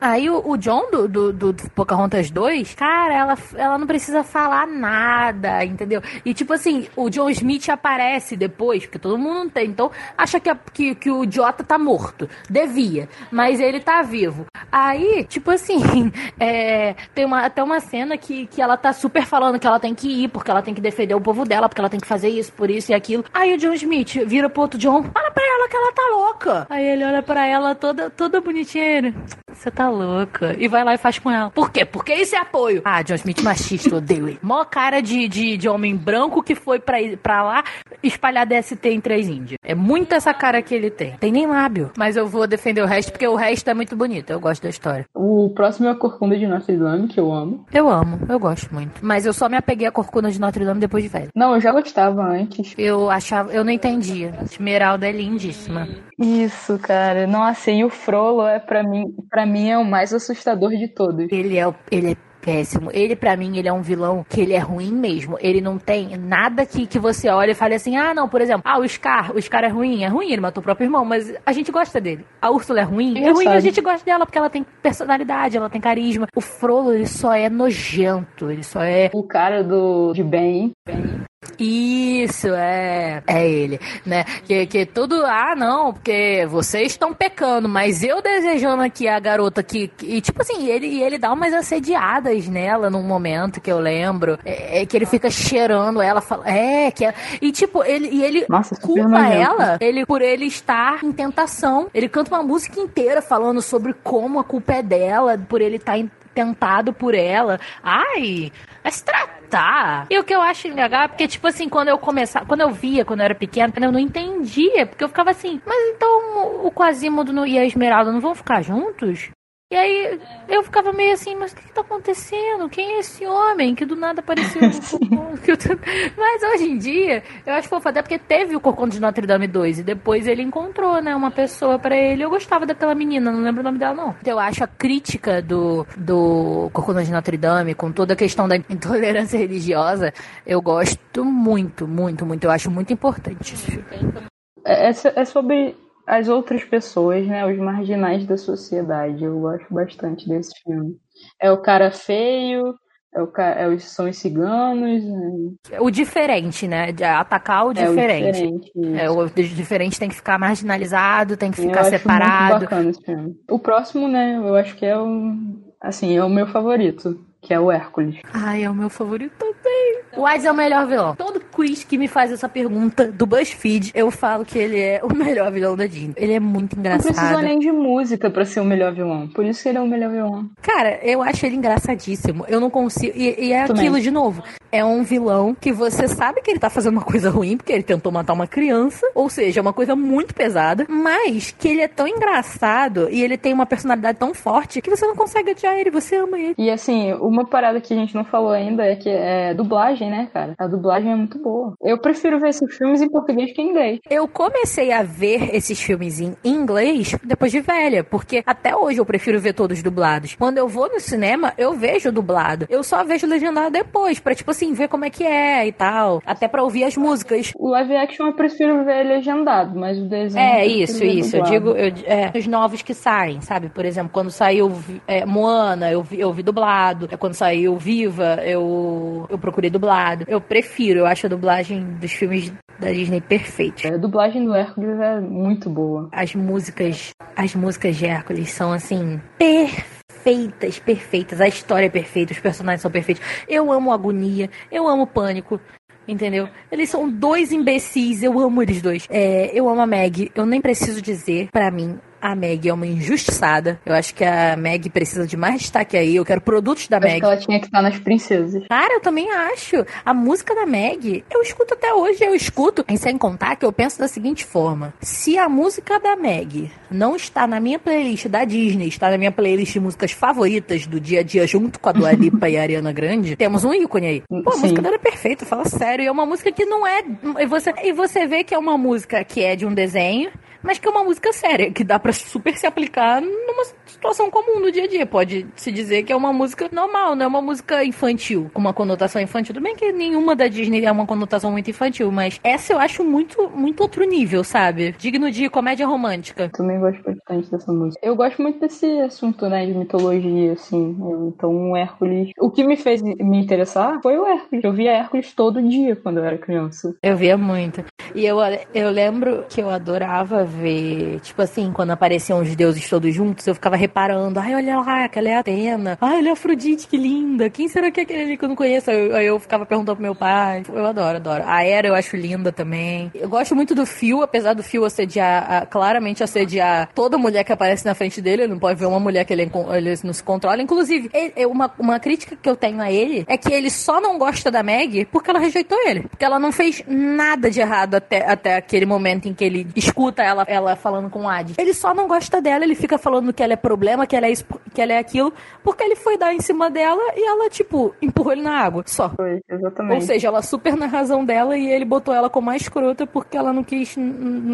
Aí 0.00 0.30
o, 0.30 0.42
o 0.48 0.56
John 0.56 0.90
do, 0.90 1.06
do, 1.06 1.30
do 1.30 1.54
Pocahontas 1.74 2.30
2, 2.30 2.74
cara, 2.74 3.14
ela, 3.14 3.38
ela 3.54 3.76
não 3.76 3.86
precisa 3.86 4.13
precisa 4.14 4.22
falar 4.22 4.66
nada, 4.66 5.64
entendeu? 5.64 6.00
E 6.24 6.32
tipo 6.32 6.52
assim, 6.52 6.86
o 6.94 7.10
John 7.10 7.28
Smith 7.30 7.68
aparece 7.68 8.36
depois, 8.36 8.84
porque 8.84 8.98
todo 8.98 9.18
mundo 9.18 9.34
não 9.34 9.48
tem. 9.48 9.68
Então, 9.68 9.90
acha 10.16 10.38
que, 10.38 10.54
que, 10.72 10.94
que 10.94 11.10
o 11.10 11.28
Jota 11.30 11.64
tá 11.64 11.78
morto. 11.78 12.28
Devia. 12.48 13.08
Mas 13.30 13.58
ele 13.58 13.80
tá 13.80 14.02
vivo. 14.02 14.46
Aí, 14.70 15.24
tipo 15.24 15.50
assim, 15.50 16.12
é, 16.38 16.94
tem 17.14 17.24
uma, 17.24 17.44
até 17.44 17.62
uma 17.62 17.80
cena 17.80 18.16
que, 18.16 18.46
que 18.46 18.60
ela 18.60 18.76
tá 18.76 18.92
super 18.92 19.24
falando 19.24 19.58
que 19.58 19.66
ela 19.66 19.80
tem 19.80 19.94
que 19.94 20.24
ir, 20.24 20.28
porque 20.28 20.50
ela 20.50 20.62
tem 20.62 20.74
que 20.74 20.80
defender 20.80 21.14
o 21.14 21.20
povo 21.20 21.44
dela, 21.44 21.68
porque 21.68 21.80
ela 21.80 21.90
tem 21.90 22.00
que 22.00 22.06
fazer 22.06 22.28
isso, 22.28 22.52
por 22.52 22.70
isso 22.70 22.92
e 22.92 22.94
aquilo. 22.94 23.24
Aí 23.32 23.54
o 23.54 23.58
John 23.58 23.74
Smith 23.74 24.14
vira 24.26 24.48
pro 24.48 24.62
outro 24.62 24.78
John, 24.78 25.04
olha 25.14 25.30
pra 25.30 25.44
ela 25.44 25.68
que 25.68 25.76
ela 25.76 25.92
tá 25.92 26.02
louca. 26.10 26.66
Aí 26.70 26.84
ele 26.84 27.04
olha 27.04 27.22
pra 27.22 27.46
ela 27.46 27.74
toda, 27.74 28.10
toda 28.10 28.40
bonitinha. 28.40 29.14
Você 29.52 29.70
tá 29.70 29.88
louca. 29.88 30.54
E 30.58 30.68
vai 30.68 30.84
lá 30.84 30.94
e 30.94 30.98
faz 30.98 31.18
com 31.18 31.30
ela. 31.30 31.50
Por 31.50 31.70
quê? 31.70 31.84
Porque 31.84 32.12
isso 32.14 32.34
é 32.34 32.38
apoio. 32.38 32.82
Ah, 32.84 33.02
John 33.02 33.14
Smith 33.14 33.42
machista, 33.42 33.96
odeio 33.96 34.28
ele. 34.28 34.38
Mó 34.42 34.64
cara 34.64 35.00
de, 35.00 35.28
de, 35.28 35.56
de 35.56 35.68
homem 35.68 35.96
branco 35.96 36.42
que 36.42 36.54
foi 36.54 36.78
pra, 36.78 36.98
pra 37.22 37.42
lá 37.42 37.64
espalhar 38.02 38.46
DST 38.46 38.88
em 38.88 39.00
três 39.00 39.28
índios. 39.28 39.58
É 39.64 39.74
muito 39.74 40.14
essa 40.14 40.34
cara 40.34 40.60
que 40.60 40.74
ele 40.74 40.90
tem. 40.90 41.16
Tem 41.16 41.32
nem 41.32 41.46
lábio. 41.46 41.90
Mas 41.96 42.16
eu 42.16 42.26
vou 42.26 42.46
defender 42.46 42.82
o 42.82 42.86
resto 42.86 43.12
porque 43.12 43.26
o 43.26 43.36
resto 43.36 43.68
é 43.68 43.74
muito 43.74 43.96
bonito. 43.96 44.30
Eu 44.30 44.40
gosto 44.40 44.53
da 44.62 44.68
história. 44.68 45.06
O 45.14 45.50
próximo 45.50 45.88
é 45.88 45.90
a 45.90 45.94
Corcunda 45.94 46.36
de 46.36 46.46
Notre 46.46 46.76
Dame, 46.76 47.08
que 47.08 47.18
eu 47.18 47.32
amo. 47.32 47.66
Eu 47.72 47.88
amo. 47.88 48.18
Eu 48.28 48.38
gosto 48.38 48.72
muito. 48.74 49.00
Mas 49.02 49.26
eu 49.26 49.32
só 49.32 49.48
me 49.48 49.56
apeguei 49.56 49.86
à 49.86 49.92
Corcunda 49.92 50.30
de 50.30 50.40
Notre 50.40 50.64
Dame 50.64 50.80
depois 50.80 51.02
de 51.02 51.08
velho. 51.08 51.28
Não, 51.34 51.54
eu 51.54 51.60
já 51.60 51.72
gostava 51.72 52.22
antes. 52.22 52.74
Eu 52.76 53.10
achava... 53.10 53.52
Eu 53.52 53.64
não 53.64 53.72
entendia. 53.72 54.34
Esmeralda 54.42 55.08
é 55.08 55.12
lindíssima. 55.12 55.88
Isso, 56.18 56.78
cara. 56.78 57.26
Nossa, 57.26 57.70
e 57.70 57.84
o 57.84 57.90
Frollo 57.90 58.46
é 58.46 58.58
para 58.58 58.82
mim, 58.82 59.04
para 59.30 59.46
mim 59.46 59.68
é 59.68 59.78
o 59.78 59.84
mais 59.84 60.12
assustador 60.12 60.70
de 60.70 60.88
todos. 60.88 61.26
Ele 61.30 61.58
é, 61.58 61.74
ele 61.90 62.12
é 62.12 62.16
péssimo. 62.44 62.90
Ele, 62.92 63.16
para 63.16 63.36
mim, 63.36 63.56
ele 63.56 63.68
é 63.68 63.72
um 63.72 63.80
vilão 63.80 64.24
que 64.28 64.40
ele 64.40 64.52
é 64.52 64.58
ruim 64.58 64.92
mesmo. 64.92 65.36
Ele 65.40 65.60
não 65.60 65.78
tem 65.78 66.16
nada 66.16 66.66
que, 66.66 66.86
que 66.86 66.98
você 66.98 67.28
olhe 67.28 67.52
e 67.52 67.54
fale 67.54 67.74
assim, 67.74 67.96
ah, 67.96 68.12
não, 68.12 68.28
por 68.28 68.40
exemplo, 68.40 68.62
ah, 68.64 68.78
o 68.78 68.88
Scar, 68.88 69.34
o 69.34 69.40
Scar 69.40 69.64
é 69.64 69.68
ruim, 69.68 70.04
é 70.04 70.08
ruim, 70.08 70.30
ele 70.30 70.40
matou 70.40 70.60
o 70.60 70.64
próprio 70.64 70.86
irmão, 70.86 71.04
mas 71.04 71.32
a 71.44 71.52
gente 71.52 71.72
gosta 71.72 72.00
dele. 72.00 72.24
A 72.40 72.50
Úrsula 72.50 72.80
é 72.80 72.84
ruim, 72.84 73.18
é, 73.18 73.28
é 73.28 73.32
ruim, 73.32 73.48
a 73.48 73.60
gente 73.60 73.80
gosta 73.80 74.04
dela 74.04 74.26
porque 74.26 74.38
ela 74.38 74.50
tem 74.50 74.64
personalidade, 74.82 75.56
ela 75.56 75.70
tem 75.70 75.80
carisma. 75.80 76.26
O 76.36 76.40
Frollo, 76.40 76.92
ele 76.92 77.06
só 77.06 77.32
é 77.32 77.48
nojento, 77.48 78.50
ele 78.50 78.62
só 78.62 78.82
é... 78.82 79.10
O 79.14 79.22
cara 79.22 79.62
do 79.62 80.12
de 80.12 80.22
bem, 80.22 80.72
bem 80.86 81.24
isso, 81.58 82.48
é. 82.48 83.22
É 83.26 83.48
ele, 83.48 83.80
né? 84.04 84.24
Que, 84.44 84.66
que 84.66 84.86
tudo. 84.86 85.24
Ah, 85.24 85.54
não, 85.56 85.92
porque 85.92 86.46
vocês 86.48 86.92
estão 86.92 87.14
pecando, 87.14 87.68
mas 87.68 88.02
eu 88.02 88.20
desejando 88.20 88.82
aqui 88.82 89.08
a 89.08 89.18
garota 89.18 89.62
que. 89.62 89.90
E 90.02 90.20
tipo 90.20 90.42
assim, 90.42 90.68
ele, 90.68 91.02
ele 91.02 91.18
dá 91.18 91.32
umas 91.32 91.52
assediadas 91.52 92.48
nela 92.48 92.90
num 92.90 93.02
momento 93.02 93.60
que 93.60 93.70
eu 93.70 93.78
lembro. 93.78 94.38
É, 94.44 94.82
é 94.82 94.86
que 94.86 94.96
ele 94.96 95.06
fica 95.06 95.30
cheirando 95.30 96.02
ela, 96.02 96.20
fala. 96.20 96.48
É, 96.48 96.90
que 96.90 97.04
é, 97.04 97.14
E 97.40 97.52
tipo, 97.52 97.82
ele, 97.84 98.08
e 98.08 98.24
ele 98.24 98.46
Nossa, 98.48 98.76
culpa 98.76 99.26
ela 99.28 99.78
ele, 99.80 100.06
por 100.06 100.22
ele 100.22 100.46
estar 100.46 101.04
em 101.04 101.12
tentação. 101.12 101.88
Ele 101.94 102.08
canta 102.08 102.34
uma 102.34 102.42
música 102.42 102.80
inteira 102.80 103.22
falando 103.22 103.62
sobre 103.62 103.92
como 103.92 104.38
a 104.38 104.44
culpa 104.44 104.74
é 104.74 104.82
dela, 104.82 105.38
por 105.38 105.60
ele 105.60 105.76
estar 105.76 105.98
tá 105.98 106.04
tentado 106.34 106.92
por 106.92 107.14
ela. 107.14 107.60
Ai, 107.82 108.52
é 108.82 108.90
se 108.90 109.04
tratar. 109.48 110.06
E 110.10 110.18
o 110.18 110.24
que 110.24 110.34
eu 110.34 110.40
acho 110.40 110.68
legal 110.68 111.04
é 111.04 111.08
porque, 111.08 111.28
tipo 111.28 111.46
assim, 111.46 111.68
quando 111.68 111.88
eu 111.88 111.98
começava, 111.98 112.46
quando 112.46 112.62
eu 112.62 112.70
via, 112.70 113.04
quando 113.04 113.20
eu 113.20 113.24
era 113.24 113.34
pequena, 113.34 113.72
eu 113.76 113.92
não 113.92 113.98
entendia, 113.98 114.86
porque 114.86 115.04
eu 115.04 115.08
ficava 115.08 115.30
assim, 115.30 115.60
mas 115.66 115.94
então 115.94 116.66
o 116.66 116.70
Quasimodo 116.70 117.46
e 117.46 117.58
a 117.58 117.64
Esmeralda 117.64 118.12
não 118.12 118.20
vão 118.20 118.34
ficar 118.34 118.62
juntos? 118.62 119.30
E 119.74 119.76
aí 119.76 120.20
eu 120.48 120.62
ficava 120.62 120.92
meio 120.92 121.12
assim, 121.14 121.34
mas 121.34 121.50
o 121.50 121.56
que, 121.56 121.64
que 121.64 121.72
tá 121.72 121.80
acontecendo? 121.80 122.68
Quem 122.68 122.92
é 122.94 123.00
esse 123.00 123.26
homem 123.26 123.74
que 123.74 123.84
do 123.84 123.96
nada 123.96 124.20
apareceu? 124.20 124.62
mas 126.16 126.42
hoje 126.44 126.70
em 126.70 126.78
dia, 126.78 127.24
eu 127.44 127.54
acho 127.54 127.68
fofo, 127.68 127.88
até 127.88 128.00
porque 128.00 128.16
teve 128.16 128.54
o 128.54 128.60
Corcunda 128.60 128.92
de 128.92 129.00
Notre 129.00 129.26
Dame 129.26 129.48
2 129.48 129.80
e 129.80 129.82
depois 129.82 130.28
ele 130.28 130.42
encontrou, 130.42 131.02
né, 131.02 131.12
uma 131.16 131.32
pessoa 131.32 131.76
para 131.76 131.96
ele. 131.96 132.22
Eu 132.22 132.30
gostava 132.30 132.64
daquela 132.64 132.94
menina, 132.94 133.32
não 133.32 133.42
lembro 133.42 133.62
o 133.62 133.64
nome 133.64 133.80
dela, 133.80 133.94
não. 133.94 134.14
Eu 134.24 134.38
acho 134.38 134.62
a 134.62 134.68
crítica 134.68 135.42
do, 135.42 135.84
do 135.96 136.70
Corcunda 136.72 137.02
de 137.02 137.10
Notre 137.10 137.36
Dame, 137.36 137.74
com 137.74 137.90
toda 137.90 138.12
a 138.12 138.16
questão 138.16 138.46
da 138.46 138.54
intolerância 138.54 139.36
religiosa, 139.36 140.14
eu 140.46 140.62
gosto 140.62 141.24
muito, 141.24 141.88
muito, 141.88 142.24
muito. 142.24 142.44
Eu 142.44 142.52
acho 142.52 142.70
muito 142.70 142.92
importante 142.92 143.54
esse 143.54 143.72
filme. 143.72 144.28
É, 144.64 144.90
é, 144.90 144.92
é 145.16 145.24
sobre 145.24 145.76
as 146.06 146.28
outras 146.28 146.64
pessoas, 146.64 147.26
né? 147.26 147.46
Os 147.46 147.58
marginais 147.58 148.26
da 148.26 148.36
sociedade. 148.36 149.24
Eu 149.24 149.40
gosto 149.40 149.72
bastante 149.72 150.28
desse 150.28 150.52
filme. 150.62 150.96
É 151.40 151.50
o 151.50 151.62
cara 151.62 151.90
feio, 151.90 152.74
é 153.14 153.22
o 153.22 153.32
é 153.40 153.68
os, 153.68 153.84
são 153.84 154.08
os 154.08 154.18
ciganos. 154.18 155.04
Né? 155.04 155.78
O 155.80 155.90
diferente, 155.90 156.66
né? 156.66 156.90
De 156.92 157.04
atacar 157.04 157.66
o 157.66 157.72
diferente. 157.72 158.42
É, 158.42 158.48
o 158.48 158.58
diferente, 158.58 159.00
é, 159.00 159.10
o 159.10 159.28
diferente 159.28 159.98
tem 159.98 160.08
que 160.08 160.16
ficar 160.16 160.38
marginalizado, 160.38 161.36
tem 161.36 161.50
que 161.50 161.60
ficar 161.60 161.84
eu 161.84 161.90
separado. 161.90 162.56
Muito 162.56 162.60
bacana 162.62 162.90
esse 162.90 163.02
filme. 163.02 163.36
O 163.48 163.58
próximo, 163.58 164.08
né? 164.08 164.36
Eu 164.36 164.54
acho 164.56 164.74
que 164.76 164.84
é 164.84 164.98
o. 164.98 165.32
Assim, 165.80 166.16
é 166.16 166.24
o 166.24 166.30
meu 166.30 166.46
favorito, 166.46 167.20
que 167.40 167.52
é 167.52 167.60
o 167.60 167.70
Hércules. 167.70 168.18
Ai, 168.32 168.64
é 168.64 168.70
o 168.70 168.74
meu 168.74 168.90
favorito 168.90 169.34
também. 169.38 170.02
O 170.16 170.26
Hades 170.26 170.46
é 170.46 170.50
o 170.50 170.54
melhor 170.54 170.86
vilão. 170.86 171.14
Todo 171.14 171.40
quiz 171.54 171.84
que 171.84 171.96
me 171.96 172.08
faz 172.08 172.32
essa 172.32 172.48
pergunta 172.48 173.10
do 173.10 173.26
BuzzFeed, 173.26 173.92
eu 173.94 174.10
falo 174.10 174.44
que 174.44 174.58
ele 174.58 174.80
é 174.80 175.00
o 175.02 175.14
melhor 175.14 175.50
vilão 175.52 175.76
da 175.76 175.86
Disney. 175.86 176.14
Ele 176.16 176.32
é 176.32 176.40
muito 176.40 176.78
engraçado. 176.78 177.06
Não 177.06 177.14
precisou 177.14 177.42
nem 177.42 177.58
de 177.58 177.70
música 177.70 178.28
para 178.28 178.44
ser 178.44 178.60
o 178.60 178.64
melhor 178.64 178.92
vilão. 178.92 179.28
Por 179.28 179.44
isso 179.44 179.62
que 179.62 179.68
ele 179.68 179.78
é 179.78 179.80
o 179.80 179.86
melhor 179.86 180.10
vilão. 180.10 180.50
Cara, 180.60 180.98
eu 181.02 181.22
acho 181.22 181.46
ele 181.46 181.56
engraçadíssimo. 181.56 182.44
Eu 182.48 182.60
não 182.60 182.70
consigo. 182.70 183.16
E, 183.16 183.48
e 183.48 183.52
é 183.52 183.66
Também. 183.66 183.82
aquilo 183.82 184.00
de 184.00 184.10
novo. 184.10 184.42
É 184.72 184.84
um 184.84 185.04
vilão 185.04 185.54
que 185.54 185.72
você 185.72 186.08
sabe 186.08 186.40
que 186.42 186.50
ele 186.50 186.58
tá 186.58 186.68
fazendo 186.68 186.94
uma 186.94 187.02
coisa 187.02 187.30
ruim, 187.30 187.56
porque 187.56 187.72
ele 187.72 187.84
tentou 187.84 188.10
matar 188.10 188.32
uma 188.32 188.46
criança. 188.46 189.06
Ou 189.14 189.28
seja, 189.28 189.60
é 189.60 189.62
uma 189.62 189.72
coisa 189.72 189.94
muito 189.94 190.34
pesada. 190.34 190.86
Mas 190.88 191.54
que 191.56 191.68
ele 191.68 191.80
é 191.80 191.88
tão 191.88 192.08
engraçado 192.08 193.08
e 193.10 193.22
ele 193.22 193.38
tem 193.38 193.52
uma 193.52 193.66
personalidade 193.66 194.18
tão 194.18 194.34
forte 194.34 194.82
que 194.82 194.90
você 194.90 195.06
não 195.06 195.14
consegue 195.14 195.52
odiar 195.52 195.74
ele, 195.74 195.90
você 195.90 196.16
ama 196.16 196.38
ele. 196.38 196.54
E 196.58 196.70
assim, 196.70 197.12
uma 197.14 197.44
parada 197.44 197.80
que 197.80 197.94
a 197.94 197.96
gente 197.96 198.14
não 198.14 198.24
falou 198.24 198.50
ainda 198.50 198.84
é 198.84 198.96
que 198.96 199.08
é 199.08 199.54
dublagem, 199.54 200.10
né, 200.10 200.28
cara? 200.32 200.54
A 200.58 200.66
dublagem 200.66 201.12
é 201.12 201.14
muito 201.14 201.38
boa. 201.44 201.74
Eu 201.82 201.98
prefiro 201.98 202.40
ver 202.40 202.48
esses 202.48 202.74
filmes 202.76 203.02
em 203.02 203.08
português 203.08 203.52
que 203.52 203.60
em 203.60 203.70
inglês. 203.70 204.00
Eu 204.10 204.26
comecei 204.26 204.90
a 204.90 205.02
ver 205.02 205.54
esses 205.54 205.80
filmes 205.80 206.20
em 206.20 206.34
inglês 206.42 207.14
depois 207.22 207.52
de 207.52 207.60
velha, 207.60 208.02
porque 208.02 208.42
até 208.46 208.74
hoje 208.74 208.98
eu 208.98 209.04
prefiro 209.04 209.38
ver 209.38 209.52
todos 209.52 209.82
dublados. 209.82 210.34
Quando 210.34 210.58
eu 210.58 210.66
vou 210.66 210.88
no 210.88 210.98
cinema, 210.98 211.52
eu 211.58 211.74
vejo 211.74 212.10
dublado. 212.10 212.66
Eu 212.70 212.82
só 212.82 213.04
vejo 213.04 213.26
legendado 213.26 213.70
depois, 213.70 214.18
pra, 214.18 214.34
tipo 214.34 214.50
assim, 214.50 214.72
ver 214.72 214.88
como 214.88 215.04
é 215.04 215.10
que 215.10 215.24
é 215.24 215.66
e 215.66 215.72
tal. 215.72 216.22
Até 216.24 216.48
pra 216.48 216.62
ouvir 216.62 216.84
as 216.84 216.96
músicas. 216.96 217.52
O 217.56 217.68
live 217.68 217.96
action 217.96 218.26
eu 218.26 218.32
prefiro 218.34 218.84
ver 218.84 219.04
legendado, 219.04 219.78
mas 219.78 219.98
o 219.98 220.08
desenho. 220.08 220.44
É, 220.44 220.66
isso, 220.66 221.04
isso. 221.04 221.36
Eu 221.36 221.42
digo, 221.42 221.68
eu, 221.70 221.92
é, 222.06 222.32
os 222.36 222.46
novos 222.46 222.82
que 222.82 222.94
saem, 222.94 223.40
sabe? 223.40 223.68
Por 223.68 223.84
exemplo, 223.84 224.10
quando 224.12 224.30
saiu 224.30 224.72
é, 225.06 225.26
Moana, 225.26 225.90
eu 225.90 226.02
vi, 226.02 226.20
eu 226.20 226.32
vi 226.32 226.42
dublado. 226.42 227.08
É, 227.10 227.16
quando 227.16 227.34
saiu 227.34 227.76
Viva, 227.76 228.40
eu, 228.44 229.26
eu 229.28 229.38
procurei 229.38 229.68
dublado. 229.70 230.24
Eu 230.28 230.40
prefiro, 230.40 231.00
eu 231.00 231.06
acho 231.06 231.28
dublagem 231.34 231.84
dos 232.00 232.12
filmes 232.12 232.52
da 232.78 232.90
Disney 232.90 233.20
perfeita. 233.20 233.88
É, 233.88 233.94
a 233.94 233.96
dublagem 233.96 234.44
do 234.44 234.54
Hércules 234.54 234.98
é 235.00 235.20
muito 235.20 235.68
boa. 235.68 236.08
As 236.12 236.34
músicas, 236.34 237.10
as 237.36 237.54
músicas 237.54 237.96
de 237.96 238.06
Hércules 238.06 238.50
são 238.50 238.72
assim 238.72 239.20
perfeitas, 239.38 240.78
perfeitas. 240.78 241.40
A 241.40 241.48
história 241.48 241.86
é 241.86 241.90
perfeita, 241.90 242.32
os 242.32 242.40
personagens 242.40 242.82
são 242.82 242.90
perfeitos. 242.90 243.22
Eu 243.48 243.72
amo 243.72 243.92
agonia, 243.92 244.48
eu 244.70 244.88
amo 244.88 245.06
pânico. 245.06 245.60
Entendeu? 246.06 246.50
Eles 246.70 246.90
são 246.90 247.10
dois 247.10 247.50
imbecis, 247.50 248.22
eu 248.22 248.38
amo 248.38 248.62
eles 248.62 248.82
dois. 248.82 249.06
É, 249.08 249.50
eu 249.58 249.66
amo 249.68 249.80
a 249.80 249.86
Meg, 249.86 250.30
eu 250.34 250.44
nem 250.44 250.60
preciso 250.60 251.00
dizer, 251.00 251.48
para 251.50 251.70
mim, 251.70 251.98
a 252.24 252.34
Meg 252.34 252.66
é 252.66 252.72
uma 252.72 252.86
injustiçada. 252.86 253.78
Eu 253.84 253.94
acho 253.94 254.14
que 254.14 254.24
a 254.24 254.56
Meg 254.56 254.88
precisa 254.88 255.26
de 255.26 255.36
mais 255.36 255.60
destaque 255.60 255.94
aí. 255.94 256.16
Eu 256.16 256.24
quero 256.24 256.40
produtos 256.40 256.88
da 256.88 256.98
Meg. 256.98 257.12
Acho 257.12 257.20
que 257.20 257.26
ela 257.26 257.36
tinha 257.36 257.60
que 257.60 257.66
estar 257.66 257.82
nas 257.82 257.98
princesas. 257.98 258.66
Cara, 258.66 258.94
eu 258.94 259.00
também 259.02 259.30
acho. 259.30 259.84
A 260.02 260.14
música 260.14 260.54
da 260.54 260.64
Meg, 260.64 261.22
eu 261.30 261.42
escuto 261.42 261.74
até 261.74 261.92
hoje, 261.92 262.24
eu 262.24 262.34
escuto. 262.34 262.82
E 262.88 262.96
sem 262.96 263.18
contar 263.18 263.56
que 263.56 263.66
eu 263.66 263.70
penso 263.70 263.98
da 263.98 264.08
seguinte 264.08 264.42
forma: 264.42 264.94
se 265.02 265.36
a 265.36 265.50
música 265.50 266.00
da 266.00 266.16
Meg 266.16 266.70
não 266.90 267.14
está 267.14 267.46
na 267.46 267.60
minha 267.60 267.78
playlist 267.78 268.26
da 268.26 268.42
Disney, 268.44 268.88
está 268.88 269.10
na 269.10 269.18
minha 269.18 269.32
playlist 269.32 269.74
de 269.74 269.80
músicas 269.80 270.12
favoritas 270.12 270.86
do 270.86 270.98
dia 270.98 271.20
a 271.20 271.22
dia 271.22 271.46
junto 271.46 271.78
com 271.78 271.90
a 271.90 271.92
Dua 271.92 272.12
Lipa 272.12 272.48
e 272.48 272.56
a 272.56 272.62
Ariana 272.62 272.92
Grande, 272.92 273.36
temos 273.36 273.64
um 273.64 273.74
ícone 273.74 274.06
aí. 274.06 274.22
Pô, 274.26 274.48
a 274.48 274.52
Sim. 274.52 274.60
música 274.62 274.80
dela 274.80 274.94
é 274.94 274.98
perfeita, 274.98 275.44
fala 275.44 275.66
sério. 275.66 276.04
E 276.04 276.06
é 276.06 276.10
uma 276.10 276.24
música 276.24 276.50
que 276.50 276.64
não 276.64 276.86
é. 276.86 277.04
E 277.38 277.46
você, 277.46 277.74
e 277.82 277.92
você 277.92 278.26
vê 278.26 278.42
que 278.42 278.54
é 278.54 278.58
uma 278.58 278.78
música 278.78 279.22
que 279.24 279.42
é 279.42 279.54
de 279.54 279.66
um 279.66 279.74
desenho 279.74 280.30
mas 280.64 280.78
que 280.78 280.88
é 280.88 280.90
uma 280.90 281.04
música 281.04 281.32
séria, 281.32 281.70
que 281.70 281.84
dá 281.84 281.98
para 281.98 282.12
super 282.12 282.56
se 282.56 282.66
aplicar 282.66 283.20
numa 283.20 283.64
situação 283.86 284.30
comum 284.30 284.58
no 284.58 284.72
dia 284.72 284.84
a 284.84 284.88
dia. 284.88 285.06
Pode 285.06 285.46
se 285.54 285.70
dizer 285.70 286.02
que 286.02 286.12
é 286.12 286.16
uma 286.16 286.32
música 286.32 286.68
normal, 286.72 287.14
não 287.14 287.24
é 287.24 287.28
uma 287.28 287.42
música 287.42 287.84
infantil, 287.84 288.50
com 288.52 288.60
uma 288.60 288.72
conotação 288.72 289.20
infantil. 289.20 289.54
Tudo 289.54 289.62
bem 289.62 289.76
que 289.76 289.92
nenhuma 289.92 290.34
da 290.34 290.48
Disney 290.48 290.84
é 290.84 290.90
uma 290.90 291.06
conotação 291.06 291.52
muito 291.52 291.70
infantil, 291.70 292.10
mas 292.10 292.40
essa 292.42 292.72
eu 292.72 292.78
acho 292.78 293.04
muito, 293.04 293.50
muito 293.50 293.82
outro 293.82 294.04
nível, 294.04 294.42
sabe? 294.42 294.94
Digno 294.98 295.30
de 295.30 295.48
comédia 295.50 295.86
romântica. 295.86 296.50
Também 296.54 296.80
gosto 296.80 297.02
bastante 297.02 297.50
dessa 297.50 297.72
música. 297.72 298.00
Eu 298.02 298.16
gosto 298.16 298.40
muito 298.40 298.58
desse 298.58 298.86
assunto, 299.00 299.48
né, 299.48 299.66
de 299.66 299.74
mitologia, 299.74 300.52
assim. 300.52 300.96
Então, 301.28 301.72
o 301.72 301.76
Hércules. 301.76 302.30
O 302.40 302.50
que 302.50 302.64
me 302.64 302.76
fez 302.76 303.02
me 303.02 303.38
interessar 303.38 304.00
foi 304.02 304.16
o 304.16 304.26
Hércules. 304.26 304.64
Eu 304.64 304.72
via 304.72 304.92
Hércules 304.92 305.32
todo 305.32 305.62
dia 305.62 305.96
quando 305.96 306.18
eu 306.18 306.24
era 306.24 306.38
criança. 306.38 306.94
Eu 307.02 307.16
via 307.16 307.36
muito. 307.36 307.84
E 308.14 308.24
eu, 308.24 308.38
eu 308.72 308.90
lembro 308.90 309.44
que 309.48 309.60
eu 309.60 309.68
adorava 309.68 310.44
ver, 310.54 311.20
tipo 311.20 311.40
assim, 311.42 311.72
quando 311.72 311.90
apareciam 311.90 312.40
os 312.40 312.54
deuses 312.54 312.88
todos 312.88 313.14
juntos, 313.14 313.46
eu 313.46 313.54
ficava 313.54 313.76
reparando, 313.76 314.38
ai, 314.40 314.54
olha 314.54 314.80
lá, 314.80 315.04
aquela 315.04 315.28
é 315.28 315.36
a 315.36 315.40
Atena, 315.40 315.98
ai, 316.00 316.18
olha 316.18 316.30
a 316.30 316.32
Afrodite, 316.32 316.86
que 316.86 316.96
linda, 316.96 317.50
quem 317.50 317.68
será 317.68 317.90
que 317.90 318.00
é 318.00 318.02
aquele 318.02 318.22
ali 318.22 318.36
que 318.36 318.44
eu 318.44 318.48
não 318.48 318.56
conheço? 318.56 318.90
Aí 318.90 318.96
eu, 318.96 319.16
eu, 319.16 319.38
ficava 319.38 319.66
perguntando 319.66 319.96
pro 319.96 320.02
meu 320.02 320.14
pai, 320.14 320.62
eu 320.68 320.86
adoro, 320.86 321.16
adoro. 321.16 321.44
A 321.46 321.64
Era 321.64 321.88
eu 321.88 321.94
acho 321.94 322.16
linda 322.16 322.52
também. 322.52 323.10
Eu 323.14 323.28
gosto 323.28 323.54
muito 323.54 323.74
do 323.74 323.84
Fio, 323.86 324.22
apesar 324.22 324.54
do 324.54 324.62
Fio 324.62 324.84
assediar, 324.84 325.66
claramente 325.68 326.22
assediar 326.22 326.88
toda 326.94 327.18
mulher 327.18 327.44
que 327.44 327.52
aparece 327.52 327.84
na 327.84 327.94
frente 327.94 328.20
dele, 328.20 328.42
ele 328.42 328.52
não 328.52 328.58
pode 328.58 328.78
ver 328.78 328.86
uma 328.86 329.00
mulher 329.00 329.24
que 329.24 329.32
ele, 329.32 329.42
ele 329.42 329.98
não 330.04 330.12
se 330.12 330.22
controla. 330.22 330.62
Inclusive, 330.62 331.10
ele, 331.12 331.46
uma, 331.46 331.72
uma 331.78 331.98
crítica 331.98 332.36
que 332.40 332.48
eu 332.48 332.56
tenho 332.56 332.80
a 332.80 332.90
ele 332.90 333.24
é 333.28 333.36
que 333.36 333.52
ele 333.52 333.70
só 333.70 334.00
não 334.00 334.18
gosta 334.18 334.50
da 334.50 334.62
Meg 334.62 335.06
porque 335.06 335.30
ela 335.30 335.38
rejeitou 335.38 335.78
ele. 335.86 336.02
Porque 336.02 336.24
ela 336.24 336.38
não 336.38 336.52
fez 336.52 336.82
nada 336.86 337.50
de 337.50 337.60
errado 337.60 337.94
até, 337.94 338.30
até 338.30 338.56
aquele 338.56 338.86
momento 338.86 339.28
em 339.28 339.34
que 339.34 339.44
ele 339.44 339.66
escuta 339.74 340.22
ela 340.22 340.43
ela 340.46 340.76
falando 340.76 341.10
com 341.10 341.22
o 341.22 341.28
Adi. 341.28 341.54
Ele 341.58 341.74
só 341.74 341.94
não 341.94 342.08
gosta 342.08 342.40
dela, 342.40 342.64
ele 342.64 342.74
fica 342.74 342.98
falando 342.98 343.32
que 343.32 343.42
ela 343.42 343.52
é 343.52 343.56
problema, 343.56 344.06
que 344.06 344.16
ela 344.16 344.26
é 344.26 344.30
isso, 344.30 344.44
que 344.72 344.80
ela 344.80 344.92
é 344.92 344.98
aquilo, 344.98 345.32
porque 345.62 345.82
ele 345.82 345.96
foi 345.96 346.16
dar 346.16 346.34
em 346.34 346.40
cima 346.40 346.70
dela 346.70 347.02
e 347.16 347.26
ela, 347.26 347.48
tipo, 347.48 347.94
empurrou 348.00 348.32
ele 348.32 348.42
na 348.42 348.58
água. 348.58 348.82
Só. 348.86 349.10
Foi, 349.10 349.40
exatamente. 349.48 349.94
Ou 349.94 350.00
seja, 350.00 350.28
ela 350.28 350.42
super 350.42 350.76
na 350.76 350.86
razão 350.86 351.24
dela 351.24 351.56
e 351.56 351.66
ele 351.66 351.84
botou 351.84 352.14
ela 352.14 352.28
como 352.30 352.46
mais 352.46 352.62
escrota 352.62 353.06
porque 353.06 353.36
ela 353.36 353.52
não 353.52 353.64
quis 353.64 353.94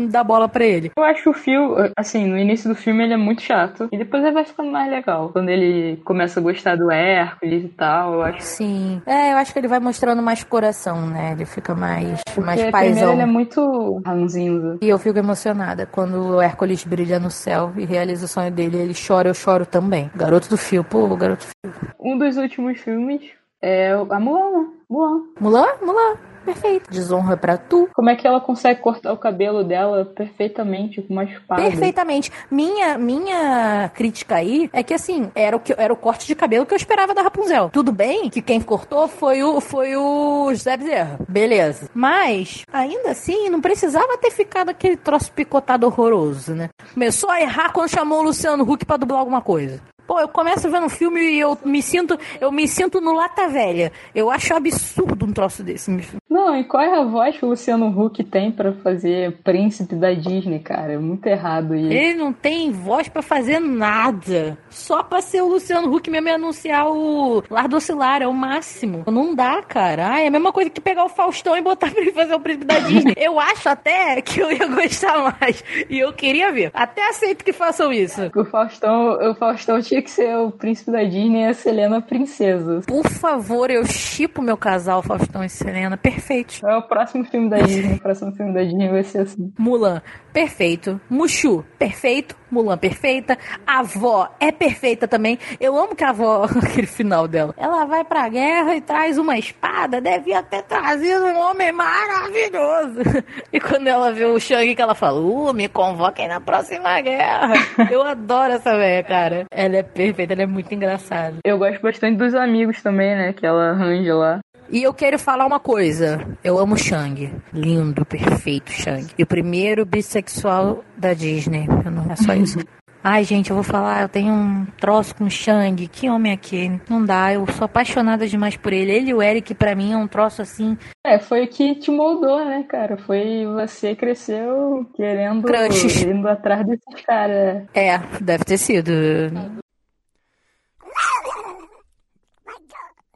dar 0.09 0.25
bola 0.25 0.49
para 0.49 0.65
ele. 0.65 0.91
Eu 0.97 1.05
acho 1.05 1.23
que 1.23 1.29
o 1.29 1.35
fio, 1.35 1.77
assim, 1.97 2.27
no 2.27 2.39
início 2.39 2.69
do 2.69 2.75
filme 2.75 3.05
ele 3.05 3.15
é 3.15 3.17
muito 3.17 3.43
chato. 3.43 3.89
E 3.93 3.99
depois 3.99 4.23
ele 4.23 4.33
vai 4.33 4.45
ficando 4.45 4.71
mais 4.71 4.91
legal. 4.91 5.31
Quando 5.33 5.49
ele 5.49 5.97
começa 6.05 6.41
a 6.41 6.43
gostar 6.43 6.77
do 6.77 6.91
Hércules 6.91 7.65
e 7.65 7.69
tal, 7.69 8.15
eu 8.15 8.23
acho. 8.23 8.43
Sim. 8.43 9.03
É, 9.07 9.33
eu 9.33 9.37
acho 9.37 9.53
que 9.53 9.59
ele 9.59 9.69
vai 9.69 9.81
mostrando 9.81 10.23
mais 10.23 10.45
coração, 10.45 11.07
né? 11.07 11.33
Ele 11.33 11.45
fica 11.45 11.75
mais, 11.75 12.21
porque 12.25 12.41
mais 12.41 12.71
paizão. 12.71 13.13
ele 13.13 13.23
é 13.23 13.27
muito 13.27 14.01
ranzinho. 14.05 14.79
E 14.81 14.89
eu 14.89 14.99
fico 14.99 15.19
emocionada 15.19 15.80
quando 15.87 16.37
o 16.37 16.41
Hércules 16.41 16.85
brilha 16.85 17.19
no 17.19 17.31
céu 17.31 17.73
e 17.77 17.85
realiza 17.85 18.25
o 18.25 18.29
sonho 18.29 18.51
dele, 18.51 18.77
ele 18.79 18.95
chora, 18.95 19.29
eu 19.29 19.35
choro 19.35 19.67
também. 19.67 20.11
Garoto 20.15 20.49
do 20.49 20.57
fio, 20.57 20.85
pô, 20.85 21.09
garoto 21.17 21.47
do 21.47 21.71
fio. 21.71 21.95
Um 21.99 22.19
dos 22.19 22.37
últimos 22.37 22.79
filmes 22.81 23.23
é 23.63 23.93
a 23.93 24.21
Mulan. 24.21 24.69
Mulan. 24.89 25.23
Mulan? 25.41 25.69
Mulan. 25.83 26.30
Perfeito. 26.45 26.91
Desonra 26.91 27.37
para 27.37 27.57
tu. 27.57 27.89
Como 27.95 28.11
é 28.11 28.17
que 28.17 28.27
ela 28.27 28.41
consegue 28.41 28.81
cortar 28.81 29.13
o 29.13 29.19
cabelo 29.19 29.65
dela 29.65 30.05
perfeitamente 30.05 31.03
com 31.03 31.13
uma 31.13 31.25
espada? 31.25 31.63
Perfeitamente. 31.63 32.31
Minha 32.51 32.99
minha 32.99 33.91
crítica 33.95 34.37
aí 34.37 34.69
é 34.73 34.83
que 34.83 34.95
assim, 34.95 35.31
era 35.35 35.57
o 35.57 35.61
que 35.61 35.75
era 35.77 35.93
o 35.93 35.97
corte 35.97 36.27
de 36.27 36.35
cabelo 36.35 36.67
que 36.67 36.75
eu 36.75 36.77
esperava 36.77 37.15
da 37.15 37.23
Rapunzel. 37.23 37.71
Tudo 37.71 37.93
bem 37.93 38.31
que 38.31 38.43
quem 38.43 38.61
cortou 38.61 39.09
foi 39.09 39.43
o 39.43 39.61
foi 39.61 39.97
o 39.97 40.51
José 40.51 40.77
Bezerra. 40.77 41.19
Beleza. 41.29 41.89
Mas 41.95 42.65
ainda 42.73 43.11
assim, 43.11 43.49
não 43.49 43.61
precisava 43.61 44.19
ter 44.19 44.31
ficado 44.31 44.71
aquele 44.71 44.97
troço 44.97 45.33
picotado 45.33 45.87
horroroso, 45.87 46.55
né? 46.55 46.71
Começou 46.95 47.31
a 47.31 47.41
errar 47.41 47.73
quando 47.73 47.91
chamou 47.91 48.21
o 48.21 48.25
Luciano 48.25 48.65
Huck 48.65 48.85
para 48.85 48.97
dublar 48.97 49.21
alguma 49.21 49.41
coisa. 49.41 49.81
Pô, 50.11 50.19
eu 50.19 50.27
começo 50.27 50.69
vendo 50.69 50.87
um 50.87 50.89
filme 50.89 51.21
e 51.21 51.39
eu 51.39 51.57
me 51.65 51.81
sinto, 51.81 52.19
eu 52.41 52.51
me 52.51 52.67
sinto 52.67 53.01
no 53.01 53.13
lata 53.13 53.47
velha. 53.47 53.93
Eu 54.13 54.29
acho 54.29 54.53
absurdo 54.53 55.25
um 55.25 55.33
troço 55.33 55.63
desse. 55.63 55.89
Não, 56.29 56.57
e 56.59 56.65
qual 56.65 56.83
é 56.83 56.99
a 56.99 57.05
voz 57.05 57.39
que 57.39 57.45
o 57.45 57.51
Luciano 57.51 57.87
Huck 57.87 58.25
tem 58.25 58.51
para 58.51 58.73
fazer 58.73 59.39
príncipe 59.45 59.95
da 59.95 60.13
Disney, 60.13 60.59
cara? 60.59 60.95
É 60.95 60.99
muito 60.99 61.25
errado 61.29 61.77
isso. 61.77 61.93
Ele 61.93 62.15
não 62.15 62.33
tem 62.33 62.73
voz 62.73 63.09
para 63.09 63.23
fazer 63.23 63.61
nada. 63.61 64.59
Só 64.69 65.01
pra 65.05 65.21
ser 65.21 65.43
o 65.43 65.49
Luciano 65.49 65.95
Huck 65.95 66.11
mesmo 66.11 66.27
e 66.27 66.33
anunciar 66.33 66.89
o 66.89 67.45
Lar 67.49 67.69
do 67.69 67.77
Oscilar, 67.77 68.21
é 68.21 68.27
o 68.27 68.35
máximo. 68.35 69.05
Não 69.07 69.33
dá, 69.33 69.63
cara. 69.63 70.09
Ai, 70.09 70.25
é 70.25 70.27
a 70.27 70.31
mesma 70.33 70.53
coisa 70.53 70.71
que 70.71 70.81
pegar 70.81 71.05
o 71.05 71.09
Faustão 71.09 71.57
e 71.57 71.63
botar 71.63 71.89
pra 71.95 72.01
ele 72.01 72.11
fazer 72.11 72.35
o 72.35 72.41
príncipe 72.41 72.65
da 72.65 72.81
Disney. 72.81 73.15
eu 73.17 73.39
acho 73.39 73.69
até 73.69 74.21
que 74.23 74.41
eu 74.41 74.51
ia 74.51 74.67
gostar 74.67 75.37
mais. 75.41 75.63
E 75.89 76.01
eu 76.01 76.13
queria 76.13 76.51
ver. 76.51 76.73
Até 76.75 77.09
aceito 77.11 77.45
que 77.45 77.53
façam 77.53 77.93
isso. 77.93 78.21
O 78.35 78.45
Faustão, 78.45 79.31
o 79.31 79.37
Faustão 79.37 79.81
tinha 79.81 80.00
que 80.03 80.11
ser 80.11 80.37
o 80.37 80.51
príncipe 80.51 80.91
da 80.91 81.03
Disney 81.03 81.43
e 81.43 81.47
a 81.47 81.55
Selena 81.55 82.01
princesa. 82.01 82.81
Por 82.87 83.09
favor, 83.09 83.71
eu 83.71 83.85
chipo 83.85 84.43
meu 84.43 84.57
casal, 84.57 85.03
Faustão 85.03 85.45
e 85.45 85.49
Selena. 85.49 85.97
Perfeito. 85.97 86.67
É 86.67 86.77
o 86.77 86.83
próximo 86.83 87.25
filme 87.25 87.49
da 87.49 87.59
Disney. 87.59 87.95
o 87.95 88.01
próximo 88.01 88.33
filme 88.33 88.53
da 88.53 88.63
Disney 88.63 88.89
vai 88.89 89.03
ser 89.03 89.19
assim. 89.21 89.53
Mulan, 89.59 90.03
perfeito. 90.33 91.01
Mushu, 91.09 91.65
perfeito. 91.79 92.40
Mulan, 92.51 92.79
perfeita. 92.79 93.39
A 93.67 93.81
avó 93.81 94.29
é 94.41 94.51
perfeita 94.51 95.07
também. 95.07 95.39
Eu 95.61 95.77
amo 95.77 95.95
que 95.95 96.05
a 96.05 96.11
avó, 96.11 96.45
aquele 96.63 96.87
final 96.87 97.29
dela, 97.29 97.55
ela 97.57 97.85
vai 97.85 98.05
pra 98.05 98.29
guerra 98.29 98.75
e 98.75 98.81
traz 98.81 99.19
uma 99.19 99.39
espada. 99.39 100.01
Devia 100.01 100.43
ter 100.43 100.63
trazido 100.63 101.25
um 101.27 101.39
homem 101.39 101.73
maravilhoso. 101.73 103.01
E 103.53 103.59
quando 103.59 103.89
ela 103.89 104.13
vê 104.13 104.25
o 104.25 104.39
Shang, 104.39 104.75
que 104.75 104.83
ela 104.83 104.95
fala, 104.95 105.21
uh, 105.21 105.53
me 105.53 105.69
convoquem 105.69 106.29
na 106.29 106.41
próxima 106.41 107.01
guerra. 107.01 107.55
Eu 107.91 108.03
adoro 108.03 108.53
essa 108.53 108.77
velha, 108.77 109.03
cara. 109.03 109.45
Ela 109.51 109.79
é 109.79 109.83
perfeita, 109.83 110.35
ela 110.35 110.43
é 110.43 110.47
muito 110.47 110.73
engraçada. 110.73 111.37
Eu 111.45 111.59
gosto 111.59 111.81
bastante 111.83 112.17
dos 112.17 112.35
amigos 112.35 112.81
também, 112.83 113.17
né? 113.17 113.33
Que 113.33 113.45
ela 113.45 113.71
arranja 113.71 114.15
lá. 114.15 114.41
E 114.71 114.85
eu 114.85 114.95
quero 114.95 115.19
falar 115.19 115.47
uma 115.47 115.59
coisa. 115.59 116.25
Eu 116.45 116.59
amo 116.59 116.79
Shang. 116.79 117.33
Lindo, 117.53 118.05
perfeito 118.05 118.71
Shang. 118.71 119.07
E 119.19 119.23
o 119.23 119.27
primeiro 119.27 119.85
bissexual 119.85 120.85
da 120.97 121.13
Disney. 121.13 121.67
Não 121.67 122.11
é 122.11 122.17
só 122.17 122.35
isso. 122.35 122.59
Ai, 123.03 123.25
gente, 123.25 123.49
eu 123.49 123.57
vou 123.57 123.65
falar, 123.65 124.03
eu 124.03 124.09
tenho 124.11 124.31
um 124.31 124.67
troço 124.79 125.15
com 125.15 125.25
o 125.25 125.31
Shang. 125.31 125.89
Que 125.89 126.11
homem 126.11 126.33
é 126.33 126.35
aquele? 126.35 126.81
Não 126.89 127.03
dá, 127.03 127.33
eu 127.33 127.47
sou 127.53 127.65
apaixonada 127.65 128.29
demais 128.29 128.59
por 128.59 128.73
ele. 128.75 128.93
Ele 128.93 129.11
e 129.11 129.15
o 129.15 129.23
Eric, 129.23 129.55
para 129.55 129.75
mim, 129.75 129.93
é 129.93 129.97
um 129.97 130.07
troço 130.07 130.43
assim. 130.43 130.77
É, 131.05 131.19
foi 131.19 131.45
o 131.45 131.49
que 131.49 131.75
te 131.77 131.91
moldou, 131.91 132.45
né, 132.45 132.63
cara? 132.69 132.99
Foi 132.99 133.47
você 133.55 133.97
cresceu 133.97 134.87
querendo, 134.95 135.45
Crushes. 135.45 136.03
indo 136.03 136.29
atrás 136.29 136.67
desses 136.67 137.05
caras. 137.05 137.65
É, 137.75 137.99
deve 138.21 138.45
ter 138.45 138.59
sido. 138.59 138.93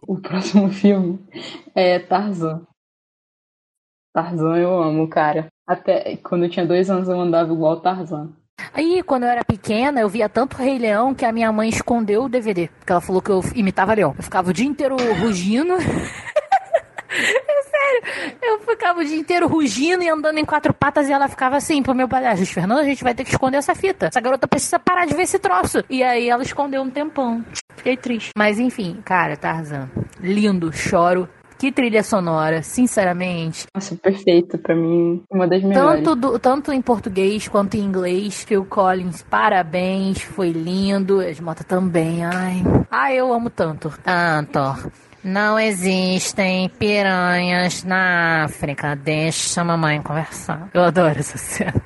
O 0.07 0.18
próximo 0.20 0.68
filme 0.72 1.18
é 1.74 1.98
Tarzan. 1.98 2.66
Tarzan 4.12 4.57
eu 4.59 4.82
amo, 4.82 5.09
cara. 5.09 5.48
Até 5.66 6.16
quando 6.18 6.44
eu 6.44 6.50
tinha 6.50 6.66
dois 6.66 6.90
anos 6.90 7.09
eu 7.09 7.18
andava 7.18 7.52
igual 7.52 7.80
Tarzan. 7.80 8.32
Aí, 8.72 9.02
quando 9.02 9.24
eu 9.24 9.28
era 9.28 9.44
pequena, 9.44 10.00
eu 10.00 10.09
via 10.09 10.28
tanto 10.28 10.57
Rei 10.57 10.78
Leão 10.78 11.14
que 11.14 11.24
a 11.24 11.32
minha 11.32 11.50
mãe 11.50 11.68
escondeu 11.68 12.24
o 12.24 12.28
DVD. 12.28 12.68
Porque 12.68 12.92
ela 12.92 13.00
falou 13.00 13.20
que 13.20 13.30
eu 13.30 13.40
imitava 13.55 13.94
leão. 13.94 14.14
Eu 14.16 14.22
ficava 14.22 14.50
o 14.50 14.52
dia 14.52 14.66
inteiro 14.66 14.96
rugindo. 15.20 15.74
É 17.15 17.62
sério, 17.62 18.37
eu 18.43 18.61
ficava 18.61 19.01
o 19.01 19.05
dia 19.05 19.17
inteiro 19.17 19.47
rugindo 19.47 20.03
e 20.03 20.09
andando 20.09 20.39
em 20.39 20.45
quatro 20.45 20.73
patas 20.75 21.09
e 21.09 21.12
ela 21.12 21.29
ficava 21.29 21.57
assim 21.57 21.83
pro 21.83 21.95
meu 21.95 22.09
ah, 22.11 22.37
Fernando, 22.47 22.79
a 22.79 22.85
gente 22.85 23.05
vai 23.05 23.15
ter 23.15 23.25
que 23.25 23.31
esconder 23.31 23.59
essa 23.59 23.75
fita. 23.75 24.07
Essa 24.07 24.21
garota 24.21 24.49
precisa 24.49 24.79
parar 24.79 25.07
de 25.07 25.15
ver 25.15 25.23
esse 25.23 25.39
troço. 25.39 25.85
E 25.89 26.03
aí 26.03 26.29
ela 26.29 26.43
escondeu 26.43 26.83
um 26.83 26.91
tempão. 26.91 27.45
Fiquei 27.77 27.97
triste. 27.97 28.31
Mas 28.37 28.59
enfim, 28.59 29.01
cara, 29.05 29.37
Tarzan. 29.37 29.89
Lindo, 30.21 30.73
choro 30.73 31.29
que 31.59 31.73
trilha 31.73 32.03
sonora, 32.03 32.62
sinceramente. 32.62 33.67
Nossa, 33.75 33.97
perfeito 33.97 34.59
para 34.59 34.75
mim, 34.75 35.23
uma 35.31 35.47
das 35.47 35.62
melhores. 35.62 36.05
Tanto, 36.05 36.15
do, 36.15 36.39
tanto 36.39 36.73
em 36.73 36.83
português 36.83 37.49
quanto 37.49 37.77
em 37.77 37.81
inglês, 37.81 38.45
Phil 38.45 38.65
Collins, 38.65 39.23
parabéns, 39.23 40.21
foi 40.21 40.51
lindo. 40.51 41.23
Esmota 41.23 41.65
também, 41.65 42.25
ai. 42.25 42.62
Ai, 42.91 43.19
eu 43.19 43.33
amo 43.33 43.49
tanto. 43.49 43.93
Tanto. 44.03 44.61
Não 45.25 45.59
existem 45.59 46.68
piranhas 46.68 47.83
na 47.83 48.45
África. 48.45 48.95
Deixa 48.95 49.62
a 49.62 49.64
mamãe 49.64 50.03
conversar. 50.03 50.68
Eu 50.75 50.85
adoro 50.85 51.18
essa 51.18 51.39
cena. 51.39 51.83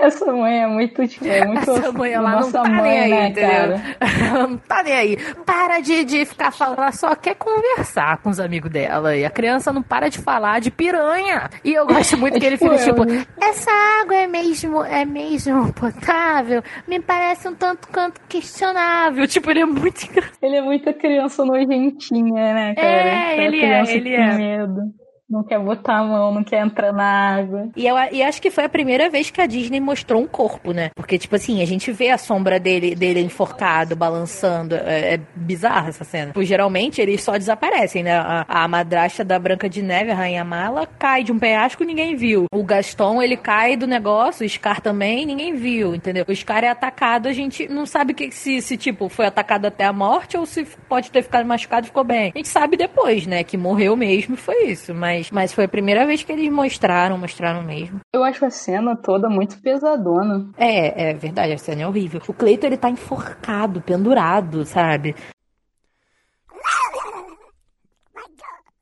Essa 0.00 0.32
mãe 0.32 0.62
é 0.62 0.66
muito, 0.66 1.06
tipo, 1.06 1.26
é 1.26 1.44
muito 1.44 1.70
Essa 1.70 1.92
mãe, 1.92 2.12
ela 2.12 2.30
nossa 2.30 2.58
não 2.58 2.64
tá 2.64 2.70
mãe, 2.70 2.82
nem 2.82 3.00
aí, 3.00 3.10
né, 3.10 3.28
entendeu? 3.28 3.80
Ela 4.30 4.46
não 4.46 4.56
tá 4.56 4.82
nem 4.82 4.92
aí. 4.94 5.16
Para 5.44 5.80
de, 5.80 6.04
de 6.04 6.24
ficar 6.24 6.50
falando, 6.50 6.78
ela 6.78 6.92
só 6.92 7.14
quer 7.14 7.34
conversar 7.34 8.18
com 8.18 8.30
os 8.30 8.40
amigos 8.40 8.70
dela. 8.70 9.14
E 9.16 9.24
a 9.24 9.30
criança 9.30 9.72
não 9.72 9.82
para 9.82 10.08
de 10.08 10.18
falar 10.18 10.60
de 10.60 10.70
piranha. 10.70 11.50
E 11.64 11.74
eu 11.74 11.86
gosto 11.86 12.16
muito 12.16 12.38
que 12.38 12.46
ele 12.46 12.56
fica 12.56 12.76
tipo, 12.78 13.04
essa 13.40 13.70
água 14.00 14.16
é 14.16 14.26
mesmo, 14.26 14.82
é 14.84 15.04
mesmo 15.04 15.72
potável? 15.72 16.62
Me 16.86 17.00
parece 17.00 17.48
um 17.48 17.54
tanto 17.54 17.88
quanto 17.88 18.20
questionável. 18.28 19.26
Tipo, 19.26 19.50
ele 19.50 19.60
é 19.60 19.66
muito 19.66 20.00
Ele 20.40 20.56
é 20.56 20.62
muita 20.62 20.92
criança 20.92 21.44
nojentinha, 21.44 22.54
né, 22.54 22.74
cara? 22.74 22.88
É, 22.88 23.44
ele 23.44 23.64
é, 23.64 23.94
ele 23.94 24.14
é. 24.14 24.34
Medo. 24.34 24.99
Não 25.30 25.44
quer 25.44 25.60
botar 25.60 25.98
a 25.98 26.04
mão, 26.04 26.34
não 26.34 26.42
quer 26.42 26.64
entrar 26.64 26.92
na 26.92 27.36
água. 27.36 27.68
E 27.76 27.86
eu 27.86 27.96
e 28.10 28.22
acho 28.22 28.42
que 28.42 28.50
foi 28.50 28.64
a 28.64 28.68
primeira 28.68 29.08
vez 29.08 29.30
que 29.30 29.40
a 29.40 29.46
Disney 29.46 29.78
mostrou 29.78 30.20
um 30.20 30.26
corpo, 30.26 30.72
né? 30.72 30.90
Porque, 30.96 31.16
tipo 31.16 31.36
assim, 31.36 31.62
a 31.62 31.64
gente 31.64 31.92
vê 31.92 32.10
a 32.10 32.18
sombra 32.18 32.58
dele, 32.58 32.96
dele 32.96 33.20
enforcado, 33.20 33.94
balançando. 33.94 34.74
É, 34.74 35.14
é 35.14 35.20
bizarra 35.36 35.90
essa 35.90 36.02
cena. 36.02 36.28
Tipo, 36.28 36.42
geralmente 36.42 37.00
eles 37.00 37.22
só 37.22 37.38
desaparecem, 37.38 38.02
né? 38.02 38.16
A, 38.18 38.44
a 38.48 38.66
madrasta 38.66 39.24
da 39.24 39.38
Branca 39.38 39.68
de 39.68 39.82
Neve, 39.82 40.10
a 40.10 40.14
Rainha 40.14 40.44
Mala, 40.44 40.86
cai 40.98 41.22
de 41.22 41.30
um 41.30 41.38
penhasco 41.38 41.84
ninguém 41.84 42.16
viu. 42.16 42.46
O 42.52 42.64
Gaston, 42.64 43.22
ele 43.22 43.36
cai 43.36 43.76
do 43.76 43.86
negócio, 43.86 44.44
o 44.44 44.48
Scar 44.48 44.80
também, 44.80 45.24
ninguém 45.24 45.54
viu, 45.54 45.94
entendeu? 45.94 46.24
O 46.26 46.34
Scar 46.34 46.64
é 46.64 46.68
atacado, 46.68 47.28
a 47.28 47.32
gente 47.32 47.68
não 47.68 47.86
sabe 47.86 48.14
que 48.14 48.32
se, 48.32 48.60
se, 48.60 48.76
tipo, 48.76 49.08
foi 49.08 49.26
atacado 49.26 49.66
até 49.66 49.84
a 49.84 49.92
morte 49.92 50.36
ou 50.36 50.44
se 50.44 50.64
pode 50.88 51.10
ter 51.10 51.22
ficado 51.22 51.46
machucado 51.46 51.86
e 51.86 51.88
ficou 51.88 52.02
bem. 52.02 52.32
A 52.34 52.38
gente 52.38 52.48
sabe 52.48 52.76
depois, 52.76 53.26
né? 53.26 53.44
Que 53.44 53.56
morreu 53.56 53.94
mesmo 53.94 54.36
foi 54.36 54.64
isso, 54.64 54.92
mas 54.94 55.19
mas, 55.20 55.30
mas 55.30 55.52
foi 55.52 55.64
a 55.64 55.68
primeira 55.68 56.06
vez 56.06 56.22
que 56.22 56.32
eles 56.32 56.50
mostraram, 56.50 57.18
mostraram 57.18 57.62
mesmo. 57.62 58.00
Eu 58.14 58.24
acho 58.24 58.44
a 58.44 58.50
cena 58.50 58.96
toda 58.96 59.28
muito 59.28 59.60
pesadona. 59.60 60.48
É, 60.56 61.10
é 61.10 61.14
verdade, 61.14 61.52
a 61.52 61.58
cena 61.58 61.82
é 61.82 61.86
horrível. 61.86 62.20
O 62.26 62.32
Cleiton 62.32 62.66
ele 62.66 62.76
tá 62.76 62.88
enforcado, 62.88 63.80
pendurado, 63.80 64.64
sabe? 64.64 65.14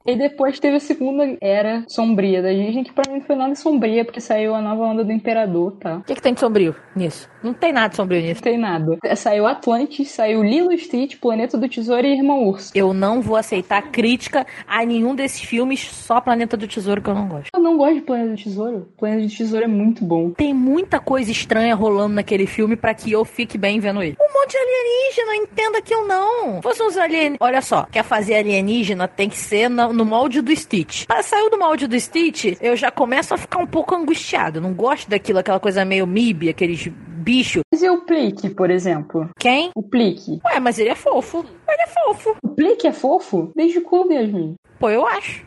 E 0.09 0.16
depois 0.16 0.59
teve 0.59 0.78
a 0.78 0.80
segunda 0.80 1.36
era 1.38 1.84
sombria 1.86 2.40
da 2.40 2.50
Disney, 2.50 2.82
que 2.82 2.94
pra 2.94 3.04
mim 3.12 3.18
não 3.18 3.26
foi 3.26 3.36
nada 3.36 3.54
sombria, 3.54 4.06
porque 4.06 4.22
saiu 4.22 4.54
a 4.54 4.62
nova 4.62 4.84
onda 4.84 5.04
do 5.04 5.12
Imperador, 5.12 5.72
tá? 5.72 5.98
O 5.98 6.02
que, 6.02 6.14
que 6.14 6.22
tem 6.22 6.32
de 6.32 6.40
sombrio 6.40 6.74
nisso? 6.96 7.28
Não 7.42 7.52
tem 7.52 7.74
nada 7.74 7.88
de 7.88 7.96
sombrio 7.96 8.22
nisso. 8.22 8.40
Não 8.42 8.50
tem 8.50 8.59
nada. 8.59 8.98
Saiu 9.14 9.46
Atlantis, 9.46 10.11
saiu 10.11 10.42
Lilo 10.42 10.76
Stitch, 10.78 11.16
Planeta 11.20 11.59
do 11.59 11.68
Tesouro 11.68 12.06
e 12.06 12.16
Irmão 12.16 12.48
Urso. 12.48 12.72
Eu 12.74 12.94
não 12.94 13.20
vou 13.20 13.36
aceitar 13.36 13.82
crítica 13.90 14.46
a 14.66 14.82
nenhum 14.82 15.14
desses 15.14 15.42
filmes, 15.42 15.80
só 15.80 16.22
Planeta 16.22 16.56
do 16.56 16.66
Tesouro 16.66 17.02
que 17.02 17.11
eu 17.11 17.14
não 17.14 17.28
gosto. 17.28 17.50
Eu 17.54 17.61
não 17.61 17.76
gosto 17.76 17.96
de 17.96 18.00
Planeta 18.00 18.30
do 18.30 18.42
Tesouro. 18.42 18.88
Planeta 18.96 19.28
do 19.28 19.36
Tesouro 19.36 19.64
é 19.64 19.68
muito 19.68 20.02
bom. 20.02 20.30
Tem 20.30 20.54
muita 20.54 20.98
coisa 20.98 21.30
estranha 21.30 21.74
rolando 21.74 22.14
naquele 22.14 22.46
filme 22.46 22.76
para 22.76 22.94
que 22.94 23.12
eu 23.12 23.26
fique 23.26 23.59
bem 23.59 23.78
vendo 23.78 24.02
ele. 24.02 24.16
Um 24.18 24.40
monte 24.40 24.52
de 24.52 24.56
alienígena, 24.56 25.36
entenda 25.36 25.82
que 25.82 25.94
eu 25.94 26.09
não. 26.09 26.62
Fosse 26.62 26.82
uns 26.82 26.96
alienígenas. 26.96 27.38
Olha 27.40 27.61
só, 27.61 27.84
quer 27.84 28.02
fazer 28.02 28.36
alienígena 28.36 29.06
tem 29.06 29.28
que 29.28 29.36
ser 29.36 29.68
no, 29.68 29.97
no 29.99 30.05
molde 30.05 30.40
do 30.40 30.55
Stitch. 30.55 31.05
Ah, 31.09 31.24
saiu 31.24 31.51
do 31.51 31.59
molde 31.59 31.88
do 31.88 31.99
Stitch, 31.99 32.57
eu 32.61 32.76
já 32.76 32.88
começo 32.88 33.34
a 33.34 33.36
ficar 33.36 33.59
um 33.59 33.66
pouco 33.66 33.96
angustiado. 33.96 34.61
Não 34.61 34.72
gosto 34.72 35.11
daquilo, 35.11 35.40
aquela 35.40 35.59
coisa 35.59 35.84
meio 35.84 36.07
MIB, 36.07 36.51
aqueles 36.51 36.86
bichos. 36.86 37.62
Mas 37.72 37.82
e 37.82 37.90
o 37.90 38.03
Plique, 38.03 38.49
por 38.51 38.70
exemplo? 38.70 39.28
Quem? 39.36 39.72
O 39.74 39.82
Plique. 39.82 40.40
Ué, 40.44 40.61
mas 40.61 40.78
ele 40.78 40.90
é 40.90 40.94
fofo. 40.94 41.44
Ele 41.68 41.82
é 41.82 41.86
fofo. 41.88 42.36
O 42.44 42.49
Plique 42.51 42.86
é 42.86 42.92
fofo? 42.92 43.51
Desde 43.57 43.80
quando, 43.80 44.12
Yasmin? 44.12 44.55
Pô, 44.78 44.88
eu 44.88 45.05
acho. 45.05 45.44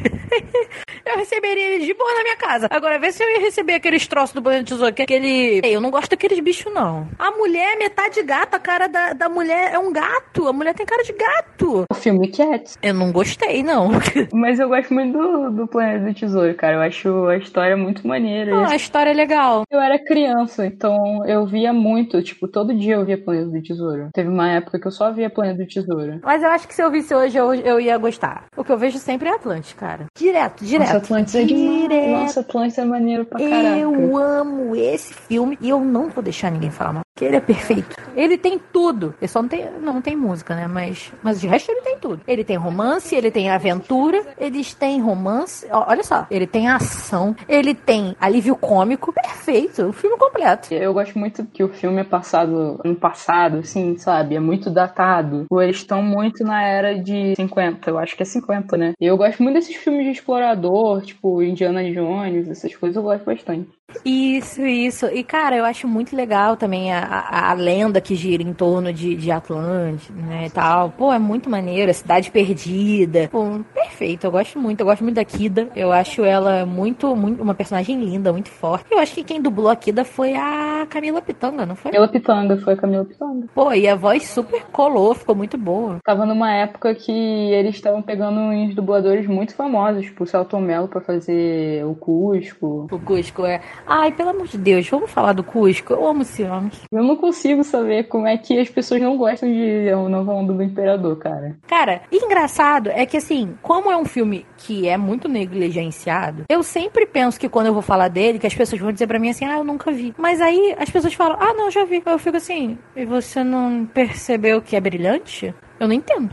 eu 1.06 1.16
receberia 1.16 1.74
ele 1.74 1.86
de 1.86 1.94
boa 1.94 2.14
na 2.14 2.22
minha 2.22 2.36
casa. 2.36 2.66
Agora, 2.70 2.98
vê 2.98 3.12
se 3.12 3.22
eu 3.22 3.30
ia 3.30 3.40
receber 3.40 3.74
aqueles 3.74 4.06
troços 4.06 4.34
do 4.34 4.40
banho 4.40 4.62
de 4.62 4.72
tesouro, 4.72 4.94
que 4.94 5.02
é 5.02 5.04
aquele... 5.04 5.60
Eu 5.64 5.80
não 5.80 5.90
gosto 5.90 6.10
daqueles 6.10 6.40
bichos, 6.40 6.72
não. 6.72 7.08
A 7.18 7.30
mulher 7.32 7.74
é 7.74 7.76
metade 7.76 8.22
gato, 8.22 8.54
a 8.54 8.58
cara 8.58 8.88
da, 8.88 9.12
da 9.12 9.28
mulher 9.28 9.72
é 9.72 9.78
um 9.78 9.92
gato. 9.92 10.48
A 10.48 10.52
mulher 10.52 10.74
tem 10.74 10.86
cara 10.86 11.02
de 11.02 11.12
gato. 11.12 11.84
O 11.90 11.94
filme 11.94 12.28
Cats. 12.28 12.78
Eu 12.82 12.94
não 12.94 13.12
gostei, 13.12 13.62
não. 13.62 13.90
Mas 14.32 14.58
eu 14.58 14.68
gosto 14.68 14.92
muito 14.92 15.16
do, 15.16 15.50
do 15.50 15.66
Planeta 15.66 16.06
do 16.06 16.14
Tesouro, 16.14 16.54
cara. 16.54 16.76
Eu 16.76 16.80
acho 16.80 17.26
a 17.26 17.36
história 17.36 17.76
muito 17.76 18.06
maneira. 18.06 18.54
Ah, 18.54 18.70
a 18.70 18.76
história 18.76 19.10
é 19.10 19.14
legal. 19.14 19.64
Eu 19.70 19.80
era 19.80 19.98
criança, 19.98 20.66
então 20.66 21.24
eu 21.26 21.46
via 21.46 21.72
muito. 21.72 22.22
Tipo, 22.22 22.48
todo 22.48 22.74
dia 22.74 22.94
eu 22.94 23.04
via 23.04 23.18
Planeta 23.18 23.50
do 23.50 23.62
Tesouro. 23.62 24.08
Teve 24.12 24.28
uma 24.28 24.50
época 24.50 24.78
que 24.78 24.86
eu 24.86 24.92
só 24.92 25.12
via 25.12 25.30
Planeta 25.30 25.62
do 25.62 25.68
Tesouro. 25.68 26.20
Mas 26.22 26.42
eu 26.42 26.50
acho 26.50 26.66
que 26.66 26.74
se 26.74 26.82
eu 26.82 26.90
visse 26.90 27.14
hoje, 27.14 27.36
eu, 27.36 27.54
eu 27.54 27.80
ia 27.80 27.96
gostar. 27.98 28.46
O 28.56 28.64
que 28.64 28.72
eu 28.72 28.78
vejo 28.78 28.98
sempre 28.98 29.28
é 29.28 29.34
Atlântico, 29.34 29.84
cara. 29.90 30.06
Direto, 30.16 30.64
direto. 30.64 30.86
Nossa, 30.86 30.96
Atlantis 30.98 31.34
é 31.34 31.44
demais. 31.44 32.10
Nossa, 32.10 32.40
Atlantis 32.40 32.78
é 32.78 32.84
maneiro 32.84 33.24
pra 33.24 33.38
caraca. 33.38 33.76
Eu 33.76 34.16
amo 34.16 34.76
esse 34.76 35.12
filme 35.14 35.58
e 35.60 35.68
eu 35.68 35.80
não 35.80 36.08
vou 36.08 36.22
deixar 36.22 36.50
ninguém 36.50 36.70
falar 36.70 36.92
mal. 36.92 37.02
Porque 37.20 37.26
ele 37.26 37.36
é 37.36 37.40
perfeito. 37.40 37.96
Ele 38.16 38.38
tem 38.38 38.58
tudo. 38.58 39.14
Ele 39.20 39.28
só 39.28 39.42
não 39.42 39.48
tem, 39.48 39.70
não 39.82 40.00
tem 40.00 40.16
música, 40.16 40.56
né? 40.56 40.66
Mas, 40.66 41.12
mas 41.22 41.38
de 41.38 41.46
resto 41.46 41.70
ele 41.70 41.82
tem 41.82 41.98
tudo. 41.98 42.22
Ele 42.26 42.42
tem 42.42 42.56
romance, 42.56 43.14
ele 43.14 43.30
tem 43.30 43.50
aventura, 43.50 44.24
eles 44.38 44.72
têm 44.72 45.02
romance. 45.02 45.66
Olha 45.70 46.02
só, 46.02 46.26
ele 46.30 46.46
tem 46.46 46.68
ação, 46.68 47.36
ele 47.46 47.74
tem 47.74 48.16
alívio 48.18 48.56
cômico. 48.56 49.12
Perfeito. 49.12 49.88
O 49.88 49.92
filme 49.92 50.16
completo. 50.16 50.72
Eu 50.72 50.94
gosto 50.94 51.18
muito 51.18 51.44
que 51.44 51.62
o 51.62 51.68
filme 51.68 52.00
é 52.00 52.04
passado 52.04 52.80
no 52.82 52.94
passado, 52.94 53.58
assim, 53.58 53.98
sabe? 53.98 54.34
É 54.34 54.40
muito 54.40 54.70
datado. 54.70 55.44
Eles 55.60 55.76
estão 55.76 56.02
muito 56.02 56.42
na 56.42 56.62
era 56.62 56.98
de 56.98 57.34
50. 57.36 57.90
Eu 57.90 57.98
acho 57.98 58.16
que 58.16 58.22
é 58.22 58.26
50, 58.26 58.76
né? 58.78 58.92
E 58.98 59.04
eu 59.04 59.18
gosto 59.18 59.42
muito 59.42 59.56
desses 59.56 59.76
filmes 59.76 60.06
de 60.06 60.12
explorador, 60.12 61.02
tipo 61.02 61.42
Indiana 61.42 61.84
Jones, 61.84 62.48
essas 62.48 62.74
coisas 62.74 62.96
eu 62.96 63.02
gosto 63.02 63.26
bastante. 63.26 63.68
Isso, 64.04 64.62
isso. 64.62 65.06
E, 65.06 65.22
cara, 65.22 65.56
eu 65.56 65.64
acho 65.64 65.86
muito 65.86 66.16
legal 66.16 66.56
também 66.56 66.92
a, 66.92 67.00
a, 67.00 67.50
a 67.50 67.52
lenda 67.54 68.00
que 68.00 68.14
gira 68.14 68.42
em 68.42 68.52
torno 68.52 68.92
de, 68.92 69.14
de 69.14 69.30
Atlântida, 69.30 70.20
né, 70.20 70.46
e 70.46 70.50
tal. 70.50 70.90
Pô, 70.90 71.12
é 71.12 71.18
muito 71.18 71.50
maneiro. 71.50 71.90
A 71.90 71.94
Cidade 71.94 72.30
Perdida. 72.30 73.28
Pô, 73.30 73.60
perfeito. 73.74 74.24
Eu 74.24 74.30
gosto 74.30 74.58
muito. 74.58 74.80
Eu 74.80 74.86
gosto 74.86 75.02
muito 75.02 75.16
da 75.16 75.24
Kida. 75.24 75.68
Eu 75.74 75.92
acho 75.92 76.24
ela 76.24 76.64
muito, 76.64 77.14
muito 77.14 77.42
uma 77.42 77.54
personagem 77.54 77.98
linda, 78.02 78.32
muito 78.32 78.50
forte. 78.50 78.86
Eu 78.90 78.98
acho 78.98 79.14
que 79.14 79.24
quem 79.24 79.40
dublou 79.40 79.68
a 79.68 79.76
Kida 79.76 80.04
foi 80.04 80.34
a 80.34 80.86
Camila 80.88 81.20
Pitanga, 81.20 81.66
não 81.66 81.76
foi? 81.76 81.92
Camila 81.92 82.08
Pitanga, 82.08 82.56
foi 82.58 82.74
a 82.74 82.76
Camila 82.76 83.04
Pitanga. 83.04 83.46
Pô, 83.54 83.72
e 83.72 83.88
a 83.88 83.94
voz 83.94 84.26
super 84.28 84.64
colou, 84.72 85.14
ficou 85.14 85.34
muito 85.34 85.56
boa. 85.58 85.98
Tava 86.04 86.24
numa 86.24 86.52
época 86.52 86.94
que 86.94 87.12
eles 87.12 87.74
estavam 87.74 88.02
pegando 88.02 88.40
uns 88.40 88.74
dubladores 88.74 89.26
muito 89.26 89.54
famosos, 89.54 90.04
tipo 90.04 90.24
o 90.24 90.26
Celton 90.26 90.60
Mello 90.60 90.88
pra 90.88 91.00
fazer 91.00 91.84
o 91.84 91.94
Cusco. 91.94 92.88
O 92.90 92.98
Cusco, 92.98 93.44
é. 93.44 93.60
Ai, 93.86 94.12
pelo 94.12 94.30
amor 94.30 94.46
de 94.46 94.58
Deus, 94.58 94.88
vamos 94.88 95.10
falar 95.10 95.32
do 95.32 95.42
Cusco? 95.42 95.92
Eu 95.92 96.06
amo 96.06 96.22
esse 96.22 96.42
homem. 96.44 96.70
Eu 96.92 97.00
Eu 97.00 97.06
não 97.06 97.16
consigo 97.16 97.64
saber 97.64 98.08
como 98.08 98.26
é 98.26 98.36
que 98.36 98.58
as 98.58 98.68
pessoas 98.68 99.00
não 99.00 99.16
gostam 99.16 99.50
de 99.50 99.90
O 99.94 100.06
Nova 100.06 100.34
Onda 100.34 100.52
do 100.52 100.62
Imperador, 100.62 101.16
cara. 101.16 101.56
Cara, 101.66 102.02
engraçado 102.12 102.90
é 102.90 103.06
que 103.06 103.16
assim, 103.16 103.56
como 103.62 103.90
é 103.90 103.96
um 103.96 104.04
filme 104.04 104.44
que 104.58 104.86
é 104.86 104.98
muito 104.98 105.26
negligenciado, 105.26 106.44
eu 106.46 106.62
sempre 106.62 107.06
penso 107.06 107.40
que 107.40 107.48
quando 107.48 107.68
eu 107.68 107.72
vou 107.72 107.80
falar 107.80 108.08
dele, 108.08 108.38
que 108.38 108.46
as 108.46 108.54
pessoas 108.54 108.82
vão 108.82 108.92
dizer 108.92 109.06
para 109.06 109.18
mim 109.18 109.30
assim, 109.30 109.46
ah, 109.46 109.56
eu 109.56 109.64
nunca 109.64 109.90
vi. 109.90 110.14
Mas 110.18 110.42
aí 110.42 110.76
as 110.78 110.90
pessoas 110.90 111.14
falam, 111.14 111.38
ah, 111.40 111.54
não, 111.54 111.70
já 111.70 111.86
vi. 111.86 112.02
Eu 112.04 112.18
fico 112.18 112.36
assim, 112.36 112.76
e 112.94 113.06
você 113.06 113.42
não 113.42 113.86
percebeu 113.86 114.60
que 114.60 114.76
é 114.76 114.80
brilhante? 114.80 115.54
Eu 115.80 115.88
não 115.88 115.94
entendo. 115.94 116.30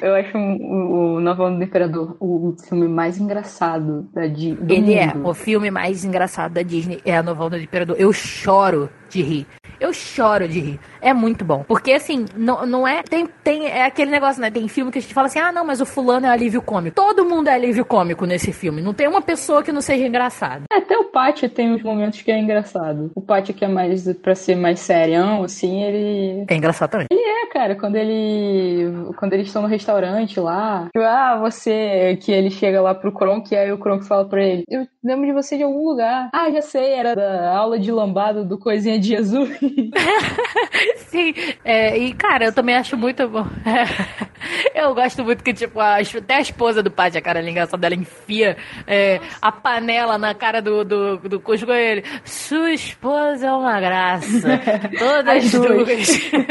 Eu 0.00 0.14
acho 0.14 0.38
o, 0.38 1.16
o 1.16 1.20
Nova 1.20 1.44
Onda 1.46 1.58
do 1.58 1.64
Imperador 1.64 2.16
o 2.20 2.54
filme 2.68 2.86
mais 2.86 3.18
engraçado 3.18 4.08
da 4.14 4.28
Disney. 4.28 4.76
Ele 4.76 4.94
é 4.94 5.08
mundo. 5.08 5.26
é 5.26 5.30
o 5.30 5.34
filme 5.34 5.68
mais 5.68 6.04
engraçado 6.04 6.52
da 6.52 6.62
Disney. 6.62 7.00
É 7.04 7.16
a 7.16 7.22
Nova 7.22 7.44
Onda 7.44 7.56
do 7.58 7.64
Imperador. 7.64 7.96
Eu 7.98 8.12
choro 8.12 8.88
de 9.14 9.22
rir. 9.22 9.46
Eu 9.80 9.92
choro 9.92 10.48
de 10.48 10.60
rir. 10.60 10.80
É 11.00 11.12
muito 11.12 11.44
bom. 11.44 11.64
Porque, 11.66 11.92
assim, 11.92 12.24
não, 12.36 12.64
não 12.64 12.88
é. 12.88 13.02
Tem, 13.02 13.26
tem. 13.42 13.66
É 13.66 13.84
aquele 13.84 14.10
negócio, 14.10 14.40
né? 14.40 14.50
Tem 14.50 14.66
filme 14.68 14.90
que 14.90 14.98
a 14.98 15.02
gente 15.02 15.12
fala 15.12 15.26
assim: 15.26 15.38
ah, 15.38 15.52
não, 15.52 15.64
mas 15.64 15.80
o 15.80 15.86
fulano 15.86 16.26
é 16.26 16.30
alívio 16.30 16.62
cômico. 16.62 16.96
Todo 16.96 17.24
mundo 17.24 17.48
é 17.48 17.54
alívio 17.54 17.84
cômico 17.84 18.24
nesse 18.24 18.52
filme. 18.52 18.80
Não 18.80 18.94
tem 18.94 19.08
uma 19.08 19.20
pessoa 19.20 19.62
que 19.62 19.72
não 19.72 19.80
seja 19.80 20.06
engraçada. 20.06 20.64
É, 20.72 20.78
até 20.78 20.96
o 20.96 21.04
Pátio 21.04 21.48
tem 21.50 21.72
uns 21.72 21.82
momentos 21.82 22.22
que 22.22 22.30
é 22.30 22.38
engraçado. 22.38 23.10
O 23.14 23.20
Pátio 23.20 23.52
que 23.52 23.64
é 23.64 23.68
mais. 23.68 24.10
pra 24.22 24.34
ser 24.34 24.56
mais 24.56 24.80
serião, 24.80 25.44
assim, 25.44 25.82
ele. 25.82 26.46
É 26.48 26.54
engraçado 26.54 26.90
também. 26.90 27.06
Ele 27.10 27.20
é, 27.20 27.46
cara. 27.46 27.76
Quando 27.76 27.96
ele. 27.96 29.12
Quando 29.18 29.34
eles 29.34 29.48
estão 29.48 29.62
no 29.62 29.68
restaurante 29.68 30.40
lá. 30.40 30.84
Tipo, 30.86 31.04
ah, 31.04 31.36
você. 31.40 32.18
Que 32.22 32.32
ele 32.32 32.50
chega 32.50 32.80
lá 32.80 32.94
pro 32.94 33.12
Kronk 33.12 33.52
e 33.52 33.56
aí 33.56 33.72
o 33.72 33.78
Kronk 33.78 34.06
fala 34.06 34.24
pra 34.24 34.42
ele: 34.42 34.64
Eu 34.68 34.86
lembro 35.02 35.26
de 35.26 35.32
você 35.32 35.56
de 35.58 35.62
algum 35.62 35.84
lugar. 35.86 36.30
Ah, 36.32 36.50
já 36.50 36.62
sei, 36.62 36.92
era 36.92 37.14
da 37.14 37.54
aula 37.54 37.78
de 37.78 37.92
lambada 37.92 38.42
do 38.42 38.58
Coisinha 38.58 38.98
de 38.98 39.03
Jesus. 39.04 39.50
Sim, 41.08 41.34
é, 41.64 41.96
e 41.98 42.12
cara, 42.14 42.46
eu 42.46 42.52
também 42.52 42.74
acho 42.74 42.96
muito 42.96 43.28
bom. 43.28 43.46
eu 44.74 44.94
gosto 44.94 45.24
muito 45.24 45.42
que, 45.42 45.52
tipo, 45.52 45.80
a, 45.80 45.98
até 45.98 46.36
a 46.36 46.40
esposa 46.40 46.82
do 46.82 46.90
pai, 46.90 47.10
a 47.14 47.20
cara 47.20 47.48
engraçada, 47.48 47.86
ela 47.86 47.94
enfia 47.94 48.56
é, 48.86 49.20
a 49.40 49.52
panela 49.52 50.18
na 50.18 50.34
cara 50.34 50.60
do, 50.60 50.84
do, 50.84 51.18
do 51.18 51.40
Cusco 51.40 51.72
ele. 51.72 52.04
Sua 52.24 52.72
esposa 52.72 53.46
é 53.46 53.52
uma 53.52 53.80
graça. 53.80 54.60
Todas 54.98 55.44
as 55.44 55.52
duas. 55.52 56.08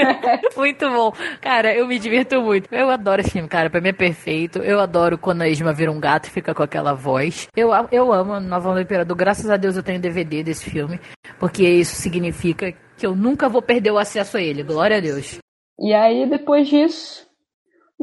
muito 0.55 0.89
bom. 0.89 1.13
Cara, 1.41 1.73
eu 1.73 1.87
me 1.87 1.99
divirto 1.99 2.41
muito. 2.41 2.73
Eu 2.73 2.89
adoro 2.89 3.21
esse 3.21 3.31
filme, 3.31 3.47
cara. 3.47 3.69
Pra 3.69 3.81
mim 3.81 3.89
é 3.89 3.93
perfeito. 3.93 4.59
Eu 4.59 4.79
adoro 4.79 5.17
quando 5.17 5.41
a 5.41 5.47
Isma 5.47 5.73
vira 5.73 5.91
um 5.91 5.99
gato 5.99 6.27
e 6.27 6.31
fica 6.31 6.53
com 6.53 6.63
aquela 6.63 6.93
voz. 6.93 7.47
Eu, 7.55 7.71
eu 7.91 8.11
amo 8.11 8.39
Nova 8.39 8.69
Onda 8.69 8.79
do 8.79 8.83
Imperador. 8.83 9.15
Graças 9.15 9.49
a 9.49 9.57
Deus 9.57 9.75
eu 9.75 9.83
tenho 9.83 9.99
DVD 9.99 10.43
desse 10.43 10.69
filme. 10.69 10.99
Porque 11.39 11.67
isso 11.67 11.95
significa 11.95 12.73
que 12.97 13.05
eu 13.05 13.15
nunca 13.15 13.49
vou 13.49 13.61
perder 13.61 13.91
o 13.91 13.97
acesso 13.97 14.37
a 14.37 14.41
ele. 14.41 14.63
Glória 14.63 14.97
a 14.97 14.99
Deus. 14.99 15.37
E 15.79 15.93
aí, 15.93 16.29
depois 16.29 16.67
disso, 16.67 17.25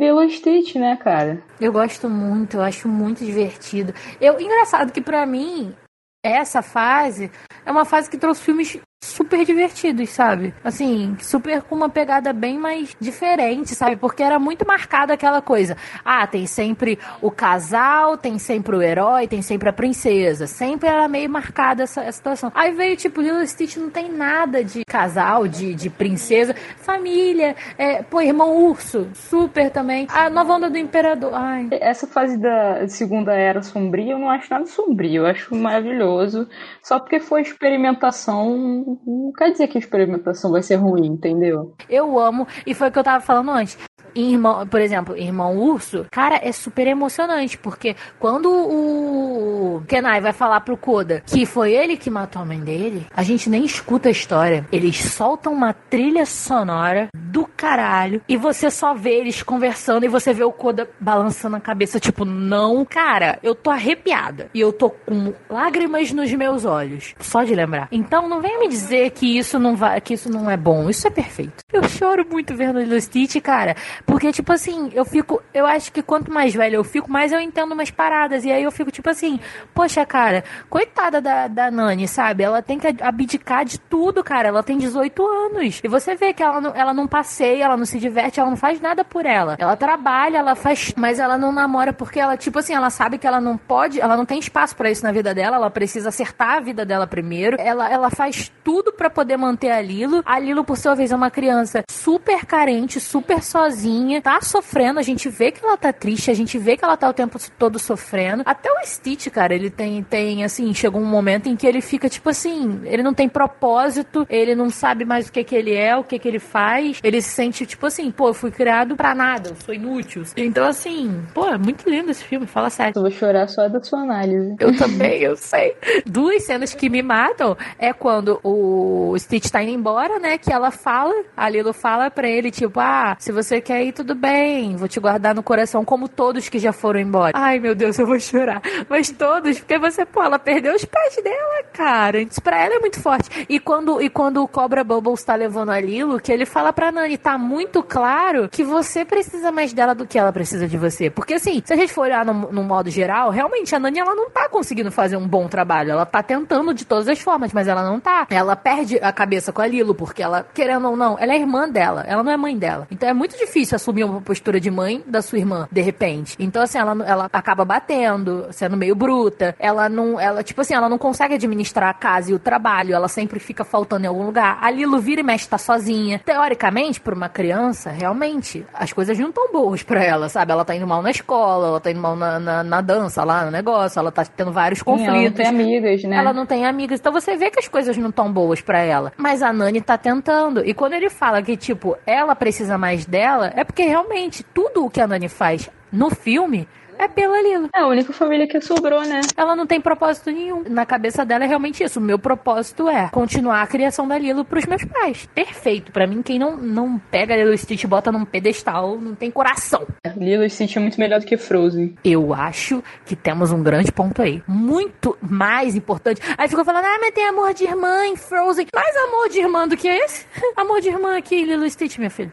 Lilo 0.01 0.27
Stitch, 0.31 0.77
né, 0.77 0.97
cara? 0.97 1.43
Eu 1.61 1.71
gosto 1.71 2.09
muito, 2.09 2.57
eu 2.57 2.63
acho 2.63 2.89
muito 2.89 3.23
divertido. 3.23 3.93
Eu, 4.19 4.41
engraçado 4.41 4.93
que 4.93 5.01
para 5.03 5.27
mim, 5.27 5.77
essa 6.25 6.63
fase 6.63 7.31
é 7.67 7.71
uma 7.71 7.85
fase 7.85 8.09
que 8.09 8.17
trouxe 8.17 8.43
filmes 8.43 8.81
super 9.03 9.45
divertidos, 9.45 10.11
sabe? 10.11 10.53
Assim, 10.63 11.17
super 11.21 11.63
com 11.63 11.75
uma 11.75 11.89
pegada 11.89 12.33
bem 12.33 12.59
mais 12.59 12.95
diferente, 13.01 13.75
sabe? 13.75 13.97
Porque 13.97 14.23
era 14.23 14.39
muito 14.39 14.67
marcada 14.67 15.15
aquela 15.15 15.41
coisa. 15.41 15.77
Ah, 16.05 16.27
tem 16.27 16.47
sempre 16.47 16.99
o 17.23 17.31
casal, 17.31 18.17
tem 18.19 18.39
sempre 18.39 18.77
o 18.77 18.83
herói, 18.83 19.27
tem 19.27 19.41
sempre 19.41 19.69
a 19.69 19.73
princesa. 19.73 20.47
Sempre 20.47 20.89
era 20.89 21.09
meio 21.09 21.31
marcada 21.31 21.85
essa, 21.85 22.03
essa 22.03 22.19
situação. 22.19 22.53
Aí 22.55 22.73
veio, 22.73 22.97
tipo, 22.97 23.21
Lilo 23.21 23.47
Stitch 23.47 23.77
não 23.77 23.89
tem 23.89 24.11
nada 24.11 24.63
de 24.63 24.85
casal, 24.85 25.47
de, 25.49 25.75
de 25.75 25.89
princesa. 25.89 26.55
Família, 26.79 27.57
é, 27.79 28.03
pô, 28.03 28.21
irmão 28.21 28.57
urso, 28.57 29.09
super 29.15 29.71
também. 29.71 30.07
A 30.11 30.29
nova 30.29 30.55
onda 30.55 30.69
do 30.69 30.77
imperador. 30.77 31.33
Ai. 31.35 31.69
Essa 31.73 32.07
fase 32.07 32.37
da 32.37 32.87
segunda 32.89 33.33
era 33.33 33.63
sombria, 33.63 34.13
eu 34.13 34.19
não 34.19 34.29
acho 34.29 34.51
nada 34.51 34.67
sombrio. 34.67 35.23
Eu 35.23 35.27
acho 35.27 35.55
maravilhoso. 35.55 36.49
Só 36.83 36.99
porque 36.99 37.21
foi 37.21 37.43
experimentação 37.43 38.89
não 39.07 39.32
quer 39.32 39.51
dizer 39.51 39.68
que 39.68 39.78
a 39.78 39.80
experimentação 39.80 40.51
vai 40.51 40.62
ser 40.62 40.76
ruim, 40.76 41.07
entendeu? 41.07 41.74
Eu 41.88 42.18
amo, 42.18 42.47
e 42.66 42.74
foi 42.74 42.88
o 42.88 42.93
que 42.93 42.99
eu 42.99 43.05
tava 43.05 43.24
falando 43.24 43.51
antes. 43.51 43.78
Irmão, 44.15 44.67
por 44.67 44.81
exemplo, 44.81 45.17
Irmão 45.17 45.57
Urso, 45.57 46.07
cara, 46.11 46.41
é 46.43 46.53
super 46.53 46.87
emocionante, 46.87 47.59
porque 47.59 47.97
quando 48.19 48.51
o 48.51 49.83
Kenai 49.87 50.21
vai 50.21 50.33
falar 50.33 50.61
pro 50.61 50.77
Koda 50.77 51.23
que 51.27 51.47
foi 51.47 51.73
ele 51.73 51.97
que 51.97 52.11
matou 52.11 52.43
a 52.43 52.45
mãe 52.45 52.61
dele, 52.61 53.07
a 53.15 53.23
gente 53.23 53.49
nem 53.49 53.65
escuta 53.65 54.09
a 54.09 54.13
história. 54.13 54.67
Eles 54.73 54.97
soltam 54.97 55.53
uma 55.53 55.73
trilha 55.73 56.27
sonora 56.27 57.09
do 57.15 57.47
caralho 57.47 58.23
e 58.29 58.37
você 58.37 58.71
só 58.71 58.95
vê 58.95 59.15
eles 59.15 59.43
conversando 59.43 60.05
e 60.05 60.09
você 60.09 60.33
vê 60.33 60.45
o 60.45 60.53
Koda 60.53 60.89
balançando 60.99 61.57
a 61.57 61.61
cabeça, 61.61 62.01
tipo, 62.01 62.25
não, 62.25 62.85
cara, 62.85 63.39
eu 63.43 63.55
tô 63.55 63.71
arrepiada 63.71 64.51
e 64.55 64.61
eu 64.61 64.73
tô 64.73 64.91
com 64.91 65.33
lágrimas 65.49 66.13
nos 66.13 66.33
meus 66.33 66.65
olhos, 66.65 67.15
só 67.21 67.43
de 67.43 67.55
lembrar. 67.55 67.89
Então 67.93 68.29
não 68.29 68.41
venha 68.41 68.59
me 68.59 68.69
dizer 68.69 69.11
que 69.11 69.39
isso 69.39 69.59
não 69.59 69.77
vai, 69.77 70.01
que 70.01 70.15
isso 70.15 70.31
não 70.31 70.51
é 70.51 70.57
bom. 70.57 70.89
Isso 70.89 71.07
é 71.07 71.11
perfeito. 71.11 71.65
Eu 71.73 71.83
choro 71.89 72.27
muito 72.29 72.55
vendo 72.55 72.79
o 72.79 73.01
Stitch, 73.01 73.41
cara. 73.41 73.77
Porque, 74.07 74.33
tipo 74.33 74.53
assim, 74.53 74.91
eu 74.93 75.05
fico. 75.05 75.43
Eu 75.53 75.67
acho 75.67 75.93
que 75.93 76.03
quanto 76.03 76.33
mais 76.33 76.55
velho 76.55 76.77
eu 76.77 76.85
fico, 76.85 77.11
mais 77.11 77.33
eu 77.33 77.41
entendo 77.41 77.73
umas 77.73 77.91
paradas. 77.91 78.45
E 78.45 78.51
aí 78.51 78.63
eu 78.63 78.71
fico, 78.71 78.91
tipo 78.91 79.09
assim, 79.09 79.39
poxa, 79.75 80.05
cara, 80.07 80.45
coitada 80.69 81.21
da, 81.21 81.49
da 81.49 81.71
Nani, 81.71 82.09
sabe? 82.09 82.43
Ela 82.43 82.63
tem 82.63 82.79
que 82.79 83.03
abdicar 83.03 83.65
de 83.65 83.79
tudo, 83.79 84.23
cara. 84.23 84.49
Ela 84.49 84.63
tem 84.63 84.79
18 84.79 85.27
anos. 85.27 85.81
E 85.83 85.89
você 85.89 86.15
vê 86.15 86.33
que 86.33 86.43
ela 86.43 86.61
não, 86.61 86.75
ela 86.75 86.95
não 86.95 87.07
passeia, 87.07 87.65
ela 87.65 87.77
não 87.77 87.85
se 87.85 87.99
diverte, 87.99 88.41
ela 88.41 88.51
não 88.51 88.57
faz 88.57 88.81
nada 88.81 89.05
por 89.05 89.27
ela. 89.27 89.57
Ela 89.59 89.77
trabalha, 89.77 90.39
ela 90.39 90.55
faz. 90.55 90.93
Mas 90.97 91.19
ela 91.19 91.37
não 91.39 91.53
namora 91.53 91.93
porque 91.93 92.19
ela, 92.19 92.37
tipo 92.37 92.59
assim, 92.59 92.75
ela 92.75 92.91
sabe 92.91 93.19
que 93.19 93.27
ela 93.27 93.41
não 93.41 93.57
pode, 93.57 94.01
ela 94.01 94.17
não 94.17 94.25
tem 94.25 94.39
espaço 94.39 94.75
para 94.77 94.91
isso 94.91 95.05
na 95.05 95.13
vida 95.13 95.35
dela. 95.35 95.57
Ela 95.57 95.71
precisa 95.71 96.09
acertar 96.09 96.57
a 96.57 96.61
vida 96.61 96.85
dela 96.85 97.07
primeiro. 97.07 97.57
Ela, 97.61 97.91
ela 97.91 98.11
faz 98.11 98.51
tudo 98.65 98.93
para 98.93 99.11
poder 99.11 99.37
manter 99.37 99.71
a 99.71 99.81
Lilo. 99.81 100.23
A 100.25 100.39
Lilo, 100.39 100.65
por 100.65 100.77
sua 100.77 100.95
vez, 100.95 101.13
é 101.13 101.17
uma 101.17 101.31
criança 101.31 101.83
super 101.91 102.45
carente, 102.47 103.01
super 103.01 103.43
sozinha 103.43 103.89
tá 104.22 104.41
sofrendo, 104.41 104.99
a 104.99 105.03
gente 105.03 105.28
vê 105.28 105.51
que 105.51 105.64
ela 105.64 105.76
tá 105.76 105.93
triste, 105.93 106.30
a 106.30 106.34
gente 106.34 106.59
vê 106.59 106.76
que 106.76 106.84
ela 106.84 106.97
tá 106.97 107.09
o 107.09 107.12
tempo 107.12 107.38
todo 107.59 107.78
sofrendo. 107.78 108.43
Até 108.47 108.70
o 108.70 108.84
Stitch, 108.84 109.28
cara, 109.28 109.55
ele 109.55 109.70
tem, 109.70 110.03
tem 110.03 110.45
assim, 110.45 110.72
chegou 110.74 111.01
um 111.01 111.07
momento 111.07 111.49
em 111.49 111.57
que 111.57 111.66
ele 111.66 111.80
fica 111.80 112.09
tipo 112.09 112.28
assim, 112.28 112.80
ele 112.84 113.03
não 113.03 113.14
tem 113.14 113.28
propósito, 113.28 114.26
ele 114.28 114.55
não 114.55 114.70
sabe 114.70 115.05
mais 115.05 115.28
o 115.28 115.32
que 115.32 115.45
que 115.45 115.55
ele 115.55 115.74
é, 115.74 115.97
o 115.97 116.05
que 116.05 116.18
que 116.18 116.28
ele 116.28 116.38
faz, 116.38 117.01
ele 117.03 117.20
se 117.20 117.30
sente 117.30 117.66
tipo 117.66 117.86
assim, 117.86 118.11
pô, 118.11 118.28
eu 118.28 118.34
fui 118.34 118.51
criado 118.51 118.97
pra 118.97 119.14
nada, 119.14 119.51
eu 119.51 119.57
sou 119.57 119.74
inútil. 119.74 120.22
Então 120.36 120.66
assim, 120.66 121.22
pô, 121.34 121.47
é 121.49 121.59
muito 121.59 121.88
lindo 121.88 122.11
esse 122.11 122.24
filme, 122.24 122.47
fala 122.47 122.70
sério. 122.70 122.93
Eu 122.97 123.03
vou 123.03 123.11
chorar 123.11 123.49
só 123.49 123.68
da 123.68 123.82
sua 123.82 124.01
análise. 124.01 124.57
Eu 124.59 124.74
também, 124.78 125.20
eu 125.20 125.36
sei. 125.36 125.76
Duas 126.07 126.45
cenas 126.45 126.74
que 126.74 126.88
me 126.88 127.03
matam 127.03 127.57
é 127.78 127.93
quando 127.93 128.41
o 128.43 129.14
Stitch 129.18 129.51
tá 129.51 129.62
indo 129.62 129.72
embora, 129.72 130.18
né, 130.18 130.38
que 130.38 130.53
ela 130.53 130.70
fala, 130.70 131.14
a 131.36 131.49
Lilo 131.49 131.72
fala 131.72 132.11
pra 132.11 132.28
ele, 132.28 132.51
tipo, 132.51 132.78
ah, 132.80 133.16
se 133.18 133.32
você 133.32 133.61
quer 133.61 133.80
aí, 133.81 133.93
tudo 133.93 134.14
bem, 134.14 134.76
vou 134.76 134.87
te 134.87 135.01
guardar 135.01 135.35
no 135.35 135.43
coração, 135.43 135.85
como 135.85 136.09
todos 136.09 136.49
que 136.49 136.59
já 136.59 136.72
foram 136.72 137.01
embora. 137.01 137.33
Ai, 137.35 137.59
meu 137.59 137.74
Deus, 137.74 137.99
eu 137.99 138.07
vou 138.07 138.18
chorar. 138.20 138.62
Mas 138.89 139.11
todos, 139.11 139.59
porque 139.59 139.78
você, 139.78 140.05
pô, 140.05 140.22
ela 140.22 140.39
perdeu 140.39 140.74
os 140.74 140.85
pés 140.85 141.16
dela, 141.22 141.62
cara. 141.72 142.20
Isso 142.20 142.41
pra 142.41 142.62
ela 142.62 142.76
é 142.76 142.78
muito 142.78 143.01
forte. 143.01 143.47
E 143.49 143.59
quando, 143.59 144.01
e 144.01 144.09
quando 144.09 144.43
o 144.43 144.49
Cobra 144.49 144.85
Bubbles 144.85 145.24
tá 145.24 145.35
levando 145.35 145.70
a 145.70 145.81
Lilo, 145.81 146.20
que 146.20 146.31
ele 146.31 146.45
fala 146.45 146.72
pra 146.72 146.93
Nani, 146.93 147.16
tá 147.16 147.37
muito 147.39 147.83
claro 147.83 148.49
que 148.49 148.62
você 148.62 149.05
precisa 149.05 149.51
mais 149.51 149.72
dela 149.72 149.95
do 149.95 150.07
que 150.07 150.18
ela 150.18 150.33
precisa 150.33 150.68
de 150.68 150.76
você. 150.76 151.11
Porque 151.11 151.35
assim, 151.35 151.62
se 151.64 151.72
a 151.72 151.76
gente 151.76 151.93
for 151.93 152.03
olhar 152.03 152.24
no, 152.24 152.53
no 152.53 152.62
modo 152.62 152.91
geral, 152.91 153.31
realmente 153.31 153.74
a 153.74 153.78
Nani, 153.78 153.99
ela 153.99 154.14
não 154.14 154.31
tá 154.31 154.49
conseguindo 154.49 154.91
fazer 154.91 155.16
um 155.16 155.26
bom 155.26 155.49
trabalho. 155.49 155.93
Ela 155.93 156.07
tá 156.07 156.22
tentando 156.22 156.74
de 156.74 156.85
todas 156.85 157.09
as 157.09 157.20
formas, 157.20 157.53
mas 157.53 157.66
ela 157.66 157.83
não 157.83 157.99
tá. 157.99 158.26
Ela 158.31 158.55
perde 158.55 158.99
a 158.99 159.12
cabeça 159.12 159.53
com 159.53 159.63
a 159.63 159.67
Lilo, 159.67 159.95
porque 159.95 160.22
ela, 160.22 160.46
querendo 160.55 160.88
ou 160.88 160.96
não, 160.96 161.18
ela 161.18 161.33
é 161.33 161.38
irmã 161.38 161.68
dela, 161.68 162.05
ela 162.07 162.22
não 162.22 162.33
é 162.33 162.37
mãe 162.37 162.57
dela. 162.57 162.87
Então 162.91 163.09
é 163.09 163.14
muito 163.14 163.37
difícil 163.38 163.70
difícil 163.71 163.76
assumir 163.76 164.05
uma 164.05 164.21
postura 164.21 164.61
de 164.61 164.71
mãe 164.71 165.03
da 165.07 165.22
sua 165.22 165.38
irmã, 165.38 165.68
de 165.71 165.80
repente. 165.80 166.37
Então, 166.38 166.63
assim, 166.63 166.79
ela, 166.79 166.97
ela 167.07 167.29
acaba 167.33 167.64
batendo, 167.64 168.47
sendo 168.51 168.76
meio 168.76 168.95
bruta. 168.95 169.55
Ela 169.59 169.88
não, 169.88 170.18
ela, 170.18 170.42
tipo 170.42 170.61
assim, 170.61 170.75
ela 170.75 170.88
não 170.88 170.99
consegue 170.99 171.34
administrar 171.34 171.91
a 171.91 171.95
casa 171.95 172.30
e 172.30 172.34
o 172.34 172.38
trabalho. 172.38 172.95
Ela 172.95 173.09
sempre 173.09 173.38
fica 173.38 173.64
faltando 173.64 174.05
em 174.05 174.09
algum 174.09 174.25
lugar. 174.25 174.59
A 174.61 174.71
Lilo 174.71 174.99
vira 174.99 175.21
e 175.21 175.25
mexe, 175.25 175.49
tá 175.49 175.59
sozinha. 175.59 176.21
Teoricamente, 176.25 177.01
pra 177.01 177.14
uma 177.14 177.29
criança, 177.29 177.91
realmente, 177.91 178.67
as 178.75 178.92
coisas 178.92 179.18
não 179.18 179.30
tão 179.30 179.53
boas 179.53 179.83
pra 179.83 180.03
ela, 180.03 180.29
sabe? 180.29 180.53
Ela 180.53 180.64
tá 180.64 180.75
indo 180.75 180.87
mal 180.87 181.03
na 181.03 181.11
escola, 181.11 181.68
ela 181.68 181.80
tá 181.80 181.91
indo 181.91 182.01
mal 182.01 182.17
na, 182.17 182.38
na, 182.38 182.64
na 182.64 182.80
dança 182.80 183.22
lá, 183.25 183.45
no 183.45 183.51
negócio, 183.51 183.99
ela 183.99 184.11
tá 184.11 184.25
tendo 184.25 184.53
vários 184.53 184.83
conflitos. 184.83 185.14
Ela 185.14 185.22
não 185.25 185.33
tem 185.33 185.47
amigas, 185.47 186.03
né? 186.05 186.17
Ela 186.17 186.33
não 186.33 186.47
tem 186.47 186.67
amigas. 186.67 187.01
Então 187.01 187.13
você 187.13 187.37
vê 187.37 187.51
que 187.51 187.59
as 187.59 187.68
coisas 187.68 187.97
não 187.97 188.11
tão 188.11 188.33
boas 188.33 188.61
pra 188.61 188.80
ela. 188.80 189.13
Mas 189.17 189.42
a 189.42 189.53
Nani 189.53 189.80
tá 189.80 189.97
tentando. 189.97 190.64
E 190.64 190.75
quando 190.75 190.95
ele 190.95 191.11
fala 191.11 191.42
que, 191.42 191.57
tipo, 191.57 191.97
ela 192.07 192.34
precisa 192.34 192.76
mais 192.76 193.07
dela, 193.07 193.53
é 193.61 193.64
porque 193.64 193.82
realmente 193.82 194.42
tudo 194.42 194.87
o 194.87 194.91
que 194.91 195.03
a 195.03 195.07
Nani 195.07 195.28
faz 195.28 195.68
no 195.92 196.08
filme 196.08 196.66
é 196.99 197.07
pela 197.07 197.42
Lilo. 197.42 197.68
É 197.74 197.80
a 197.80 197.87
única 197.87 198.11
família 198.11 198.46
que 198.46 198.58
sobrou, 198.61 199.03
né? 199.03 199.20
Ela 199.37 199.54
não 199.54 199.66
tem 199.66 199.78
propósito 199.80 200.30
nenhum. 200.30 200.64
Na 200.68 200.87
cabeça 200.87 201.26
dela 201.26 201.45
é 201.45 201.46
realmente 201.46 201.82
isso. 201.84 201.99
O 201.99 202.03
meu 202.03 202.18
propósito 202.18 202.88
é 202.88 203.11
continuar 203.11 203.61
a 203.62 203.66
criação 203.66 204.08
da 204.08 204.18
Lilo 204.18 204.46
pros 204.46 204.64
meus 204.64 204.84
pais. 204.84 205.28
Perfeito. 205.34 205.92
Para 205.92 206.07
mim, 206.07 206.22
quem 206.22 206.38
não, 206.38 206.57
não 206.57 206.99
pega 206.99 207.37
Lilo 207.37 207.57
Stitch 207.57 207.84
e 207.84 207.87
bota 207.87 208.11
num 208.11 208.24
pedestal 208.24 208.99
não 208.99 209.14
tem 209.14 209.30
coração. 209.30 209.87
Lilo 210.16 210.49
Stitch 210.49 210.76
é 210.76 210.80
muito 210.80 210.99
melhor 210.99 211.20
do 211.20 211.26
que 211.26 211.37
Frozen. 211.37 211.96
Eu 212.03 212.32
acho 212.32 212.82
que 213.04 213.14
temos 213.14 213.53
um 213.53 213.62
grande 213.62 213.92
ponto 213.92 214.22
aí. 214.22 214.42
Muito 214.46 215.18
mais 215.20 215.74
importante. 215.74 216.22
Aí 216.37 216.49
ficou 216.49 216.64
falando, 216.64 216.84
ah, 216.84 216.99
mas 217.00 217.12
tem 217.12 217.26
amor 217.26 217.53
de 217.53 217.64
irmã 217.64 218.07
em 218.07 218.16
Frozen. 218.16 218.66
Mais 218.74 218.96
amor 218.96 219.28
de 219.28 219.38
irmã 219.38 219.68
do 219.68 219.76
que 219.76 219.88
esse? 219.88 220.26
amor 220.57 220.80
de 220.80 220.88
irmã 220.88 221.18
aqui, 221.18 221.45
Lilo 221.45 221.68
Stitch, 221.68 221.99
minha 221.99 222.11
filha. 222.11 222.32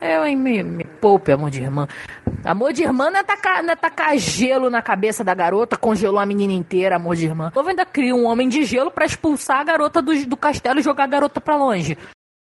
Eu, 0.00 0.24
hein, 0.24 0.36
me, 0.36 0.62
me 0.62 0.84
poupe, 0.84 1.32
amor 1.32 1.50
de 1.50 1.60
irmã. 1.60 1.88
Amor 2.44 2.72
de 2.72 2.84
irmã 2.84 3.10
não 3.10 3.18
é, 3.18 3.24
tacar, 3.24 3.64
não 3.64 3.72
é 3.72 3.76
tacar 3.76 4.16
gelo 4.16 4.70
na 4.70 4.80
cabeça 4.80 5.24
da 5.24 5.34
garota, 5.34 5.76
congelou 5.76 6.20
a 6.20 6.26
menina 6.26 6.52
inteira, 6.52 6.94
amor 6.94 7.16
de 7.16 7.26
irmã. 7.26 7.50
Ou 7.52 7.66
ainda 7.66 7.84
cria 7.84 8.14
um 8.14 8.24
homem 8.24 8.48
de 8.48 8.62
gelo 8.62 8.92
para 8.92 9.04
expulsar 9.04 9.58
a 9.58 9.64
garota 9.64 10.00
do, 10.00 10.14
do 10.24 10.36
castelo 10.36 10.78
e 10.78 10.84
jogar 10.84 11.04
a 11.04 11.08
garota 11.08 11.40
pra 11.40 11.56
longe. 11.56 11.98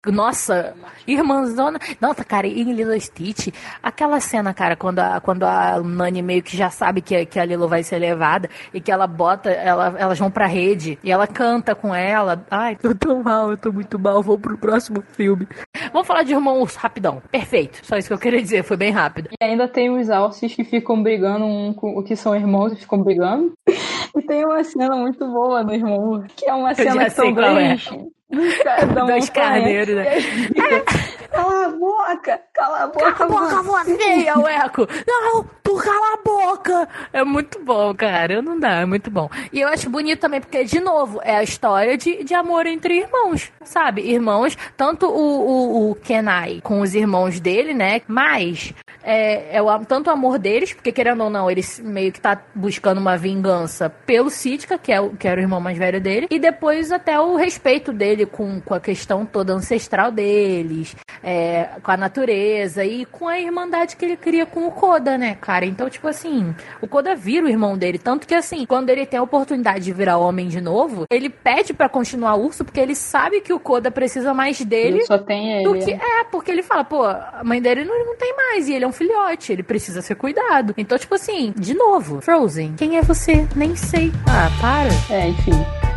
Nossa, 0.07 0.73
irmãzona. 1.06 1.80
Nossa, 1.99 2.23
cara, 2.23 2.48
em 2.48 2.73
Lilo 2.73 2.99
Stitch, 2.99 3.49
aquela 3.84 4.19
cena, 4.19 4.52
cara, 4.52 4.76
quando 4.76 4.98
a, 4.98 5.22
quando 5.22 5.44
a 5.44 5.80
Nani 5.80 6.23
meio 6.23 6.41
que 6.41 6.57
já 6.57 6.72
sabe 6.72 7.02
que, 7.02 7.23
que 7.28 7.40
a 7.40 7.45
Lilo 7.45 7.68
vai 7.68 7.84
ser 7.84 7.99
levada 7.99 8.49
e 8.73 8.82
que 8.82 8.91
ela 8.91 9.06
bota, 9.06 9.52
ela, 9.52 9.94
elas 9.99 10.18
vão 10.18 10.32
pra 10.32 10.48
rede 10.48 10.98
e 11.03 11.11
ela 11.11 11.28
canta 11.28 11.76
com 11.76 11.94
ela. 11.94 12.44
Ai, 12.49 12.76
tô 12.76 12.95
tão 12.95 13.22
mal, 13.22 13.52
eu 13.52 13.57
tô 13.57 13.72
muito 13.72 13.99
mal, 13.99 14.23
vou 14.23 14.40
pro 14.40 14.57
próximo 14.57 15.03
filme. 15.14 15.48
Vamos 15.94 16.07
falar 16.07 16.23
de 16.23 16.34
irmãos 16.34 16.76
rapidão. 16.76 17.22
Perfeito, 17.32 17.86
só 17.86 17.95
isso 17.95 18.07
que 18.07 18.14
eu 18.15 18.19
queria 18.19 18.41
dizer, 18.41 18.64
foi 18.64 18.78
bem 18.78 18.91
rápido. 18.91 19.30
E 19.40 19.45
ainda 19.45 19.68
tem 19.68 19.91
os 19.91 20.10
Alces 20.10 20.56
que 20.56 20.64
ficam 20.64 21.03
brigando 21.03 21.45
um 21.45 21.73
com 21.76 21.99
o 21.99 22.03
que 22.03 22.15
são 22.15 22.36
irmãos 22.36 22.73
e 22.73 22.78
ficam 22.78 23.03
brigando. 23.03 23.53
E 24.14 24.22
tem 24.23 24.44
uma 24.44 24.61
cena 24.61 24.94
muito 24.98 25.26
boa 25.26 25.64
no 25.64 25.73
irmão, 25.73 26.22
que 26.36 26.45
é 26.45 26.53
uma 26.53 26.76
cena 26.76 27.06
que 27.06 27.11
são 27.11 27.32
dois. 27.32 27.88
É 27.88 28.20
Dois 29.07 29.29
carneiros, 29.29 29.95
né? 29.95 30.05
Cala 31.31 31.65
a 31.65 31.69
boca! 31.69 32.41
Cala 32.53 32.83
a 32.83 32.87
boca! 32.87 33.11
Cala 33.13 33.35
a 33.35 33.63
boca, 33.63 33.63
você! 33.63 34.27
É 34.27 34.37
o 34.37 34.47
eco! 34.47 34.87
Não, 35.07 35.45
tu 35.63 35.75
cala 35.75 36.13
a 36.13 36.17
boca! 36.23 36.89
É 37.13 37.23
muito 37.23 37.59
bom, 37.63 37.93
cara. 37.95 38.41
Não 38.41 38.59
dá, 38.59 38.81
é 38.81 38.85
muito 38.85 39.09
bom. 39.09 39.29
E 39.51 39.61
eu 39.61 39.69
acho 39.69 39.89
bonito 39.89 40.19
também, 40.19 40.41
porque, 40.41 40.63
de 40.65 40.79
novo, 40.79 41.19
é 41.23 41.37
a 41.37 41.43
história 41.43 41.97
de, 41.97 42.23
de 42.23 42.33
amor 42.33 42.65
entre 42.67 42.99
irmãos, 42.99 43.51
sabe? 43.63 44.01
Irmãos, 44.01 44.57
tanto 44.75 45.07
o, 45.07 45.89
o, 45.89 45.91
o 45.91 45.95
Kenai 45.95 46.59
com 46.61 46.81
os 46.81 46.93
irmãos 46.93 47.39
dele, 47.39 47.73
né? 47.73 48.01
Mas 48.07 48.73
é, 49.03 49.57
é 49.57 49.61
o, 49.61 49.85
tanto 49.85 50.07
o 50.07 50.13
amor 50.13 50.37
deles, 50.37 50.73
porque 50.73 50.91
querendo 50.91 51.23
ou 51.23 51.29
não, 51.29 51.49
ele 51.49 51.61
meio 51.79 52.11
que 52.11 52.21
tá 52.21 52.39
buscando 52.53 52.99
uma 52.99 53.17
vingança 53.17 53.89
pelo 53.89 54.29
Sitka, 54.29 54.77
que, 54.77 54.91
é 54.91 54.99
o, 54.99 55.11
que 55.11 55.27
era 55.27 55.39
o 55.39 55.43
irmão 55.43 55.59
mais 55.59 55.77
velho 55.77 55.99
dele, 55.99 56.27
e 56.29 56.39
depois 56.39 56.91
até 56.91 57.19
o 57.19 57.35
respeito 57.35 57.91
dele 57.91 58.25
com, 58.25 58.61
com 58.61 58.73
a 58.73 58.79
questão 58.79 59.25
toda 59.25 59.53
ancestral 59.53 60.11
deles, 60.11 60.95
é, 61.23 61.69
com 61.81 61.91
a 61.91 61.98
natureza 61.98 62.84
e 62.84 63.06
com 63.06 63.27
a 63.27 63.39
irmandade 63.39 63.95
que 63.95 64.06
ele 64.06 64.18
cria 64.18 64.45
com 64.45 64.68
o 64.68 64.72
Koda, 64.72 65.18
né, 65.18 65.38
cara? 65.39 65.65
Então, 65.65 65.89
tipo 65.89 66.07
assim, 66.07 66.53
o 66.81 66.88
Koda 66.88 67.15
vira 67.15 67.45
o 67.45 67.49
irmão 67.49 67.77
dele. 67.77 67.98
Tanto 67.98 68.27
que, 68.27 68.34
assim, 68.34 68.65
quando 68.65 68.89
ele 68.89 69.06
tem 69.06 69.19
a 69.19 69.23
oportunidade 69.23 69.85
de 69.85 69.93
virar 69.93 70.18
homem 70.18 70.48
de 70.48 70.61
novo, 70.61 71.06
ele 71.10 71.30
pede 71.30 71.73
para 71.73 71.89
continuar 71.89 72.35
urso 72.35 72.65
porque 72.65 72.80
ele 72.80 72.95
sabe 72.95 73.41
que 73.41 73.53
o 73.53 73.60
Koda 73.60 73.91
precisa 73.91 74.34
mais 74.34 74.60
dele. 74.61 74.98
Ele 74.98 75.06
só 75.06 75.18
tem 75.18 75.53
ele. 75.53 75.64
Do 75.64 75.85
que, 75.85 75.91
é, 75.91 76.23
porque 76.31 76.52
ele 76.52 76.64
fala, 76.64 76.84
pô, 76.84 77.03
a 77.06 77.41
mãe 77.43 77.61
dele 77.61 77.85
não, 77.85 78.06
não 78.06 78.15
tem 78.15 78.35
mais 78.35 78.68
e 78.68 78.73
ele 78.73 78.85
é 78.85 78.88
um 78.88 78.91
filhote, 78.91 79.52
ele 79.52 79.64
precisa 79.64 80.02
ser 80.02 80.15
cuidado. 80.15 80.73
Então, 80.77 80.98
tipo 80.98 81.15
assim, 81.15 81.53
de 81.57 81.73
novo, 81.73 82.22
Frozen, 82.22 82.73
quem 82.77 82.98
é 82.98 83.02
você? 83.02 83.48
Nem 83.56 83.76
sei. 83.76 84.11
Ah, 84.27 84.49
para. 84.60 85.15
É, 85.15 85.27
enfim, 85.27 85.52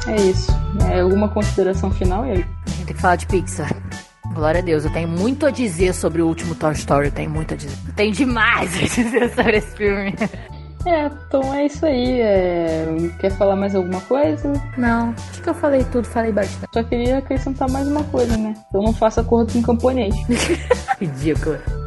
é 0.06 0.16
isso. 0.16 0.52
É 0.92 1.00
alguma 1.00 1.28
consideração 1.28 1.90
final 1.90 2.22
aí? 2.22 2.44
A 2.66 2.70
gente 2.70 2.86
tem 2.86 2.94
que 2.94 3.00
falar 3.00 3.16
de 3.16 3.26
Pixar. 3.26 3.70
Glória 4.34 4.60
a 4.60 4.64
Deus, 4.64 4.84
eu 4.84 4.92
tenho 4.92 5.08
muito 5.08 5.46
a 5.46 5.50
dizer 5.50 5.94
sobre 5.94 6.20
o 6.20 6.26
último 6.26 6.54
Toy 6.54 6.72
Story, 6.72 7.06
eu 7.06 7.12
tenho 7.12 7.30
muito 7.30 7.54
a 7.54 7.56
dizer. 7.56 7.76
Tem 7.94 8.10
demais 8.10 8.74
a 8.76 8.80
dizer 8.80 9.30
sobre 9.34 9.56
esse 9.58 9.76
filme. 9.76 10.14
É, 10.86 11.06
então 11.06 11.54
é 11.54 11.66
isso 11.66 11.86
aí. 11.86 12.20
É... 12.20 12.86
Quer 13.20 13.30
falar 13.30 13.56
mais 13.56 13.74
alguma 13.74 14.00
coisa? 14.02 14.52
Não, 14.76 15.14
acho 15.30 15.40
que 15.40 15.48
eu 15.48 15.54
falei 15.54 15.84
tudo, 15.84 16.06
falei 16.06 16.32
bastante. 16.32 16.68
Só 16.72 16.82
queria 16.82 17.18
acrescentar 17.18 17.70
mais 17.70 17.86
uma 17.88 18.04
coisa, 18.04 18.36
né? 18.36 18.54
Eu 18.72 18.82
não 18.82 18.92
faço 18.92 19.20
acordo 19.20 19.52
com 19.52 19.62
camponês. 19.62 20.14
Ridículo. 21.00 21.83